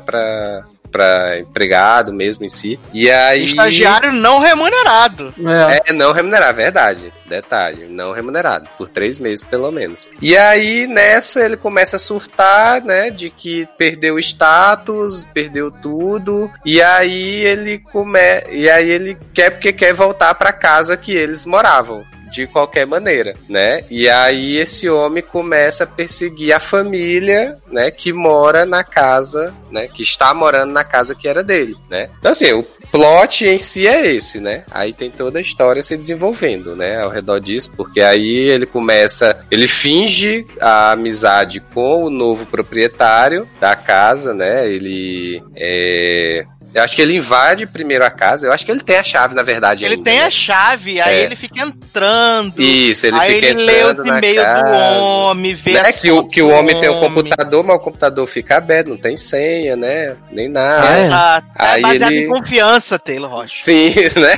pra, 0.92 1.16
pra 1.16 1.40
empregado 1.40 2.14
mesmo 2.14 2.46
em 2.46 2.50
si. 2.50 2.80
E 2.94 3.10
aí. 3.10 3.46
Estagiário 3.46 4.12
não 4.12 4.40
remunerado. 4.40 5.34
É. 5.38 5.90
É, 5.90 5.94
não 5.94 6.12
remunerado, 6.12 6.56
verdade. 6.56 7.12
Detalhe, 7.26 7.88
não 7.88 8.12
remunerado. 8.12 8.70
Por 8.78 8.90
três 8.90 9.18
meses, 9.18 9.44
pelo 9.44 9.72
menos. 9.72 10.10
E 10.22 10.36
aí, 10.38 10.88
nessa, 10.88 11.44
ele 11.44 11.58
começa 11.58 11.96
a 11.96 12.00
surtar, 12.00 12.82
né? 12.84 13.10
De 13.10 13.30
que 13.30 13.68
perdeu 13.78 14.16
o 14.16 14.20
status, 14.20 15.26
perdeu 15.34 15.72
tudo. 15.72 16.52
E 16.66 16.82
aí 16.82 17.46
ele 17.46 17.80
come... 17.80 18.20
E 18.52 18.70
aí 18.70 18.90
ele 18.90 19.18
quer 19.34 19.52
porque 19.52 19.74
quer 19.74 19.94
voltar 19.94 20.34
pra 20.36 20.54
casa 20.54 20.98
que 20.98 21.12
eles 21.16 21.46
moravam. 21.46 22.04
De 22.36 22.46
qualquer 22.48 22.86
maneira, 22.86 23.34
né? 23.48 23.86
E 23.90 24.10
aí 24.10 24.58
esse 24.58 24.90
homem 24.90 25.24
começa 25.24 25.86
a 25.86 25.88
perseguir 25.88 26.52
a 26.52 26.60
família, 26.60 27.58
né? 27.72 27.90
Que 27.90 28.12
mora 28.12 28.66
na 28.66 28.84
casa, 28.84 29.54
né? 29.72 29.88
Que 29.88 30.04
está 30.04 30.34
morando 30.34 30.74
na 30.74 30.84
casa 30.84 31.16
que 31.16 31.30
era 31.30 31.42
dele, 31.42 31.78
né? 31.90 32.10
Então 32.20 32.34
assim, 32.34 32.52
o 32.52 32.62
plot 32.92 33.46
em 33.46 33.58
si 33.58 33.88
é 33.88 34.06
esse, 34.12 34.42
né? 34.42 34.66
Aí 34.70 34.92
tem 34.92 35.10
toda 35.10 35.40
a 35.40 35.42
história 35.42 35.82
se 35.82 35.96
desenvolvendo, 35.96 36.76
né? 36.76 37.02
Ao 37.02 37.10
redor 37.10 37.40
disso, 37.40 37.72
porque 37.78 38.02
aí 38.02 38.50
ele 38.50 38.66
começa, 38.66 39.40
ele 39.50 39.68
finge 39.68 40.46
a 40.60 40.92
amizade 40.92 41.62
com 41.74 42.04
o 42.04 42.10
novo 42.10 42.46
proprietário 42.46 43.48
da 43.62 43.78
casa, 43.78 44.34
né? 44.34 44.70
Ele 44.70 45.42
é 45.56 46.46
eu 46.76 46.84
acho 46.84 46.96
que 46.96 47.02
ele 47.02 47.16
invade 47.16 47.66
primeiro 47.66 48.06
a 48.06 48.12
casa. 48.12 48.46
Eu 48.46 48.52
acho 48.52 48.66
que 48.66 48.72
ele 48.72 48.82
tem 48.82 48.98
a 48.98 49.04
chave, 49.04 49.34
na 49.34 49.42
verdade. 49.42 49.84
Ele 49.86 49.96
ainda, 49.96 50.04
tem 50.12 50.20
né? 50.20 50.26
a 50.26 50.30
chave, 50.32 51.00
aí 51.02 51.22
É. 51.22 51.24
ele 51.24 51.36
fica 51.36 51.62
entrando. 51.62 52.62
Isso, 52.62 53.08
ele 53.08 53.18
aí 53.18 53.34
fica 53.36 53.46
ele 53.48 53.64
lê 53.64 53.80
entrando 53.80 54.00
o 54.00 54.06
na 54.06 54.18
e-mail 54.18 54.42
casa. 54.42 54.64
do 54.64 54.72
homem, 55.04 55.54
vê 55.56 55.72
Né, 55.72 55.80
as 55.82 56.00
que, 56.00 56.12
o, 56.12 56.28
que 56.28 56.42
o 56.42 56.50
homem 56.50 56.80
tem 56.80 56.90
o 56.90 57.00
computador, 57.00 57.64
mas 57.64 57.76
o 57.78 57.80
computador 57.80 58.28
fica 58.28 58.58
aberto, 58.58 58.90
não 58.90 58.98
tem 58.98 59.16
senha, 59.18 59.76
né? 59.76 60.16
Nem 60.32 60.50
nada. 60.50 60.98
É. 61.00 61.06
Exato. 61.06 61.48
É 61.58 61.66
Aí 61.66 61.82
baseado 61.82 62.12
ele- 62.12 62.26
em 62.26 62.28
confiança, 62.28 63.00
Taylor 63.00 63.32
Rocha. 63.32 63.56
Sim, 63.60 63.94
né? 64.20 64.38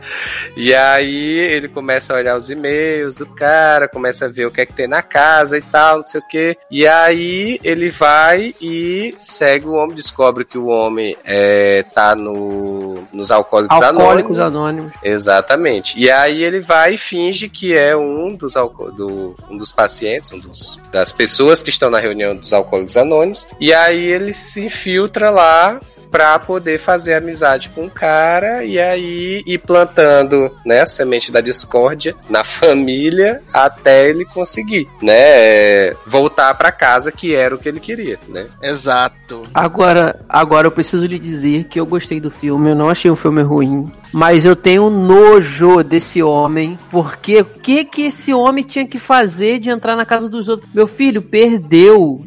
E 0.57 0.75
aí 0.75 1.39
ele 1.39 1.69
começa 1.69 2.15
a 2.15 2.17
olhar 2.17 2.35
os 2.35 2.49
e-mails 2.49 3.15
do 3.15 3.27
cara, 3.27 3.87
começa 3.87 4.25
a 4.25 4.29
ver 4.29 4.47
o 4.47 4.51
que 4.51 4.63
é 4.63 4.67
que 4.67 4.73
tem 4.73 4.89
na 4.89 5.03
casa 5.03 5.59
e 5.59 5.61
tal, 5.61 5.99
não 5.99 6.07
sei 6.07 6.19
o 6.19 6.27
que. 6.27 6.57
E 6.71 6.87
aí 6.87 7.61
ele 7.63 7.91
vai 7.91 8.55
e 8.59 9.15
segue 9.21 9.67
o 9.67 9.75
homem, 9.75 9.95
descobre 9.95 10.47
que 10.47 10.57
o 10.57 10.69
homem 10.69 11.15
é, 11.25 11.83
tá 11.95 12.15
no, 12.17 13.07
nos 13.13 13.31
alcoólicos, 13.31 13.83
Alcoólicos 13.83 14.39
anônimos. 14.39 14.57
Anônimos. 14.57 14.93
Exatamente. 15.03 15.99
E 15.99 16.11
aí 16.11 16.43
ele 16.43 16.61
vai 16.61 16.95
e 16.95 16.99
finge 16.99 17.51
que 17.51 17.77
é 17.77 17.95
um 17.95 18.35
dos, 18.35 18.55
do, 18.55 19.37
um 19.51 19.59
dos 19.59 19.71
pacientes, 19.71 20.33
um 20.33 20.39
dos, 20.39 20.81
das 20.91 21.13
pessoas 21.13 21.63
que 21.63 21.69
estão 21.69 21.91
na 21.91 21.99
reunião 21.99 22.35
dos 22.35 22.55
alcoólicos 22.55 22.97
anônimos. 22.97 23.47
E 23.61 23.75
aí 23.75 24.07
ele 24.07 24.33
se 24.33 24.65
infiltra 24.65 25.29
lá 25.29 25.79
pra 26.11 26.39
poder 26.39 26.79
fazer 26.79 27.15
amizade 27.15 27.69
com 27.71 27.87
o 27.87 27.91
cara 27.91 28.65
e 28.65 28.79
aí 28.79 29.43
ir 29.47 29.59
plantando, 29.59 30.51
né, 30.65 30.81
a 30.81 30.87
semente 30.87 31.33
da 31.33 31.41
discórdia 31.41 32.15
na 32.29 32.43
família 32.45 33.43
até 33.53 34.09
ele 34.09 34.25
conseguir, 34.25 34.89
né, 35.03 35.15
é, 35.17 35.97
voltar 36.07 36.55
pra 36.55 36.73
casa 36.73 37.13
que 37.13 37.35
era 37.35 37.55
o 37.55 37.59
que 37.59 37.69
ele 37.69 37.81
queria, 37.81 38.19
né? 38.29 38.47
Exato. 38.63 39.43
Agora, 39.53 40.21
agora 40.29 40.67
eu 40.67 40.73
preciso 40.73 41.07
lhe 41.07 41.19
dizer 41.19 41.65
que 41.65 41.79
eu 41.79 41.87
gostei 41.87 42.21
do 42.21 42.31
filme, 42.31 42.71
eu 42.71 42.77
não 42.77 42.89
achei 42.89 43.11
um 43.11 43.17
filme 43.17 43.43
ruim, 43.43 43.91
mas 44.13 44.45
eu 44.45 44.57
tenho 44.57 44.89
nojo 44.89 45.83
desse 45.83 46.23
homem, 46.23 46.79
porque 46.91 47.41
o 47.41 47.45
que 47.45 47.85
que 47.85 48.03
esse 48.03 48.33
homem 48.33 48.65
tinha 48.65 48.87
que 48.87 48.99
fazer 48.99 49.59
de 49.59 49.71
entrar 49.71 49.97
na 49.97 50.07
casa 50.07 50.29
dos 50.29 50.49
outros? 50.49 50.71
Meu 50.73 50.87
filho, 50.87 51.23
perdeu. 51.23 52.25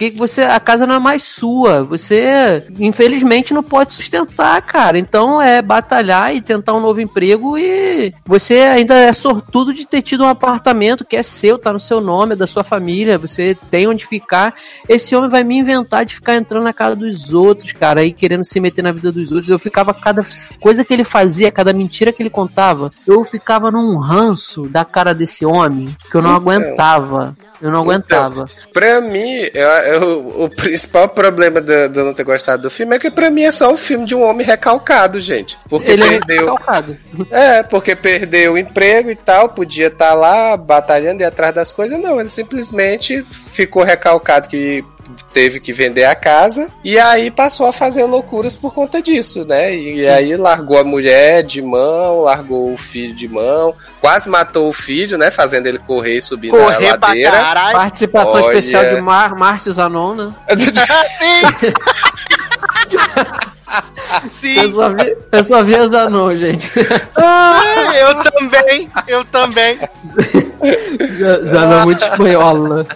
Que 0.00 0.12
que 0.12 0.16
você 0.18 0.44
a 0.44 0.58
casa 0.58 0.86
não 0.86 0.94
é 0.94 0.98
mais 0.98 1.22
sua. 1.24 1.84
Você 1.84 2.64
infelizmente 2.78 3.52
não 3.52 3.62
pode 3.62 3.92
sustentar, 3.92 4.62
cara. 4.62 4.98
Então 4.98 5.42
é 5.42 5.60
batalhar 5.60 6.34
e 6.34 6.40
tentar 6.40 6.72
um 6.72 6.80
novo 6.80 7.02
emprego 7.02 7.58
e 7.58 8.10
você 8.24 8.60
ainda 8.62 8.94
é 8.94 9.12
sortudo 9.12 9.74
de 9.74 9.86
ter 9.86 10.00
tido 10.00 10.24
um 10.24 10.28
apartamento 10.28 11.04
que 11.04 11.16
é 11.16 11.22
seu, 11.22 11.58
tá 11.58 11.70
no 11.70 11.78
seu 11.78 12.00
nome, 12.00 12.32
é 12.32 12.36
da 12.36 12.46
sua 12.46 12.64
família, 12.64 13.18
você 13.18 13.54
tem 13.70 13.86
onde 13.86 14.06
ficar. 14.06 14.54
Esse 14.88 15.14
homem 15.14 15.28
vai 15.28 15.44
me 15.44 15.58
inventar 15.58 16.06
de 16.06 16.14
ficar 16.14 16.34
entrando 16.34 16.64
na 16.64 16.72
casa 16.72 16.96
dos 16.96 17.34
outros, 17.34 17.72
cara, 17.72 18.00
aí 18.00 18.10
querendo 18.10 18.42
se 18.42 18.58
meter 18.58 18.80
na 18.80 18.92
vida 18.92 19.12
dos 19.12 19.30
outros. 19.30 19.50
Eu 19.50 19.58
ficava 19.58 19.92
cada 19.92 20.24
coisa 20.58 20.82
que 20.82 20.94
ele 20.94 21.04
fazia, 21.04 21.52
cada 21.52 21.74
mentira 21.74 22.10
que 22.10 22.22
ele 22.22 22.30
contava, 22.30 22.90
eu 23.06 23.22
ficava 23.22 23.70
num 23.70 23.98
ranço 23.98 24.66
da 24.66 24.82
cara 24.82 25.14
desse 25.14 25.44
homem 25.44 25.94
que 26.10 26.16
eu 26.16 26.22
não 26.22 26.30
Então. 26.30 26.40
aguentava. 26.40 27.36
Eu 27.60 27.70
não 27.70 27.80
aguentava. 27.82 28.46
Pra 28.72 29.00
mim, 29.00 29.42
eu- 29.52 29.68
eu- 29.68 30.42
o 30.44 30.48
principal 30.48 31.08
problema 31.08 31.60
de, 31.60 31.86
eu 31.94 32.04
não 32.06 32.14
ter 32.14 32.24
gostado 32.24 32.62
do 32.62 32.70
filme 32.70 32.96
é 32.96 32.98
que 32.98 33.10
pra 33.10 33.28
mim 33.30 33.42
é 33.42 33.52
só 33.52 33.72
o 33.72 33.76
filme 33.76 34.06
de 34.06 34.14
um 34.14 34.22
homem 34.22 34.46
recalcado, 34.46 35.20
gente. 35.20 35.58
Porque 35.68 35.90
ele 35.90 36.02
é 36.04 36.08
perdeu. 36.18 36.40
recalcado. 36.40 36.96
É, 37.30 37.62
porque 37.62 37.94
perdeu 37.94 38.54
o 38.54 38.58
emprego 38.58 39.10
e 39.10 39.16
tal, 39.16 39.48
podia 39.48 39.88
estar 39.88 40.14
lá 40.14 40.56
batalhando 40.56 41.22
e 41.22 41.24
atrás 41.24 41.54
das 41.54 41.70
coisas. 41.72 41.98
Não, 41.98 42.18
ele 42.18 42.30
simplesmente 42.30 43.22
ficou 43.52 43.82
recalcado 43.82 44.48
que 44.48 44.82
teve 45.32 45.60
que 45.60 45.72
vender 45.72 46.04
a 46.04 46.14
casa 46.14 46.68
e 46.84 46.98
aí 46.98 47.30
passou 47.30 47.66
a 47.66 47.72
fazer 47.72 48.04
loucuras 48.04 48.54
por 48.54 48.74
conta 48.74 49.00
disso, 49.02 49.44
né? 49.44 49.74
E, 49.74 50.06
aí 50.08 50.36
largou 50.36 50.78
a 50.78 50.84
mulher 50.84 51.42
de 51.42 51.60
mão, 51.62 52.22
largou 52.22 52.72
o 52.72 52.78
filho 52.78 53.14
de 53.14 53.28
mão, 53.28 53.74
quase 54.00 54.28
matou 54.28 54.68
o 54.68 54.72
filho, 54.72 55.16
né? 55.18 55.30
Fazendo 55.30 55.66
ele 55.66 55.78
correr 55.78 56.16
e 56.18 56.22
subir 56.22 56.50
Correr 56.50 56.90
na 56.90 56.98
pra 56.98 57.08
ladeira. 57.08 57.30
caralho. 57.30 57.72
Participação 57.72 58.40
Olha. 58.42 58.50
especial 58.50 58.94
de 58.94 59.00
Mar 59.00 59.34
Márcio 59.34 59.72
Zanon, 59.72 60.14
né? 60.14 60.34
Sim. 61.18 61.42
Sim. 64.28 64.58
Eu 64.58 64.70
só 64.70 64.88
vi, 64.90 65.16
eu 65.32 65.44
só 65.44 65.62
vi 65.62 65.76
as 65.76 65.90
Zanon, 65.90 66.34
gente. 66.34 66.70
Ah, 67.16 67.62
eu 67.96 68.14
também. 68.30 68.90
Eu 69.06 69.24
também. 69.26 69.78
Zanon 71.46 71.80
é 71.80 71.84
muito 71.84 72.02
espanhola. 72.02 72.86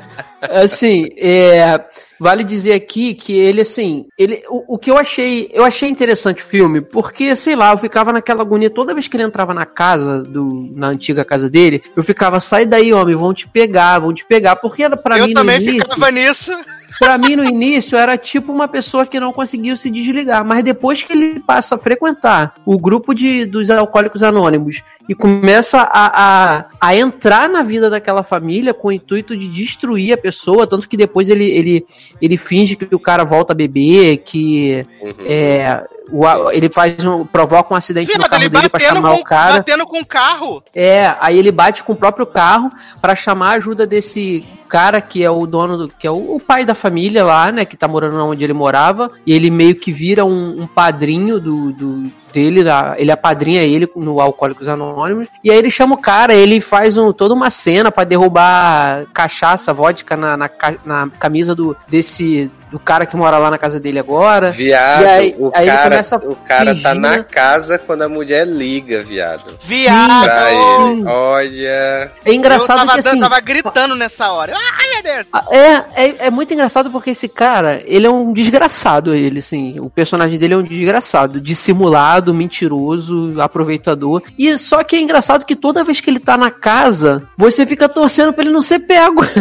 Assim, 0.50 1.08
é, 1.16 1.80
vale 2.18 2.44
dizer 2.44 2.72
aqui 2.72 3.14
que 3.14 3.36
ele, 3.36 3.60
assim, 3.60 4.06
ele, 4.18 4.42
o, 4.48 4.74
o 4.74 4.78
que 4.78 4.90
eu 4.90 4.96
achei, 4.96 5.48
eu 5.52 5.64
achei 5.64 5.88
interessante 5.88 6.42
o 6.42 6.46
filme, 6.46 6.80
porque, 6.80 7.34
sei 7.36 7.56
lá, 7.56 7.72
eu 7.72 7.78
ficava 7.78 8.12
naquela 8.12 8.42
agonia, 8.42 8.70
toda 8.70 8.94
vez 8.94 9.08
que 9.08 9.16
ele 9.16 9.24
entrava 9.24 9.52
na 9.52 9.66
casa, 9.66 10.22
do, 10.22 10.70
na 10.74 10.88
antiga 10.88 11.24
casa 11.24 11.50
dele, 11.50 11.82
eu 11.96 12.02
ficava, 12.02 12.40
sai 12.40 12.64
daí, 12.66 12.92
homem, 12.92 13.14
vão 13.14 13.34
te 13.34 13.48
pegar, 13.48 13.98
vão 13.98 14.12
te 14.12 14.24
pegar, 14.24 14.56
porque 14.56 14.82
era 14.82 14.96
pra 14.96 15.18
eu 15.18 15.26
mim 15.26 15.34
no 15.34 15.40
também 15.40 15.60
início... 15.60 15.82
ficava 15.82 16.10
nisso. 16.10 16.52
Pra 16.98 17.18
mim, 17.18 17.36
no 17.36 17.44
início, 17.44 17.98
era 17.98 18.16
tipo 18.16 18.52
uma 18.52 18.68
pessoa 18.68 19.06
que 19.06 19.18
não 19.18 19.32
conseguiu 19.32 19.76
se 19.76 19.90
desligar. 19.90 20.44
Mas 20.44 20.62
depois 20.62 21.02
que 21.02 21.12
ele 21.12 21.40
passa 21.40 21.74
a 21.74 21.78
frequentar 21.78 22.54
o 22.64 22.78
grupo 22.78 23.14
de, 23.14 23.44
dos 23.44 23.70
alcoólicos 23.70 24.22
anônimos 24.22 24.82
e 25.08 25.14
começa 25.14 25.80
a, 25.80 26.58
a, 26.58 26.64
a 26.80 26.96
entrar 26.96 27.48
na 27.48 27.62
vida 27.62 27.90
daquela 27.90 28.22
família 28.22 28.72
com 28.72 28.88
o 28.88 28.92
intuito 28.92 29.36
de 29.36 29.48
destruir 29.48 30.14
a 30.14 30.16
pessoa, 30.16 30.66
tanto 30.66 30.88
que 30.88 30.96
depois 30.96 31.28
ele, 31.28 31.44
ele, 31.44 31.86
ele 32.22 32.36
finge 32.36 32.74
que 32.76 32.94
o 32.94 32.98
cara 32.98 33.24
volta 33.24 33.52
a 33.52 33.56
beber, 33.56 34.18
que 34.18 34.86
Uhum. 35.00 35.14
é, 35.26 35.84
o, 36.10 36.50
ele 36.50 36.68
faz 36.68 37.04
um, 37.04 37.24
provoca 37.24 37.72
um 37.72 37.76
acidente 37.76 38.08
no 38.12 38.18
Viado, 38.18 38.30
carro 38.30 38.42
ele 38.42 38.48
dele 38.50 38.68
pra 38.68 38.80
chamar 38.80 39.10
com, 39.14 39.20
o 39.20 39.24
cara. 39.24 39.52
batendo 39.56 39.86
com 39.86 40.00
o 40.00 40.06
carro. 40.06 40.62
É, 40.74 41.14
aí 41.20 41.38
ele 41.38 41.50
bate 41.50 41.82
com 41.82 41.92
o 41.92 41.96
próprio 41.96 42.26
carro 42.26 42.70
pra 43.00 43.14
chamar 43.14 43.52
a 43.52 43.56
ajuda 43.56 43.86
desse 43.86 44.44
cara 44.68 45.00
que 45.00 45.22
é 45.24 45.30
o 45.30 45.46
dono, 45.46 45.78
do, 45.78 45.88
que 45.88 46.06
é 46.06 46.10
o, 46.10 46.36
o 46.36 46.40
pai 46.40 46.64
da 46.64 46.74
família 46.74 47.24
lá, 47.24 47.50
né, 47.52 47.64
que 47.64 47.76
tá 47.76 47.86
morando 47.86 48.18
onde 48.24 48.42
ele 48.42 48.52
morava, 48.52 49.10
e 49.26 49.32
ele 49.32 49.48
meio 49.50 49.74
que 49.76 49.92
vira 49.92 50.24
um, 50.24 50.62
um 50.62 50.66
padrinho 50.66 51.38
do, 51.40 51.72
do 51.72 52.10
dele, 52.32 52.64
da- 52.64 52.94
ele 52.98 53.12
apadrinha 53.12 53.62
ele 53.62 53.88
no 53.94 54.20
Alcoólicos 54.20 54.66
Anônimos, 54.66 55.28
e 55.44 55.50
aí 55.50 55.56
ele 55.56 55.70
chama 55.70 55.94
o 55.94 55.98
cara, 56.00 56.34
ele 56.34 56.60
faz 56.60 56.98
um, 56.98 57.12
toda 57.12 57.32
uma 57.32 57.48
cena 57.50 57.92
pra 57.92 58.02
derrubar 58.02 59.06
cachaça, 59.14 59.72
vodka 59.72 60.16
na, 60.16 60.36
na, 60.36 60.50
na 60.84 61.08
camisa 61.20 61.54
do, 61.54 61.76
desse, 61.88 62.50
do 62.74 62.78
cara 62.80 63.06
que 63.06 63.16
mora 63.16 63.38
lá 63.38 63.52
na 63.52 63.56
casa 63.56 63.78
dele 63.78 64.00
agora. 64.00 64.50
Viado, 64.50 65.02
E 65.02 65.06
aí- 65.06 65.36
o, 65.38 65.52
aí 65.54 65.62
ele 65.62 65.70
cara, 65.76 65.90
começa 65.90 66.16
a 66.16 66.18
o 66.18 66.34
cara 66.34 66.74
tá 66.74 66.92
na 66.92 67.10
né? 67.18 67.22
casa 67.30 67.78
quando 67.78 68.02
a 68.02 68.08
mulher 68.08 68.44
liga, 68.44 69.00
viado. 69.00 69.44
Pra 69.44 69.54
Viado. 69.64 70.90
ele. 70.90 71.04
Olha. 71.06 72.10
É 72.24 72.32
engraçado 72.34 72.80
eu 72.80 72.86
tava, 72.88 73.00
que 73.00 73.08
assim... 73.08 73.20
tava 73.20 73.38
gritando 73.40 73.94
nessa 73.94 74.32
hora. 74.32 74.56
Ai, 74.56 74.88
meu 74.92 75.02
Deus. 75.14 75.26
É, 75.52 76.04
é, 76.04 76.26
é 76.26 76.30
muito 76.32 76.52
engraçado 76.52 76.90
porque 76.90 77.10
esse 77.10 77.28
cara, 77.28 77.80
ele 77.84 78.08
é 78.08 78.10
um 78.10 78.32
desgraçado, 78.32 79.14
ele, 79.14 79.38
assim. 79.38 79.78
O 79.78 79.88
personagem 79.88 80.36
dele 80.36 80.54
é 80.54 80.56
um 80.56 80.62
desgraçado, 80.64 81.40
dissimulado, 81.40 82.34
mentiroso, 82.34 83.40
aproveitador. 83.40 84.20
E 84.36 84.58
só 84.58 84.82
que 84.82 84.96
é 84.96 85.00
engraçado 85.00 85.44
que 85.44 85.54
toda 85.54 85.84
vez 85.84 86.00
que 86.00 86.10
ele 86.10 86.18
tá 86.18 86.36
na 86.36 86.50
casa, 86.50 87.22
você 87.38 87.64
fica 87.64 87.88
torcendo 87.88 88.32
pra 88.32 88.42
ele 88.42 88.52
não 88.52 88.62
ser 88.62 88.80
pego. 88.80 89.24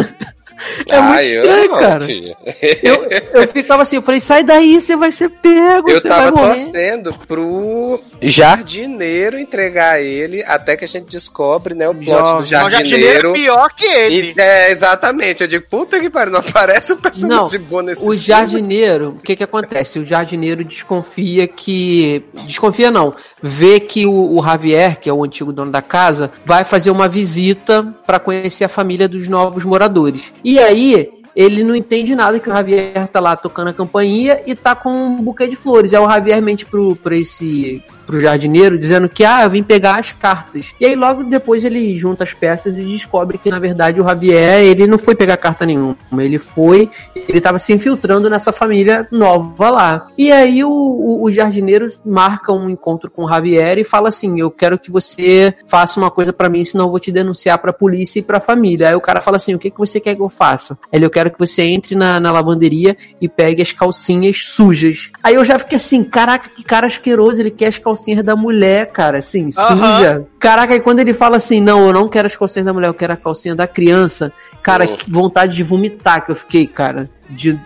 É 0.90 1.02
muito 1.02 1.18
Ah, 1.18 1.24
eu 1.24 1.42
estranho, 1.42 1.70
não, 1.72 1.80
cara. 1.80 2.06
filho. 2.06 2.36
Eu, 2.82 3.08
eu 3.34 3.48
ficava 3.48 3.82
assim, 3.84 3.96
eu 3.98 4.02
falei, 4.02 4.20
sai 4.20 4.44
daí, 4.44 4.80
você 4.80 4.96
vai 4.96 5.12
ser 5.12 5.30
pego, 5.30 5.90
Eu 5.90 6.02
tava 6.02 6.32
torcendo 6.32 7.14
pro 7.28 8.00
jardineiro 8.22 9.38
entregar 9.40 10.02
ele 10.02 10.44
até 10.44 10.76
que 10.76 10.86
a 10.86 10.88
gente 10.88 11.10
descobre, 11.10 11.74
né, 11.74 11.88
o 11.88 11.94
plot 11.94 12.06
Jovem. 12.06 12.24
do 12.26 12.32
Não, 12.34 12.40
o 12.42 12.46
jardineiro 12.46 12.72
jardineiro. 12.72 13.30
é 13.30 13.34
pior 13.34 13.70
que 13.76 13.86
ele. 13.86 14.34
E- 14.38 14.42
é, 14.42 14.72
exatamente. 14.72 15.42
Eu 15.42 15.48
digo, 15.48 15.66
puta 15.70 16.00
que 16.00 16.10
pariu, 16.10 16.34
não 16.34 16.40
aparece 16.40 16.94
um 16.94 16.98
personagem 16.98 17.60
bom 17.60 17.82
nesse 17.82 18.02
O 18.02 18.06
filme. 18.06 18.18
jardineiro, 18.18 19.10
o 19.18 19.20
que 19.22 19.36
que 19.36 19.44
acontece? 19.44 20.00
O 20.00 20.06
jardineiro 20.06 20.64
desconfia 20.64 21.48
que. 21.48 22.24
Desconfia 22.46 22.92
não. 22.92 23.14
Vê 23.42 23.80
que 23.80 24.06
o, 24.06 24.38
o 24.40 24.44
Javier, 24.44 25.00
que 25.00 25.10
é 25.10 25.14
o 25.14 25.24
antigo 25.24 25.52
dono 25.52 25.72
da 25.72 25.82
casa, 25.82 26.32
vai 26.46 26.64
fazer 26.64 26.92
uma 26.92 27.08
visita 27.08 27.84
para 28.06 28.20
conhecer 28.20 28.64
a 28.64 28.70
família 28.70 29.08
dos 29.08 29.28
novos 29.28 29.66
moradores. 29.66 30.34
E 30.44 30.60
aí. 30.60 31.10
Ele 31.36 31.64
não 31.64 31.76
entende 31.76 32.14
nada 32.14 32.40
que 32.40 32.48
o 32.48 32.54
Javier 32.54 33.08
tá 33.08 33.20
lá 33.20 33.36
tocando 33.36 33.70
a 33.70 33.74
campainha 33.74 34.40
e 34.46 34.54
tá 34.54 34.76
com 34.76 34.92
um 34.92 35.20
buquê 35.20 35.48
de 35.48 35.56
flores. 35.56 35.92
Aí 35.92 36.00
o 36.00 36.08
Javier 36.08 36.40
mente 36.44 36.64
pro, 36.64 36.96
pro 36.96 37.16
esse 37.16 37.84
pro 38.06 38.20
jardineiro 38.20 38.78
dizendo 38.78 39.10
que 39.10 39.24
ah, 39.26 39.44
eu 39.44 39.50
vim 39.50 39.64
pegar 39.64 39.98
as 39.98 40.12
cartas. 40.12 40.74
E 40.80 40.86
aí 40.86 40.96
logo 40.96 41.24
depois 41.24 41.64
ele 41.64 41.96
junta 41.98 42.24
as 42.24 42.34
peças 42.34 42.78
e 42.78 42.84
descobre 42.84 43.38
que 43.38 43.50
na 43.50 43.60
verdade 43.60 44.00
o 44.00 44.04
Javier, 44.04 44.62
ele 44.62 44.88
não 44.88 44.98
foi 44.98 45.16
pegar 45.16 45.38
carta 45.38 45.66
nenhuma, 45.66 45.96
ele 46.20 46.40
foi, 46.40 46.90
ele 47.16 47.42
tava 47.42 47.60
se 47.60 47.74
infiltrando 47.74 48.30
nessa 48.30 48.52
família 48.52 49.08
nova 49.12 49.70
lá. 49.70 50.08
E 50.18 50.32
aí 50.32 50.64
o, 50.64 50.70
o, 50.70 51.24
o 51.24 51.32
jardineiro 51.32 51.88
marca 52.06 52.52
um 52.52 52.70
encontro 52.70 53.10
com 53.10 53.26
o 53.26 53.30
Javier 53.30 53.78
e 53.78 53.84
fala 53.84 54.10
assim: 54.10 54.40
"Eu 54.40 54.52
quero 54.52 54.78
que 54.78 54.92
você 54.92 55.54
faça 55.66 56.00
uma 56.00 56.12
coisa 56.12 56.34
pra 56.34 56.50
mim, 56.50 56.64
senão 56.64 56.86
eu 56.86 56.92
vou 56.92 57.00
te 57.00 57.12
denunciar 57.12 57.58
pra 57.58 57.74
polícia 57.74 58.20
e 58.20 58.24
pra 58.24 58.40
família". 58.40 58.90
Aí 58.90 58.96
o 58.96 59.02
cara 59.02 59.22
fala 59.22 59.38
assim: 59.38 59.56
"O 59.56 59.60
que 59.60 59.72
que 59.72 59.80
você 59.80 60.00
quer 60.00 60.16
que 60.16 60.22
eu 60.22 60.30
faça?". 60.30 60.78
Ele: 60.92 61.06
"Eu 61.06 61.10
quero 61.10 61.32
que 61.32 61.40
você 61.40 61.64
entre 61.64 61.96
na, 61.96 62.20
na 62.20 62.32
lavanderia 62.32 62.96
e 63.20 63.28
pegue 63.28 63.62
as 63.62 63.72
calcinhas 63.72 64.46
sujas". 64.46 65.12
Aí 65.24 65.36
eu 65.36 65.46
já 65.46 65.58
fiquei 65.58 65.78
assim: 65.78 66.04
"Caraca, 66.04 66.50
que 66.50 66.64
cara 66.64 66.88
asqueroso, 66.88 67.42
ele 67.42 67.52
quer 67.52 67.68
as 67.68 67.78
calcinhas 67.78 67.93
da 68.24 68.36
mulher, 68.36 68.92
cara, 68.92 69.18
assim, 69.20 69.48
Aham. 69.58 69.98
suja". 69.98 70.26
Caraca, 70.40 70.76
e 70.76 70.80
quando 70.80 71.00
ele 71.00 71.14
fala 71.14 71.38
assim: 71.38 71.62
"Não, 71.62 71.88
eu 71.88 71.94
não 71.94 72.08
quero 72.08 72.26
as 72.28 72.36
calcinhas 72.36 72.66
da 72.66 72.74
mulher, 72.74 72.88
eu 72.88 72.94
quero 72.94 73.14
a 73.14 73.18
calcinha 73.18 73.56
da 73.56 73.68
criança". 73.68 74.32
Cara, 74.62 74.86
Hum. 74.86 74.94
que 74.96 75.12
vontade 75.12 75.56
de 75.56 75.64
vomitar 75.64 76.26
que 76.26 76.32
eu 76.32 76.36
fiquei, 76.36 76.66
cara. 76.68 77.10
De 77.30 77.58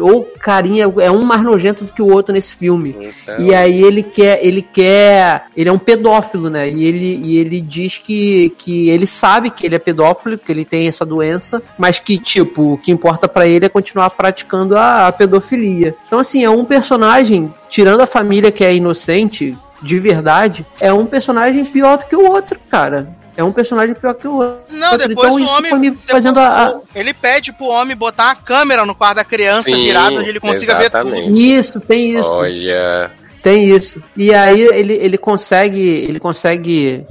ou 0.00 0.24
carinha 0.38 0.84
é 1.00 1.10
um 1.10 1.24
mais 1.24 1.42
nojento 1.42 1.84
do 1.84 1.92
que 1.92 2.00
o 2.00 2.08
outro 2.08 2.32
nesse 2.32 2.54
filme. 2.54 3.12
Então, 3.22 3.40
E 3.40 3.52
aí 3.52 3.82
ele 3.82 4.02
quer, 4.02 4.38
ele 4.40 4.62
quer, 4.62 5.46
ele 5.56 5.68
é 5.68 5.72
um 5.72 5.78
pedófilo, 5.78 6.48
né? 6.48 6.68
E 6.68 6.84
ele, 6.84 7.16
e 7.16 7.36
ele 7.38 7.60
diz 7.60 7.98
que, 7.98 8.50
que 8.56 8.88
ele 8.90 9.06
sabe 9.06 9.50
que 9.50 9.66
ele 9.66 9.74
é 9.74 9.80
pedófilo, 9.80 10.38
que 10.38 10.52
ele 10.52 10.64
tem 10.64 10.86
essa 10.86 11.04
doença, 11.04 11.60
mas 11.76 11.98
que 11.98 12.16
tipo, 12.16 12.74
o 12.74 12.78
que 12.78 12.92
importa 12.92 13.26
pra 13.26 13.46
ele 13.46 13.66
é 13.66 13.68
continuar 13.68 14.10
praticando 14.10 14.76
a, 14.76 15.08
a 15.08 15.12
pedofilia. 15.12 15.96
Então 16.06 16.20
assim, 16.20 16.44
é 16.44 16.50
um 16.50 16.64
personagem 16.64 17.52
tirando 17.68 18.02
a 18.02 18.06
família 18.06 18.52
que 18.52 18.64
é 18.64 18.74
inocente 18.74 19.56
de 19.82 19.98
verdade, 19.98 20.64
é 20.80 20.92
um 20.92 21.04
personagem 21.04 21.64
pior 21.64 21.98
do 21.98 22.06
que 22.06 22.14
o 22.14 22.30
outro, 22.30 22.56
cara. 22.70 23.16
É 23.36 23.42
um 23.42 23.50
personagem 23.52 23.94
pior 23.94 24.12
que 24.14 24.28
o 24.28 24.34
outro. 24.36 24.58
Não, 24.70 24.96
depois 24.98 25.12
então 25.28 25.34
o 25.34 25.40
isso 25.40 25.54
homem. 25.56 25.70
foi 25.70 25.78
me 25.78 25.92
fazendo 25.92 26.38
a, 26.38 26.68
a- 26.68 26.80
Ele 26.94 27.14
pede 27.14 27.52
pro 27.52 27.66
homem 27.66 27.96
botar 27.96 28.26
uma 28.26 28.34
câmera 28.36 28.84
no 28.84 28.94
quarto 28.94 29.16
da 29.16 29.24
criança 29.24 29.64
Sim, 29.64 29.84
virado 29.84 30.16
onde 30.16 30.28
ele 30.28 30.40
consiga 30.40 30.76
ver 30.76 30.90
tudo. 30.90 31.08
exatamente. 31.14 31.54
Isso, 31.58 31.80
tem 31.80 32.10
isso. 32.18 32.28
Olha. 32.34 33.10
Tem 33.42 33.64
isso. 33.68 34.02
E 34.16 34.32
aí 34.34 34.60
ele, 34.60 34.92
ele 34.94 35.16
consegue. 35.18 35.80
Ele 35.80 36.20
consegue 36.20 37.04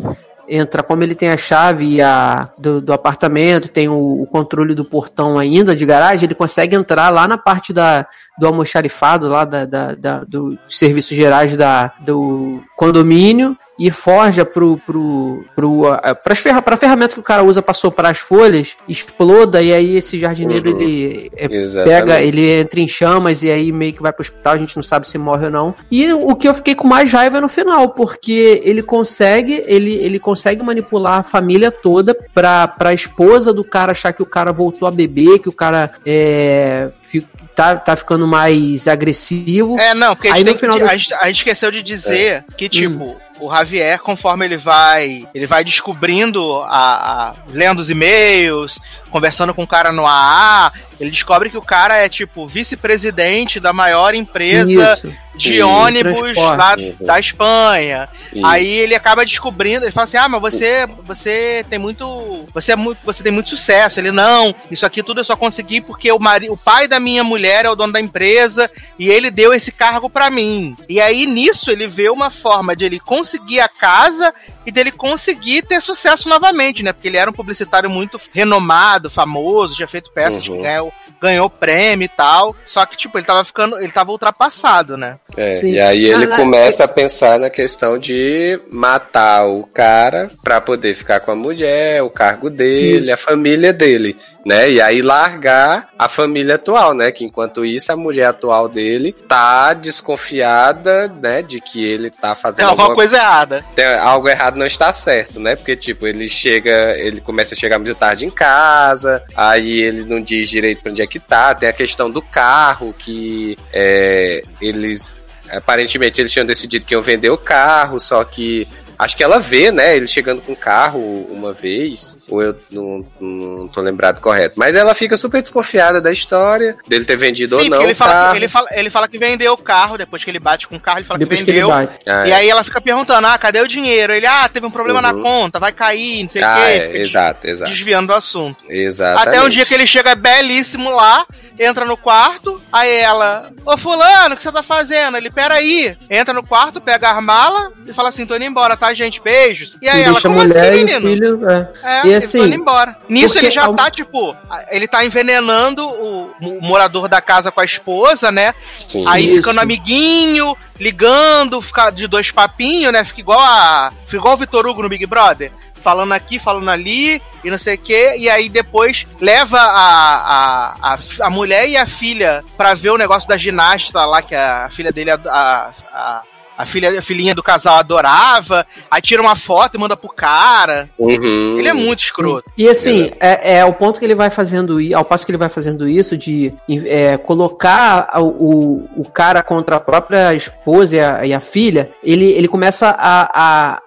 entrar, 0.48 0.84
como 0.84 1.02
ele 1.02 1.16
tem 1.16 1.30
a 1.30 1.38
chave 1.38 1.86
e 1.86 2.02
a, 2.02 2.50
do, 2.58 2.82
do 2.82 2.92
apartamento, 2.92 3.70
tem 3.70 3.88
o, 3.88 4.22
o 4.22 4.28
controle 4.28 4.76
do 4.76 4.84
portão 4.84 5.40
ainda 5.40 5.74
de 5.74 5.86
garagem, 5.86 6.26
ele 6.26 6.36
consegue 6.36 6.76
entrar 6.76 7.10
lá 7.10 7.26
na 7.26 7.38
parte 7.38 7.72
da, 7.72 8.06
do 8.38 8.48
almoxarifado, 8.48 9.30
lá 9.30 9.46
da, 9.46 9.66
da, 9.66 9.96
da- 9.96 10.24
dos 10.26 10.58
serviços 10.68 11.16
gerais 11.16 11.56
da, 11.56 11.94
do 12.02 12.62
condomínio 12.76 13.58
e 13.84 13.90
forja 13.90 14.46
pro, 14.46 14.78
pro, 14.86 15.44
pro, 15.56 15.82
pras 16.24 16.38
ferra, 16.40 16.62
pra 16.62 16.78
ferramenta 16.78 17.14
que 17.16 17.20
o 17.20 17.24
cara 17.24 17.44
usa 17.44 17.62
pra 17.62 17.74
soprar 17.74 18.12
as 18.12 18.20
folhas, 18.20 18.78
exploda 18.88 19.62
e 19.62 19.74
aí 19.74 19.96
esse 19.98 20.20
jardineiro 20.20 20.72
Uhum. 20.74 20.82
ele 20.82 21.32
é, 21.36 21.48
pega, 21.84 22.22
ele 22.22 22.52
entra 22.60 22.80
em 22.80 22.88
chamas 22.88 23.42
e 23.42 23.50
aí 23.50 23.72
meio 23.72 23.94
que 23.94 24.02
vai 24.02 24.14
pro 24.14 24.22
hospital, 24.22 24.54
a 24.54 24.58
gente 24.58 24.76
não 24.76 24.84
sabe 24.84 25.08
se 25.08 25.18
morre 25.18 25.46
ou 25.46 25.52
não. 25.52 25.76
E 25.90 26.14
o 26.14 26.36
que 26.36 26.48
eu 26.48 26.54
fiquei 26.54 26.76
com 26.76 26.88
mais 26.88 27.12
raiva 27.12 27.38
é 27.38 27.42
no 27.42 27.50
final, 27.50 27.90
porque 27.90 28.62
ele 28.64 28.84
consegue, 28.84 29.64
ele, 29.66 29.96
ele 29.96 30.20
consegue 30.20 30.62
manipular 30.64 31.20
a 31.20 31.24
família 31.24 31.72
toda 31.72 32.14
pra, 32.34 32.68
pra 32.68 32.94
esposa 32.94 33.52
do 33.52 33.64
cara 33.64 33.94
achar 33.94 34.14
que 34.14 34.22
o 34.22 34.26
cara 34.28 34.52
voltou 34.52 34.88
a 34.88 34.92
beber, 34.92 35.40
que 35.40 35.50
o 35.50 35.54
cara 35.54 35.90
é, 36.06 36.90
fi- 37.00 37.26
tá, 37.56 37.76
tá 37.76 37.96
ficando 37.96 38.28
mais 38.28 38.88
agressivo. 38.88 39.78
É, 39.80 39.94
não, 39.94 40.16
porque 40.16 40.28
a 40.28 40.34
Aí 40.34 40.40
gente, 40.40 40.48
no 40.48 40.52
tem 40.54 40.60
final 40.60 40.78
que, 40.78 40.84
do- 40.84 40.90
a, 40.90 40.98
gente, 40.98 41.14
a 41.14 41.28
gente 41.28 41.38
esqueceu 41.38 41.72
de 41.72 41.82
dizer 41.82 42.18
É. 42.20 42.44
que, 42.56 42.70
tipo, 42.70 43.18
o 43.42 43.54
Javier, 43.54 44.00
conforme 44.00 44.46
ele 44.46 44.58
vai. 44.58 45.28
Ele 45.34 45.46
vai 45.46 45.64
descobrindo 45.64 46.62
a. 46.64 47.30
a 47.30 47.36
lendo 47.48 47.80
os 47.80 47.90
e-mails, 47.90 48.80
conversando 49.12 49.54
com 49.54 49.64
o 49.64 49.68
cara 49.68 49.92
no 49.92 50.06
AA, 50.08 50.72
ele 51.00 51.12
descobre 51.12 51.50
que 51.50 51.58
o 51.58 51.62
cara 51.62 51.96
é, 51.98 52.08
tipo, 52.10 52.46
vice-presidente 52.46 53.60
da 53.60 53.74
maior 53.74 54.14
empresa 54.16 54.94
Isso. 54.94 55.14
de 55.36 55.62
ônibus 55.62 56.20
Uhum. 56.22 56.96
da 57.06 57.20
Espanha. 57.20 58.08
Isso. 58.34 58.46
Aí 58.46 58.68
ele 58.78 58.94
acaba 58.96 59.26
descobrindo, 59.26 59.84
ele 59.86 59.92
fala 59.92 60.06
assim: 60.06 60.18
"Ah, 60.18 60.30
mas 60.30 60.42
você 60.42 60.88
você 61.04 61.66
tem 61.70 61.80
muito, 61.80 62.46
você 62.54 62.74
é 62.74 62.76
muito, 62.76 63.00
você 63.04 63.24
tem 63.24 63.32
muito 63.32 63.50
sucesso". 63.50 64.00
Ele 64.00 64.12
não, 64.12 64.54
isso 64.70 64.86
aqui 64.86 65.02
tudo 65.02 65.20
eu 65.22 65.26
só 65.26 65.36
consegui 65.36 65.82
porque 65.82 66.12
o 66.12 66.20
mari, 66.20 66.50
o 66.50 66.58
pai 66.58 66.88
da 66.88 67.00
minha 67.00 67.24
mulher 67.24 67.66
é 67.66 67.70
o 67.70 67.76
dono 67.76 67.94
da 67.94 68.00
empresa 68.00 68.70
e 69.00 69.10
ele 69.10 69.32
deu 69.32 69.54
esse 69.54 69.72
cargo 69.72 70.10
pra 70.10 70.30
mim. 70.30 70.76
E 70.88 71.02
aí 71.02 71.26
nisso 71.26 71.72
ele 71.72 71.88
vê 71.88 72.10
uma 72.10 72.30
forma 72.30 72.76
de 72.76 72.86
ele 72.86 73.00
conseguir 73.00 73.60
a 73.62 73.68
casa 73.68 74.34
e 74.66 74.72
dele 74.72 74.92
conseguir 74.92 75.64
ter 75.64 75.82
sucesso 75.82 76.30
novamente, 76.30 76.84
né? 76.84 76.94
Porque 76.94 77.08
ele 77.08 77.18
era 77.18 77.30
um 77.30 77.34
publicitário 77.34 77.90
muito 77.90 78.20
renomado, 78.34 79.10
famoso, 79.10 79.76
tinha 79.76 79.88
feito 79.88 80.12
peças 80.12 80.48
Uhum. 80.48 80.58
que 80.58 80.62
ganhou, 80.62 80.94
ganhou 81.22 81.50
prêmio 81.50 82.06
e 82.06 82.10
tal. 82.10 82.56
Só 82.66 82.86
que 82.86 82.96
tipo, 82.98 83.18
ele 83.18 83.26
tava 83.26 83.44
ficando, 83.44 83.78
ele 83.80 83.92
tava 83.92 84.12
ultrapassado, 84.12 84.98
né? 84.98 85.18
É, 85.36 85.56
Sim. 85.56 85.72
e 85.72 85.80
aí 85.80 86.06
ele 86.06 86.26
Ah, 86.26 86.30
lá- 86.30 86.36
começa 86.38 86.84
a 86.84 86.88
pensar 86.88 87.40
na 87.40 87.50
questão 87.50 87.98
de 87.98 88.60
matar 88.72 89.46
o 89.48 89.64
cara 89.66 90.30
pra 90.44 90.62
poder 90.62 90.94
ficar 90.94 91.20
com 91.22 91.32
a 91.32 91.36
mulher, 91.36 92.04
o 92.04 92.10
cargo 92.10 92.50
dele, 92.50 93.06
Isso. 93.06 93.14
a 93.14 93.18
família 93.18 93.72
dele, 93.74 94.16
né? 94.46 94.72
E 94.72 94.82
aí 94.82 95.02
largar 95.02 95.88
a 95.98 96.08
família 96.08 96.56
atual, 96.56 96.94
né? 96.94 97.12
Que 97.12 97.24
enquanto 97.26 97.66
isso 97.66 97.92
a 97.92 97.96
mulher 97.96 98.26
atual 98.26 98.68
dele 98.68 99.14
tá 99.28 99.74
desconfiada, 99.74 101.08
né? 101.22 101.42
De 101.42 101.60
que 101.60 101.86
ele 101.86 102.10
tá 102.10 102.36
fazendo 102.36 102.66
alguma 102.68 102.84
alguma 102.84 102.96
coisa 102.96 103.18
errada. 103.18 103.64
tem- 103.76 103.86
algo 103.86 104.28
errado 104.30 104.58
não 104.58 104.66
está 104.66 104.92
certo, 104.92 105.40
né? 105.40 105.56
Porque, 105.56 105.76
tipo, 105.76 106.08
ele 106.08 106.28
chega, 106.28 106.98
ele 106.98 107.22
começa 107.22 107.54
a 107.54 107.58
chegar 107.58 107.78
muito 107.80 107.96
tarde 107.96 108.26
em 108.26 108.30
casa, 108.32 109.24
aí 109.36 109.80
ele 109.82 110.04
não 110.06 110.22
diz 110.22 110.50
direito 110.50 110.82
pra 110.82 110.92
onde 110.92 111.02
é 111.02 111.08
que 111.08 111.20
tá, 111.20 111.54
tem 111.54 111.70
a 111.70 111.74
questão 111.74 112.10
do 112.10 112.22
carro, 112.22 112.94
que 112.98 113.58
é, 113.72 114.44
eles, 114.62 115.20
aparentemente, 115.50 116.20
eles 116.22 116.32
tinham 116.32 116.46
decidido 116.46 116.86
que 116.86 116.94
iam 116.94 117.02
vender 117.02 117.30
o 117.30 117.38
carro, 117.38 118.00
só 118.00 118.24
que 118.24 118.68
acho 119.04 119.18
que 119.18 119.24
ela 119.24 119.40
vê, 119.40 119.72
né, 119.72 119.96
ele 119.98 120.08
chegando 120.08 120.42
com 120.42 120.52
o 120.54 120.56
carro 120.56 121.00
uma 121.32 121.52
vez, 121.54 122.20
ou 122.30 122.42
eu 122.42 122.56
não, 122.72 123.06
não 123.20 123.68
tô 123.68 123.82
lembrado 123.82 124.22
correto, 124.22 124.54
mas 124.58 124.76
ela 124.76 124.94
fica 124.94 125.18
super 125.18 125.42
desconfiada 125.42 126.00
da 126.00 126.12
história, 126.12 126.78
dele 126.88 127.04
ter 127.06 127.18
vendido 127.18 127.56
ou 127.58 127.64
Sim, 127.64 127.70
não 127.70 127.78
porque 127.80 127.88
ele 127.88 127.94
o 127.94 127.98
fala, 127.98 128.12
carro. 128.14 128.32
que, 128.32 128.38
ele, 128.38 128.48
fala, 128.48 128.68
ele 128.72 128.90
fala 128.90 129.08
que 129.08 129.18
vendeu 129.18 129.54
o 129.54 129.58
carro, 129.58 129.98
depois 129.98 130.24
que 130.24 130.30
ele 130.30 130.40
bate 130.40 130.68
com 130.68 130.76
o 130.76 130.80
carro, 130.80 131.00
ele 131.00 131.06
fala 131.08 131.18
Depois 131.20 131.40
que 131.40 131.46
que 131.46 131.52
ele 131.52 131.62
vendeu. 131.62 131.76
bate. 131.76 131.94
Ah, 132.08 132.28
E 132.28 132.34
aí 132.34 132.50
ela 132.50 132.64
fica 132.64 132.80
perguntando, 132.80 133.28
ah, 133.28 133.38
cadê 133.38 133.60
o 133.62 133.68
dinheiro? 133.68 134.14
Ele, 134.14 134.26
ah, 134.28 134.48
teve 134.48 134.66
um 134.66 134.72
problema 134.72 135.02
na 135.02 135.12
Uhum. 135.14 135.24
conta, 135.24 135.60
vai 135.60 135.72
cair, 135.72 136.24
não 136.24 136.30
sei 136.30 136.42
o 136.42 136.46
ah, 136.46 136.56
quê. 136.56 136.62
é, 136.72 136.98
exato, 137.02 137.48
exato. 137.48 137.72
Desviando 137.72 138.08
do 138.08 138.14
assunto. 138.14 138.64
Exatamente. 138.70 139.28
Até 139.28 139.42
um 139.42 139.50
dia 139.50 139.66
que 139.66 139.74
ele 139.74 139.88
chega 139.88 140.14
belíssimo 140.16 140.90
lá, 140.92 141.26
entra 141.60 141.86
no 141.86 141.98
quarto, 141.98 142.62
aí 142.72 142.90
ela, 142.98 143.52
ô 143.66 143.78
fulano, 143.78 144.34
o 144.34 144.38
que 144.38 144.44
você 144.44 144.52
tá 144.52 144.64
fazendo? 144.64 145.18
Ele, 145.18 145.30
peraí. 145.30 145.98
Entra 146.10 146.34
no 146.34 146.44
quarto, 146.46 146.80
pega 146.82 147.10
a 147.12 147.22
mala 147.22 147.72
e 147.86 147.94
fala 147.94 148.10
assim, 148.10 148.26
tô 148.26 148.36
indo 148.36 148.46
embora, 148.46 148.76
tá, 148.78 148.91
gente? 148.94 149.22
Beijos. 149.22 149.78
E 149.82 149.88
aí 149.90 150.00
E 150.00 150.04
ela, 150.04 150.14
deixa 150.14 150.28
a 150.28 150.32
como 150.32 150.44
mulher 150.44 150.72
assim, 150.74 150.82
e 150.82 150.86
menino? 150.86 151.08
filho. 151.38 151.50
É. 151.50 151.68
É, 151.84 152.02
E 152.04 152.08
ele 152.08 152.16
assim, 152.16 152.44
indo 152.44 152.56
embora. 152.56 152.96
Nisso 153.10 153.38
ele 153.38 153.52
já 153.52 153.66
ao- 153.66 153.74
tá, 153.76 153.90
tipo, 153.92 154.36
ele 154.70 154.88
tá 154.88 155.04
envenenando 155.06 155.88
o, 155.88 156.32
o 156.42 156.62
morador 156.62 157.08
da 157.08 157.22
casa 157.22 157.52
com 157.52 157.62
a 157.62 157.66
esposa, 157.66 158.32
né? 158.32 158.54
Sim. 158.88 159.04
Aí 159.08 159.26
Isso. 159.28 159.36
ficando 159.38 159.60
amiguinho, 159.60 160.56
ligando, 160.80 161.62
fica 161.62 161.90
de 161.90 162.08
dois 162.08 162.32
papinhos, 162.32 162.92
né? 162.92 163.04
Fica 163.04 163.22
igual 163.22 163.40
a. 163.40 163.92
Fica 164.06 164.18
igual 164.18 164.34
o 164.34 164.38
Vitor 164.38 164.66
Hugo 164.68 164.84
no 164.84 164.90
Big 164.90 165.06
Brother. 165.06 165.52
Falando 165.84 166.12
aqui, 166.12 166.38
falando 166.38 166.70
ali, 166.70 167.20
e 167.44 167.50
não 167.50 167.58
sei 167.58 167.74
o 167.74 167.78
quê. 167.80 168.14
E 168.20 168.30
aí 168.30 168.50
depois 168.50 169.08
leva 169.20 169.58
a, 169.58 170.76
a, 170.84 170.94
a, 170.94 170.98
a 171.22 171.30
mulher 171.32 171.68
e 171.68 171.76
a 171.76 171.88
filha 171.88 172.44
pra 172.56 172.76
ver 172.76 172.92
o 172.92 172.98
negócio 173.00 173.28
da 173.28 173.36
ginasta 173.36 174.06
lá, 174.06 174.22
que 174.22 174.36
a 174.36 174.70
filha 174.72 174.92
dele, 174.92 175.10
a, 175.10 175.20
a, 175.26 175.72
a, 175.92 176.22
filha, 176.66 176.98
a 177.00 177.02
filhinha 177.02 177.34
do 177.36 177.44
casal 177.44 177.78
adorava. 177.78 178.66
Aí 178.90 179.02
tira 179.02 179.22
uma 179.22 179.36
foto 179.36 179.76
e 179.76 179.80
manda 179.80 179.96
pro 179.98 180.10
cara. 180.10 180.90
Uhum. 180.98 181.58
Ele 181.60 181.68
é 181.68 181.74
muito 181.74 182.00
escroto. 182.00 182.50
E 182.58 182.68
assim, 182.68 183.12
é, 183.20 183.56
é 183.56 183.62
ao 183.62 183.74
ponto 183.74 184.00
que 184.00 184.06
ele 184.06 184.16
vai 184.16 184.30
fazendo 184.30 184.78
ao 184.96 185.06
passo 185.06 185.26
que 185.26 185.32
ele 185.32 185.38
vai 185.38 185.50
fazendo 185.50 185.88
isso 185.88 186.18
de 186.18 186.54
é, 186.86 187.18
colocar 187.18 188.10
a- 188.12 188.22
o, 188.22 188.88
o 188.96 189.04
cara 189.12 189.42
contra 189.44 189.76
a 189.76 189.80
própria 189.80 190.34
esposa 190.34 190.96
e 190.96 191.00
a, 191.00 191.26
e 191.28 191.34
a 191.34 191.40
filha, 191.40 191.92
ele, 192.04 192.32
ele 192.32 192.48
começa 192.48 192.90
a, 192.90 193.22
a- 193.22 193.78
a 193.78 193.82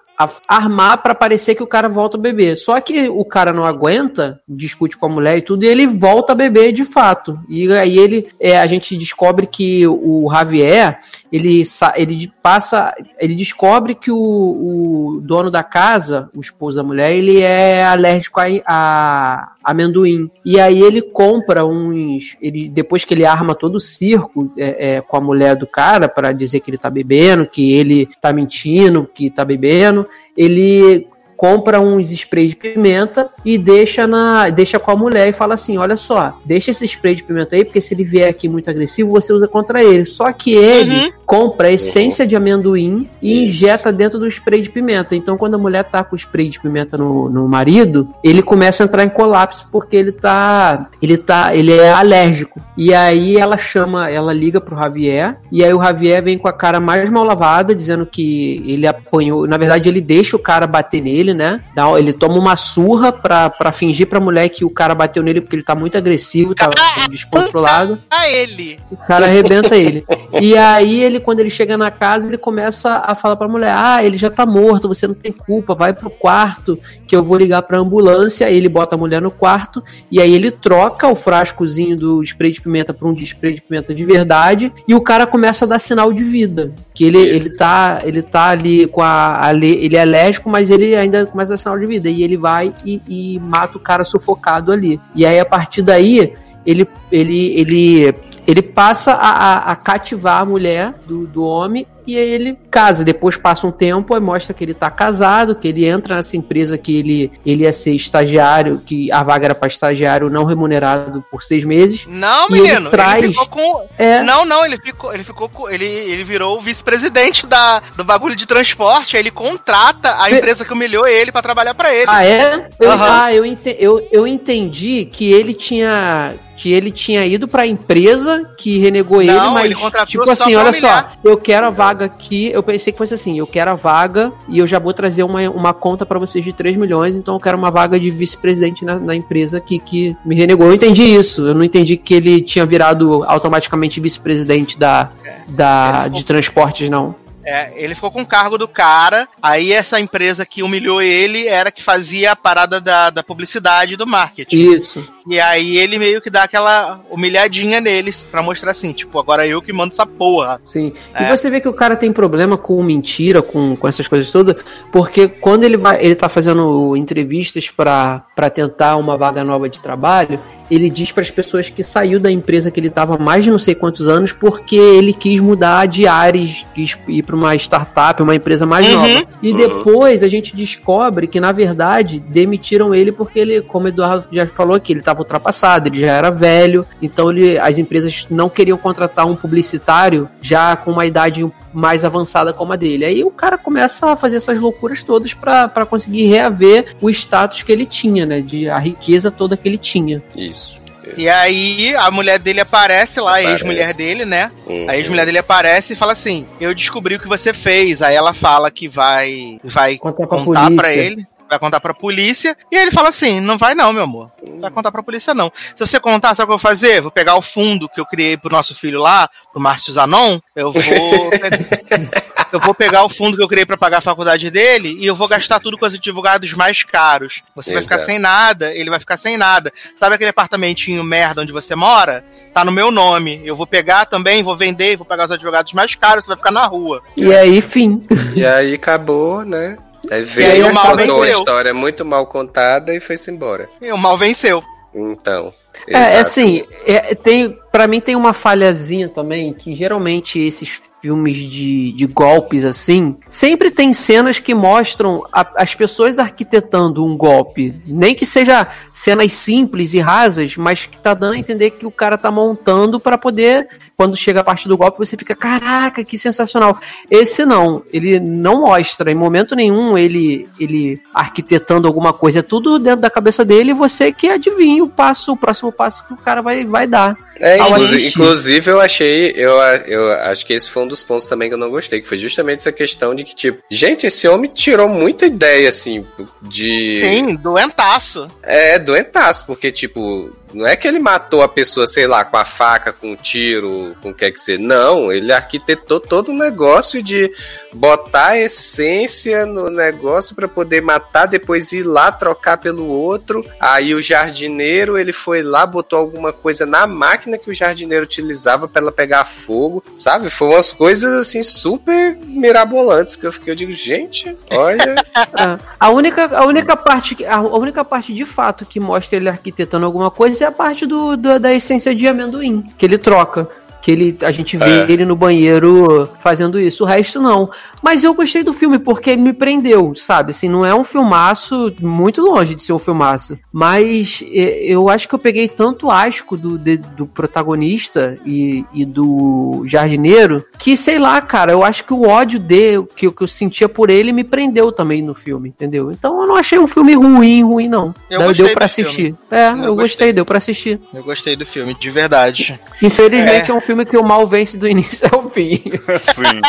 armar 0.49 1.03
pra 1.03 1.15
parecer 1.15 1.55
que 1.55 1.63
o 1.63 1.67
cara 1.67 1.89
volta 1.89 2.17
a 2.17 2.21
beber. 2.21 2.57
Só 2.57 2.81
que 2.81 3.09
o 3.09 3.25
cara 3.25 3.53
não 3.53 3.65
aguenta, 3.65 4.41
discute 4.49 4.97
com 4.97 5.07
a 5.07 5.09
mulher 5.09 5.39
e 5.39 5.43
tudo, 5.43 5.65
e 5.65 5.69
ele 5.69 5.87
volta 5.87 6.33
a 6.33 6.37
beber 6.37 6.73
de 6.73 6.85
fato. 6.85 7.39
E 7.49 7.71
aí 7.73 7.99
ele, 7.99 8.29
é, 8.39 8.59
a 8.59 8.67
gente 8.67 8.97
descobre 8.97 9.47
que 9.47 9.87
o 9.87 10.31
Javier, 10.33 11.01
ele, 11.33 11.63
ele 11.97 12.33
passa, 12.43 12.95
ele 13.19 13.35
descobre 13.35 13.95
que 13.95 14.11
o, 14.11 14.17
o 14.17 15.21
dono 15.21 15.51
da 15.51 15.63
casa, 15.63 16.31
o 16.35 16.41
esposo 16.41 16.77
da 16.77 16.83
mulher, 16.83 17.13
ele 17.13 17.41
é 17.41 17.85
alérgico 17.85 18.41
a, 18.41 18.47
a 18.67 19.54
amendoim. 19.65 20.31
E 20.45 20.61
aí 20.61 20.81
ele 20.81 21.01
compra 21.01 21.65
uns, 21.65 22.37
ele 22.41 22.69
depois 22.69 23.05
que 23.05 23.15
ele 23.15 23.25
arma 23.25 23.55
todo 23.55 23.77
o 23.77 23.81
circo 23.81 24.53
é, 24.59 24.97
é, 24.97 25.01
com 25.01 25.17
a 25.17 25.21
mulher 25.21 25.57
do 25.57 25.67
cara 25.67 26.09
para 26.09 26.33
dizer 26.33 26.61
que 26.61 26.71
ele 26.71 26.79
tá 26.79 26.91
bebendo, 26.91 27.47
que 27.47 27.73
ele 27.73 28.09
tá 28.21 28.33
mentindo, 28.33 29.09
que 29.13 29.31
tá 29.31 29.45
bebendo, 29.45 30.07
ele 30.37 31.09
compra 31.37 31.81
uns 31.81 32.11
sprays 32.11 32.51
de 32.51 32.57
pimenta 32.57 33.29
e 33.45 33.59
deixa 33.59 34.07
na 34.07 34.49
deixa 34.51 34.79
com 34.79 34.91
a 34.91 34.97
mulher 34.97 35.29
e 35.29 35.33
fala 35.33 35.55
assim, 35.55 35.77
olha 35.79 35.97
só, 35.97 36.39
deixa 36.45 36.71
esse 36.71 36.85
spray 36.87 37.15
de 37.15 37.23
pimenta 37.25 37.57
aí, 37.57 37.65
porque 37.65 37.81
se 37.81 37.95
ele 37.95 38.05
vier 38.05 38.29
aqui 38.29 38.49
muito 38.49 38.69
agressivo, 38.71 39.11
você 39.11 39.33
usa 39.33 39.47
contra 39.49 39.83
ele. 39.83 40.05
Só 40.05 40.33
que 40.33 40.55
ele 40.55 40.95
Uhum. 40.95 41.13
compra 41.27 41.69
a 41.69 41.73
essência 41.73 42.27
de 42.27 42.37
amendoim 42.37 43.09
e 43.23 43.45
Isso. 43.45 43.55
injeta 43.55 43.93
dentro 43.93 44.19
do 44.19 44.27
spray 44.29 44.61
de 44.63 44.71
pimenta. 44.71 45.15
Então, 45.17 45.37
quando 45.37 45.55
a 45.55 45.59
mulher 45.59 45.85
tá 45.85 46.05
com 46.05 46.15
o 46.15 46.19
spray 46.19 46.49
de 46.49 46.61
pimenta 46.61 46.97
no, 46.97 47.29
no 47.31 47.49
marido, 47.49 48.09
ele 48.23 48.43
começa 48.43 48.83
a 48.83 48.87
entrar 48.87 49.05
em 49.05 49.09
colapso 49.09 49.67
porque 49.73 49.97
ele 49.97 50.13
tá, 50.13 50.87
ele 51.01 51.17
tá, 51.17 51.55
ele 51.55 51.73
é 51.73 51.91
alérgico. 51.91 52.61
E 52.77 52.93
aí 52.93 53.37
ela 53.37 53.57
chama, 53.57 54.11
ela 54.11 54.33
liga 54.33 54.61
pro 54.61 54.77
Javier 54.77 55.37
e 55.51 55.65
aí 55.65 55.73
o 55.73 55.83
Javier 55.83 56.23
vem 56.23 56.37
com 56.37 56.49
a 56.49 56.53
cara 56.53 56.81
mais 56.81 57.09
mal 57.09 57.25
lavada, 57.25 57.75
dizendo 57.75 58.05
que 58.05 58.63
ele 58.67 58.87
apanhou, 58.87 59.47
na 59.47 59.57
verdade 59.57 59.89
ele 59.89 60.01
deixa 60.01 60.37
o 60.37 60.41
cara 60.41 60.67
bater 60.67 61.01
nele 61.01 61.24
nele, 61.25 61.35
né? 61.35 61.63
Dá, 61.75 61.91
ele 61.99 62.13
toma 62.13 62.37
uma 62.37 62.57
surra 62.57 63.11
pra, 63.11 63.49
pra 63.49 63.73
fingir 63.73 64.07
pra 64.07 64.21
mulher 64.21 64.49
que 64.51 64.65
o 64.65 64.71
cara 64.71 64.95
bateu 64.95 65.23
nele 65.23 65.41
porque 65.41 65.57
ele 65.57 65.63
tá 65.63 65.75
muito 65.75 65.97
agressivo, 65.97 66.55
tá 66.55 66.69
descontrolado. 67.09 67.99
A 68.11 68.29
ele. 68.29 68.79
O 68.91 68.97
cara 68.97 69.25
arrebenta 69.25 69.77
ele. 69.77 70.05
E 70.41 70.57
aí 70.57 71.03
ele, 71.03 71.19
quando 71.19 71.41
ele 71.41 71.51
chega 71.51 71.79
na 71.79 71.91
casa, 71.91 72.29
ele 72.29 72.37
começa 72.37 73.03
a 73.07 73.15
falar 73.15 73.37
pra 73.37 73.49
mulher: 73.49 73.75
Ah, 73.75 74.05
ele 74.05 74.19
já 74.19 74.31
tá 74.31 74.45
morto, 74.45 74.89
você 74.89 75.07
não 75.07 75.15
tem 75.15 75.33
culpa, 75.33 75.75
vai 75.75 75.95
pro 75.95 76.11
quarto 76.11 76.79
que 77.07 77.17
eu 77.17 77.23
vou 77.23 77.39
ligar 77.39 77.63
pra 77.63 77.79
ambulância. 77.79 78.47
Aí 78.47 78.57
ele 78.57 78.69
bota 78.69 78.95
a 78.95 78.99
mulher 78.99 79.23
no 79.23 79.31
quarto 79.31 79.83
e 80.11 80.21
aí 80.21 80.33
ele 80.33 80.51
troca 80.51 81.09
o 81.09 81.15
frascozinho 81.15 81.97
do 81.97 82.23
spray 82.23 82.53
de 82.53 82.61
pimenta 82.61 82.93
pra 82.93 83.09
um 83.09 83.15
de 83.15 83.25
spray 83.25 83.55
de 83.55 83.63
pimenta 83.63 83.95
de 83.95 84.05
verdade 84.05 84.73
e 84.87 84.95
o 84.95 85.01
cara 85.01 85.27
começa 85.27 85.65
a 85.65 85.69
dar 85.69 85.79
sinal 85.79 86.13
de 86.13 86.25
vida. 86.25 86.75
Que 86.95 87.05
ele, 87.05 87.19
ele, 87.19 87.51
tá, 87.51 88.03
ele 88.05 88.23
tá 88.23 88.51
ali 88.51 88.87
com 88.87 89.03
a, 89.03 89.47
a 89.49 89.51
le- 89.51 89.85
Ele 89.85 89.97
é 89.97 90.03
alérgico, 90.03 90.49
mas 90.49 90.71
ele 90.71 90.95
ainda 90.95 91.27
começa 91.27 91.55
a 91.55 91.57
sinal 91.57 91.77
de 91.79 91.87
vida. 91.87 92.09
E 92.09 92.23
ele 92.23 92.37
vai 92.37 92.73
e, 92.85 93.03
e 93.09 93.41
mata 93.41 93.77
o 93.77 93.81
cara 93.81 94.05
sufocado 94.05 94.71
ali. 94.71 95.01
E 95.15 95.27
aí, 95.27 95.41
a 95.41 95.45
partir 95.45 95.83
daí, 95.83 96.33
ele, 96.65 96.87
ele, 97.11 97.53
ele, 97.59 98.15
ele 98.47 98.63
passa 98.63 99.13
a, 99.13 99.29
a, 99.29 99.73
a 99.73 99.77
cativar 99.77 100.41
a 100.43 100.45
mulher 100.45 100.95
do, 101.05 101.27
do 101.27 101.43
homem 101.43 101.85
e 102.07 102.17
aí 102.19 102.29
ele 102.29 102.59
casa. 102.71 103.05
Depois 103.05 103.37
passa 103.37 103.67
um 103.67 103.71
tempo 103.71 104.17
e 104.17 104.21
mostra 104.21 104.53
que 104.55 104.63
ele 104.65 104.75
tá 104.75 104.91
casado, 104.91 105.55
que 105.55 105.69
ele 105.69 105.85
entra 105.87 106.17
nessa 106.17 106.37
empresa 106.37 106.77
que 106.79 106.97
ele, 106.99 107.33
ele 107.45 107.63
ia 107.65 107.73
ser 107.73 107.93
estagiário, 107.93 108.81
que 108.85 109.11
a 109.13 109.23
vaga 109.23 109.47
era 109.47 109.55
para 109.55 109.69
estagiário 109.69 110.29
não 110.31 110.45
remunerado 110.45 111.25
por 111.31 111.43
seis 111.43 111.65
meses. 111.65 112.07
Não, 112.07 112.49
E 112.51 112.55
ele 112.55 112.63
menino. 112.63 112.91
traz- 112.91 113.23
Ele 113.23 113.33
ficou 113.33 113.47
com. 113.49 113.87
É. 113.99 114.23
Não, 114.23 114.45
não, 114.45 114.65
ele 114.65 114.77
ficou. 114.79 115.13
Ele 115.15 115.25
ficou 115.25 115.49
com. 115.49 115.69
Ele, 115.69 115.85
ele 115.85 116.25
virou 116.25 116.57
o 116.57 116.61
vice-presidente 116.61 117.47
da, 117.47 117.83
do 117.97 118.05
bagulho 118.05 118.35
de 118.37 118.47
transporte. 118.47 119.17
Aí 119.17 119.23
ele 119.23 119.31
contrata 119.31 120.17
a 120.23 120.31
empresa 120.31 120.65
que 120.65 120.73
humilhou 120.73 121.07
ele 121.07 121.31
pra 121.33 121.43
trabalhar 121.43 121.75
pra 121.75 121.93
ele. 121.95 122.07
Ah, 122.09 122.25
é? 122.25 122.69
Eu, 122.81 122.91
Aham. 122.91 123.21
Ah, 123.25 123.33
eu, 123.35 123.45
ente- 123.45 123.77
eu, 123.79 124.07
eu 124.11 124.27
entendi 124.27 125.05
que 125.11 125.33
ele 125.33 125.55
tinha. 125.55 126.35
Que 126.57 126.73
ele 126.73 126.93
tinha 126.93 127.27
ido 127.27 127.49
pra 127.49 127.67
empresa 127.67 128.49
que 128.57 128.79
renegou 128.79 129.21
ele, 129.21 129.33
Não, 129.33 129.53
mas 129.55 129.65
ele 129.65 129.75
tipo 130.07 130.31
assim, 130.31 130.53
pra 130.55 130.63
olha 130.63 130.73
só, 130.73 131.09
eu 131.25 131.37
quero 131.37 131.67
a 131.67 131.71
vaga 131.71 131.94
aqui, 132.03 132.51
eu 132.51 132.63
pensei 132.63 132.93
que 132.93 132.99
fosse 132.99 133.15
assim, 133.15 133.39
eu 133.39 133.47
quero 133.47 133.71
a 133.71 133.75
vaga 133.75 134.33
e 134.49 134.59
eu 134.59 134.67
já 134.67 134.79
vou 134.79 134.93
trazer 134.93 135.23
uma, 135.23 135.41
uma 135.51 135.75
conta 135.75 136.07
pra 136.07 136.19
vocês 136.19 136.45
de 136.45 136.53
3 136.53 136.77
milhões, 136.77 137.15
então 137.15 137.35
eu 137.35 137.41
quero 137.41 137.57
uma 137.59 137.71
vaga 137.71 138.01
de 138.01 138.11
vice-presidente 138.11 138.85
na, 138.85 138.99
na 138.99 139.15
empresa 139.15 139.61
que, 139.61 139.79
que 139.79 140.17
me 140.25 140.35
renegou. 140.35 140.67
Eu 140.67 140.75
entendi 140.75 141.03
isso, 141.03 141.47
eu 141.47 141.55
não 141.55 141.63
entendi 141.63 141.97
que 141.97 142.15
ele 142.15 142.41
tinha 142.41 142.65
virado 142.65 143.23
automaticamente 143.25 144.01
vice-presidente 144.01 144.79
da, 144.79 145.11
da, 145.47 146.09
de 146.09 146.25
transportes, 146.25 146.89
não. 146.89 147.15
É, 147.45 147.73
ele 147.77 147.95
ficou 147.95 148.11
com 148.11 148.23
o 148.23 148.27
cargo 148.27 148.57
do 148.57 148.67
cara. 148.67 149.29
Aí 149.43 149.73
essa 149.73 150.01
empresa 150.01 150.47
que 150.47 150.63
humilhou 150.63 151.03
ele 151.03 151.47
era 151.47 151.71
que 151.71 151.83
fazia 151.83 152.33
a 152.33 152.37
parada 152.37 152.81
da, 152.81 153.11
da 153.11 153.23
publicidade 153.23 153.95
e 153.95 153.97
do 153.97 154.07
marketing. 154.07 154.57
Isso. 154.57 155.07
E 155.29 155.41
aí 155.41 155.79
ele 155.79 155.99
meio 155.99 156.21
que 156.21 156.29
dá 156.29 156.43
aquela 156.43 157.01
humilhadinha 157.11 157.81
neles 157.81 158.27
pra 158.31 158.43
mostrar 158.43 158.73
assim, 158.73 158.93
tipo, 158.93 159.19
agora 159.19 159.47
eu 159.47 159.63
que 159.63 159.73
mando 159.73 159.93
essa 159.95 160.05
porra. 160.05 160.61
Sim. 160.65 160.93
É. 161.15 161.25
E 161.25 161.29
você 161.37 161.49
vê 161.49 161.61
que 161.61 161.69
o 161.69 161.73
cara 161.73 161.97
tem 161.97 162.13
problema 162.13 162.57
com 162.59 162.83
mentira, 162.83 163.41
com, 163.41 163.75
com 163.75 163.89
essas 163.89 164.07
coisas 164.07 164.31
todas, 164.31 164.57
porque 164.93 165.27
quando 165.29 165.65
ele 165.65 165.77
vai, 165.79 166.05
ele 166.05 166.15
tá 166.15 166.29
fazendo 166.29 166.97
entrevistas 166.97 167.71
pra 167.71 168.25
pra 168.35 168.51
tentar 168.51 168.97
uma 168.97 169.17
vaga 169.17 169.45
nova 169.45 169.69
de 169.71 169.81
trabalho, 169.81 170.41
ele 170.69 170.91
diz 170.91 171.13
para 171.13 171.23
as 171.23 171.31
pessoas 171.31 171.71
que 171.71 171.85
saiu 171.85 172.19
da 172.19 172.29
empresa 172.33 172.69
que 172.69 172.81
ele 172.81 172.91
tava 172.91 173.15
há 173.15 173.19
mais 173.19 173.45
de 173.45 173.51
não 173.51 173.61
sei 173.61 173.77
quantos 173.77 174.09
anos 174.09 174.33
porque 174.33 174.75
ele 174.75 175.13
quis 175.13 175.39
mudar 175.41 175.87
de 175.87 176.05
ares, 176.07 176.67
quis 176.75 176.99
ir 177.07 177.23
para 177.23 177.37
uma 177.37 177.55
startup, 177.55 178.21
uma 178.21 178.35
empresa 178.35 178.67
mais 178.67 178.87
Uhum. 178.89 178.93
nova. 178.95 179.27
E 179.41 179.55
depois 179.55 180.23
a 180.25 180.27
gente 180.29 180.57
descobre 180.57 181.29
que 181.29 181.39
na 181.39 181.53
verdade 181.53 182.19
demitiram 182.19 182.93
ele 182.93 183.13
porque 183.13 183.39
ele, 183.39 183.61
como 183.63 183.85
o 183.85 183.89
Eduardo 183.89 184.27
já 184.33 184.47
falou 184.49 184.75
aqui, 184.75 184.93
ele 184.95 185.01
tava 185.15 185.21
ultrapassado, 185.23 185.89
ele 185.89 186.01
já 186.01 186.13
era 186.13 186.31
velho, 186.31 186.85
então 187.01 187.31
ele, 187.31 187.59
as 187.59 187.79
empresas 187.79 188.27
não 188.29 188.49
queriam 188.49 188.77
contratar 188.77 189.27
um 189.27 189.37
publicitário 189.37 190.29
já 190.41 190.75
com 190.77 190.91
uma 190.91 191.07
idade 191.07 191.49
mais 191.73 192.05
avançada 192.05 192.53
como 192.53 192.73
a 192.73 192.77
dele. 192.77 193.05
Aí 193.05 193.25
o 193.25 193.31
cara 193.31 193.57
começa 193.57 194.13
a 194.13 194.17
fazer 194.17 194.37
essas 194.37 194.61
loucuras 194.61 195.03
todas 195.03 195.33
pra 195.35 195.69
pra 195.69 195.87
conseguir 195.87 196.27
reaver 196.27 196.95
o 197.01 197.09
status 197.11 197.63
que 197.63 197.73
ele 197.73 197.87
tinha, 197.87 198.25
né? 198.27 198.41
De 198.41 198.69
a 198.69 198.79
riqueza 198.79 199.31
toda 199.31 199.57
que 199.57 199.69
ele 199.69 199.79
tinha. 199.79 200.23
Isso. 200.37 200.83
E 201.19 201.29
aí 201.29 201.95
a 201.97 202.11
mulher 202.11 202.39
dele 202.39 202.61
aparece 202.61 203.21
lá, 203.21 203.33
a 203.33 203.39
Aparece. 203.41 203.53
ex-mulher 203.57 203.93
dele, 203.95 204.25
né? 204.25 204.51
Uhum. 204.67 204.87
A 204.89 204.97
ex-mulher 204.97 205.27
dele 205.27 205.39
aparece 205.39 205.93
e 205.93 205.97
fala 205.97 206.13
assim: 206.13 206.47
Eu 206.61 206.75
descobri 206.75 207.15
o 207.17 207.21
que 207.21 207.29
você 207.29 207.53
fez. 207.53 208.01
Aí 208.01 208.15
ela 208.15 208.33
fala 208.33 208.71
que 208.71 208.89
vai, 208.89 209.59
vai 209.63 209.99
Contar 209.99 210.17
pra 210.27 210.39
contar 210.39 210.45
polícia. 210.65 210.77
pra 210.77 210.93
ele. 210.95 211.27
Vai 211.55 211.59
contar 211.61 211.79
pra 211.79 211.95
polícia. 211.95 212.57
E 212.71 212.77
aí 212.77 212.83
ele 212.83 212.91
fala 212.91 213.11
assim: 213.11 213.39
Não 213.39 213.57
vai 213.57 213.77
não, 213.77 213.93
meu 213.93 214.03
amor. 214.03 214.29
Não 214.51 214.61
vai 214.61 214.71
contar 214.73 214.91
pra 214.91 215.05
polícia, 215.05 215.33
não. 215.33 215.53
Se 215.77 215.87
você 215.87 216.01
contar, 216.01 216.35
sabe 216.35 216.45
o 216.45 216.47
que 216.47 216.53
eu 216.55 216.59
vou 216.59 216.71
fazer? 216.71 217.01
Vou 217.01 217.13
pegar 217.13 217.37
o 217.37 217.43
fundo 217.43 217.89
que 217.89 218.01
eu 218.01 218.07
criei 218.07 218.37
pro 218.37 218.51
nosso 218.51 218.75
filho 218.75 219.01
lá, 219.01 219.31
pro 219.53 219.63
Márcio 219.63 219.93
Zanon. 219.93 220.41
Eu 220.57 220.73
vou. 220.73 220.83
eu 222.53 222.59
vou 222.59 222.75
pegar 222.75 223.05
o 223.05 223.09
fundo 223.09 223.37
que 223.37 223.43
eu 223.43 223.49
criei 223.49 223.65
pra 223.65 223.77
pagar 223.77 223.99
a 223.99 224.01
faculdade 224.01 224.51
dele 224.51 224.97
e 224.99 225.07
eu 225.07 225.15
vou 225.15 225.29
gastar 225.29 225.61
tudo 225.61 225.79
com 225.79 225.87
os 225.87 225.95
advogados 225.95 226.53
mais 226.55 226.83
caros. 226.83 227.43
Você 227.55 227.73
vai 227.73 227.83
ficar 227.83 227.97
Exato. 227.97 228.11
sem 228.11 228.19
nada, 228.19 228.75
ele 228.75 228.91
vai 228.91 228.99
ficar 228.99 229.17
sem 229.17 229.37
nada. 229.37 229.73
Sabe 229.97 230.17
aquele 230.17 230.31
apartamentinho 230.31 231.05
merda 231.05 231.43
onde 231.43 231.53
você 231.53 231.77
mora? 231.77 232.25
Tá 232.53 232.65
no 232.65 232.73
meu 232.73 232.91
nome. 232.91 233.41
Eu 233.45 233.55
vou 233.55 233.67
pegar 233.67 234.07
também, 234.07 234.43
vou 234.43 234.57
vender, 234.57 234.97
vou 234.97 235.07
pagar 235.07 235.27
os 235.27 235.31
advogados 235.31 235.73
mais 235.73 235.95
caros, 235.95 236.25
você 236.25 236.29
vai 236.29 236.37
ficar 236.37 236.51
na 236.51 236.67
rua. 236.67 237.01
E 237.17 237.33
aí, 237.33 237.61
fim. 237.61 238.05
E 238.35 238.45
aí 238.45 238.75
acabou, 238.75 239.45
né? 239.45 239.79
Aí 240.11 240.19
aí 240.19 240.25
veio, 240.25 240.69
o 240.69 240.75
mal 240.75 240.97
contou 240.97 241.23
a 241.23 241.27
venceu. 241.27 241.39
história 241.39 241.75
muito 241.75 242.05
mal 242.05 242.27
contada 242.27 242.95
e 242.95 243.01
foi-se 243.01 243.31
embora. 243.31 243.69
E 243.81 243.93
o 243.93 243.99
mal 243.99 244.17
venceu. 244.17 244.63
Então. 244.95 245.53
É, 245.89 245.95
é 245.95 245.99
exato. 245.99 246.21
assim, 246.21 246.65
é, 246.87 247.15
tem, 247.15 247.59
para 247.73 247.87
mim 247.87 248.01
tem 248.01 248.15
uma 248.15 248.33
falhazinha 248.33 249.09
também, 249.09 249.53
que 249.53 249.75
geralmente 249.75 250.39
esses 250.39 250.83
filmes 251.05 251.37
de, 251.37 251.93
de 251.93 252.07
golpes 252.07 252.65
assim, 252.65 253.15
sempre 253.29 253.71
tem 253.71 253.93
cenas 253.93 254.39
que 254.39 254.55
mostram 254.55 255.23
a- 255.31 255.47
as 255.57 255.75
pessoas 255.75 256.19
arquitetando 256.19 257.05
um 257.05 257.15
golpe. 257.15 257.75
Nem 257.87 258.15
que 258.15 258.25
seja 258.25 258.67
cenas 258.89 259.35
simples 259.35 259.93
e 259.93 260.01
rasas, 260.01 260.57
mas 260.57 260.87
que 260.87 260.97
tá 260.97 261.13
dando 261.13 261.35
a 261.35 261.39
entender 261.39 261.73
que 261.73 261.85
o 261.85 261.91
cara 261.91 262.17
tá 262.17 262.31
montando 262.31 262.99
pra 262.99 263.19
poder, 263.19 263.69
quando 263.99 264.17
chega 264.17 264.41
a 264.41 264.45
parte 264.45 264.67
do 264.67 264.79
golpe, 264.79 264.97
você 264.99 265.15
fica, 265.15 265.37
caraca, 265.37 266.03
que 266.03 266.17
sensacional. 266.17 266.79
Esse 267.11 267.45
não, 267.45 267.83
ele 267.93 268.19
não 268.19 268.63
mostra 268.63 269.13
em 269.13 269.15
momento 269.15 269.55
nenhum 269.55 269.99
ele, 269.99 270.49
ele 270.59 270.99
arquitetando 271.13 271.87
alguma 271.87 272.15
coisa. 272.15 272.39
É 272.39 272.43
tudo 272.43 272.79
dentro 272.79 273.03
da 273.03 273.11
cabeça 273.11 273.45
dele 273.45 273.73
e 273.73 273.75
você 273.75 274.11
que 274.11 274.31
adivinha 274.31 274.83
o 274.83 274.89
passo, 274.89 275.33
o 275.33 275.37
próximo 275.37 275.71
passo 275.71 276.03
que 276.07 276.15
o 276.15 276.17
cara 276.17 276.41
vai, 276.41 276.65
vai 276.65 276.87
dar. 276.87 277.15
É, 277.39 277.59
ao 277.59 277.71
inclusi- 277.73 277.97
assistir. 277.97 278.09
inclusive 278.21 278.71
eu 278.71 278.81
achei, 278.81 279.33
eu, 279.37 279.53
eu 279.87 280.13
acho 280.13 280.47
que 280.47 280.53
esse 280.53 280.71
foi 280.71 280.85
um 280.85 280.87
dos 280.95 281.03
pontos 281.03 281.29
também 281.29 281.49
que 281.49 281.55
eu 281.55 281.59
não 281.59 281.71
gostei, 281.71 282.01
que 282.01 282.09
foi 282.09 282.19
justamente 282.19 282.61
essa 282.61 282.73
questão 282.73 283.15
de 283.15 283.25
que, 283.25 283.35
tipo, 283.35 283.63
gente, 283.71 284.07
esse 284.07 284.27
homem 284.29 284.51
tirou 284.53 284.89
muita 284.89 285.27
ideia, 285.27 285.69
assim, 285.69 286.07
de... 286.41 287.01
Sim, 287.01 287.35
doentaço. 287.35 288.29
É, 288.43 288.79
doentaço, 288.79 289.45
porque, 289.47 289.71
tipo, 289.71 290.31
não 290.55 290.67
é 290.67 290.77
que 290.77 290.87
ele 290.87 290.99
matou 290.99 291.43
a 291.43 291.49
pessoa, 291.49 291.87
sei 291.87 292.07
lá, 292.07 292.25
com 292.25 292.37
a 292.37 292.45
faca, 292.45 292.93
com 292.93 293.13
um 293.13 293.17
tiro, 293.17 293.97
com 294.01 294.11
o 294.11 294.15
que 294.15 294.25
é 294.25 294.31
que 294.31 294.41
seja. 294.41 294.63
Não, 294.63 295.13
ele 295.13 295.33
arquitetou 295.33 295.99
todo 295.99 296.31
o 296.31 296.37
negócio 296.37 297.03
de 297.03 297.33
botar 297.73 298.29
a 298.29 298.39
essência 298.39 299.45
no 299.45 299.69
negócio 299.69 300.35
pra 300.35 300.47
poder 300.47 300.81
matar, 300.81 301.27
depois 301.27 301.73
ir 301.73 301.83
lá 301.83 302.13
trocar 302.13 302.59
pelo 302.59 302.87
outro. 302.87 303.45
Aí 303.59 303.95
o 303.95 304.03
jardineiro, 304.03 304.97
ele 304.97 305.13
foi 305.13 305.43
lá, 305.43 305.67
botou 305.67 305.99
alguma 305.99 306.33
coisa 306.33 306.65
na 306.65 306.87
máquina 306.87 307.37
que 307.37 307.51
o 307.51 307.55
jardineiro 307.55 308.05
utilizava 308.05 308.69
pra 308.69 308.81
ela 308.81 308.93
pegar 308.93 309.25
fogo, 309.25 309.83
sabe? 309.97 310.31
Foi 310.31 310.49
umas 310.49 310.73
coisas, 310.73 311.13
assim, 311.19 311.43
super 311.43 312.17
mirabolantes 312.17 313.17
que 313.17 313.27
eu 313.27 313.33
fiquei, 313.33 313.53
eu 313.53 313.57
digo, 313.57 313.73
gente, 313.73 314.37
olha... 314.51 314.95
É. 315.37 315.75
A 315.79 315.91
única, 315.91 316.25
a 316.35 316.47
única 316.47 316.77
parte 316.77 317.27
a 317.27 317.41
única 317.41 317.85
parte 317.85 318.15
de 318.15 318.25
fato 318.25 318.65
que 318.65 318.81
mostra 318.81 319.17
ele 319.17 319.29
arquitetando 319.29 319.85
alguma 319.85 320.11
coisa 320.11 320.44
é 320.45 320.49
a 320.49 320.53
parte 320.53 320.87
do, 320.87 321.17
do- 321.17 321.39
da 321.41 321.53
essência 321.53 321.95
de 321.95 322.07
amendoim 322.07 322.65
que 322.79 322.85
ele 322.87 322.99
troca. 322.99 323.49
Que 323.85 323.91
ele, 323.93 324.17
a 324.23 324.33
gente 324.33 324.57
vê 324.57 324.65
É. 324.65 324.87
ele 324.91 325.05
no 325.05 325.15
banheiro 325.15 326.09
fazendo 326.19 326.59
isso. 326.59 326.85
O 326.85 326.87
resto 326.87 327.21
não. 327.21 327.51
Mas 327.83 328.03
eu 328.03 328.15
gostei 328.15 328.43
do 328.43 328.55
filme 328.55 328.79
porque 328.79 329.11
ele 329.11 329.21
me 329.21 329.35
prendeu, 329.35 329.95
sabe? 329.95 330.31
Assim, 330.31 330.49
não 330.49 330.65
é 330.65 330.75
um 330.75 330.83
filmaço 330.83 331.71
muito 331.83 332.23
longe 332.23 332.55
de 332.55 332.63
ser 332.63 332.73
um 332.73 332.79
filmaço. 332.79 333.39
Mas 333.53 334.25
é, 334.33 334.65
eu 334.65 334.89
acho 334.89 335.07
que 335.07 335.15
eu 335.15 335.19
peguei 335.19 335.49
tanto 335.49 335.91
asco 335.91 336.35
do, 336.35 336.57
de- 336.57 336.79
do 336.79 337.07
protagonista 337.07 338.19
e, 338.25 338.65
e 338.73 338.87
do 338.87 339.63
jardineiro 339.67 340.43
que, 340.59 340.77
sei 340.79 340.99
lá, 340.99 341.21
cara, 341.21 341.53
eu 341.53 341.63
acho 341.63 341.85
que 341.85 341.93
o 341.93 342.09
ódio 342.09 342.41
dele, 342.41 342.87
que, 342.97 343.07
eu- 343.07 343.13
que 343.13 343.23
eu 343.23 343.29
sentia 343.29 343.69
por 343.69 343.91
ele, 343.91 344.13
me 344.13 344.25
prendeu 344.25 344.73
também 344.73 345.03
no 345.03 345.15
filme, 345.15 345.51
entendeu? 345.51 345.93
Então 345.93 346.23
eu 346.23 346.27
não 346.27 346.37
achei 346.37 346.59
um 346.59 346.67
filme 346.67 346.95
ruim, 346.95 347.43
ruim, 347.43 347.69
não. 347.69 347.95
Eu 348.09 348.33
Deu- 348.33 348.49
pra 348.55 348.67
do 348.67 348.71
filme. 348.71 348.89
assistir. 348.89 349.15
É, 349.31 349.49
eu, 349.51 349.57
Eu 349.57 349.57
gostei, 349.75 349.77
gostei. 349.77 350.13
deu 350.15 350.25
pra 350.25 350.39
assistir. 350.39 350.81
Eu 350.95 351.03
gostei 351.05 351.37
do 351.37 351.45
filme, 351.45 351.75
de 351.79 351.91
verdade. 351.91 352.59
Infelizmente 352.83 353.51
é. 353.51 353.55
um 353.55 353.61
filme 353.61 353.74
que 353.83 353.97
o 353.97 354.05
mal 354.05 354.27
vence 354.27 354.59
do 354.59 354.69
início 354.69 355.09
ao 355.11 355.24
fim. 355.35 355.57
Sim. 356.15 356.41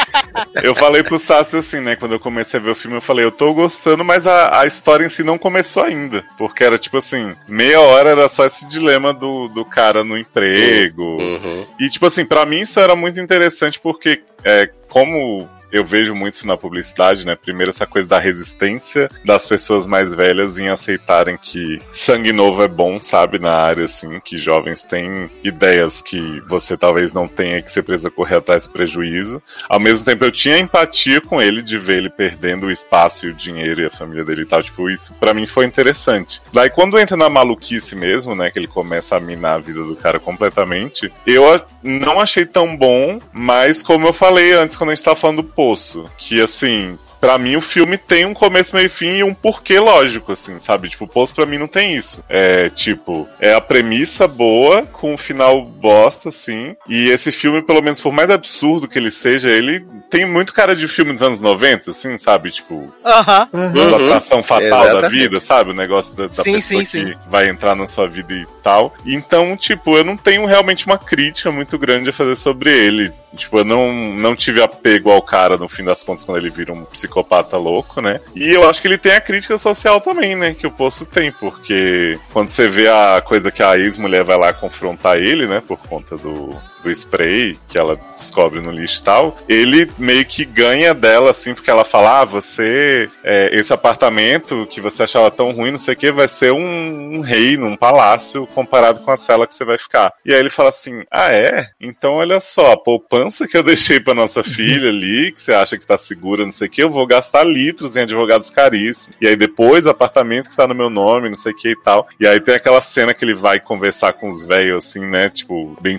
Eu 0.64 0.76
falei 0.76 1.04
pro 1.04 1.20
Sassi 1.20 1.58
assim, 1.58 1.80
né? 1.80 1.96
Quando 1.96 2.14
eu 2.14 2.20
comecei 2.20 2.60
a 2.60 2.64
ver 2.64 2.70
o 2.70 2.76
filme, 2.76 2.98
eu 2.98 3.02
falei, 3.02 3.26
eu 3.26 3.32
tô 3.32 3.54
gostando, 3.54 4.06
mas 4.06 4.28
a, 4.28 4.62
a 4.62 4.68
história 4.68 5.06
em 5.06 5.10
si 5.10 5.24
não 5.24 5.38
começou 5.38 5.84
ainda. 5.84 6.24
Porque 6.38 6.64
era 6.64 6.78
tipo 6.78 6.98
assim, 6.98 7.32
meia 7.48 7.80
hora 7.82 8.10
era 8.10 8.30
só 8.30 8.46
esse 8.46 8.66
dilema 8.68 9.14
do, 9.14 9.48
do 9.48 9.66
cara 9.66 10.04
no 10.04 10.18
emprego. 10.18 11.18
Uhum. 11.18 11.66
E, 11.80 11.90
tipo 11.90 12.06
assim, 12.06 12.26
pra 12.26 12.46
mim 12.46 12.62
isso 12.62 12.80
era 12.80 12.96
muito 12.96 13.20
interessante 13.20 13.80
porque, 13.80 14.22
é, 14.44 14.70
como 14.90 15.48
eu 15.76 15.84
vejo 15.84 16.16
muito 16.16 16.36
isso 16.36 16.48
na 16.48 16.56
publicidade, 16.56 17.26
né? 17.26 17.36
Primeiro, 17.36 17.70
essa 17.70 17.86
coisa 17.86 18.08
da 18.08 18.18
resistência 18.18 19.10
das 19.26 19.46
pessoas 19.46 19.86
mais 19.86 20.14
velhas 20.14 20.58
em 20.58 20.70
aceitarem 20.70 21.38
que 21.38 21.82
sangue 21.92 22.32
novo 22.32 22.64
é 22.64 22.68
bom, 22.68 23.02
sabe? 23.02 23.40
Na 23.40 23.52
área, 23.52 23.84
assim, 23.84 24.22
que 24.22 24.38
jovens 24.38 24.82
têm 24.82 25.30
ideias 25.44 26.02
que 26.02 26.40
você 26.48 26.78
talvez 26.78 27.12
não 27.12 27.28
tenha, 27.28 27.62
que 27.62 27.70
você 27.70 27.84
precisa 27.84 28.10
correr 28.10 28.38
atrás 28.38 28.68
prejuízo. 28.76 29.42
Ao 29.70 29.80
mesmo 29.80 30.04
tempo, 30.04 30.26
eu 30.26 30.32
tinha 30.32 30.60
empatia 30.60 31.22
com 31.22 31.42
ele 31.42 31.62
de 31.62 31.78
ver 31.78 32.00
ele 32.00 32.10
perdendo 32.10 32.66
o 32.66 32.72
espaço 32.72 33.26
e 33.26 33.30
o 33.30 33.34
dinheiro 33.34 33.82
e 33.82 33.86
a 33.86 33.90
família 33.90 34.26
dele 34.26 34.42
e 34.42 34.46
tal. 34.46 34.62
Tipo, 34.62 34.90
isso 34.90 35.14
pra 35.14 35.34
mim 35.34 35.46
foi 35.46 35.66
interessante. 35.66 36.42
Daí, 36.52 36.70
quando 36.70 37.00
entra 37.00 37.16
na 37.16 37.30
maluquice 37.30 37.96
mesmo, 37.96 38.36
né? 38.36 38.52
Que 38.52 38.60
ele 38.60 38.68
começa 38.68 39.16
a 39.16 39.20
minar 39.20 39.56
a 39.56 39.60
vida 39.60 39.82
do 39.82 39.96
cara 39.96 40.20
completamente, 40.20 41.12
eu 41.26 41.62
não 41.82 42.20
achei 42.20 42.46
tão 42.46 42.76
bom, 42.76 43.20
mas 43.32 43.82
como 43.82 44.08
eu 44.08 44.14
falei 44.14 44.52
antes, 44.52 44.76
quando 44.76 44.90
a 44.90 44.96
gente 44.96 45.06
tava 45.06 45.16
falando 45.16 45.38
do 45.38 45.44
Poço, 45.44 46.06
que 46.18 46.42
assim. 46.42 46.98
Pra 47.26 47.40
mim, 47.40 47.56
o 47.56 47.62
filme 47.62 47.98
tem 47.98 48.24
um 48.24 48.36
começo, 48.36 48.76
meio 48.76 48.86
e 48.86 48.90
fim 48.90 49.18
e 49.18 49.24
um 49.24 49.34
porquê 49.34 49.80
lógico, 49.80 50.32
assim, 50.32 50.60
sabe? 50.60 50.90
Tipo, 50.90 51.06
o 51.06 51.08
Poço 51.08 51.34
pra 51.34 51.48
mim 51.48 51.58
não 51.58 51.68
tem 51.68 51.96
isso. 51.96 52.24
É, 52.30 52.70
tipo, 52.70 53.28
é 53.40 53.52
a 53.52 53.60
premissa 53.60 54.28
boa, 54.28 54.84
com 54.84 55.16
um 55.16 55.18
final 55.18 55.66
bosta, 55.66 56.30
assim. 56.30 56.76
E 56.88 57.10
esse 57.10 57.32
filme, 57.32 57.64
pelo 57.64 57.82
menos, 57.82 58.00
por 58.00 58.14
mais 58.14 58.30
absurdo 58.30 58.88
que 58.88 59.00
ele 59.00 59.10
seja, 59.10 59.50
ele 59.50 59.84
tem 60.08 60.24
muito 60.24 60.54
cara 60.54 60.76
de 60.76 60.88
filme 60.88 61.14
dos 61.14 61.24
anos 61.24 61.40
90, 61.40 61.90
assim, 61.90 62.16
sabe? 62.20 62.52
Tipo, 62.52 62.94
Aham. 63.04 63.50
exaltação 63.74 64.44
fatal 64.44 64.70
da 64.70 64.86
Exatamente. 64.86 65.12
vida, 65.12 65.40
sabe? 65.40 65.72
O 65.72 65.76
negócio 65.76 66.14
da, 66.14 66.28
da 66.28 66.44
Sim, 66.44 66.54
pessoa 66.54 66.62
sim, 66.62 66.86
que 66.86 66.86
sim. 66.86 67.14
vai 67.28 67.50
entrar 67.50 67.74
na 67.74 67.88
sua 67.88 68.08
vida 68.08 68.36
e 68.36 68.46
tal. 68.62 68.94
Então, 69.04 69.58
tipo, 69.58 69.98
eu 69.98 70.04
não 70.04 70.16
tenho 70.16 70.46
realmente 70.46 70.86
uma 70.86 71.00
crítica 71.00 71.52
muito 71.52 71.76
grande 71.80 72.12
a 72.12 72.14
fazer 72.14 72.36
sobre 72.36 72.70
ele. 72.70 73.12
Tipo, 73.36 73.60
eu 73.60 73.66
não, 73.66 73.94
não 73.94 74.36
tive 74.36 74.62
apego 74.62 75.12
ao 75.12 75.22
cara 75.22 75.58
no 75.58 75.68
fim 75.68 75.84
das 75.84 76.04
contas 76.04 76.24
quando 76.24 76.38
ele 76.38 76.50
vira 76.50 76.74
um 76.74 76.86
psicopata 76.86 77.58
louco, 77.58 78.02
né? 78.02 78.20
E 78.36 78.52
eu 78.52 78.70
acho 78.70 78.82
que 78.82 78.88
ele 78.88 78.98
tem 78.98 79.14
a 79.14 79.22
crítica 79.22 79.58
social 79.58 80.02
também, 80.02 80.36
né? 80.36 80.54
Que 80.54 80.68
o 80.68 80.72
Poço 80.72 81.06
tem, 81.06 81.32
porque 81.32 82.20
quando 82.34 82.48
você 82.48 82.70
vê 82.70 82.88
a 82.88 83.22
coisa 83.24 83.52
que 83.52 83.62
a 83.62 83.78
ex-mulher 83.78 84.24
vai 84.24 84.38
lá 84.38 84.54
confrontar 84.54 85.18
ele, 85.18 85.48
né? 85.48 85.62
Por 85.66 85.78
conta 85.78 86.18
do, 86.18 86.50
do 86.86 86.92
spray 86.92 87.58
que 87.68 87.78
ela 87.78 88.00
descobre 88.16 88.62
no 88.62 88.72
lixo 88.72 89.02
e 89.02 89.04
tal, 89.04 89.38
ele 89.50 89.90
meio 89.98 90.24
que 90.24 90.46
ganha 90.46 90.94
dela, 90.94 91.32
assim, 91.32 91.54
porque 91.54 91.70
ela 91.70 91.84
fala: 91.84 92.22
Ah, 92.22 92.26
você, 92.26 93.10
é, 93.24 93.50
esse 93.52 93.74
apartamento 93.74 94.68
que 94.70 94.80
você 94.80 95.04
achava 95.04 95.32
tão 95.32 95.52
ruim, 95.52 95.72
não 95.72 95.80
sei 95.80 95.96
o 95.96 95.98
que, 95.98 96.12
vai 96.12 96.28
ser 96.28 96.54
um, 96.54 97.16
um 97.16 97.20
reino, 97.22 97.66
um 97.66 97.76
palácio 97.76 98.48
comparado 98.48 99.02
com 99.02 99.12
a 99.12 99.18
cela 99.18 99.48
que 99.48 99.56
você 99.56 99.66
vai 99.66 99.78
ficar. 99.78 100.14
E 100.24 100.34
aí 100.34 100.40
ele 100.40 100.50
fala 100.50 100.70
assim: 100.70 101.04
Ah, 101.12 101.32
é? 101.32 101.70
Então 101.82 102.14
olha 102.14 102.40
só, 102.40 102.74
a 102.74 102.78
poupança 102.78 103.48
que 103.48 103.58
eu 103.58 103.64
deixei 103.64 104.00
pra 104.00 104.14
nossa 104.14 104.44
filha 104.46 104.90
ali, 104.90 105.32
que 105.32 105.42
você 105.42 105.54
acha 105.54 105.78
que 105.78 105.88
tá 105.88 105.98
segura, 105.98 106.46
não 106.46 106.52
sei 106.52 106.68
o 106.68 106.72
que, 106.72 106.84
eu 106.84 106.90
vou 106.90 107.08
gastar 107.08 107.44
litros 107.44 107.96
em 107.96 108.02
advogados 108.02 108.50
caríssimos. 108.50 109.18
E 109.20 109.28
aí 109.28 109.36
depois, 109.36 109.86
o 109.86 109.90
apartamento 109.90 110.50
que 110.50 110.56
tá 110.56 110.68
no 110.68 110.76
meu 110.76 110.90
nome, 110.90 111.30
não 111.30 111.36
sei 111.36 111.52
o 111.52 111.56
que 111.56 111.70
e 111.70 111.82
tal. 111.82 112.08
E 112.20 112.28
aí 112.28 112.40
tem 112.40 112.56
aquela 112.56 112.82
cena 112.82 113.14
que 113.14 113.26
ele 113.26 113.34
vai 113.34 113.60
conversar 113.60 114.14
com 114.14 114.30
os 114.30 114.44
velhos, 114.44 114.86
assim, 114.86 115.06
né? 115.08 115.30
Tipo, 115.30 115.76
bem 115.82 115.98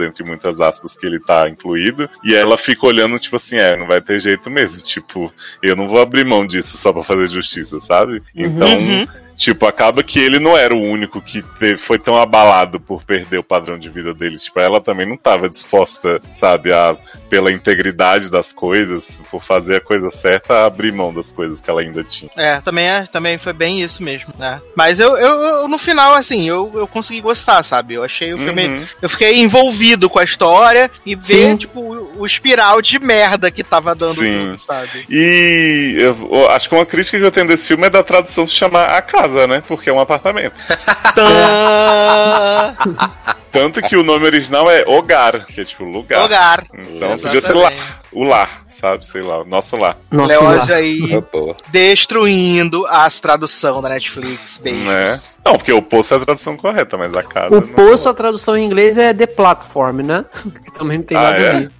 entre 0.00 0.24
muitas 0.24 0.60
aspas, 0.60 0.96
que 0.96 1.06
ele 1.06 1.18
tá 1.20 1.48
incluído. 1.48 2.08
E 2.24 2.34
ela 2.34 2.58
fica 2.58 2.86
olhando, 2.86 3.18
tipo 3.18 3.36
assim, 3.36 3.56
é, 3.56 3.76
não 3.76 3.86
vai 3.86 4.00
ter 4.00 4.20
jeito 4.20 4.50
mesmo. 4.50 4.82
Tipo, 4.82 5.32
eu 5.62 5.76
não 5.76 5.88
vou 5.88 6.00
abrir 6.00 6.24
mão 6.24 6.46
disso 6.46 6.76
só 6.76 6.92
pra 6.92 7.02
fazer 7.02 7.28
justiça, 7.28 7.80
sabe? 7.80 8.22
Então. 8.34 8.78
Uhum. 8.78 9.06
Tipo, 9.38 9.66
acaba 9.66 10.02
que 10.02 10.18
ele 10.18 10.40
não 10.40 10.56
era 10.56 10.74
o 10.74 10.82
único 10.82 11.22
que 11.22 11.44
foi 11.78 11.96
tão 11.96 12.20
abalado 12.20 12.80
por 12.80 13.04
perder 13.04 13.38
o 13.38 13.44
padrão 13.44 13.78
de 13.78 13.88
vida 13.88 14.12
dele. 14.12 14.36
Tipo, 14.36 14.58
ela 14.58 14.80
também 14.80 15.06
não 15.06 15.14
estava 15.14 15.48
disposta, 15.48 16.20
sabe, 16.34 16.72
a, 16.72 16.96
pela 17.30 17.52
integridade 17.52 18.28
das 18.30 18.52
coisas, 18.52 19.18
por 19.30 19.40
fazer 19.42 19.76
a 19.76 19.80
coisa 19.80 20.10
certa, 20.10 20.54
a 20.54 20.66
abrir 20.66 20.92
mão 20.92 21.14
das 21.14 21.30
coisas 21.30 21.60
que 21.60 21.70
ela 21.70 21.82
ainda 21.82 22.02
tinha. 22.02 22.30
É, 22.36 22.60
também, 22.60 22.88
é, 22.88 23.06
também 23.06 23.38
foi 23.38 23.52
bem 23.52 23.80
isso 23.80 24.02
mesmo, 24.02 24.34
né? 24.36 24.60
Mas 24.74 24.98
eu, 24.98 25.16
eu, 25.16 25.40
eu, 25.40 25.68
no 25.68 25.78
final, 25.78 26.14
assim, 26.14 26.48
eu, 26.48 26.70
eu 26.74 26.88
consegui 26.88 27.20
gostar, 27.20 27.62
sabe? 27.62 27.94
Eu 27.94 28.02
achei 28.02 28.34
o 28.34 28.38
filme. 28.38 28.66
Uhum. 28.66 28.86
Eu 29.00 29.08
fiquei 29.08 29.38
envolvido 29.38 30.10
com 30.10 30.18
a 30.18 30.24
história 30.24 30.90
e 31.06 31.14
ver, 31.14 31.50
Sim. 31.50 31.56
tipo, 31.56 31.80
o, 31.80 32.22
o 32.22 32.26
espiral 32.26 32.82
de 32.82 32.98
merda 32.98 33.52
que 33.52 33.62
tava 33.62 33.94
dando 33.94 34.14
Sim. 34.14 34.48
tudo, 34.50 34.58
sabe? 34.58 35.06
E 35.08 35.94
eu, 35.98 36.30
eu 36.32 36.50
acho 36.50 36.68
que 36.68 36.74
uma 36.74 36.86
crítica 36.86 37.18
que 37.18 37.24
eu 37.24 37.30
tenho 37.30 37.46
desse 37.46 37.68
filme 37.68 37.86
é 37.86 37.90
da 37.90 38.02
tradução 38.02 38.48
se 38.48 38.54
chamar 38.54 38.86
A 38.86 39.02
Casa, 39.02 39.27
né? 39.46 39.62
Porque 39.66 39.90
é 39.90 39.92
um 39.92 40.00
apartamento. 40.00 40.54
Tã- 41.14 42.74
Tanto 43.50 43.80
que 43.82 43.96
o 43.96 44.02
nome 44.04 44.26
original 44.26 44.70
é 44.70 44.84
Hogar, 44.86 45.46
que 45.46 45.60
é 45.62 45.64
tipo 45.64 45.82
lugar. 45.84 46.22
Lugar. 46.22 46.64
Então 46.76 47.18
podia 47.18 47.40
ser 47.40 47.54
lá, 47.54 47.72
o 48.12 48.22
lar, 48.22 48.62
sabe? 48.68 49.08
Sei 49.08 49.22
lá, 49.22 49.40
o 49.40 49.44
nosso 49.44 49.74
lar. 49.76 49.96
Nossa, 50.10 50.38
Leoja 50.40 50.72
lá. 50.72 50.78
aí 50.78 51.22
pô. 51.22 51.56
destruindo 51.68 52.86
as 52.86 53.18
tradução 53.18 53.80
da 53.80 53.88
Netflix, 53.88 54.58
beijos. 54.58 54.84
Né? 54.84 55.18
Não, 55.44 55.54
porque 55.54 55.72
o 55.72 55.80
poço 55.80 56.12
é 56.14 56.18
a 56.18 56.20
tradução 56.20 56.56
correta, 56.58 56.96
mas 56.98 57.14
a 57.16 57.22
casa. 57.22 57.56
O 57.56 57.60
não. 57.62 57.68
poço, 57.68 58.08
a 58.08 58.14
tradução 58.14 58.56
em 58.56 58.64
inglês 58.66 58.98
é 58.98 59.14
The 59.14 59.26
Platform, 59.26 60.02
né? 60.02 60.24
Que 60.64 60.72
também 60.72 60.98
não 60.98 61.04
tem 61.04 61.16
Ah, 61.16 61.22
nada 61.22 61.38
é? 61.38 61.48
a 61.48 61.52
ver. 61.58 61.70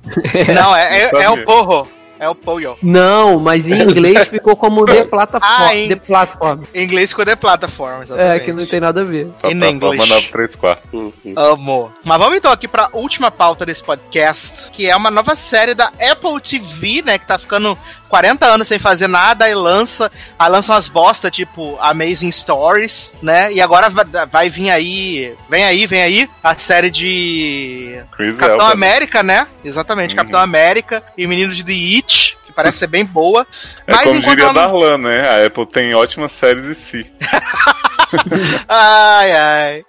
Não, 0.55 0.75
é, 0.75 1.03
é, 1.03 1.11
é 1.23 1.31
o 1.31 1.45
porro. 1.45 1.89
É 2.21 2.29
o 2.29 2.35
pollo. 2.35 2.77
Não, 2.83 3.39
mas 3.39 3.69
em 3.69 3.81
inglês 3.83 4.27
ficou 4.29 4.57
como 4.57 4.85
The 4.87 5.05
Platform. 5.05 5.43
Ah, 5.45 5.75
em- 5.75 5.89
The 5.89 5.97
Platform. 5.97 6.63
Em 6.75 6.85
inglês 6.85 7.11
ficou 7.11 7.25
The 7.25 7.37
Platform, 7.37 8.01
É, 8.01 8.03
exatamente. 8.03 8.45
que 8.45 8.53
não 8.53 8.67
tem 8.67 8.81
nada 8.81 9.01
a 9.01 9.05
ver. 9.05 9.29
Só 9.41 9.51
in 9.51 9.59
pra 9.59 9.69
English. 9.69 9.97
mandar 9.99 10.23
pro 10.23 10.33
3 10.33 10.57
quartos. 10.57 10.89
Uhum. 10.93 11.13
Amor. 11.37 11.93
Mas 12.05 12.19
vamos 12.19 12.37
então 12.37 12.51
aqui 12.53 12.67
pra 12.67 12.89
última 12.93 13.31
pauta 13.31 13.65
desse 13.65 13.83
podcast, 13.85 14.71
que 14.73 14.87
é 14.89 14.97
uma 14.97 15.11
nova 15.11 15.37
série 15.37 15.75
da 15.75 15.87
Apple 16.11 16.41
TV, 16.43 17.03
né? 17.03 17.19
Que 17.19 17.27
tá 17.27 17.39
ficando 17.39 17.79
40 18.09 18.47
anos 18.47 18.69
sem 18.69 18.79
fazer 18.79 19.09
nada 19.09 19.49
e 19.49 19.55
lança, 19.55 20.11
aí 20.39 20.51
lança 20.51 20.73
umas 20.73 20.89
bosta 20.89 21.31
tipo 21.31 21.77
Amazing 21.81 22.33
Stories, 22.33 23.13
né? 23.23 23.53
E 23.53 23.61
agora 23.61 23.91
vai, 23.91 24.05
vai 24.31 24.51
vir 24.51 24.71
aí, 24.71 25.35
vem 25.49 25.65
aí, 25.65 25.87
vem 25.87 26.03
aí, 26.03 26.31
a 26.43 26.57
série 26.57 26.91
de 26.91 28.01
Chris 28.17 28.37
Capitão 28.37 28.61
Elba. 28.67 28.73
América, 28.73 29.23
né? 29.23 29.47
Exatamente, 29.65 30.11
Uhum. 30.13 30.17
Capitão 30.17 30.41
América 30.41 31.03
e 31.17 31.27
Meninos 31.27 31.57
de 31.57 31.65
The 31.65 31.73
It, 31.73 32.39
que 32.47 32.53
parece 32.53 32.79
ser 32.79 32.87
bem 32.87 33.05
boa. 33.05 33.47
É 33.87 33.95
Mas 33.95 34.05
como 34.05 34.21
diria 34.21 34.45
ela 34.45 34.53
Darlan, 34.53 34.99
né? 34.99 35.29
A 35.29 35.47
Apple 35.47 35.67
tem 35.67 35.95
ótimas 35.95 36.33
séries 36.33 36.65
e 36.65 36.75
si. 36.75 37.13
Ai, 38.67 39.33
ai. 39.33 39.85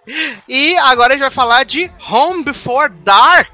E 0.47 0.75
agora 0.77 1.09
a 1.09 1.11
gente 1.15 1.21
vai 1.21 1.31
falar 1.31 1.63
de 1.63 1.89
Home 2.09 2.43
Before 2.43 2.91
Dark. 3.03 3.49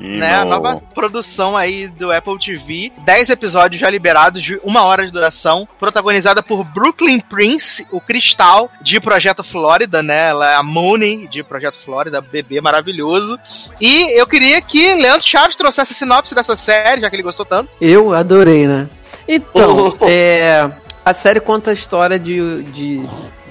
E 0.00 0.18
né? 0.18 0.36
A 0.36 0.44
no- 0.44 0.50
nova 0.50 0.82
produção 0.94 1.56
aí 1.56 1.86
do 1.88 2.10
Apple 2.10 2.38
TV. 2.38 2.90
10 3.04 3.30
episódios 3.30 3.80
já 3.80 3.90
liberados 3.90 4.42
de 4.42 4.58
uma 4.64 4.82
hora 4.84 5.04
de 5.04 5.12
duração. 5.12 5.68
Protagonizada 5.78 6.42
por 6.42 6.64
Brooklyn 6.64 7.20
Prince, 7.20 7.86
o 7.90 8.00
Cristal, 8.00 8.70
de 8.80 8.98
Projeto 8.98 9.44
Flórida, 9.44 10.02
né? 10.02 10.28
Ela 10.30 10.52
é 10.52 10.54
a 10.56 10.62
Mooney, 10.62 11.26
de 11.28 11.42
Projeto 11.42 11.76
Flórida, 11.76 12.20
bebê 12.20 12.60
maravilhoso. 12.60 13.38
E 13.80 14.18
eu 14.18 14.26
queria 14.26 14.60
que 14.62 14.94
Leandro 14.94 15.26
Chaves 15.26 15.54
trouxesse 15.54 15.92
a 15.92 15.96
sinopse 15.96 16.34
dessa 16.34 16.56
série, 16.56 17.02
já 17.02 17.10
que 17.10 17.16
ele 17.16 17.22
gostou 17.22 17.44
tanto. 17.44 17.70
Eu 17.80 18.14
adorei, 18.14 18.66
né? 18.66 18.88
Então, 19.28 19.96
é, 20.08 20.68
a 21.04 21.12
série 21.12 21.40
conta 21.40 21.70
a 21.70 21.74
história 21.74 22.18
de, 22.18 22.62
de, 22.64 23.02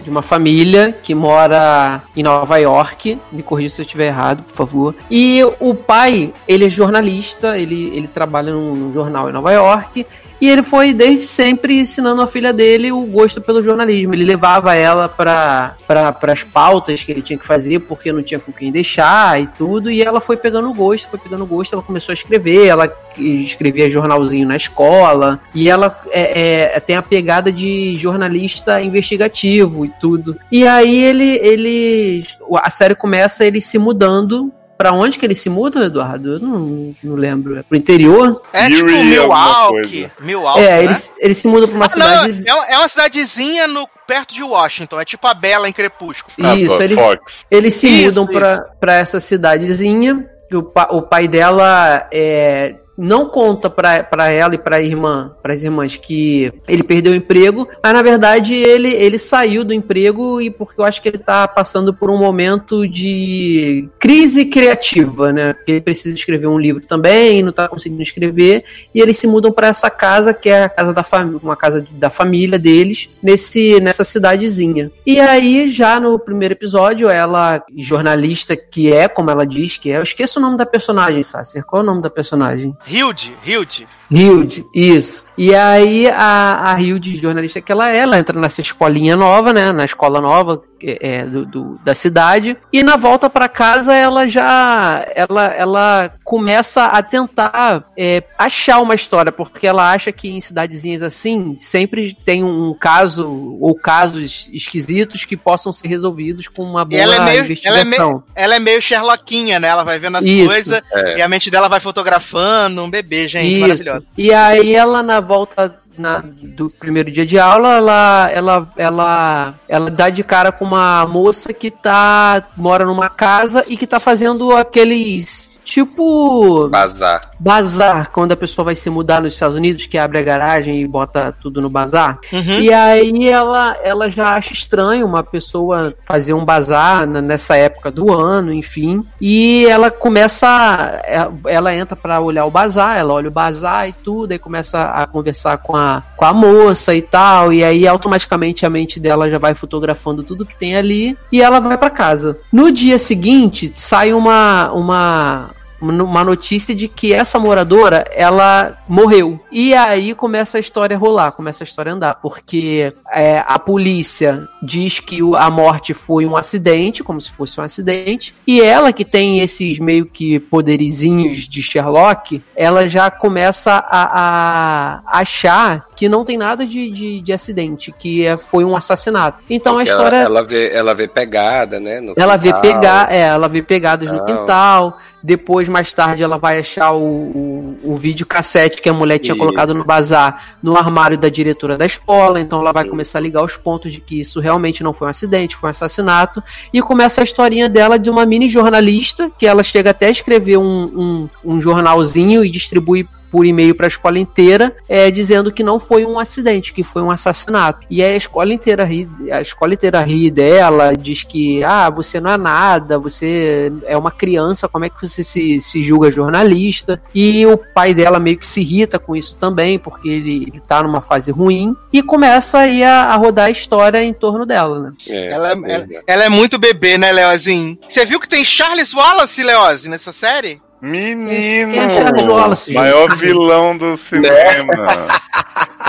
de 0.03 0.09
uma 0.09 0.21
família 0.21 0.91
que 0.91 1.13
mora 1.13 2.01
em 2.15 2.23
Nova 2.23 2.57
York. 2.57 3.19
Me 3.31 3.43
corrija 3.43 3.75
se 3.75 3.81
eu 3.81 3.85
estiver 3.85 4.07
errado, 4.07 4.43
por 4.43 4.55
favor. 4.55 4.95
E 5.09 5.41
o 5.59 5.75
pai, 5.75 6.33
ele 6.47 6.65
é 6.65 6.69
jornalista, 6.69 7.57
ele, 7.57 7.91
ele 7.95 8.07
trabalha 8.07 8.53
num, 8.53 8.91
jornal 8.91 9.29
em 9.29 9.33
Nova 9.33 9.51
York. 9.51 10.05
E 10.41 10.49
ele 10.49 10.63
foi 10.63 10.93
desde 10.93 11.25
sempre 11.25 11.79
ensinando 11.79 12.21
a 12.21 12.27
filha 12.27 12.53
dele 12.53 12.91
o 12.91 13.01
gosto 13.01 13.41
pelo 13.41 13.63
jornalismo. 13.63 14.13
Ele 14.13 14.23
levava 14.23 14.73
ela 14.73 15.09
para 15.09 15.75
as 16.21 16.43
pautas 16.43 17.01
que 17.01 17.11
ele 17.11 17.21
tinha 17.21 17.37
que 17.37 17.45
fazer, 17.45 17.79
porque 17.79 18.11
não 18.11 18.23
tinha 18.23 18.39
com 18.39 18.51
quem 18.51 18.71
deixar 18.71 19.41
e 19.41 19.47
tudo. 19.47 19.91
E 19.91 20.01
ela 20.01 20.21
foi 20.21 20.37
pegando 20.37 20.73
gosto, 20.73 21.09
foi 21.09 21.19
pegando 21.19 21.45
gosto. 21.45 21.73
Ela 21.73 21.81
começou 21.81 22.13
a 22.13 22.15
escrever, 22.15 22.67
ela 22.67 22.91
escrevia 23.17 23.89
jornalzinho 23.89 24.47
na 24.47 24.55
escola. 24.55 25.39
E 25.53 25.69
ela 25.69 25.97
é, 26.11 26.75
é, 26.75 26.79
tem 26.79 26.95
a 26.95 27.01
pegada 27.01 27.51
de 27.51 27.97
jornalista 27.97 28.81
investigativo 28.81 29.85
e 29.85 29.89
tudo. 29.99 30.37
E 30.51 30.65
aí 30.65 31.03
ele, 31.03 31.37
ele 31.41 32.23
a 32.55 32.69
série 32.69 32.95
começa 32.95 33.45
ele 33.45 33.59
se 33.59 33.77
mudando. 33.77 34.51
Pra 34.79 34.93
onde 34.93 35.19
que 35.19 35.25
ele 35.25 35.35
se 35.35 35.49
muda, 35.49 35.83
Eduardo? 35.87 36.35
Eu 36.35 36.39
não, 36.39 36.95
não 37.03 37.15
lembro. 37.15 37.57
É 37.59 37.63
pro 37.63 37.77
interior? 37.77 38.41
É 38.53 38.69
tipo 38.69 38.85
Milwaukee. 38.85 40.09
Milwaukee, 40.21 40.59
é, 40.61 40.71
né? 40.71 40.83
ele, 40.85 40.93
ele 41.19 41.33
se 41.33 41.47
muda 41.49 41.67
pra 41.67 41.75
uma 41.75 41.85
Ah, 41.85 41.97
não, 41.97 42.27
cidade. 42.31 42.49
é 42.49 42.53
uma- 42.53 42.65
é 42.67 42.77
uma 42.77 42.87
cidadezinha 42.87 43.67
no, 43.67 43.85
perto 44.07 44.33
de 44.33 44.41
Washington. 44.41 45.01
É 45.01 45.03
tipo 45.03 45.27
a 45.27 45.33
Bela 45.33 45.67
em 45.67 45.73
Crepúsculo. 45.73 46.33
Ah, 46.41 46.55
Isso, 46.55 46.77
pô, 46.77 46.81
eles, 46.81 46.97
Fox. 46.97 47.45
eles 47.51 47.73
se 47.73 47.87
Isso, 47.89 48.21
mudam 48.21 48.27
pra, 48.33 48.61
pra 48.79 48.93
essa 48.95 49.19
cidadezinha 49.19 50.25
que 50.49 50.55
o, 50.55 50.63
pa- 50.63 50.87
o 50.91 51.01
pai 51.01 51.27
dela 51.27 52.07
é, 52.09 52.75
não 52.99 53.29
conta 53.29 53.69
pra 53.69 54.31
ela 54.31 54.55
e 54.55 54.57
pra 54.57 54.81
irmã, 54.81 55.31
pras 55.41 55.63
irmãs, 55.63 55.95
que 55.95 56.51
ele 56.67 56.83
perdeu 56.83 57.13
o 57.13 57.15
emprego, 57.15 57.67
mas 57.81 57.93
na 57.93 58.01
verdade 58.01 58.53
ele, 58.53 58.89
ele 58.89 59.17
saiu 59.17 59.63
do 59.63 59.73
emprego 59.73 60.41
e 60.41 60.51
porque 60.51 60.81
eu 60.81 60.85
acho 60.85 61.01
que 61.01 61.07
ele 61.07 61.17
tá 61.17 61.47
passando 61.47 61.93
por 61.93 62.09
um 62.09 62.17
momento 62.17 62.87
de 62.87 63.87
crise 63.97 64.45
criativa, 64.45 65.31
né? 65.31 65.55
Ele 65.65 65.79
precisa 65.79 66.13
escrever 66.13 66.47
um 66.47 66.59
livro 66.59 66.85
também, 66.85 67.41
não 67.41 67.53
tá 67.53 67.69
conseguindo 67.69 68.01
escrever, 68.01 68.65
e 68.93 68.99
eles 68.99 69.17
se 69.17 69.27
mudam 69.27 69.51
pra 69.51 69.67
essa 69.67 69.89
casa 69.89 70.33
que 70.33 70.49
é 70.49 70.63
a 70.63 70.69
casa 70.69 70.93
da 70.93 71.03
família, 71.03 71.39
uma 71.41 71.55
casa 71.55 71.85
da 71.91 72.09
família 72.09 72.59
deles, 72.59 73.09
nesse 73.23 73.79
nessa 73.79 74.03
cidadezinha. 74.03 74.91
E 75.05 75.19
aí 75.19 75.69
já 75.69 75.99
no 75.99 76.19
primeiro 76.19 76.53
episódio, 76.53 77.09
ela 77.09 77.63
jornalista 77.77 78.57
que 78.57 78.91
é, 78.91 79.07
como 79.07 79.31
ela 79.31 79.45
diz 79.45 79.77
que 79.77 79.91
é, 79.91 79.97
eu 79.97 80.03
esqueço 80.03 80.39
o 80.39 80.41
nome 80.41 80.57
da 80.57 80.65
personagem, 80.65 81.23
Sasser. 81.23 81.65
Qual 81.65 81.81
é 81.81 81.83
o 81.83 81.85
nome 81.85 82.01
da 82.01 82.09
personagem? 82.09 82.75
Hilde, 82.89 83.35
Hilde. 83.43 83.85
Hilde, 84.11 84.65
isso. 84.73 85.23
E 85.37 85.53
aí 85.53 86.07
a, 86.09 86.73
a 86.73 86.81
Hilde, 86.81 87.15
jornalista 87.17 87.61
que 87.61 87.71
ela 87.71 87.91
é, 87.91 87.97
ela 87.99 88.17
entra 88.17 88.39
nessa 88.39 88.59
escolinha 88.61 89.15
nova, 89.15 89.53
né? 89.53 89.71
Na 89.71 89.85
escola 89.85 90.19
nova 90.19 90.61
é, 90.81 91.25
do, 91.25 91.45
do- 91.45 91.79
da 91.83 91.93
cidade. 91.93 92.57
E 92.73 92.81
na 92.83 92.95
volta 92.97 93.29
pra 93.29 93.47
casa 93.47 93.93
ela 93.93 94.27
já 94.27 95.05
ela, 95.15 95.45
ela 95.47 96.13
começa 96.23 96.85
a 96.85 97.01
tentar 97.03 97.85
é, 97.97 98.23
achar 98.37 98.79
uma 98.79 98.95
história, 98.95 99.31
porque 99.31 99.67
ela 99.67 99.91
acha 99.91 100.11
que 100.11 100.29
em 100.29 100.41
cidadezinhas 100.41 101.03
assim 101.03 101.55
sempre 101.59 102.17
tem 102.25 102.43
um 102.43 102.73
caso 102.73 103.29
ou 103.61 103.75
casos 103.75 104.49
esquisitos 104.51 105.23
que 105.23 105.37
possam 105.37 105.71
ser 105.71 105.87
resolvidos 105.87 106.47
com 106.47 106.63
uma 106.63 106.83
boa 106.83 106.99
ela 107.01 107.15
é 107.15 107.19
meio, 107.19 107.29
ela 107.29 107.37
é 107.41 107.45
investigação. 107.45 108.07
meio, 108.09 108.23
ela 108.35 108.55
é 108.55 108.59
meio 108.59 108.81
Sherlockinha, 108.81 109.59
né? 109.59 109.67
Ela 109.67 109.83
vai 109.83 109.99
vendo 109.99 110.17
as 110.17 110.25
Isso, 110.25 110.47
coisas 110.47 110.81
é. 110.93 111.17
e 111.17 111.21
a 111.21 111.27
mente 111.29 111.51
dela 111.51 111.69
vai 111.69 111.79
fotografando 111.79 112.83
um 112.83 112.89
bebê, 112.89 113.27
gente, 113.27 113.51
Isso. 113.51 113.59
maravilhosa. 113.61 113.98
E 114.17 114.33
aí 114.33 114.75
ela 114.75 115.01
na 115.03 115.19
volta 115.19 115.75
na- 115.97 116.23
do 116.25 116.69
primeiro 116.69 117.11
dia 117.11 117.25
de 117.25 117.37
aula, 117.37 117.75
ela, 117.75 118.29
ela, 118.31 118.67
ela, 118.77 119.53
ela 119.67 119.91
dá 119.91 120.09
de 120.09 120.23
cara 120.23 120.51
com 120.51 120.63
uma 120.65 121.05
moça 121.05 121.51
que 121.53 121.69
tá 121.69 122.41
mora 122.55 122.85
numa 122.85 123.09
casa 123.09 123.65
e 123.67 123.75
que 123.75 123.85
tá 123.85 123.99
fazendo 123.99 124.55
aqueles 124.55 125.51
tipo 125.69 126.67
Bazar. 126.69 127.21
bazar 127.39 128.11
quando 128.11 128.31
a 128.31 128.35
pessoa 128.37 128.65
vai 128.65 128.75
se 128.75 128.89
mudar 128.89 129.21
nos 129.21 129.33
Estados 129.33 129.55
Unidos, 129.55 129.85
que 129.85 129.97
abre 129.97 130.17
a 130.17 130.23
garagem 130.23 130.81
e 130.81 130.87
bota 130.87 131.35
tudo 131.41 131.61
no 131.61 131.69
bazar. 131.69 132.19
Uhum. 132.33 132.59
E 132.59 132.73
aí 132.73 133.27
ela, 133.29 133.77
ela 133.83 134.09
já 134.09 134.29
acha 134.35 134.53
estranho 134.53 135.05
uma 135.05 135.23
pessoa 135.23 135.93
fazer 136.05 136.33
um 136.33 136.43
bazar 136.45 137.05
nessa 137.07 137.55
época 137.55 137.91
do 137.91 138.11
ano, 138.13 138.53
enfim. 138.53 139.05
E 139.21 139.65
ela 139.67 139.89
começa. 139.91 140.47
a- 140.47 141.29
Ela 141.45 141.75
entra 141.75 141.95
pra 141.95 142.19
olhar 142.19 142.45
o 142.45 142.51
bazar, 142.51 142.97
ela 142.97 143.13
olha 143.13 143.27
o 143.29 143.31
bazar 143.31 143.87
e 143.87 143.93
tudo, 143.93 144.31
aí 144.31 144.39
começa 144.39 144.81
a 144.83 145.05
conversar 145.07 145.57
com 145.57 145.75
a, 145.75 146.03
com 146.15 146.25
a 146.25 146.33
moça 146.33 146.93
e 146.95 147.01
tal. 147.01 147.53
E 147.53 147.63
aí 147.63 147.87
automaticamente 147.87 148.65
a 148.65 148.69
mente 148.69 148.99
dela 148.99 149.29
já 149.29 149.37
vai 149.37 149.53
fotografando 149.53 150.23
tudo 150.23 150.45
que 150.45 150.55
tem 150.55 150.75
ali 150.75 151.17
e 151.31 151.41
ela 151.41 151.59
vai 151.59 151.77
pra 151.77 151.89
casa. 151.89 152.37
No 152.51 152.71
dia 152.71 152.97
seguinte, 152.97 153.71
sai 153.75 154.13
uma. 154.13 154.71
uma 154.71 155.49
uma 155.81 156.23
notícia 156.23 156.73
de 156.75 156.87
que 156.87 157.13
essa 157.13 157.39
moradora 157.39 158.05
ela 158.11 158.77
morreu 158.87 159.39
e 159.51 159.73
aí 159.73 160.13
começa 160.13 160.57
a 160.57 160.59
história 160.59 160.95
a 160.95 160.99
rolar 160.99 161.31
começa 161.31 161.63
a 161.63 161.65
história 161.65 161.91
a 161.91 161.95
andar 161.95 162.15
porque 162.15 162.93
é, 163.11 163.43
a 163.47 163.57
polícia 163.57 164.47
diz 164.61 164.99
que 164.99 165.19
a 165.35 165.49
morte 165.49 165.93
foi 165.93 166.25
um 166.25 166.35
acidente 166.35 167.03
como 167.03 167.19
se 167.21 167.31
fosse 167.31 167.59
um 167.59 167.63
acidente 167.63 168.35
e 168.45 168.61
ela 168.61 168.91
que 168.91 169.05
tem 169.05 169.39
esses 169.39 169.79
meio 169.79 170.05
que 170.05 170.39
poderizinhos 170.39 171.47
de 171.47 171.61
Sherlock 171.61 172.41
ela 172.55 172.87
já 172.87 173.09
começa 173.09 173.71
a, 173.71 175.01
a 175.05 175.19
achar 175.19 175.87
que 175.95 176.07
não 176.09 176.23
tem 176.25 176.37
nada 176.37 176.65
de, 176.65 176.89
de, 176.89 177.21
de 177.21 177.33
acidente 177.33 177.91
que 177.91 178.25
é- 178.25 178.37
foi 178.37 178.65
um 178.65 178.75
assassinato 178.75 179.39
então 179.49 179.75
Porque 179.75 179.89
a 179.89 179.93
história 179.93 180.17
Ela, 180.17 180.39
ela 180.39 180.43
vê, 180.43 180.73
ela 180.73 180.93
vê 180.93 181.07
pegada, 181.07 181.79
né? 181.79 182.01
ela 182.15 182.35
vê 182.35 182.53
quintal. 182.53 182.61
pegar, 182.61 183.13
é, 183.13 183.21
ela 183.21 183.47
vê 183.47 183.61
pegadas 183.61 184.11
no 184.11 184.23
quintal. 184.25 184.97
Depois, 185.21 185.68
mais 185.69 185.93
tarde, 185.93 186.23
ela 186.23 186.37
vai 186.37 186.59
achar 186.59 186.91
o, 186.91 187.01
o, 187.03 187.79
o 187.83 187.95
vídeo 187.95 188.25
cassete 188.25 188.81
que 188.81 188.89
a 188.89 188.93
mulher 188.93 189.19
tinha 189.19 189.33
Isso. 189.33 189.39
colocado 189.39 189.73
no 189.73 189.83
bazar 189.83 190.57
no 190.61 190.75
armário 190.75 191.17
da 191.17 191.29
diretora 191.29 191.77
da 191.77 191.85
escola. 191.85 192.39
Então 192.39 192.59
ela 192.59 192.71
vai 192.71 192.85
começar 192.85 193.19
a 193.19 193.21
ligar 193.21 193.43
os 193.43 193.55
pontos 193.55 193.91
de 193.91 194.01
que 194.01 194.19
isso 194.19 194.39
realmente 194.39 194.83
não 194.83 194.93
foi 194.93 195.07
um 195.07 195.11
acidente, 195.11 195.55
foi 195.55 195.69
um 195.69 195.71
assassinato. 195.71 196.43
E 196.73 196.81
começa 196.81 197.21
a 197.21 197.23
historinha 197.23 197.69
dela 197.69 197.97
de 197.97 198.09
uma 198.09 198.25
mini 198.25 198.49
jornalista 198.49 199.31
que 199.37 199.45
ela 199.45 199.63
chega 199.63 199.91
até 199.91 200.07
a 200.07 200.11
escrever 200.11 200.57
um, 200.57 200.83
um, 200.83 201.29
um 201.45 201.61
jornalzinho 201.61 202.43
e 202.43 202.49
distribui 202.49 203.07
por 203.31 203.45
e-mail 203.45 203.75
para 203.75 203.87
a 203.87 203.87
escola 203.87 204.19
inteira, 204.19 204.75
é, 204.87 205.09
dizendo 205.11 205.51
que 205.51 205.63
não 205.63 205.79
foi 205.79 206.05
um 206.05 206.19
acidente, 206.19 206.73
que 206.73 206.83
foi 206.83 207.01
um 207.01 207.11
assassinato. 207.11 207.85
E 207.89 208.01
aí 208.03 208.13
a 208.13 208.17
escola 208.17 208.53
inteira 208.53 208.83
ri, 208.83 209.09
a 209.31 209.41
escola 209.41 209.73
inteira 209.73 210.01
ri 210.01 210.29
dela, 210.31 210.95
diz 210.95 211.23
que 211.23 211.63
ah, 211.63 211.89
você 211.89 212.19
não 212.19 212.31
é 212.31 212.37
nada, 212.37 212.97
você 212.97 213.71
é 213.85 213.97
uma 213.97 214.11
criança, 214.11 214.67
como 214.67 214.85
é 214.85 214.89
que 214.89 215.01
você 215.01 215.23
se, 215.23 215.59
se 215.59 215.81
julga 215.81 216.11
jornalista? 216.11 217.01
E 217.13 217.45
o 217.45 217.57
pai 217.57 217.93
dela 217.93 218.19
meio 218.19 218.37
que 218.37 218.47
se 218.47 218.61
irrita 218.61 218.99
com 218.99 219.15
isso 219.15 219.35
também, 219.35 219.77
porque 219.79 220.09
ele, 220.09 220.43
ele 220.47 220.61
tá 220.61 220.81
numa 220.83 221.01
fase 221.01 221.31
ruim, 221.31 221.75
e 221.91 222.01
começa 222.01 222.59
aí 222.59 222.83
a, 222.83 223.03
a 223.03 223.15
rodar 223.15 223.47
a 223.47 223.51
história 223.51 224.03
em 224.03 224.13
torno 224.13 224.45
dela, 224.45 224.79
né? 224.79 224.93
É, 225.07 225.27
Ela, 225.31 225.51
é, 225.51 225.53
ela, 225.53 225.87
ela 226.07 226.23
é 226.23 226.29
muito 226.29 226.57
bebê, 226.57 226.97
né, 226.97 227.11
Leozinho? 227.11 227.77
Você 227.87 228.05
viu 228.05 228.19
que 228.19 228.27
tem 228.27 228.43
Charles 228.43 228.93
Wallace, 228.93 229.43
Leozi, 229.43 229.89
nessa 229.89 230.11
série? 230.11 230.61
Menino! 230.81 231.71
Quem 231.71 231.79
é 231.81 231.89
Charles 231.89 232.25
Wallace, 232.25 232.65
gente? 232.71 232.75
Maior 232.79 233.15
vilão 233.17 233.77
do 233.77 233.97
cinema. 233.97 235.07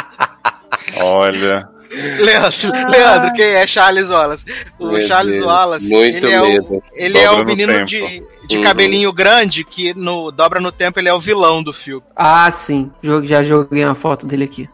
Olha. 1.01 1.69
Leandro, 1.91 2.89
Leandro, 2.89 3.33
quem 3.33 3.47
é 3.47 3.67
Charles 3.67 4.11
Wallace? 4.11 4.45
O 4.79 4.93
Meu 4.93 5.09
Charles 5.09 5.35
Deus, 5.35 5.45
Wallace, 5.47 5.89
muito 5.89 6.25
ele 6.25 6.33
é 6.33 6.41
o, 6.41 6.83
ele 6.93 7.19
é 7.19 7.31
o 7.31 7.39
no 7.39 7.45
menino 7.45 7.85
de, 7.85 8.23
de 8.47 8.59
Uhum. 8.59 8.63
cabelinho 8.63 9.13
grande 9.13 9.65
que 9.65 9.93
no 9.95 10.31
Dobra 10.31 10.61
no 10.61 10.71
Tempo 10.71 11.01
ele 11.01 11.09
é 11.09 11.15
o 11.15 11.19
vilão 11.19 11.63
do 11.63 11.73
filme. 11.73 12.03
Ah, 12.15 12.49
sim, 12.53 12.93
já 13.25 13.43
joguei 13.43 13.85
uma 13.85 13.95
foto 13.97 14.25
dele 14.25 14.45
aqui. 14.45 14.69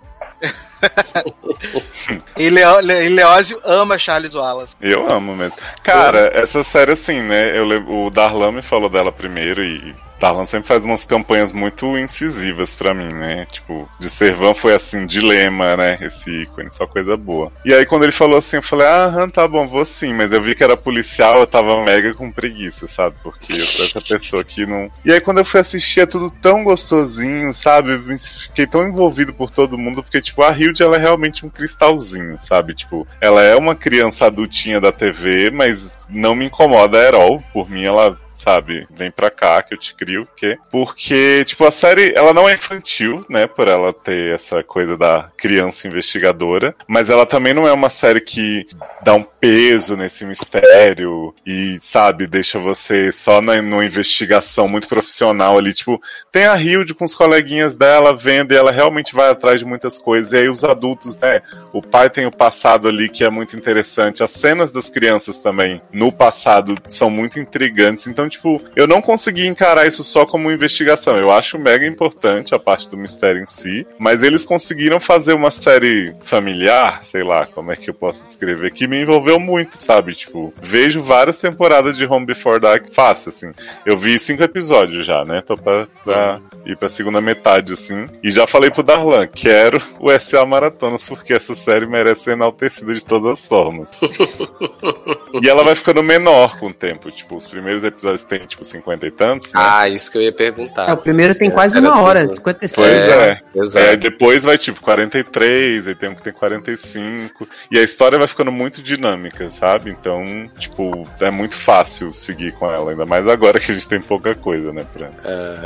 E, 2.36 2.50
Leo, 2.50 2.80
Le- 2.80 3.08
Leózio 3.08 3.60
ama 3.64 3.98
Charles 3.98 4.34
Wallace. 4.34 4.76
Eu 4.80 5.06
amo 5.10 5.34
mesmo. 5.34 5.56
Cara, 5.82 6.30
essa 6.34 6.62
série 6.62 6.92
assim, 6.92 7.22
né? 7.22 7.58
Eu 7.58 7.66
o 8.06 8.10
Darlan 8.10 8.52
me 8.52 8.62
falou 8.62 8.88
dela 8.88 9.10
primeiro 9.10 9.64
e 9.64 9.94
Darlan 10.20 10.44
sempre 10.44 10.68
faz 10.68 10.84
umas 10.84 11.04
campanhas 11.04 11.52
muito 11.52 11.96
incisivas 11.98 12.74
pra 12.74 12.94
mim, 12.94 13.12
né? 13.12 13.46
Tipo, 13.50 13.88
de 13.98 14.08
Servan 14.08 14.54
foi 14.54 14.74
assim, 14.74 15.06
dilema, 15.06 15.76
né? 15.76 15.98
Esse 16.00 16.42
ícone, 16.42 16.72
só 16.72 16.86
coisa 16.86 17.16
boa. 17.16 17.52
E 17.64 17.72
aí 17.74 17.84
quando 17.84 18.04
ele 18.04 18.12
falou 18.12 18.38
assim, 18.38 18.56
eu 18.56 18.62
falei, 18.62 18.86
ah, 18.86 19.28
tá 19.32 19.46
bom, 19.46 19.66
vou 19.66 19.84
sim. 19.84 20.12
Mas 20.12 20.32
eu 20.32 20.42
vi 20.42 20.54
que 20.54 20.64
era 20.64 20.76
policial, 20.76 21.40
eu 21.40 21.46
tava 21.46 21.84
mega 21.84 22.14
com 22.14 22.30
preguiça, 22.30 22.88
sabe? 22.88 23.16
Porque 23.22 23.52
eu 23.52 23.66
sou 23.66 23.84
essa 23.84 24.00
pessoa 24.00 24.44
que 24.44 24.66
não. 24.66 24.90
E 25.04 25.12
aí 25.12 25.20
quando 25.20 25.38
eu 25.38 25.44
fui 25.44 25.60
assistir, 25.60 26.00
é 26.00 26.06
tudo 26.06 26.30
tão 26.42 26.64
gostosinho, 26.64 27.52
sabe? 27.52 27.92
Eu 27.92 28.16
Fiquei 28.18 28.66
tão 28.66 28.86
envolvido 28.86 29.32
por 29.32 29.50
todo 29.50 29.78
mundo, 29.78 30.02
porque, 30.02 30.20
tipo, 30.20 30.42
a 30.42 30.56
Hilde, 30.56 30.82
ela 30.82 30.96
é 30.96 31.00
realmente 31.00 31.44
um 31.44 31.50
cristalzinho, 31.50 32.36
sabe? 32.40 32.74
Tipo, 32.74 33.06
ela 33.20 33.42
é 33.42 33.56
uma 33.56 33.74
criança 33.74 34.26
adultinha 34.26 34.80
da 34.80 34.92
TV, 34.92 35.50
mas 35.50 35.96
não 36.08 36.34
me 36.34 36.46
incomoda 36.46 36.98
a 36.98 37.02
Herol. 37.02 37.42
Por 37.52 37.68
mim, 37.68 37.84
ela 37.84 38.18
sabe? 38.36 38.86
Vem 38.90 39.10
pra 39.10 39.30
cá 39.30 39.62
que 39.62 39.74
eu 39.74 39.78
te 39.78 39.94
crio, 39.94 40.22
o 40.22 40.28
quê? 40.36 40.58
Porque, 40.70 41.44
tipo, 41.44 41.64
a 41.64 41.70
série, 41.70 42.12
ela 42.14 42.32
não 42.32 42.48
é 42.48 42.54
infantil, 42.54 43.24
né? 43.28 43.46
Por 43.46 43.68
ela 43.68 43.92
ter 43.92 44.34
essa 44.34 44.62
coisa 44.62 44.96
da 44.96 45.28
criança 45.36 45.88
investigadora, 45.88 46.74
mas 46.86 47.10
ela 47.10 47.26
também 47.26 47.54
não 47.54 47.66
é 47.66 47.72
uma 47.72 47.90
série 47.90 48.20
que 48.20 48.66
dá 49.02 49.14
um 49.14 49.22
peso 49.22 49.96
nesse 49.96 50.24
mistério 50.24 51.34
e, 51.44 51.78
sabe, 51.80 52.26
deixa 52.26 52.58
você 52.58 53.10
só 53.10 53.40
na, 53.40 53.60
numa 53.60 53.84
investigação 53.84 54.68
muito 54.68 54.88
profissional 54.88 55.58
ali. 55.58 55.72
Tipo, 55.72 56.00
tem 56.30 56.46
a 56.46 56.56
Hilde 56.56 56.94
com 56.94 57.04
os 57.04 57.14
coleguinhas 57.14 57.76
dela 57.76 58.14
vendo 58.14 58.52
e 58.52 58.56
ela 58.56 58.70
realmente 58.70 59.14
vai 59.14 59.30
atrás 59.30 59.60
de 59.60 59.66
muitas 59.66 59.98
coisas. 59.98 60.32
E 60.32 60.38
aí 60.38 60.48
os 60.48 60.64
adultos, 60.64 61.16
né? 61.16 61.42
O 61.72 61.82
pai 61.82 62.10
tem 62.10 62.26
o 62.26 62.32
passado 62.32 62.88
ali 62.88 63.08
que 63.08 63.24
é 63.24 63.30
muito 63.30 63.56
interessante. 63.56 64.22
As 64.22 64.30
cenas 64.30 64.70
das 64.70 64.88
crianças 64.88 65.38
também 65.38 65.80
no 65.92 66.10
passado 66.10 66.76
são 66.88 67.10
muito 67.10 67.38
intrigantes. 67.38 68.06
Então, 68.06 68.25
tipo, 68.28 68.62
eu 68.74 68.86
não 68.86 69.00
consegui 69.00 69.46
encarar 69.46 69.86
isso 69.86 70.02
só 70.02 70.24
como 70.24 70.50
investigação. 70.50 71.16
Eu 71.16 71.30
acho 71.30 71.58
mega 71.58 71.86
importante 71.86 72.54
a 72.54 72.58
parte 72.58 72.88
do 72.88 72.96
mistério 72.96 73.42
em 73.42 73.46
si, 73.46 73.86
mas 73.98 74.22
eles 74.22 74.44
conseguiram 74.44 75.00
fazer 75.00 75.34
uma 75.34 75.50
série 75.50 76.14
familiar, 76.22 77.02
sei 77.02 77.22
lá, 77.22 77.46
como 77.46 77.72
é 77.72 77.76
que 77.76 77.90
eu 77.90 77.94
posso 77.94 78.26
descrever, 78.26 78.72
que 78.72 78.86
me 78.86 79.00
envolveu 79.00 79.38
muito, 79.38 79.82
sabe? 79.82 80.14
Tipo, 80.14 80.52
vejo 80.60 81.02
várias 81.02 81.38
temporadas 81.38 81.96
de 81.96 82.06
Home 82.06 82.26
Before 82.26 82.60
Dark 82.60 82.86
fácil, 82.92 83.28
assim. 83.30 83.50
Eu 83.84 83.98
vi 83.98 84.18
cinco 84.18 84.42
episódios 84.42 85.06
já, 85.06 85.24
né? 85.24 85.42
Tô 85.42 85.56
pra, 85.56 85.86
pra 86.04 86.40
ir 86.64 86.76
pra 86.76 86.88
segunda 86.88 87.20
metade, 87.20 87.72
assim. 87.72 88.06
E 88.22 88.30
já 88.30 88.46
falei 88.46 88.70
pro 88.70 88.82
Darlan, 88.82 89.26
quero 89.26 89.80
o 90.00 90.10
SA 90.18 90.44
Maratonas, 90.44 91.08
porque 91.08 91.32
essa 91.32 91.54
série 91.54 91.86
merece 91.86 92.24
ser 92.24 92.32
enaltecida 92.32 92.92
de 92.92 93.04
todas 93.04 93.32
as 93.32 93.46
formas. 93.46 93.92
e 95.42 95.48
ela 95.48 95.64
vai 95.64 95.74
ficando 95.74 96.02
menor 96.02 96.58
com 96.58 96.68
o 96.68 96.74
tempo. 96.74 97.10
Tipo, 97.10 97.36
os 97.36 97.46
primeiros 97.46 97.84
episódios 97.84 98.15
Tem 98.22 98.46
tipo 98.46 98.64
50 98.64 99.06
e 99.06 99.10
tantos, 99.10 99.52
né? 99.52 99.60
Ah, 99.62 99.88
isso 99.88 100.10
que 100.10 100.18
eu 100.18 100.22
ia 100.22 100.32
perguntar. 100.32 100.88
É, 100.88 100.92
o 100.92 100.96
primeiro 100.96 101.34
tem 101.34 101.48
Era 101.48 101.54
quase 101.54 101.78
uma 101.78 102.00
hora, 102.00 102.22
tudo. 102.26 102.36
56. 102.36 102.74
Pois 102.74 103.08
é. 103.08 103.40
Exato. 103.54 103.86
É, 103.86 103.96
depois 103.96 104.44
vai 104.44 104.58
tipo 104.58 104.80
43, 104.80 105.88
aí 105.88 105.94
tem 105.94 106.08
um 106.08 106.14
que 106.14 106.22
tem 106.22 106.32
45. 106.32 107.46
E 107.70 107.78
a 107.78 107.82
história 107.82 108.18
vai 108.18 108.28
ficando 108.28 108.52
muito 108.52 108.82
dinâmica, 108.82 109.50
sabe? 109.50 109.90
Então, 109.90 110.50
tipo, 110.58 111.06
é 111.20 111.30
muito 111.30 111.56
fácil 111.56 112.12
seguir 112.12 112.52
com 112.52 112.70
ela, 112.70 112.90
ainda 112.90 113.06
mais 113.06 113.26
agora 113.28 113.58
que 113.60 113.70
a 113.70 113.74
gente 113.74 113.88
tem 113.88 114.00
pouca 114.00 114.34
coisa, 114.34 114.72
né? 114.72 114.84
Pra... 114.92 115.08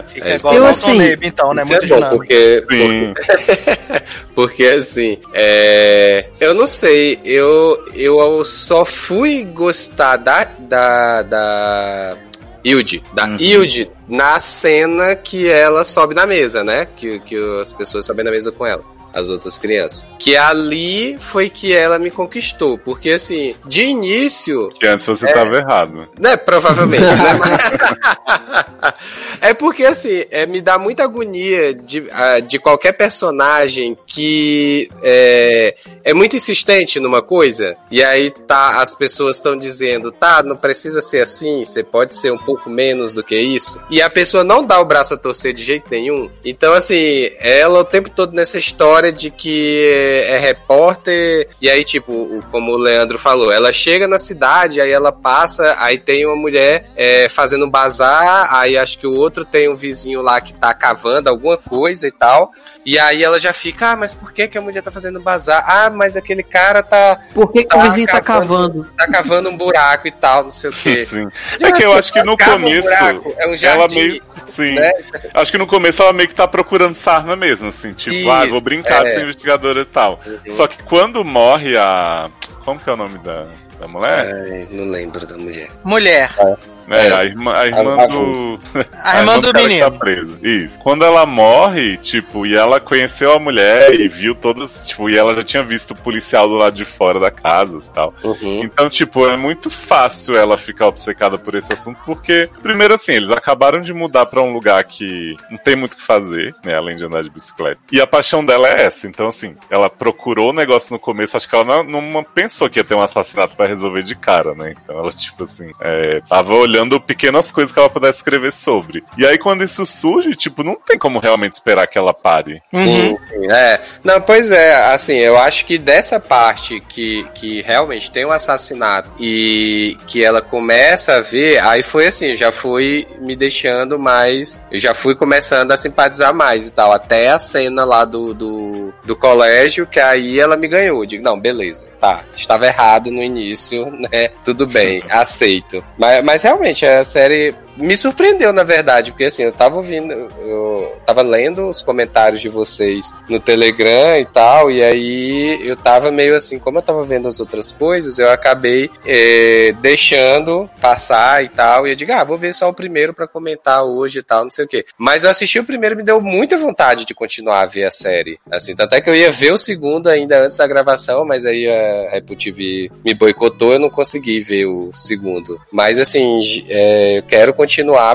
Fica 0.09 0.29
É, 0.29 0.37
igual 0.37 0.55
eu, 0.55 0.67
assim, 0.67 0.99
então, 1.23 1.53
né? 1.55 1.65
Muito 1.65 1.85
é 1.85 1.89
bom, 1.89 2.09
porque, 2.11 2.65
Sim. 2.71 3.15
porque, 3.15 4.05
porque, 4.35 4.65
assim, 4.65 5.19
é, 5.33 6.27
eu 6.41 6.55
não 6.55 6.67
sei, 6.67 7.19
eu, 7.25 7.91
eu 7.95 8.45
só 8.45 8.85
fui 8.85 9.45
gostar 9.45 10.17
da, 10.17 10.45
da, 10.45 11.23
da 11.23 12.17
Hilde, 12.65 13.03
da 13.13 13.27
Uhum. 13.27 13.37
Hilde 13.39 13.91
na 14.09 14.41
cena 14.41 15.15
que 15.15 15.49
ela 15.49 15.85
sobe 15.85 16.15
na 16.15 16.27
mesa, 16.27 16.63
né? 16.65 16.87
Que, 16.97 17.19
que 17.21 17.37
as 17.61 17.73
pessoas 17.73 18.05
sobem 18.05 18.25
na 18.25 18.31
mesa 18.31 18.51
com 18.53 18.67
ela. 18.67 18.85
As 19.13 19.29
outras 19.29 19.59
crianças. 19.59 20.07
Que 20.19 20.37
ali 20.37 21.19
foi 21.19 21.49
que 21.51 21.73
ela 21.73 21.99
me 21.99 22.11
conquistou. 22.11 22.79
Porque, 22.79 23.11
assim, 23.11 23.55
de 23.67 23.83
início, 23.83 24.71
Que 24.79 24.87
antes 24.87 25.07
você 25.07 25.27
tava 25.27 25.57
errado. 25.57 26.09
né, 26.19 26.37
provavelmente, 26.37 27.03
né? 27.03 27.35
Mas- 27.39 28.95
é 29.41 29.55
porque, 29.55 29.85
assim, 29.85 30.25
é, 30.31 30.47
me 30.47 30.61
dá 30.61 30.79
muita 30.79 31.05
agonia 31.05 31.75
de, 31.75 32.05
de 32.47 32.59
qualquer 32.59 32.93
personagem 32.93 33.97
que 34.07 34.89
é, 35.03 35.75
é 36.05 36.15
muito 36.15 36.37
insistente 36.37 37.01
numa 37.01 37.23
coisa, 37.23 37.77
e 37.91 38.03
aí 38.03 38.31
tá, 38.31 38.81
as 38.81 38.95
pessoas 38.95 39.37
estão 39.37 39.57
dizendo, 39.57 40.11
tá, 40.13 40.43
não 40.43 40.57
precisa 40.57 41.01
ser 41.01 41.23
assim, 41.23 41.65
você 41.65 41.83
pode 41.83 42.15
ser 42.17 42.33
um 42.33 42.39
pouco 42.39 42.69
menos 42.71 43.15
do 43.15 43.23
que 43.23 43.37
isso, 43.37 43.81
e 43.91 44.01
a 44.03 44.11
pessoa 44.11 44.45
não 44.45 44.65
dá 44.65 44.81
o 44.81 44.85
braço 44.85 45.15
a 45.15 45.17
torcer 45.17 45.53
de 45.55 45.63
jeito 45.63 45.87
nenhum. 45.91 46.31
Então, 46.45 46.73
assim, 46.75 47.31
ela 47.39 47.81
o 47.81 47.85
tempo 47.85 48.11
todo 48.11 48.33
nessa 48.33 48.59
história 48.59 49.00
de 49.09 49.31
que 49.31 49.85
é 50.27 50.37
repórter, 50.39 51.49
e 51.61 51.71
aí, 51.71 51.85
tipo, 51.85 52.43
como 52.51 52.73
o 52.73 52.77
Leandro 52.77 53.19
falou, 53.19 53.51
ela 53.51 53.73
chega 53.73 54.07
na 54.07 54.19
cidade, 54.19 54.81
aí 54.81 54.91
ela 54.91 55.11
passa, 55.11 55.77
aí 55.79 55.99
tem 55.99 56.27
uma 56.27 56.37
mulher 56.37 56.91
é, 56.97 57.29
fazendo 57.29 57.65
um 57.65 57.71
bazar, 57.71 58.55
aí 58.55 58.77
acho 58.77 58.99
que 58.99 59.07
o 59.07 59.15
outro 59.15 59.45
tem 59.45 59.71
um 59.71 59.75
vizinho 59.75 60.21
lá 60.21 60.41
que 60.41 60.53
tá 60.53 60.75
cavando 60.75 61.31
alguma 61.31 61.57
coisa 61.57 62.07
e 62.07 62.13
tal. 62.13 62.53
E 62.85 62.99
aí 62.99 63.23
ela 63.23 63.39
já 63.39 63.53
fica, 63.53 63.91
ah, 63.93 63.97
mas 63.97 64.15
por 64.15 64.33
que, 64.33 64.49
que 64.49 64.57
a 64.57 64.61
mulher 64.61 64.83
tá 64.83 64.91
fazendo 64.91 65.21
bazar? 65.21 65.63
Ah, 65.67 65.91
mas 65.91 66.17
aquele 66.17 66.43
cara 66.43 66.83
tá, 66.83 67.21
Por 67.35 67.53
que, 67.53 67.63
que 67.65 67.69
Tá 67.69 67.77
o 67.79 67.83
vizinho 67.83 68.07
tá 68.07 68.21
cavando. 68.23 68.85
cavando? 68.85 68.93
tá 68.97 69.07
cavando 69.11 69.51
um 69.51 69.57
buraco 69.57 70.09
e 70.09 70.11
tal, 70.13 70.45
não 70.45 70.51
sei 70.51 70.71
o 70.71 70.73
quê. 70.73 71.05
Sim. 71.05 71.29
É 71.61 71.71
que 71.73 71.85
eu 71.85 71.93
acho 71.93 72.11
que 72.13 72.23
no 72.23 72.37
Cava 72.39 72.57
um 72.57 72.61
começo. 72.63 72.89
buraco, 72.89 73.35
é 73.37 73.45
um 73.47 73.49
Ela 73.49 73.57
jardim, 73.57 73.95
meio. 73.95 74.23
Sim. 74.47 74.75
né? 74.77 74.91
Acho 75.35 75.53
que 75.53 75.59
no 75.59 75.67
começo 75.67 76.03
ela 76.03 76.13
meio 76.15 76.29
que 76.29 76.35
tá 76.35 76.49
procurando 76.49 76.95
sarna 76.95 77.37
mesmo, 77.37 77.69
assim, 77.69 77.93
tipo, 77.93 78.17
Isso, 78.17 78.31
ah, 78.31 78.47
vou 78.47 78.61
brincar 78.63 79.03
de 79.03 79.11
é. 79.11 79.13
ser 79.13 79.23
investigadora 79.23 79.83
e 79.83 79.85
tal. 79.85 80.19
Uhum. 80.27 80.39
Só 80.49 80.67
que 80.67 80.83
quando 80.85 81.23
morre 81.25 81.77
a. 81.77 82.31
Como 82.65 82.81
que 82.81 82.89
é 82.89 82.93
o 82.93 82.97
nome 82.97 83.19
da, 83.19 83.47
da 83.79 83.87
mulher? 83.89 84.35
Ai, 84.35 84.69
não 84.71 84.85
lembro 84.91 85.27
da 85.27 85.37
mulher. 85.37 85.69
Mulher. 85.85 86.31
É, 86.39 86.57
É. 86.91 87.13
a 87.13 87.25
irmã, 87.25 87.53
a 87.55 87.67
irmã 87.67 87.97
A- 88.01 88.05
a 88.05 88.07
do. 88.07 88.61
A 89.03 89.19
irmã 89.21 89.39
do 89.41 89.53
que 89.53 89.63
menino. 89.63 89.91
Tá 89.91 89.99
preso. 89.99 90.39
Isso. 90.43 90.79
Quando 90.81 91.05
ela 91.05 91.25
morre, 91.27 91.97
tipo, 91.99 92.47
e 92.47 92.57
ela 92.57 92.81
conheceu 92.81 93.33
a 93.33 93.39
mulher 93.39 93.95
e 93.95 94.09
viu 94.09 94.35
todas, 94.35 94.87
tipo, 94.87 95.09
e 95.09 95.17
ela 95.17 95.35
já 95.35 95.43
tinha 95.43 95.63
visto 95.63 95.93
o 95.93 95.97
policial 95.97 96.49
do 96.49 96.55
lado 96.55 96.75
de 96.75 96.85
fora 96.85 97.19
da 97.21 97.31
casa 97.31 97.79
e 97.79 97.91
tal. 97.91 98.15
Uhum. 98.25 98.63
Então, 98.65 98.89
tipo, 98.89 99.27
é 99.27 99.37
muito 99.37 99.71
fácil 99.71 100.35
ela 100.37 100.59
ficar 100.59 100.87
obcecada 100.89 101.39
por 101.39 101.55
esse 101.55 101.73
assunto, 101.73 101.99
porque, 102.05 102.49
primeiro 102.63 102.95
assim, 102.95 103.13
eles 103.13 103.31
acabaram 103.31 103.81
de 103.81 103.93
mudar 103.93 104.27
pra 104.27 104.43
um 104.43 104.53
lugar 104.53 104.83
que 104.85 105.37
não 105.51 105.59
tem 105.59 105.77
muito 105.77 105.93
o 105.95 105.97
que 105.97 106.03
fazer, 106.03 106.55
né, 106.65 106.75
além 106.77 106.97
de 106.97 107.05
andar 107.05 107.23
de 107.23 107.31
bicicleta. 107.31 107.81
E 107.93 108.01
a 108.01 108.07
paixão 108.07 108.45
dela 108.45 108.69
é 108.69 108.83
essa. 108.83 109.07
Então, 109.07 109.29
assim, 109.29 109.57
ela 109.71 109.89
procurou 109.91 110.51
o 110.51 110.55
negócio 110.55 110.93
no 110.93 110.99
começo, 110.99 111.37
acho 111.37 111.49
que 111.49 111.55
ela 111.55 111.85
não, 111.85 112.01
não 112.03 112.25
pensou 112.25 112.69
que 112.69 112.79
ia 112.79 112.85
ter 112.85 112.95
um 112.95 113.01
assassinato 113.03 113.55
pra 113.57 113.67
resolver 113.67 114.03
de 114.03 114.15
cara, 114.15 114.55
né? 114.55 114.75
Então, 114.83 114.99
ela, 114.99 115.13
tipo 115.13 115.45
assim, 115.45 115.71
é, 115.81 116.21
tava 116.29 116.55
olhando 116.55 116.80
pequenas 117.01 117.51
coisas 117.51 117.73
que 117.73 117.79
ela 117.79 117.91
pudesse 117.91 118.19
escrever 118.19 118.53
sobre. 118.53 119.05
E 119.19 119.27
aí, 119.27 119.37
quando 119.37 119.65
isso 119.65 119.85
surge, 119.85 120.35
tipo, 120.35 120.63
não 120.63 120.77
tem 120.77 120.99
como 120.99 121.19
realmente 121.19 121.53
esperar 121.53 121.87
que 121.87 121.99
ela 121.99 122.15
pare. 122.15 122.63
Uhum. 122.73 122.83
Sim, 122.83 123.19
sim, 123.29 123.51
é. 123.51 123.81
Não, 124.05 124.21
pois 124.21 124.51
é, 124.51 124.93
assim, 124.93 125.17
eu 125.17 125.37
acho 125.39 125.65
que 125.67 125.79
dessa 125.79 126.19
parte 126.19 126.81
que, 126.89 127.27
que 127.35 127.63
realmente 127.63 128.11
tem 128.11 128.25
um 128.25 128.33
assassinato 128.33 129.11
e 129.19 129.97
que 130.07 130.25
ela 130.25 130.41
começa 130.41 131.17
a 131.17 131.21
ver, 131.21 131.63
aí 131.65 131.83
foi 131.83 132.07
assim, 132.07 132.35
já 132.35 132.53
fui 132.53 133.07
me 133.21 133.35
deixando 133.35 133.99
mais, 133.99 134.61
eu 134.71 134.79
já 134.79 134.95
fui 134.95 135.15
começando 135.15 135.73
a 135.73 135.77
simpatizar 135.77 136.35
mais 136.35 136.67
e 136.67 136.71
tal, 136.71 136.93
até 136.93 137.31
a 137.31 137.39
cena 137.39 137.85
lá 137.85 138.05
do, 138.05 138.33
do, 138.35 138.95
do 139.05 139.17
colégio, 139.17 139.87
que 139.87 140.01
aí 140.01 140.39
ela 140.39 140.57
me 140.57 140.69
ganhou. 140.69 141.03
Eu 141.03 141.11
Digo, 141.11 141.25
não, 141.25 141.39
beleza, 141.39 141.87
tá, 142.01 142.21
estava 142.37 142.67
errado 142.67 143.11
no 143.11 143.23
início, 143.23 143.91
né, 144.11 144.29
tudo 144.45 144.67
bem, 144.67 145.03
aceito. 145.09 145.85
Mas, 145.99 146.23
mas 146.25 146.43
realmente, 146.43 146.60
a 146.63 147.05
série 147.05 147.55
me 147.81 147.97
surpreendeu, 147.97 148.53
na 148.53 148.63
verdade, 148.63 149.11
porque 149.11 149.25
assim, 149.25 149.43
eu 149.43 149.53
tava 149.53 149.77
ouvindo, 149.77 150.13
eu 150.13 150.97
tava 151.07 151.23
lendo 151.23 151.67
os 151.69 151.83
comentários 151.83 152.41
de 152.41 152.49
vocês 152.49 153.15
no 153.29 153.41
Telegram 153.41 154.19
e 154.19 154.25
tal, 154.27 154.71
e 154.71 154.83
aí 154.85 155.67
eu 155.67 155.77
tava 155.77 156.11
meio 156.11 156.37
assim, 156.37 156.59
como 156.59 156.79
eu 156.79 156.83
tava 156.83 157.03
vendo 157.05 157.27
as 157.27 157.41
outras 157.41 157.73
coisas, 157.73 158.19
eu 158.19 158.31
acabei 158.31 158.91
eh, 159.07 159.75
deixando 159.81 160.69
passar 160.81 161.43
e 161.43 161.49
tal, 161.49 161.87
e 161.87 161.91
eu 161.91 161.97
digo, 161.97 162.13
ah, 162.13 162.23
vou 162.23 162.39
ver 162.39 162.55
só 162.55 162.69
o 162.69 162.75
primeiro 162.75 163.15
pra 163.15 163.27
comentar 163.27 163.83
hoje 163.83 164.19
e 164.19 164.23
tal, 164.23 164.45
não 164.45 164.51
sei 164.51 164.65
o 164.65 164.69
quê. 164.69 164.85
Mas 164.99 165.25
eu 165.25 165.31
assisti 165.31 165.59
o 165.59 165.65
primeiro 165.65 165.97
me 165.97 166.03
deu 166.03 166.21
muita 166.21 166.57
vontade 166.57 167.05
de 167.05 167.15
continuar 167.15 167.63
a 167.63 167.67
ver 167.67 167.85
a 167.85 167.91
série, 167.91 168.39
assim, 168.51 168.77
tanto 168.77 168.95
é 168.95 169.01
que 169.01 169.09
eu 169.09 169.17
ia 169.17 169.33
ver 169.33 169.53
o 169.53 169.59
segundo 169.59 170.09
ainda 170.09 170.45
antes 170.45 170.57
da 170.57 170.67
gravação, 170.67 171.25
mas 171.25 171.47
aí 171.47 171.67
a 171.69 172.19
Apple 172.19 172.37
TV 172.37 172.91
me 173.05 173.15
boicotou, 173.15 173.73
eu 173.73 173.79
não 173.79 173.91
consegui 173.91 174.41
ver 174.41 174.67
o 174.67 174.91
segundo. 174.93 175.59
Mas 175.73 175.99
assim, 175.99 176.65
é, 176.69 177.19
eu 177.19 177.23
quero 177.23 177.55
continuar 177.55 177.70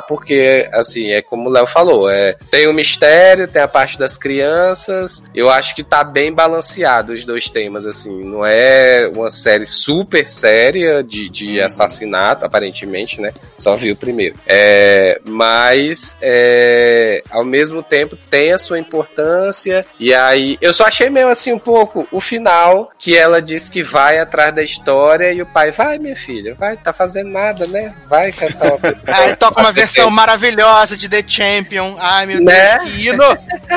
porque, 0.08 0.68
assim, 0.72 1.12
é 1.12 1.22
como 1.22 1.50
o 1.50 1.52
Léo 1.52 1.66
falou, 1.66 2.10
é, 2.10 2.36
tem 2.50 2.68
o 2.68 2.74
mistério, 2.74 3.48
tem 3.48 3.62
a 3.62 3.68
parte 3.68 3.98
das 3.98 4.18
crianças, 4.18 5.24
eu 5.34 5.50
acho 5.50 5.76
que 5.76 5.84
tá 5.84 6.04
bem 6.04 6.32
balanceado 6.32 7.14
os 7.14 7.24
dois 7.24 7.50
temas, 7.50 7.86
assim, 7.86 8.24
não 8.24 8.46
é 8.46 9.10
uma 9.14 9.30
série 9.30 9.66
super 9.66 10.28
séria 10.28 11.04
de, 11.04 11.30
de 11.30 11.62
assassinato, 11.62 12.46
aparentemente, 12.46 13.20
né? 13.22 13.32
Só 13.58 13.76
vi 13.76 13.92
o 13.92 13.96
primeiro. 13.96 14.36
É, 14.46 15.20
mas, 15.24 16.18
é, 16.22 17.22
ao 17.30 17.44
mesmo 17.44 17.82
tempo, 17.82 18.18
tem 18.30 18.52
a 18.52 18.58
sua 18.58 18.80
importância, 18.80 19.86
e 20.00 20.14
aí, 20.14 20.58
eu 20.62 20.74
só 20.74 20.86
achei 20.86 21.10
meio 21.10 21.28
assim 21.28 21.54
um 21.54 21.60
pouco 21.60 22.08
o 22.12 22.20
final, 22.20 22.92
que 22.98 23.16
ela 23.16 23.42
diz 23.42 23.70
que 23.70 23.84
vai 23.84 24.20
atrás 24.20 24.54
da 24.54 24.64
história, 24.64 25.32
e 25.32 25.42
o 25.42 25.46
pai, 25.46 25.72
vai, 25.72 26.00
minha 26.00 26.16
filha, 26.16 26.54
vai, 26.56 26.78
tá 26.78 26.92
fazendo 26.94 27.30
nada, 27.30 27.68
né? 27.68 27.96
Vai 28.08 28.32
caçar 28.32 28.74
uma 28.74 28.80
Aí 29.36 29.38
toca 29.38 29.60
uma 29.60 29.72
versão 29.72 30.10
maravilhosa 30.10 30.96
de 30.96 31.10
The 31.10 31.24
Champion. 31.28 31.98
Ai, 32.00 32.26
meu 32.26 32.42
Né? 32.42 32.80
Deus, 32.80 32.92
que 32.92 33.08
hino. 33.08 33.24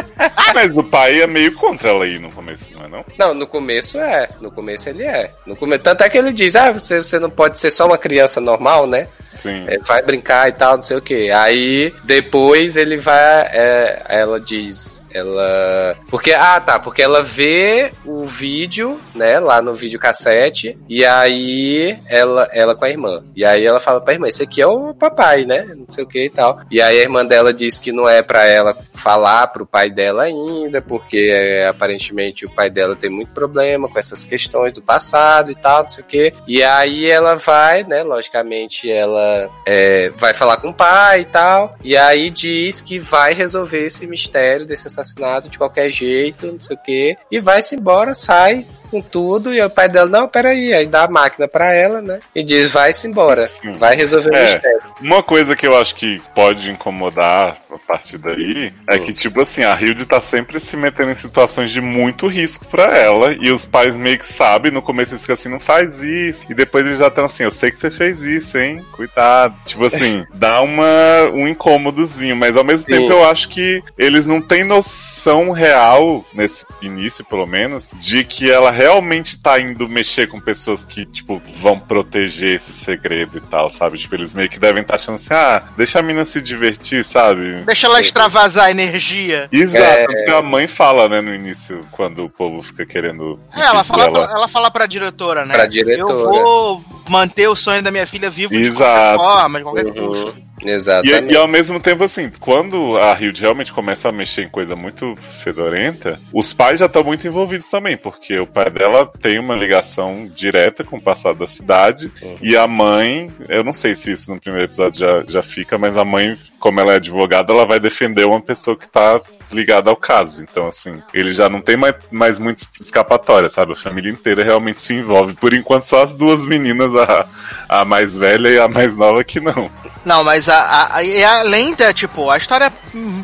Mas 0.54 0.70
o 0.70 0.84
pai 0.84 1.20
é 1.20 1.26
meio 1.26 1.54
contra 1.54 1.90
ela 1.90 2.04
aí 2.04 2.18
no 2.18 2.30
começo, 2.30 2.64
não 2.72 2.84
é 2.84 2.88
não? 2.88 3.04
Não, 3.18 3.34
no 3.34 3.46
começo 3.46 3.98
é. 3.98 4.28
No 4.40 4.50
começo 4.50 4.88
ele 4.88 5.02
é. 5.02 5.32
No 5.44 5.56
come... 5.56 5.78
Tanto 5.78 6.04
é 6.04 6.08
que 6.08 6.16
ele 6.16 6.32
diz: 6.32 6.54
ah, 6.54 6.72
você, 6.72 7.02
você 7.02 7.18
não 7.18 7.30
pode 7.30 7.58
ser 7.58 7.70
só 7.70 7.86
uma 7.86 7.98
criança 7.98 8.40
normal, 8.40 8.86
né? 8.86 9.08
Sim. 9.34 9.64
É, 9.68 9.78
vai 9.78 10.02
brincar 10.02 10.48
e 10.48 10.52
tal, 10.52 10.76
não 10.76 10.82
sei 10.82 10.96
o 10.96 11.02
que. 11.02 11.30
Aí 11.30 11.92
depois 12.04 12.76
ele 12.76 12.96
vai. 12.96 13.42
é, 13.52 14.02
ela 14.08 14.40
diz. 14.40 14.97
Ela. 15.18 15.96
Porque. 16.10 16.32
Ah, 16.32 16.60
tá. 16.60 16.78
Porque 16.78 17.02
ela 17.02 17.22
vê 17.22 17.92
o 18.04 18.24
vídeo, 18.24 19.00
né? 19.14 19.38
Lá 19.40 19.60
no 19.60 19.74
videocassete. 19.74 20.78
E 20.88 21.04
aí 21.04 21.98
ela, 22.06 22.48
ela 22.52 22.74
com 22.74 22.84
a 22.84 22.90
irmã. 22.90 23.24
E 23.34 23.44
aí 23.44 23.64
ela 23.64 23.80
fala 23.80 24.00
pra 24.00 24.14
irmã: 24.14 24.28
Esse 24.28 24.42
aqui 24.42 24.62
é 24.62 24.66
o 24.66 24.94
papai, 24.94 25.44
né? 25.44 25.66
Não 25.76 25.86
sei 25.88 26.04
o 26.04 26.06
que 26.06 26.24
e 26.24 26.30
tal. 26.30 26.60
E 26.70 26.80
aí 26.80 26.98
a 26.98 27.02
irmã 27.02 27.24
dela 27.24 27.52
diz 27.52 27.78
que 27.78 27.92
não 27.92 28.08
é 28.08 28.22
pra 28.22 28.46
ela 28.46 28.76
falar 28.94 29.48
pro 29.48 29.66
pai 29.66 29.90
dela 29.90 30.24
ainda, 30.24 30.80
porque 30.80 31.30
é, 31.32 31.66
aparentemente 31.66 32.46
o 32.46 32.50
pai 32.50 32.70
dela 32.70 32.94
tem 32.94 33.10
muito 33.10 33.32
problema 33.32 33.88
com 33.88 33.98
essas 33.98 34.24
questões 34.24 34.72
do 34.72 34.82
passado 34.82 35.50
e 35.50 35.54
tal, 35.54 35.82
não 35.82 35.88
sei 35.88 36.04
o 36.04 36.06
que. 36.06 36.34
E 36.46 36.62
aí 36.62 37.06
ela 37.06 37.34
vai, 37.34 37.84
né? 37.84 38.02
Logicamente 38.02 38.90
ela 38.90 39.50
é, 39.66 40.10
vai 40.10 40.32
falar 40.32 40.58
com 40.58 40.68
o 40.68 40.74
pai 40.74 41.22
e 41.22 41.24
tal. 41.24 41.76
E 41.82 41.96
aí 41.96 42.30
diz 42.30 42.80
que 42.80 42.98
vai 42.98 43.32
resolver 43.32 43.86
esse 43.86 44.06
mistério 44.06 44.66
desse 44.66 44.86
assassinato 44.86 45.07
de 45.48 45.58
qualquer 45.58 45.90
jeito, 45.90 46.46
não 46.46 46.60
sei 46.60 46.76
o 46.76 46.78
que. 46.78 47.16
E 47.30 47.40
vai-se 47.40 47.74
embora, 47.74 48.14
sai 48.14 48.66
com 48.90 49.00
tudo, 49.00 49.54
e 49.54 49.60
o 49.60 49.70
pai 49.70 49.88
dela, 49.88 50.08
não, 50.08 50.28
peraí, 50.28 50.72
aí 50.72 50.86
dá 50.86 51.04
a 51.04 51.08
máquina 51.10 51.46
pra 51.48 51.72
ela, 51.72 52.00
né? 52.02 52.20
E 52.34 52.42
diz, 52.42 52.70
vai-se 52.70 53.06
embora, 53.06 53.46
Sim. 53.46 53.72
vai 53.72 53.94
resolver 53.94 54.30
o 54.30 54.34
É. 54.36 54.42
mistério. 54.42 54.80
Uma 55.00 55.22
coisa 55.22 55.54
que 55.54 55.66
eu 55.66 55.76
acho 55.76 55.94
que 55.94 56.20
pode 56.34 56.70
incomodar 56.70 57.56
a 57.72 57.78
partir 57.78 58.18
daí 58.18 58.72
é 58.88 58.98
que, 58.98 59.12
tipo 59.12 59.40
assim, 59.42 59.62
a 59.64 59.74
Hilde 59.80 60.04
tá 60.06 60.20
sempre 60.20 60.58
se 60.58 60.76
metendo 60.76 61.12
em 61.12 61.18
situações 61.18 61.70
de 61.70 61.80
muito 61.80 62.26
risco 62.26 62.64
pra 62.66 62.96
ela. 62.96 63.32
E 63.40 63.50
os 63.50 63.64
pais 63.64 63.96
meio 63.96 64.18
que 64.18 64.26
sabem, 64.26 64.72
no 64.72 64.82
começo 64.82 65.12
eles 65.12 65.22
ficam 65.22 65.34
assim, 65.34 65.48
não 65.48 65.60
faz 65.60 66.02
isso. 66.02 66.44
E 66.48 66.54
depois 66.54 66.84
eles 66.86 66.98
já 66.98 67.08
estão 67.08 67.24
assim, 67.24 67.44
eu 67.44 67.50
sei 67.50 67.70
que 67.70 67.78
você 67.78 67.90
fez 67.90 68.22
isso, 68.22 68.58
hein? 68.58 68.84
Cuidado. 68.92 69.54
Tipo 69.64 69.86
assim, 69.86 70.24
dá 70.34 70.60
uma, 70.60 70.86
um 71.32 71.46
incômodozinho. 71.46 72.36
Mas 72.36 72.56
ao 72.56 72.64
mesmo 72.64 72.86
Sim. 72.86 72.92
tempo 72.92 73.12
eu 73.12 73.28
acho 73.28 73.48
que 73.48 73.82
eles 73.96 74.26
não 74.26 74.40
têm 74.40 74.64
noção 74.64 75.50
real, 75.50 76.24
nesse 76.32 76.64
início 76.82 77.24
pelo 77.24 77.46
menos, 77.46 77.92
de 78.00 78.24
que 78.24 78.50
ela 78.50 78.70
realmente 78.78 79.36
tá 79.40 79.60
indo 79.60 79.88
mexer 79.88 80.28
com 80.28 80.40
pessoas 80.40 80.84
que, 80.84 81.04
tipo, 81.04 81.42
vão 81.56 81.78
proteger 81.78 82.54
esse 82.56 82.72
segredo 82.72 83.38
e 83.38 83.40
tal, 83.40 83.68
sabe? 83.70 83.98
Tipo, 83.98 84.14
eles 84.14 84.32
meio 84.34 84.48
que 84.48 84.58
devem 84.60 84.82
estar 84.82 84.94
achando 84.94 85.16
assim, 85.16 85.34
ah, 85.34 85.64
deixa 85.76 85.98
a 85.98 86.02
mina 86.02 86.24
se 86.24 86.40
divertir, 86.40 87.04
sabe? 87.04 87.62
Deixa 87.66 87.88
ela 87.88 88.00
extravasar 88.00 88.66
a 88.66 88.70
energia. 88.70 89.48
Exato, 89.50 89.82
É. 89.84 90.04
porque 90.06 90.30
a 90.30 90.40
mãe 90.42 90.68
fala, 90.68 91.08
né, 91.08 91.20
no 91.20 91.34
início, 91.34 91.84
quando 91.90 92.24
o 92.24 92.30
povo 92.30 92.62
fica 92.62 92.86
querendo. 92.86 93.40
É, 93.54 93.60
ela 93.62 93.82
fala, 93.82 94.04
ela. 94.04 94.12
pra, 94.12 94.36
ela 94.38 94.48
fala 94.48 94.70
pra 94.70 94.86
diretora, 94.86 95.44
né? 95.44 95.54
Pra 95.54 95.66
diretora. 95.66 96.12
Eu 96.12 96.30
vou 96.30 96.84
manter 97.08 97.48
o 97.48 97.56
sonho 97.56 97.82
da 97.82 97.90
minha 97.90 98.06
filha 98.06 98.30
vivo 98.30 98.52
de 98.52 98.70
qualquer 98.70 98.84
Exato. 98.84 99.18
forma, 99.18 99.58
de 99.58 99.64
qualquer 99.64 99.84
custo. 99.92 100.28
Uhum, 100.28 100.47
exatamente. 100.64 101.32
e 101.32 101.36
ao 101.36 101.48
mesmo 101.48 101.80
tempo, 101.80 102.04
assim, 102.04 102.30
quando 102.40 102.96
a 102.96 103.18
Hilde 103.18 103.42
realmente 103.42 103.72
começa 103.72 104.08
a 104.08 104.12
mexer 104.12 104.42
em 104.42 104.48
coisa 104.48 104.74
muito 104.74 105.14
fedorenta, 105.42 106.18
os 106.32 106.52
pais 106.52 106.80
já 106.80 106.86
estão 106.86 107.04
muito 107.04 107.26
envolvidos 107.26 107.68
também, 107.68 107.96
porque 107.96 108.38
o 108.38 108.46
pai 108.46 108.70
dela 108.70 109.10
tem 109.20 109.38
uma 109.38 109.54
ligação 109.54 110.28
direta 110.34 110.84
com 110.84 110.96
o 110.96 111.02
passado 111.02 111.38
da 111.38 111.46
cidade, 111.46 112.10
e 112.42 112.56
a 112.56 112.66
mãe, 112.66 113.30
eu 113.48 113.62
não 113.62 113.72
sei 113.72 113.94
se 113.94 114.12
isso 114.12 114.32
no 114.32 114.40
primeiro 114.40 114.66
episódio 114.66 115.00
já, 115.00 115.24
já 115.28 115.42
fica, 115.42 115.78
mas 115.78 115.96
a 115.96 116.04
mãe, 116.04 116.36
como 116.58 116.80
ela 116.80 116.92
é 116.92 116.96
advogada, 116.96 117.52
ela 117.52 117.66
vai 117.66 117.80
defender 117.80 118.24
uma 118.24 118.40
pessoa 118.40 118.76
que 118.76 118.88
tá 118.88 119.20
ligada 119.52 119.90
ao 119.90 119.96
caso. 119.96 120.42
Então, 120.42 120.66
assim, 120.68 121.02
ele 121.12 121.32
já 121.34 121.48
não 121.48 121.60
tem 121.60 121.76
mais, 121.76 121.94
mais 122.10 122.38
muita 122.38 122.64
escapatória, 122.80 123.48
sabe? 123.48 123.72
A 123.72 123.76
família 123.76 124.10
inteira 124.10 124.44
realmente 124.44 124.80
se 124.82 124.94
envolve. 124.94 125.34
Por 125.34 125.52
enquanto, 125.54 125.82
só 125.82 126.02
as 126.02 126.12
duas 126.14 126.46
meninas, 126.46 126.94
a, 126.94 127.26
a 127.68 127.84
mais 127.84 128.16
velha 128.16 128.48
e 128.48 128.58
a 128.58 128.68
mais 128.68 128.96
nova, 128.96 129.22
que 129.24 129.40
não. 129.40 129.70
Não, 130.04 130.24
mas 130.24 130.48
a, 130.48 130.56
a, 130.58 130.98
a- 131.00 131.40
além 131.40 131.74
da, 131.74 131.92
tipo, 131.92 132.30
a 132.30 132.36
história 132.36 132.72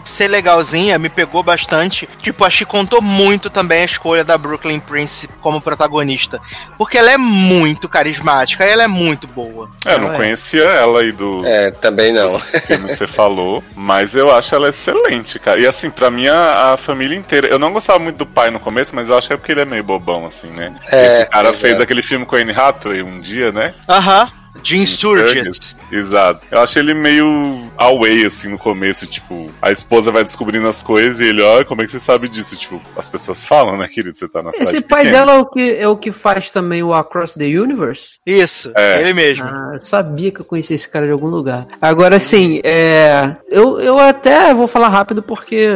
ser 0.04 0.28
legalzinha, 0.28 0.98
me 0.98 1.08
pegou 1.08 1.42
bastante. 1.42 2.08
Tipo, 2.20 2.44
acho 2.44 2.58
que 2.58 2.64
contou 2.66 3.00
muito 3.00 3.48
também 3.48 3.82
a 3.82 3.86
escolha 3.86 4.24
da 4.24 4.36
Brooklyn 4.36 4.80
Prince 4.80 5.28
como 5.40 5.60
protagonista. 5.60 6.40
Porque 6.76 6.98
ela 6.98 7.10
é 7.12 7.16
muito 7.18 7.88
carismática 7.88 8.66
e 8.66 8.70
ela 8.70 8.82
é 8.82 8.88
muito 8.88 9.26
boa. 9.26 9.70
É, 9.86 9.94
eu 9.94 9.98
não 10.00 10.12
é. 10.12 10.16
conhecia 10.16 10.64
ela 10.64 11.00
aí 11.00 11.12
do 11.12 11.44
É, 11.46 11.70
também 11.70 12.12
não. 12.12 12.38
filme 12.40 12.88
que 12.88 12.96
você 12.96 13.06
falou, 13.06 13.62
mas 13.74 14.14
eu 14.14 14.30
acho 14.34 14.54
ela 14.54 14.68
excelente, 14.68 15.38
cara. 15.38 15.60
E 15.60 15.66
assim, 15.66 15.88
pra 15.90 16.10
mim, 16.14 16.26
a, 16.28 16.76
família 16.78 17.16
inteira. 17.16 17.48
Eu 17.48 17.58
não 17.58 17.72
gostava 17.72 17.98
muito 17.98 18.16
do 18.16 18.26
pai 18.26 18.50
no 18.50 18.60
começo, 18.60 18.94
mas 18.94 19.08
eu 19.08 19.18
acho 19.18 19.28
que 19.28 19.34
é 19.34 19.36
porque 19.36 19.52
ele 19.52 19.60
é 19.60 19.64
meio 19.64 19.84
bobão, 19.84 20.26
assim, 20.26 20.48
né? 20.48 20.74
É, 20.90 21.06
Esse 21.06 21.26
cara 21.26 21.48
exato. 21.48 21.60
fez 21.60 21.80
aquele 21.80 22.02
filme 22.02 22.24
com 22.24 22.36
a 22.36 22.38
Anne 22.38 22.52
Hathaway 22.52 23.02
um 23.02 23.20
dia, 23.20 23.52
né? 23.52 23.74
Aham. 23.88 24.43
Jean 24.62 24.84
Sturgis. 24.86 25.74
Exato. 25.90 26.46
Eu 26.50 26.60
achei 26.60 26.80
ele 26.82 26.94
meio 26.94 27.70
away, 27.76 28.24
assim, 28.24 28.48
no 28.48 28.58
começo, 28.58 29.06
tipo, 29.06 29.50
a 29.60 29.70
esposa 29.70 30.10
vai 30.10 30.24
descobrindo 30.24 30.66
as 30.68 30.82
coisas 30.82 31.20
e 31.20 31.24
ele, 31.24 31.42
olha, 31.42 31.64
como 31.64 31.82
é 31.82 31.86
que 31.86 31.92
você 31.92 32.00
sabe 32.00 32.28
disso? 32.28 32.56
Tipo, 32.56 32.80
as 32.96 33.08
pessoas 33.08 33.44
falam, 33.44 33.76
né, 33.76 33.86
querido? 33.88 34.16
Você 34.16 34.28
tá 34.28 34.42
na 34.42 34.50
Esse 34.54 34.80
pai 34.80 35.04
pequena. 35.04 35.18
dela 35.26 35.32
é 35.38 35.40
o, 35.40 35.46
que, 35.46 35.76
é 35.76 35.88
o 35.88 35.96
que 35.96 36.10
faz 36.12 36.50
também 36.50 36.82
o 36.82 36.94
Across 36.94 37.34
the 37.34 37.44
Universe? 37.46 38.18
Isso, 38.26 38.72
É. 38.76 39.00
ele 39.02 39.12
mesmo. 39.12 39.44
Ah, 39.44 39.72
eu 39.74 39.84
sabia 39.84 40.30
que 40.30 40.40
eu 40.40 40.44
conhecia 40.44 40.74
esse 40.76 40.88
cara 40.88 41.06
de 41.06 41.12
algum 41.12 41.28
lugar. 41.28 41.66
Agora, 41.80 42.16
assim, 42.16 42.60
é, 42.64 43.36
eu, 43.50 43.78
eu 43.80 43.98
até 43.98 44.52
vou 44.54 44.66
falar 44.66 44.88
rápido 44.88 45.22
porque 45.22 45.68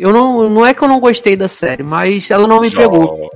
eu 0.00 0.12
não, 0.12 0.48
não 0.48 0.66
é 0.66 0.72
que 0.74 0.82
eu 0.82 0.88
não 0.88 0.98
gostei 1.00 1.36
da 1.36 1.48
série, 1.48 1.82
mas 1.82 2.30
ela 2.30 2.46
não 2.46 2.60
me 2.60 2.70
pegou. 2.70 3.06
Jovem. 3.06 3.30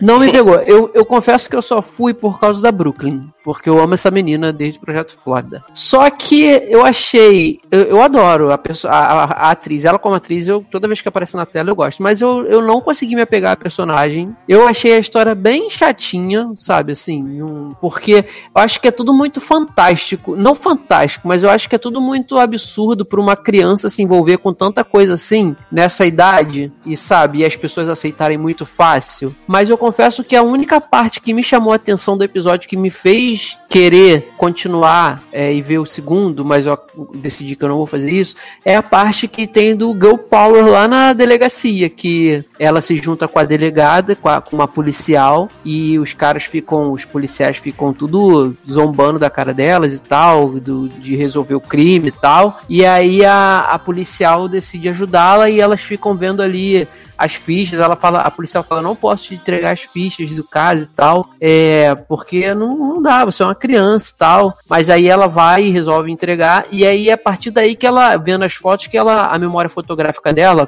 Não 0.00 0.18
me 0.20 0.30
pegou. 0.30 0.54
Eu, 0.56 0.90
eu 0.94 1.04
confesso 1.04 1.48
que 1.48 1.56
eu 1.56 1.62
só 1.62 1.80
fui 1.82 2.12
por 2.14 2.38
causa 2.38 2.60
da 2.62 2.70
Brooklyn. 2.72 3.20
Porque 3.42 3.70
eu 3.70 3.80
amo 3.80 3.94
essa 3.94 4.10
menina 4.10 4.52
desde 4.52 4.78
o 4.78 4.82
Projeto 4.82 5.16
Flórida. 5.16 5.64
Só 5.72 6.08
que 6.10 6.42
eu 6.68 6.84
achei. 6.84 7.58
Eu, 7.70 7.80
eu 7.84 8.02
adoro 8.02 8.52
a, 8.52 8.58
pessoa, 8.58 8.92
a, 8.92 9.24
a- 9.24 9.50
atriz. 9.50 9.86
Ela, 9.86 9.98
como 9.98 10.14
atriz, 10.14 10.46
eu, 10.46 10.62
toda 10.70 10.86
vez 10.86 11.00
que 11.00 11.08
aparece 11.08 11.36
na 11.36 11.46
tela 11.46 11.70
eu 11.70 11.74
gosto. 11.74 12.02
Mas 12.02 12.20
eu, 12.20 12.44
eu 12.44 12.60
não 12.60 12.82
consegui 12.82 13.14
me 13.14 13.22
apegar 13.22 13.52
à 13.52 13.56
personagem. 13.56 14.36
Eu 14.46 14.68
achei 14.68 14.92
a 14.92 14.98
história 14.98 15.34
bem 15.34 15.70
chatinha, 15.70 16.50
sabe? 16.56 16.92
Assim. 16.92 17.42
um- 17.42 17.70
porque 17.80 18.26
eu 18.54 18.60
acho 18.62 18.78
que 18.78 18.88
é 18.88 18.90
tudo 18.90 19.12
muito 19.14 19.40
fantástico. 19.40 20.36
Não 20.36 20.54
fantástico, 20.54 21.26
mas 21.26 21.42
eu 21.42 21.48
acho 21.50 21.66
que 21.68 21.74
é 21.74 21.78
tudo 21.78 21.98
muito 22.00 22.36
absurdo 22.38 23.06
pra 23.06 23.20
uma 23.20 23.36
criança 23.36 23.88
se 23.88 24.02
envolver 24.02 24.36
com 24.36 24.52
tanta 24.52 24.84
coisa 24.84 25.14
assim 25.14 25.56
nessa 25.72 26.06
idade. 26.10 26.70
E 26.84 26.96
sabe? 26.96 27.38
E 27.38 27.44
as 27.44 27.56
pessoas 27.56 27.88
aceitarem 27.88 28.36
muito 28.38 28.66
fácil. 28.66 29.34
Mas 29.46 29.70
eu 29.70 29.78
confesso 29.78 30.22
que 30.22 30.36
a 30.36 30.42
única 30.42 30.80
parte 30.80 31.20
que 31.20 31.32
me 31.32 31.42
chamou 31.42 31.72
a 31.72 31.76
atenção 31.76 32.16
do 32.16 32.24
episódio 32.24 32.68
que 32.68 32.76
me 32.76 32.90
fez 32.90 33.56
querer 33.68 34.30
continuar 34.36 35.22
é, 35.32 35.52
e 35.54 35.62
ver 35.62 35.78
o 35.78 35.86
segundo, 35.86 36.44
mas 36.44 36.66
eu 36.66 36.76
decidi 37.14 37.54
que 37.54 37.64
eu 37.64 37.68
não 37.68 37.76
vou 37.76 37.86
fazer 37.86 38.10
isso, 38.10 38.34
é 38.64 38.74
a 38.74 38.82
parte 38.82 39.28
que 39.28 39.46
tem 39.46 39.76
do 39.76 39.92
Girl 39.92 40.16
Power 40.16 40.66
lá 40.66 40.88
na 40.88 41.12
delegacia, 41.12 41.88
que 41.88 42.44
ela 42.58 42.82
se 42.82 42.96
junta 42.96 43.28
com 43.28 43.38
a 43.38 43.44
delegada, 43.44 44.16
com, 44.16 44.28
a- 44.28 44.40
com 44.40 44.56
uma 44.56 44.66
policial, 44.66 45.48
e 45.64 45.98
os 46.00 46.12
caras 46.12 46.42
ficam, 46.42 46.90
os 46.90 47.04
policiais 47.04 47.58
ficam 47.58 47.92
tudo 47.92 48.56
zombando 48.68 49.20
da 49.20 49.30
cara 49.30 49.54
delas 49.54 49.94
e 49.94 50.02
tal, 50.02 50.48
do- 50.48 50.88
de 50.88 51.14
resolver 51.14 51.54
o 51.54 51.60
crime 51.60 52.08
e 52.08 52.12
tal, 52.12 52.60
e 52.68 52.84
aí 52.84 53.24
a, 53.24 53.60
a 53.70 53.78
policial 53.78 54.48
decide 54.48 54.88
ajudá-la 54.88 55.48
e 55.48 55.60
elas 55.60 55.80
ficam 55.80 55.99
vendo 56.16 56.42
ali 56.42 56.88
as 57.20 57.34
fichas, 57.34 57.78
ela 57.78 57.96
fala, 57.96 58.20
a 58.20 58.30
policial 58.30 58.64
fala, 58.64 58.80
não 58.80 58.96
posso 58.96 59.24
te 59.24 59.34
entregar 59.34 59.72
as 59.72 59.82
fichas 59.82 60.30
do 60.30 60.42
caso 60.42 60.84
e 60.84 60.88
tal, 60.88 61.28
é, 61.38 61.94
porque 61.94 62.54
não, 62.54 62.74
não 62.74 63.02
dá, 63.02 63.26
você 63.26 63.42
é 63.42 63.46
uma 63.46 63.54
criança 63.54 64.10
e 64.10 64.18
tal, 64.18 64.54
mas 64.66 64.88
aí 64.88 65.06
ela 65.06 65.26
vai 65.26 65.66
e 65.66 65.70
resolve 65.70 66.10
entregar, 66.10 66.64
e 66.72 66.86
aí 66.86 67.10
é 67.10 67.12
a 67.12 67.18
partir 67.18 67.50
daí 67.50 67.76
que 67.76 67.86
ela, 67.86 68.16
vendo 68.16 68.42
as 68.42 68.54
fotos, 68.54 68.86
que 68.86 68.96
ela, 68.96 69.26
a 69.26 69.38
memória 69.38 69.68
fotográfica 69.68 70.32
dela, 70.32 70.66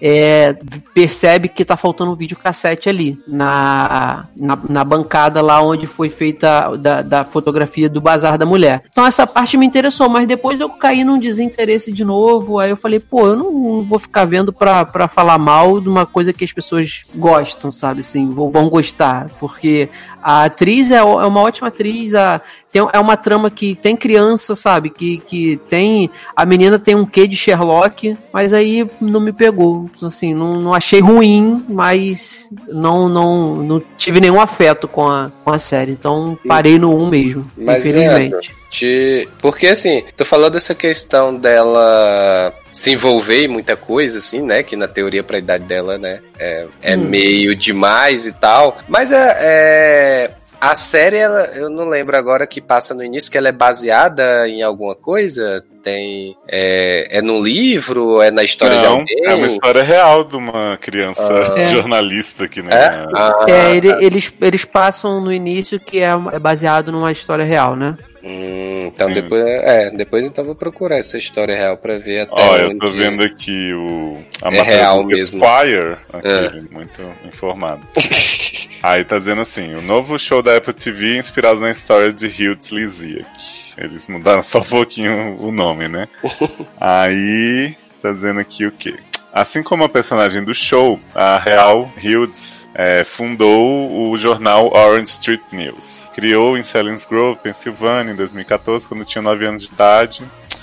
é, 0.00 0.56
percebe 0.94 1.50
que 1.50 1.66
tá 1.66 1.76
faltando 1.76 2.12
um 2.12 2.16
videocassete 2.16 2.88
ali, 2.88 3.18
na, 3.28 4.26
na, 4.34 4.58
na 4.70 4.84
bancada 4.84 5.42
lá 5.42 5.60
onde 5.60 5.86
foi 5.86 6.08
feita 6.08 6.74
da, 6.78 7.02
da 7.02 7.24
fotografia 7.24 7.90
do 7.90 8.00
Bazar 8.00 8.38
da 8.38 8.46
Mulher. 8.46 8.84
Então 8.90 9.04
essa 9.04 9.26
parte 9.26 9.58
me 9.58 9.66
interessou, 9.66 10.08
mas 10.08 10.26
depois 10.26 10.58
eu 10.60 10.70
caí 10.70 11.04
num 11.04 11.18
desinteresse 11.18 11.92
de 11.92 12.04
novo, 12.04 12.58
aí 12.58 12.70
eu 12.70 12.76
falei, 12.76 12.98
pô, 12.98 13.26
eu 13.26 13.36
não 13.36 13.82
vou 13.82 13.98
ficar 13.98 14.24
vendo 14.24 14.50
pra, 14.50 14.86
pra 14.86 15.06
falar 15.06 15.36
mal 15.36 15.78
de 15.78 15.89
uma 15.90 16.06
coisa 16.06 16.32
que 16.32 16.44
as 16.44 16.52
pessoas 16.52 17.02
gostam, 17.14 17.70
sabe, 17.70 18.00
assim, 18.00 18.30
vão, 18.30 18.68
gostar, 18.68 19.30
porque 19.40 19.88
a 20.22 20.44
atriz 20.44 20.90
é, 20.90 20.96
é 20.96 21.02
uma 21.02 21.40
ótima 21.40 21.68
atriz, 21.68 22.14
a, 22.14 22.40
tem, 22.70 22.86
é 22.92 22.98
uma 22.98 23.16
trama 23.16 23.50
que 23.50 23.74
tem 23.74 23.96
criança, 23.96 24.54
sabe, 24.54 24.90
que, 24.90 25.18
que 25.18 25.56
tem, 25.68 26.08
a 26.36 26.46
menina 26.46 26.78
tem 26.78 26.94
um 26.94 27.04
quê 27.04 27.26
de 27.26 27.36
Sherlock, 27.36 28.16
mas 28.32 28.52
aí 28.52 28.88
não 29.00 29.20
me 29.20 29.32
pegou, 29.32 29.90
assim, 30.02 30.32
não, 30.32 30.60
não 30.60 30.72
achei 30.74 31.00
ruim, 31.00 31.64
mas 31.68 32.52
não, 32.68 33.08
não, 33.08 33.56
não 33.56 33.82
tive 33.98 34.20
nenhum 34.20 34.40
afeto 34.40 34.86
com 34.86 35.08
a, 35.08 35.30
com 35.44 35.50
a 35.52 35.58
série, 35.58 35.92
então 35.92 36.38
parei 36.46 36.78
no 36.78 36.96
1 36.96 37.08
mesmo, 37.08 37.46
Mas, 37.56 37.78
infelizmente. 37.84 38.54
Te- 38.70 39.28
Porque 39.40 39.66
assim, 39.66 40.04
tu 40.16 40.24
falou 40.24 40.48
dessa 40.48 40.74
questão 40.76 41.34
dela 41.34 42.54
se 42.72 42.92
envolver 42.92 43.44
em 43.44 43.48
muita 43.48 43.76
coisa, 43.76 44.18
assim, 44.18 44.42
né? 44.42 44.62
Que 44.62 44.76
na 44.76 44.86
teoria 44.88 45.22
pra 45.22 45.38
idade 45.38 45.64
dela, 45.64 45.98
né? 45.98 46.20
É, 46.38 46.66
é 46.82 46.96
meio 46.96 47.54
demais 47.56 48.26
e 48.26 48.32
tal. 48.32 48.78
Mas 48.88 49.10
é. 49.12 49.36
é- 49.40 50.30
A 50.62 50.76
série, 50.76 51.16
ela, 51.16 51.46
eu 51.56 51.70
não 51.70 51.88
lembro 51.88 52.14
agora 52.14 52.46
que 52.46 52.60
passa 52.60 52.92
no 52.92 53.02
início, 53.02 53.30
que 53.32 53.38
ela 53.38 53.48
é 53.48 53.52
baseada 53.52 54.46
em 54.46 54.62
alguma 54.62 54.94
coisa? 54.94 55.64
Tem. 55.82 56.36
É, 56.46 57.16
é 57.18 57.22
num 57.22 57.40
livro? 57.42 58.20
É 58.20 58.30
na 58.30 58.42
história 58.44 58.76
de 58.76 58.84
Não, 58.84 58.92
alguém? 58.98 59.24
é 59.24 59.34
uma 59.34 59.46
história 59.46 59.82
real 59.82 60.22
de 60.22 60.36
uma 60.36 60.76
criança 60.78 61.32
É. 61.56 61.64
jornalista 61.72 62.46
que, 62.46 62.60
né? 62.60 62.68
É? 62.72 63.06
Ah, 63.16 63.38
É, 63.48 63.74
ele- 63.74 64.04
eles, 64.04 64.30
eles 64.38 64.64
passam 64.66 65.18
no 65.22 65.32
início 65.32 65.80
que 65.80 66.00
é, 66.00 66.10
é 66.32 66.38
baseado 66.38 66.92
numa 66.92 67.10
história 67.10 67.44
real, 67.46 67.74
né? 67.74 67.96
Hum, 68.22 68.86
então 68.86 69.12
depois. 69.12 69.44
É, 69.44 69.90
depois 69.90 70.26
então 70.26 70.44
vou 70.44 70.54
procurar 70.54 70.98
essa 70.98 71.18
história 71.18 71.56
real 71.56 71.76
pra 71.76 71.98
ver 71.98 72.20
até 72.20 72.32
Ó, 72.32 72.56
eu 72.56 72.78
tô 72.78 72.90
vendo 72.92 73.22
aqui 73.22 73.72
o 73.74 74.18
a 74.42 74.54
É 74.54 74.62
real 74.62 75.02
do 75.02 75.08
mesmo. 75.08 75.42
Esquire, 75.44 75.96
aquele, 76.12 76.68
muito 76.70 77.02
informado. 77.26 77.82
Aí 78.82 79.04
tá 79.04 79.18
dizendo 79.18 79.42
assim, 79.42 79.74
o 79.74 79.82
novo 79.82 80.18
show 80.18 80.42
da 80.42 80.56
Apple 80.56 80.72
TV 80.72 81.16
é 81.16 81.18
inspirado 81.18 81.60
na 81.60 81.70
história 81.70 82.12
de 82.12 82.26
Hiltz 82.26 82.70
Lisiak. 82.70 83.28
Eles 83.76 84.06
mudaram 84.08 84.42
só 84.42 84.60
um 84.60 84.64
pouquinho 84.64 85.36
o 85.38 85.52
nome, 85.52 85.88
né? 85.88 86.08
Aí 86.80 87.74
tá 88.02 88.12
dizendo 88.12 88.40
aqui 88.40 88.66
o 88.66 88.72
quê? 88.72 88.96
Assim 89.32 89.62
como 89.62 89.84
a 89.84 89.88
personagem 89.88 90.42
do 90.42 90.54
show, 90.54 90.98
a 91.14 91.38
Real 91.38 91.90
Hughes 92.02 92.59
é, 92.74 93.04
fundou 93.04 94.10
o 94.10 94.16
jornal 94.16 94.72
Orange 94.74 95.10
Street 95.10 95.42
News. 95.52 96.10
Criou 96.14 96.56
em 96.56 96.62
Selinsgrove, 96.62 97.40
Pensilvânia, 97.40 98.12
em 98.12 98.16
2014, 98.16 98.86
quando 98.86 99.04
tinha 99.04 99.22
9 99.22 99.46
anos 99.46 99.62
de 99.62 99.72
idade, 99.72 100.22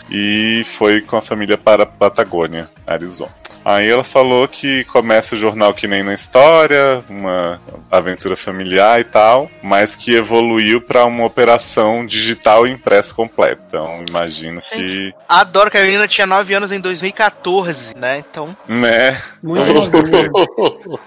e 0.10 0.64
foi 0.78 1.02
com 1.02 1.18
a 1.18 1.22
família 1.22 1.58
para 1.58 1.84
a 1.84 1.86
Patagônia, 1.86 2.70
Arizona. 2.86 3.32
Aí 3.68 3.90
ela 3.90 4.02
falou 4.04 4.48
que 4.48 4.86
começa 4.86 5.36
o 5.36 5.38
jornal 5.38 5.74
que 5.74 5.90
nem 5.90 6.02
na 6.02 6.14
história, 6.14 7.04
uma 7.10 7.60
aventura 7.92 8.38
familiar 8.38 9.02
e 9.02 9.04
tal, 9.04 9.52
mas 9.62 9.94
que 9.94 10.16
evoluiu 10.16 10.80
para 10.80 11.04
uma 11.04 11.26
operação 11.26 12.06
digital 12.06 12.66
e 12.66 12.72
impressa 12.72 13.14
completa. 13.14 13.62
Então 13.68 14.06
imagino 14.08 14.62
que, 14.62 15.14
Adoro 15.28 15.70
que 15.70 15.78
a 15.78 15.82
menina 15.82 16.08
tinha 16.08 16.26
9 16.26 16.54
anos 16.54 16.72
em 16.72 16.80
2014, 16.80 17.94
né? 17.98 18.20
Então, 18.20 18.56
né? 18.70 19.22
Muito 19.44 19.92
bom. 20.32 20.98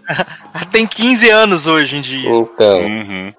ela 0.54 0.66
tem 0.70 0.86
15 0.86 1.30
anos 1.30 1.66
hoje 1.66 1.96
em 1.96 2.02
dia. 2.02 2.28
Então, 2.28 2.80
Uhum. 2.82 3.32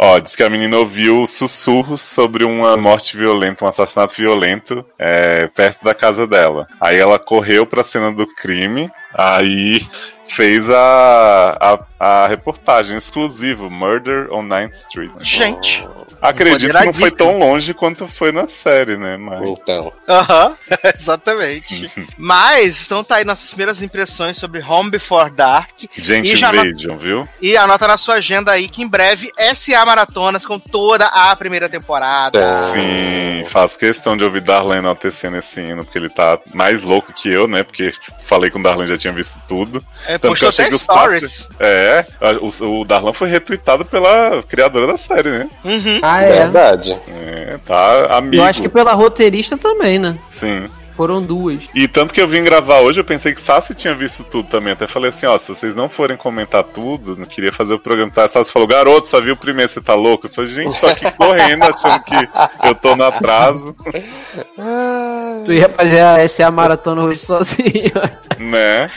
Ó, 0.00 0.20
diz 0.20 0.36
que 0.36 0.44
a 0.44 0.50
menina 0.50 0.76
ouviu 0.76 1.26
sussurros 1.26 2.00
sobre 2.02 2.44
uma 2.44 2.76
morte 2.76 3.16
violenta, 3.16 3.64
um 3.64 3.68
assassinato 3.68 4.14
violento 4.14 4.84
é, 4.96 5.48
perto 5.48 5.84
da 5.84 5.92
casa 5.92 6.24
dela. 6.24 6.68
Aí 6.80 6.96
ela 6.96 7.18
correu 7.18 7.66
pra 7.66 7.82
cena 7.82 8.12
do 8.12 8.24
crime, 8.24 8.88
aí 9.14 9.86
fez 10.28 10.68
a, 10.70 11.56
a, 11.60 11.78
a 11.98 12.28
reportagem 12.28 12.96
exclusiva, 12.96 13.68
Murder 13.68 14.32
on 14.32 14.46
9th 14.46 14.74
Street. 14.74 15.10
Gente. 15.20 15.86
Acredito 16.20 16.76
que 16.76 16.84
não 16.84 16.92
foi 16.92 17.10
tão 17.10 17.38
longe 17.38 17.72
quanto 17.72 18.06
foi 18.06 18.32
na 18.32 18.48
série, 18.48 18.96
né? 18.96 19.16
Mas... 19.16 19.42
então. 19.48 19.92
Aham, 20.08 20.56
exatamente. 20.94 21.90
Mas, 22.16 22.84
então 22.84 23.04
tá 23.04 23.16
aí 23.16 23.24
nossas 23.24 23.48
primeiras 23.48 23.82
impressões 23.82 24.36
sobre 24.36 24.60
Home 24.60 24.90
Before 24.90 25.30
Dark. 25.30 25.70
Gente, 25.96 26.32
E 26.32 26.38
Invasion, 26.38 26.96
viu? 26.96 27.28
E 27.40 27.56
anota 27.56 27.86
na 27.86 27.96
sua 27.96 28.16
agenda 28.16 28.52
aí 28.52 28.68
que 28.68 28.82
em 28.82 28.88
breve 28.88 29.30
SA 29.54 29.84
Maratonas 29.84 30.44
com 30.44 30.58
toda 30.58 31.06
a 31.06 31.34
primeira 31.36 31.68
temporada. 31.68 32.38
Tá. 32.38 32.54
Sim, 32.66 33.44
faço 33.46 33.78
questão 33.78 34.16
de 34.16 34.24
ouvir 34.24 34.40
Darlan 34.40 34.78
enaltecendo 34.78 35.36
esse 35.36 35.60
hino, 35.60 35.84
porque 35.84 35.98
ele 35.98 36.10
tá 36.10 36.38
mais 36.52 36.82
louco 36.82 37.12
que 37.12 37.28
eu, 37.28 37.46
né? 37.46 37.62
Porque 37.62 37.92
tipo, 37.92 38.12
falei 38.22 38.50
com 38.50 38.58
o 38.58 38.62
Darlan 38.62 38.86
já 38.86 38.97
tinha 38.98 39.12
visto 39.12 39.40
tudo. 39.48 39.82
É, 40.06 40.18
Tanto 40.18 40.34
que 40.36 40.44
eu 40.44 40.48
achei 40.48 40.64
até 40.64 40.70
que 40.70 40.76
os 40.76 40.82
stories. 40.82 41.48
É, 41.58 42.04
o, 42.40 42.80
o 42.80 42.84
Darlan 42.84 43.12
foi 43.12 43.28
retweetado 43.28 43.84
pela 43.84 44.42
criadora 44.42 44.86
da 44.86 44.98
série, 44.98 45.30
né? 45.30 45.48
Uhum. 45.64 46.00
Ah, 46.02 46.22
é. 46.22 46.32
Verdade. 46.32 46.96
É, 47.08 47.58
tá 47.64 48.16
amigo. 48.16 48.42
Eu 48.42 48.44
acho 48.44 48.60
que 48.60 48.68
pela 48.68 48.92
roteirista 48.92 49.56
também, 49.56 49.98
né? 49.98 50.18
Sim. 50.28 50.68
Foram 50.98 51.22
duas. 51.22 51.68
E 51.72 51.86
tanto 51.86 52.12
que 52.12 52.20
eu 52.20 52.26
vim 52.26 52.42
gravar 52.42 52.80
hoje, 52.80 52.98
eu 52.98 53.04
pensei 53.04 53.32
que 53.32 53.40
Sassi 53.40 53.72
tinha 53.72 53.94
visto 53.94 54.24
tudo 54.24 54.48
também. 54.48 54.72
Até 54.72 54.88
falei 54.88 55.10
assim, 55.10 55.26
ó, 55.26 55.38
se 55.38 55.48
vocês 55.48 55.72
não 55.72 55.88
forem 55.88 56.16
comentar 56.16 56.64
tudo, 56.64 57.16
não 57.16 57.24
queria 57.24 57.52
fazer 57.52 57.72
o 57.74 57.78
programa. 57.78 58.10
Tá? 58.10 58.24
A 58.24 58.28
Sassi 58.28 58.50
falou, 58.50 58.66
garoto, 58.66 59.06
só 59.06 59.20
viu 59.20 59.34
o 59.34 59.36
primeiro, 59.36 59.70
você 59.70 59.80
tá 59.80 59.94
louco? 59.94 60.26
Eu 60.26 60.30
falei, 60.30 60.50
gente, 60.50 60.80
tô 60.80 60.88
aqui 60.88 61.08
correndo, 61.16 61.62
achando 61.62 62.02
que 62.02 62.28
eu 62.66 62.74
tô 62.74 62.96
no 62.96 63.04
atraso, 63.04 63.76
Tu 65.46 65.52
ia 65.52 65.68
fazer 65.68 66.00
a 66.00 66.28
SA 66.28 66.50
maratona 66.50 67.04
hoje 67.04 67.20
sozinho. 67.20 67.92
né? 68.36 68.88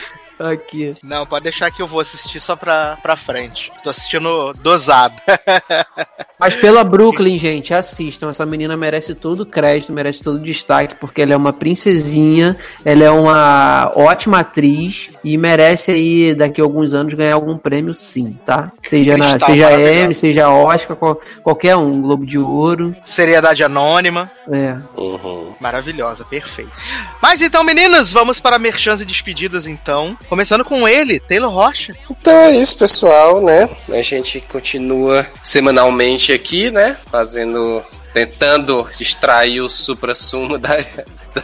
Aqui. 0.52 0.96
Não, 1.04 1.26
pode 1.26 1.44
deixar 1.44 1.70
que 1.72 1.82
eu 1.82 1.88
vou 1.88 2.00
assistir 2.00 2.40
só 2.40 2.56
pra, 2.56 2.98
pra 3.02 3.16
frente. 3.16 3.72
Tô 3.84 3.90
assistindo 3.90 4.54
dosado. 4.62 5.16
Mas 6.40 6.56
pela 6.56 6.84
Brooklyn, 6.84 7.38
gente, 7.38 7.74
assistam. 7.74 8.30
Essa 8.32 8.46
menina 8.46 8.76
merece 8.76 9.14
todo 9.14 9.42
o 9.42 9.46
crédito, 9.46 9.94
merece 9.94 10.24
todo 10.24 10.38
o 10.38 10.42
destaque, 10.42 10.96
porque 10.96 11.22
ela 11.22 11.34
é 11.34 11.38
uma 11.38 11.54
princesinha, 11.54 12.58
ela 12.84 13.04
é 13.04 13.12
uma 13.12 13.92
ótima 13.96 14.40
atriz 14.40 15.12
e 15.24 15.38
merece 15.38 15.92
aí, 15.92 16.34
daqui 16.34 16.60
a 16.60 16.64
alguns 16.64 16.94
anos, 16.94 17.14
ganhar 17.14 17.36
algum 17.36 17.58
prêmio 17.58 17.94
sim, 17.94 18.34
tá? 18.44 18.72
Seja, 18.82 19.16
na, 19.18 19.38
seja. 19.38 19.72
Emmy, 20.04 20.16
seja 20.16 20.50
Oscar, 20.50 20.98
qual- 20.98 21.20
qualquer 21.44 21.76
um, 21.76 22.02
Globo 22.02 22.26
de 22.26 22.40
Ouro. 22.40 22.96
Seriedade 23.06 23.64
Anônima. 23.64 24.32
É. 24.52 24.78
Uhum. 24.98 25.54
Maravilhosa, 25.60 26.26
perfeito. 26.26 26.72
Mas 27.22 27.40
então, 27.42 27.64
meninos, 27.64 28.12
vamos 28.12 28.40
para 28.40 28.58
merchans 28.58 29.00
e 29.02 29.06
despedidas 29.06 29.68
então. 29.68 30.18
Começando 30.32 30.64
com 30.64 30.88
ele, 30.88 31.20
Taylor 31.20 31.52
Rocha. 31.52 31.94
Então 32.10 32.32
é 32.34 32.56
isso, 32.56 32.78
pessoal, 32.78 33.42
né? 33.42 33.68
A 33.90 34.02
gente 34.02 34.40
continua 34.40 35.28
semanalmente 35.44 36.32
aqui, 36.32 36.72
né? 36.72 36.96
Fazendo. 37.12 37.84
Tentando 38.14 38.88
extrair 38.98 39.60
o 39.60 39.70
supra-sumo 39.70 40.58
da, 40.58 40.78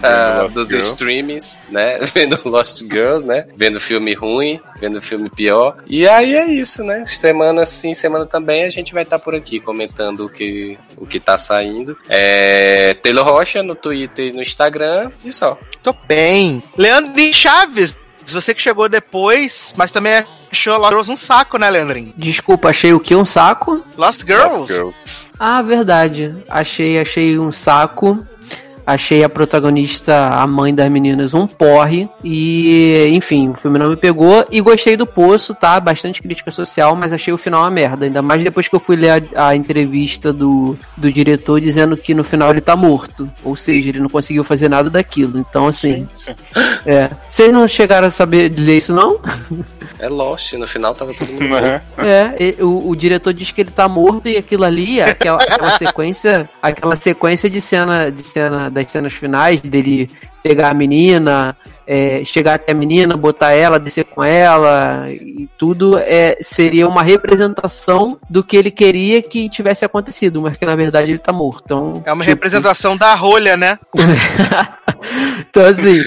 da- 0.02 0.44
dos 0.48 0.68
Girls. 0.70 0.88
streamings, 0.88 1.60
né? 1.70 1.98
Vendo 2.16 2.40
Lost 2.46 2.80
Girls, 2.80 3.28
né? 3.28 3.46
Vendo 3.58 3.78
filme 3.82 4.14
ruim, 4.14 4.58
vendo 4.80 5.02
filme 5.02 5.30
pior. 5.30 5.76
E 5.86 6.08
aí 6.08 6.34
é 6.36 6.46
isso, 6.48 6.82
né? 6.82 7.04
Semana 7.06 7.66
sim, 7.66 7.94
semana 7.94 8.26
também, 8.26 8.64
a 8.64 8.70
gente 8.70 8.94
vai 8.94 9.04
estar 9.04 9.20
por 9.20 9.36
aqui 9.36 9.60
comentando 9.60 10.26
o 10.28 10.30
que, 10.30 10.78
o 10.96 11.06
que 11.06 11.20
tá 11.20 11.38
saindo. 11.38 11.98
É, 12.08 12.94
Taylor 13.04 13.26
Rocha 13.26 13.62
no 13.62 13.76
Twitter 13.76 14.28
e 14.28 14.32
no 14.32 14.42
Instagram, 14.42 15.12
e 15.26 15.32
só. 15.34 15.58
Tô 15.84 15.94
bem. 16.08 16.64
Leandro 16.78 17.34
Chaves, 17.34 17.94
você 18.34 18.54
que 18.54 18.62
chegou 18.62 18.90
depois, 18.90 19.74
mas 19.78 19.92
também 19.92 20.26
achou 20.52 20.78
Lost 20.78 20.90
Girls 20.90 21.12
um 21.12 21.18
saco, 21.18 21.58
né, 21.58 21.70
Leandrinho? 21.70 22.14
Desculpa, 22.18 22.70
achei 22.70 22.94
o 22.94 23.00
que? 23.00 23.16
Um 23.16 23.26
saco? 23.26 23.84
Lost 23.98 24.22
Girls? 24.26 24.62
Lost 24.62 24.68
Girls. 24.68 25.28
Ah, 25.40 25.62
verdade. 25.62 26.36
Achei, 26.50 27.00
achei 27.00 27.38
um 27.38 27.52
saco. 27.52 28.26
Achei 28.88 29.22
a 29.22 29.28
protagonista, 29.28 30.30
a 30.30 30.48
mãe 30.48 30.74
das 30.74 30.90
meninas, 30.90 31.34
um 31.34 31.46
porre. 31.46 32.08
E, 32.24 33.10
enfim, 33.12 33.50
o 33.50 33.54
filme 33.54 33.78
não 33.78 33.90
me 33.90 33.98
pegou. 33.98 34.46
E 34.50 34.62
gostei 34.62 34.96
do 34.96 35.06
Poço, 35.06 35.54
tá? 35.54 35.78
Bastante 35.78 36.22
crítica 36.22 36.50
social, 36.52 36.96
mas 36.96 37.12
achei 37.12 37.34
o 37.34 37.38
final 37.38 37.64
uma 37.64 37.70
merda. 37.70 38.06
Ainda 38.06 38.22
mais 38.22 38.42
depois 38.42 38.70
que 38.70 38.76
eu 38.76 38.80
fui 38.80 38.96
ler 38.96 39.22
a, 39.36 39.50
a 39.50 39.56
entrevista 39.58 40.32
do, 40.32 40.78
do 40.96 41.12
diretor 41.12 41.60
dizendo 41.60 41.98
que 41.98 42.14
no 42.14 42.24
final 42.24 42.52
ele 42.52 42.62
tá 42.62 42.78
morto. 42.78 43.30
Ou 43.44 43.58
seja, 43.58 43.90
ele 43.90 44.00
não 44.00 44.08
conseguiu 44.08 44.46
fazer 44.46 44.70
nada 44.70 44.90
daquilo. 44.90 45.38
Então, 45.38 45.68
assim. 45.68 46.08
É. 46.86 47.10
Vocês 47.30 47.52
não 47.52 47.68
chegaram 47.68 48.08
a 48.08 48.10
saber 48.10 48.50
de 48.50 48.64
ler 48.64 48.78
isso, 48.78 48.94
não? 48.94 49.20
É 50.00 50.08
Lost, 50.08 50.54
no 50.54 50.68
final 50.68 50.94
tava 50.94 51.14
todo 51.14 51.32
mundo. 51.32 51.56
É, 51.98 52.36
e- 52.40 52.64
o, 52.64 52.90
o 52.90 52.96
diretor 52.96 53.34
diz 53.34 53.52
que 53.52 53.62
ele 53.62 53.72
tá 53.72 53.88
morto 53.88 54.28
e 54.28 54.38
aquilo 54.38 54.64
ali, 54.64 55.02
aquela, 55.02 55.42
aquela 55.42 55.72
sequência, 55.78 56.48
aquela 56.62 56.96
sequência 56.96 57.50
de 57.50 57.60
cena, 57.60 58.12
de 58.12 58.26
cena, 58.28 58.70
das 58.84 58.92
cenas 58.92 59.14
finais, 59.14 59.62
dele 59.62 60.10
pegar 60.44 60.72
a 60.72 60.74
menina, 60.74 61.58
é, 61.88 62.22
chegar 62.24 62.56
até 62.56 62.74
a 62.74 62.76
menina, 62.76 63.16
botar 63.16 63.54
ela, 63.54 63.80
descer 63.80 64.04
com 64.04 64.24
ela 64.24 65.06
e 65.10 65.48
tudo, 65.58 65.98
é, 65.98 66.38
seria 66.42 66.88
uma 66.88 67.02
representação 67.02 68.20
do 68.30 68.44
que 68.44 68.58
ele 68.58 68.70
queria 68.70 69.22
que 69.22 69.48
tivesse 69.48 69.86
acontecido, 69.86 70.42
mas 70.42 70.58
que 70.58 70.66
na 70.66 70.76
verdade 70.76 71.12
ele 71.12 71.18
tá 71.18 71.32
morto. 71.32 71.64
Então, 71.66 72.04
É 72.06 72.12
uma 72.12 72.24
tipo, 72.24 72.36
representação 72.36 72.98
da 72.98 73.16
rolha, 73.16 73.56
né? 73.56 73.80
então, 75.50 75.66
assim, 75.66 76.04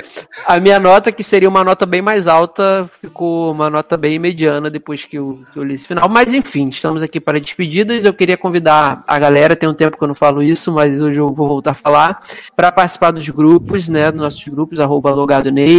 a 0.46 0.60
minha 0.60 0.78
nota, 0.78 1.10
que 1.10 1.22
seria 1.22 1.48
uma 1.48 1.64
nota 1.64 1.86
bem 1.86 2.02
mais 2.02 2.26
alta, 2.26 2.88
ficou 3.00 3.52
uma 3.52 3.70
nota 3.70 3.96
bem 3.96 4.18
mediana 4.18 4.68
depois 4.68 5.04
que 5.04 5.16
eu, 5.16 5.40
que 5.52 5.58
eu 5.58 5.64
li 5.64 5.74
esse 5.74 5.86
final. 5.86 6.08
Mas, 6.08 6.34
enfim, 6.34 6.68
estamos 6.68 7.02
aqui 7.02 7.18
para 7.18 7.40
despedidas. 7.40 8.04
Eu 8.04 8.12
queria 8.12 8.36
convidar 8.36 9.02
a 9.06 9.18
galera, 9.18 9.56
tem 9.56 9.68
um 9.68 9.74
tempo 9.74 9.96
que 9.96 10.04
eu 10.04 10.08
não 10.08 10.14
falo 10.14 10.42
isso, 10.42 10.72
mas 10.72 11.00
hoje 11.00 11.18
eu 11.18 11.28
vou 11.28 11.48
voltar 11.48 11.70
a 11.70 11.74
falar, 11.74 12.20
para 12.54 12.70
participar 12.70 13.10
dos 13.10 13.28
grupos, 13.28 13.88
né, 13.88 14.10
dos 14.10 14.20
nossos 14.20 14.44
grupos, 14.46 14.78
arroba 14.78 15.10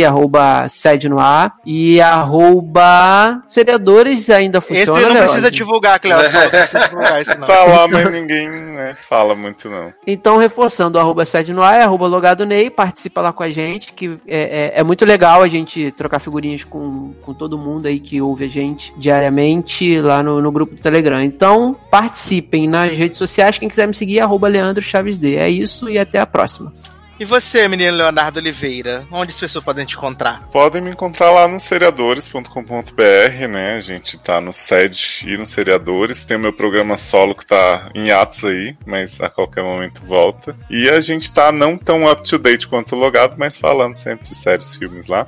arroba 0.04 0.68
sede 0.68 1.08
no 1.10 1.20
ar 1.20 1.54
e 1.66 2.00
arroba 2.02 3.44
seriadores 3.48 4.30
ainda 4.30 4.60
Esse 4.60 4.68
funciona, 4.68 5.08
não 5.08 5.14
né, 5.14 5.22
precisa 5.24 5.52
divulgar, 5.52 6.00
Cleócio. 6.00 6.32
Não 6.32 6.50
precisa 6.50 6.88
divulgar 6.88 7.22
isso, 7.22 7.40
não. 7.40 7.48
Tá 7.48 7.64
lá, 7.66 7.88
mas 7.88 8.12
ninguém 8.12 8.50
né, 8.50 8.96
fala 9.08 9.36
muito, 9.36 9.70
não. 9.70 9.94
Então, 10.06 10.38
reforçando, 10.38 10.98
arroba 10.98 11.26
sede 11.26 11.54
no 11.54 11.62
ar, 11.62 11.80
é 11.80 11.84
arroba 11.84 12.08
logado 12.08 12.46
Ney, 12.46 12.70
participa 12.70 13.22
lá 13.22 13.34
com 13.34 13.44
a 13.44 13.50
gente, 13.50 13.94
que 13.94 14.18
é, 14.28 14.72
é, 14.76 14.80
é 14.80 14.84
muito 14.84 15.06
legal 15.06 15.42
a 15.42 15.48
gente 15.48 15.92
trocar 15.92 16.20
figurinhas 16.20 16.64
com, 16.64 17.14
com 17.22 17.34
todo 17.34 17.58
mundo 17.58 17.88
aí 17.88 18.00
que 18.00 18.22
ouve 18.22 18.46
a 18.46 18.50
gente 18.50 18.94
diariamente 18.98 20.00
lá 20.02 20.24
no, 20.24 20.42
no 20.42 20.52
grupo 20.52 20.76
do 20.76 20.82
Telegram. 20.82 21.22
Então, 21.22 21.76
participem 21.90 22.68
nas 22.68 22.98
redes 22.98 23.18
sociais, 23.18 23.58
quem 23.58 23.70
quiser 23.70 23.88
me 23.88 23.94
seguir, 23.94 24.20
arroba 24.20 24.48
Leandro 24.48 24.82
Chaves 24.82 25.18
D. 25.18 25.36
É 25.36 25.50
isso 25.50 25.90
e 25.90 25.98
até 25.98 26.20
a 26.20 26.26
próxima. 26.26 26.74
E 27.22 27.24
você, 27.24 27.68
menino 27.68 27.96
Leonardo 27.96 28.40
Oliveira? 28.40 29.06
Onde 29.12 29.30
as 29.30 29.40
pessoas 29.40 29.64
podem 29.64 29.86
te 29.86 29.96
encontrar? 29.96 30.42
Podem 30.52 30.82
me 30.82 30.90
encontrar 30.90 31.30
lá 31.30 31.48
no 31.48 31.60
seriadores.com.br, 31.60 33.48
né? 33.48 33.76
A 33.76 33.80
gente 33.80 34.18
tá 34.18 34.42
no 34.42 34.52
SED 34.52 35.28
e 35.28 35.38
no 35.38 35.46
Seriadores. 35.46 36.26
Tem 36.26 36.36
o 36.36 36.40
meu 36.40 36.52
programa 36.52 36.98
solo 36.98 37.36
que 37.36 37.46
tá 37.46 37.92
em 37.94 38.10
atos 38.10 38.44
aí, 38.44 38.76
mas 38.88 39.22
a 39.22 39.30
qualquer 39.30 39.64
momento 39.64 40.02
volta. 40.04 40.58
E 40.68 40.90
a 40.90 41.00
gente 41.00 41.32
tá 41.32 41.52
não 41.52 41.78
tão 41.78 42.12
up 42.12 42.28
to 42.28 42.40
date 42.40 42.68
quanto 42.68 42.96
logado, 42.96 43.36
mas 43.38 43.56
falando 43.56 43.98
sempre 43.98 44.28
de 44.28 44.34
séries, 44.34 44.74
filmes 44.74 45.06
lá. 45.06 45.28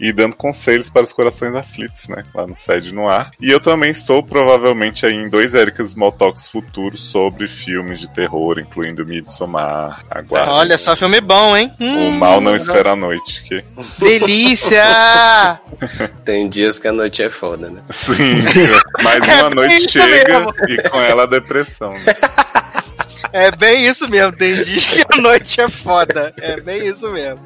E 0.00 0.12
dando 0.12 0.36
conselhos 0.36 0.88
para 0.88 1.02
os 1.02 1.12
corações 1.12 1.54
aflitos, 1.54 2.06
né? 2.08 2.22
Lá 2.34 2.46
no 2.46 2.56
Sede 2.56 2.94
no 2.94 3.08
Ar. 3.08 3.30
E 3.40 3.50
eu 3.50 3.58
também 3.60 3.90
estou 3.90 4.22
provavelmente 4.22 5.04
aí 5.04 5.14
em 5.14 5.28
dois 5.28 5.54
Ericas 5.54 5.90
Small 5.90 6.12
Talks 6.12 6.48
futuros 6.48 7.10
sobre 7.10 7.48
filmes 7.48 8.00
de 8.00 8.08
terror, 8.12 8.58
incluindo 8.58 9.04
Midsommar, 9.04 10.04
Aguarde. 10.10 10.50
Olha 10.50 10.78
só, 10.78 10.94
filme 10.96 11.20
bom, 11.20 11.56
hein? 11.56 11.72
O 11.80 11.84
Hum, 11.84 12.10
Mal 12.12 12.40
Não 12.40 12.54
Espera 12.56 12.92
a 12.92 12.96
Noite. 12.96 13.42
Que... 13.44 13.64
Delícia! 13.98 15.60
Tem 16.24 16.48
dias 16.48 16.78
que 16.78 16.88
a 16.88 16.92
noite 16.92 17.22
é 17.22 17.28
foda, 17.28 17.68
né? 17.70 17.80
Sim, 17.90 18.36
mais 19.02 19.26
É 19.28 19.42
uma 19.42 19.50
noite 19.50 19.90
chega 19.90 20.40
mesmo. 20.40 20.52
e 20.68 20.88
com 20.88 21.00
ela 21.00 21.24
a 21.24 21.26
depressão. 21.26 21.92
né? 21.92 22.00
É 23.32 23.50
bem 23.50 23.86
isso 23.86 24.08
mesmo, 24.08 24.32
tem 24.32 24.62
dias 24.62 24.86
que 24.86 25.04
a 25.12 25.20
noite 25.20 25.60
é 25.60 25.68
foda. 25.68 26.32
É 26.40 26.60
bem 26.60 26.86
isso 26.86 27.08
mesmo. 27.10 27.40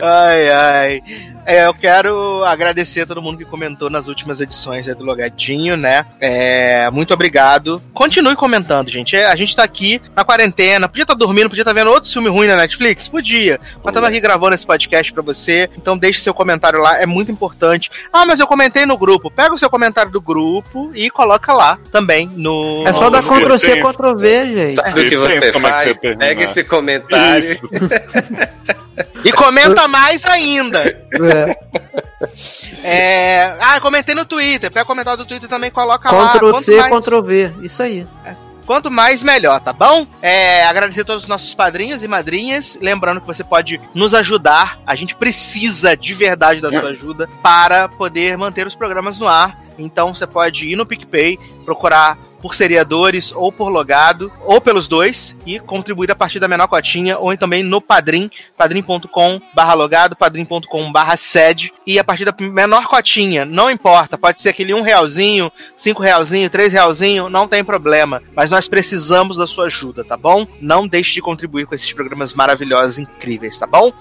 Ai, 0.00 0.50
ai. 0.50 1.02
É, 1.46 1.66
eu 1.66 1.74
quero 1.74 2.44
agradecer 2.44 3.00
a 3.00 3.06
todo 3.06 3.22
mundo 3.22 3.38
que 3.38 3.44
comentou 3.44 3.90
nas 3.90 4.08
últimas 4.08 4.40
edições 4.40 4.86
aí 4.86 4.94
do 4.94 5.04
Logadinho, 5.04 5.76
né? 5.76 6.04
É, 6.20 6.88
muito 6.90 7.12
obrigado. 7.14 7.82
Continue 7.92 8.36
comentando, 8.36 8.88
gente. 8.90 9.16
É, 9.16 9.26
A 9.26 9.34
gente 9.34 9.56
tá 9.56 9.64
aqui 9.64 10.00
na 10.14 10.22
quarentena, 10.24 10.88
podia 10.88 11.02
estar 11.02 11.14
dormindo, 11.14 11.48
podia 11.48 11.62
estar 11.62 11.72
vendo 11.72 11.90
outro 11.90 12.10
filme 12.12 12.28
ruim 12.28 12.46
na 12.46 12.56
Netflix? 12.56 13.08
Podia. 13.08 13.58
Mas 13.82 13.86
estamos 13.86 14.08
aqui 14.08 14.20
gravando 14.20 14.54
esse 14.54 14.66
podcast 14.66 15.12
pra 15.12 15.22
você, 15.22 15.68
então 15.76 15.96
deixe 15.96 16.20
seu 16.20 16.34
comentário 16.34 16.80
lá, 16.80 17.00
é 17.00 17.06
muito 17.06 17.32
importante. 17.32 17.90
Ah, 18.12 18.24
mas 18.26 18.38
eu 18.38 18.46
comentei 18.46 18.84
no 18.86 18.96
grupo. 18.96 19.30
Pega 19.30 19.54
o 19.54 19.58
seu 19.58 19.70
comentário 19.70 20.12
do 20.12 20.20
grupo 20.20 20.90
e 20.94 21.10
coloca 21.10 21.52
lá 21.52 21.78
também 21.90 22.30
no. 22.36 22.84
É 22.86 22.92
só 22.92 23.10
dar 23.10 23.22
Ctrl 23.22 23.56
C. 23.56 23.82
Ctrl 23.82 24.14
V, 24.14 24.46
gente. 24.46 24.80
Que 25.10 25.16
você 25.16 25.48
é 25.48 25.52
que 25.52 25.60
faz? 25.60 25.96
termina. 25.98 26.26
Pega 26.26 26.44
esse 26.44 26.64
comentário. 26.64 27.60
E 29.24 29.32
comenta 29.32 29.86
mais 29.88 30.24
ainda. 30.24 30.82
É. 30.82 31.56
É... 32.82 33.56
Ah, 33.60 33.80
comentei 33.80 34.14
no 34.14 34.24
Twitter. 34.24 34.70
Pega 34.70 34.84
o 34.84 34.86
comentário 34.86 35.18
do 35.18 35.26
Twitter 35.26 35.48
também, 35.48 35.70
coloca 35.70 36.10
lá. 36.10 36.32
Ctrl 36.32 36.56
C, 36.56 36.76
mais, 36.76 37.04
Ctrl 37.04 37.20
V. 37.22 37.52
Isso 37.62 37.82
aí. 37.82 38.06
Quanto 38.66 38.90
mais, 38.90 39.22
melhor, 39.22 39.58
tá 39.60 39.72
bom? 39.72 40.06
É, 40.22 40.64
agradecer 40.64 41.00
a 41.00 41.04
todos 41.04 41.24
os 41.24 41.28
nossos 41.28 41.52
padrinhos 41.54 42.04
e 42.04 42.08
madrinhas. 42.08 42.78
Lembrando 42.80 43.20
que 43.20 43.26
você 43.26 43.42
pode 43.42 43.80
nos 43.94 44.14
ajudar. 44.14 44.78
A 44.86 44.94
gente 44.94 45.14
precisa 45.16 45.96
de 45.96 46.14
verdade 46.14 46.60
da 46.60 46.70
sua 46.70 46.90
ajuda 46.90 47.28
para 47.42 47.88
poder 47.88 48.38
manter 48.38 48.66
os 48.66 48.76
programas 48.76 49.18
no 49.18 49.26
ar. 49.26 49.58
Então 49.76 50.14
você 50.14 50.26
pode 50.26 50.68
ir 50.68 50.76
no 50.76 50.86
PicPay, 50.86 51.36
procurar 51.64 52.16
por 52.40 52.54
seriadores 52.54 53.32
ou 53.32 53.52
por 53.52 53.68
logado, 53.68 54.32
ou 54.44 54.60
pelos 54.60 54.88
dois, 54.88 55.36
e 55.46 55.58
contribuir 55.58 56.10
a 56.10 56.14
partir 56.14 56.38
da 56.38 56.48
menor 56.48 56.66
cotinha, 56.66 57.18
ou 57.18 57.36
também 57.36 57.62
no 57.62 57.80
Padrim, 57.80 58.30
padrim.com 58.56 59.40
barra 59.54 59.74
logado, 59.74 60.16
padrim.com 60.16 60.90
barra 60.92 61.16
sede, 61.16 61.72
e 61.86 61.98
a 61.98 62.04
partir 62.04 62.24
da 62.24 62.34
menor 62.38 62.86
cotinha, 62.86 63.44
não 63.44 63.70
importa, 63.70 64.18
pode 64.18 64.40
ser 64.40 64.50
aquele 64.50 64.74
um 64.74 64.82
realzinho, 64.82 65.50
cinco 65.76 66.02
realzinho, 66.02 66.50
três 66.50 66.72
realzinho, 66.72 67.28
não 67.28 67.46
tem 67.48 67.64
problema, 67.64 68.22
mas 68.34 68.50
nós 68.50 68.68
precisamos 68.68 69.36
da 69.36 69.46
sua 69.46 69.66
ajuda, 69.66 70.04
tá 70.04 70.16
bom? 70.16 70.46
Não 70.60 70.86
deixe 70.86 71.14
de 71.14 71.22
contribuir 71.22 71.66
com 71.66 71.74
esses 71.74 71.92
programas 71.92 72.34
maravilhosos, 72.34 72.98
incríveis, 72.98 73.58
tá 73.58 73.66
bom? 73.66 73.92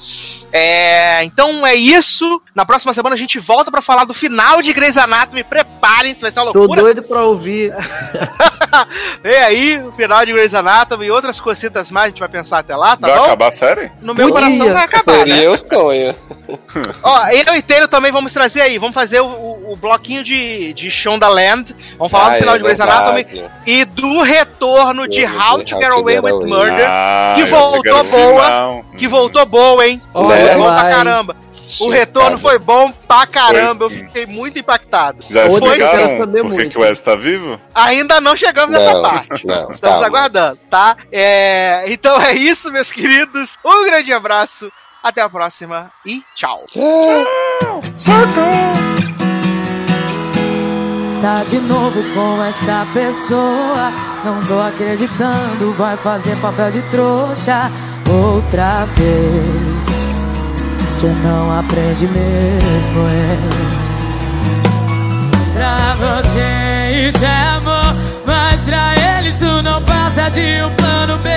É, 0.51 1.23
então 1.23 1.65
é 1.65 1.75
isso, 1.75 2.41
na 2.55 2.65
próxima 2.65 2.93
semana 2.93 3.15
a 3.15 3.19
gente 3.19 3.39
volta 3.39 3.71
pra 3.71 3.81
falar 3.81 4.05
do 4.05 4.13
final 4.13 4.61
de 4.61 4.73
Grey's 4.73 4.97
Anatomy, 4.97 5.43
preparem-se, 5.43 6.21
vai 6.21 6.31
ser 6.31 6.39
uma 6.39 6.51
Tô 6.51 6.59
loucura. 6.59 6.81
doido 6.81 7.03
pra 7.03 7.23
ouvir. 7.23 7.73
Vem 9.23 9.37
aí 9.37 9.77
o 9.83 9.91
final 9.91 10.25
de 10.25 10.31
Grey's 10.33 10.53
Anatomy 10.53 11.05
e 11.07 11.11
outras 11.11 11.39
cositas 11.39 11.89
mais, 11.91 12.05
a 12.05 12.09
gente 12.09 12.19
vai 12.19 12.29
pensar 12.29 12.59
até 12.59 12.75
lá, 12.75 12.95
tá 12.95 13.07
Vai 13.07 13.17
bom? 13.17 13.23
acabar 13.25 13.47
a 13.47 13.51
série? 13.51 13.91
No 14.01 14.13
meu 14.13 14.29
Podia. 14.29 14.47
coração 14.49 14.73
vai 14.73 14.83
acabar, 14.85 15.17
né? 15.25 15.35
Seria 15.35 15.51
o 15.51 15.57
sonho. 15.57 16.15
Ó, 17.03 17.27
eu 17.27 17.55
e 17.55 17.61
Taylor 17.61 17.87
também 17.87 18.11
vamos 18.11 18.31
trazer 18.33 18.61
aí, 18.61 18.77
vamos 18.77 18.93
fazer 18.93 19.19
o, 19.21 19.25
o- 19.27 19.71
o 19.73 19.75
bloquinho 19.75 20.23
de, 20.23 20.73
de 20.73 20.89
Shondaland, 20.89 21.75
vamos 21.97 22.11
falar 22.11 22.27
Ah, 22.27 22.29
do 22.31 22.37
final 22.39 22.55
é 22.55 22.57
de 22.57 22.63
Grey's. 22.63 22.79
Anatomy 22.79 23.25
e 23.67 23.85
do 23.85 24.21
retorno 24.23 25.07
de 25.07 25.25
How 25.25 25.63
to 25.63 25.75
Get 25.77 25.91
Away 25.91 26.19
with. 26.19 26.45
Murder, 26.47 26.85
Ah, 26.87 27.33
que 27.35 27.43
voltou 27.45 28.03
boa, 28.03 28.83
que 28.97 29.07
voltou 29.07 29.45
boa, 29.45 29.85
hein? 29.85 30.01
Olha 30.13 30.57
Bom 30.57 30.63
pra 30.79 30.89
caramba. 30.89 31.35
O 31.79 31.89
retorno 31.89 32.39
foi 32.39 32.57
bom 32.57 32.91
pra 33.07 33.25
caramba, 33.27 33.85
eu 33.85 33.89
Foi, 33.89 33.99
fiquei 33.99 34.25
muito 34.25 34.57
impactado. 34.59 35.23
Já 35.29 35.43
quero 35.43 35.53
explicaram 35.53 36.17
por 36.49 36.57
que, 36.57 36.69
que 36.69 36.77
o 36.77 36.81
Wes 36.81 36.99
tá 37.01 37.15
vivo? 37.15 37.59
Ainda 37.75 38.19
não 38.19 38.35
chegamos 38.35 38.71
nessa 38.75 38.93
Não, 38.93 39.01
parte. 39.01 39.45
não, 39.45 39.71
Estamos 39.71 39.79
calma. 39.79 40.05
aguardando, 40.07 40.59
tá? 40.69 40.97
É, 41.11 41.83
Então 41.87 42.19
é 42.21 42.33
isso, 42.33 42.71
meus 42.71 42.91
queridos. 42.91 43.57
Um 43.65 43.85
grande 43.85 44.11
abraço, 44.13 44.71
até 45.03 45.21
a 45.21 45.29
próxima 45.29 45.91
e 46.05 46.23
tchau. 46.35 46.65
Tá 51.21 51.43
de 51.43 51.59
novo 51.59 52.01
com 52.13 52.43
essa 52.43 52.87
pessoa. 52.93 53.91
Não 54.23 54.41
tô 54.45 54.59
acreditando, 54.59 55.73
vai 55.73 55.97
fazer 55.97 56.35
papel 56.37 56.71
de 56.71 56.81
trouxa 56.83 57.69
outra 58.09 58.85
vez. 58.85 60.18
Você 60.99 61.07
não 61.23 61.57
aprende 61.57 62.05
mesmo, 62.07 63.07
é. 63.07 63.37
Pra 65.55 65.95
você 65.95 67.07
isso 67.07 67.23
é 67.23 67.55
amor, 67.55 67.95
mas 68.27 68.65
pra 68.65 68.95
ele 69.17 69.29
isso 69.29 69.61
não 69.61 69.81
passa 69.83 70.29
de 70.29 70.61
um 70.61 70.69
plano 70.75 71.17
B. 71.19 71.29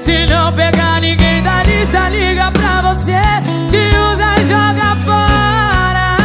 Se 0.00 0.24
não 0.24 0.50
pegar 0.54 1.02
ninguém 1.02 1.42
da 1.42 1.62
lista, 1.62 2.08
liga 2.08 2.50
pra 2.52 2.80
você, 2.94 3.20
te 3.68 3.94
usa 3.98 4.34
e 4.38 4.48
joga 4.48 4.96
fora. 5.04 6.16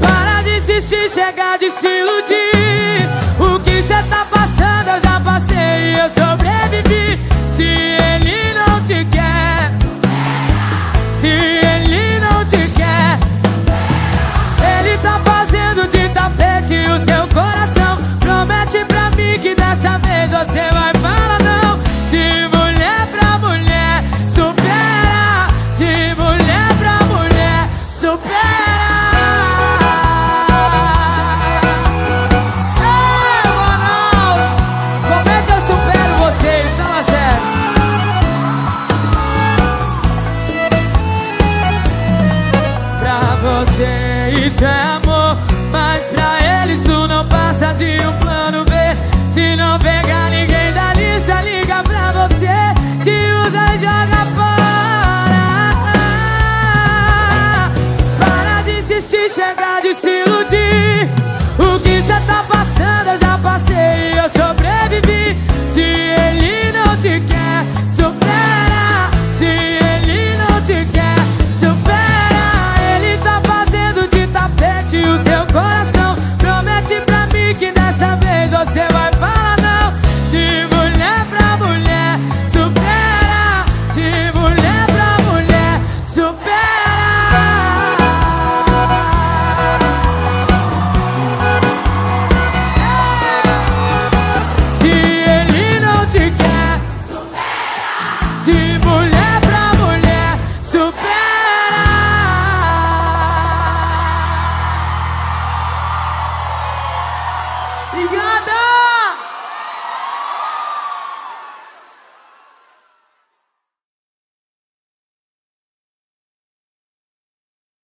Para 0.00 0.40
de 0.40 0.56
insistir, 0.56 1.06
chega 1.10 1.58
de 1.58 1.68
se 1.68 1.86
iludir. 1.86 3.06
O 3.38 3.60
que 3.60 3.82
cê 3.82 4.02
tá 4.08 4.24
passando 4.30 4.88
eu 4.88 5.02
já 5.02 5.20
passei 5.20 5.92
e 5.92 5.98
eu 5.98 6.08
sobrevivi. 6.08 7.18
Se 7.50 8.03
se 11.24 11.53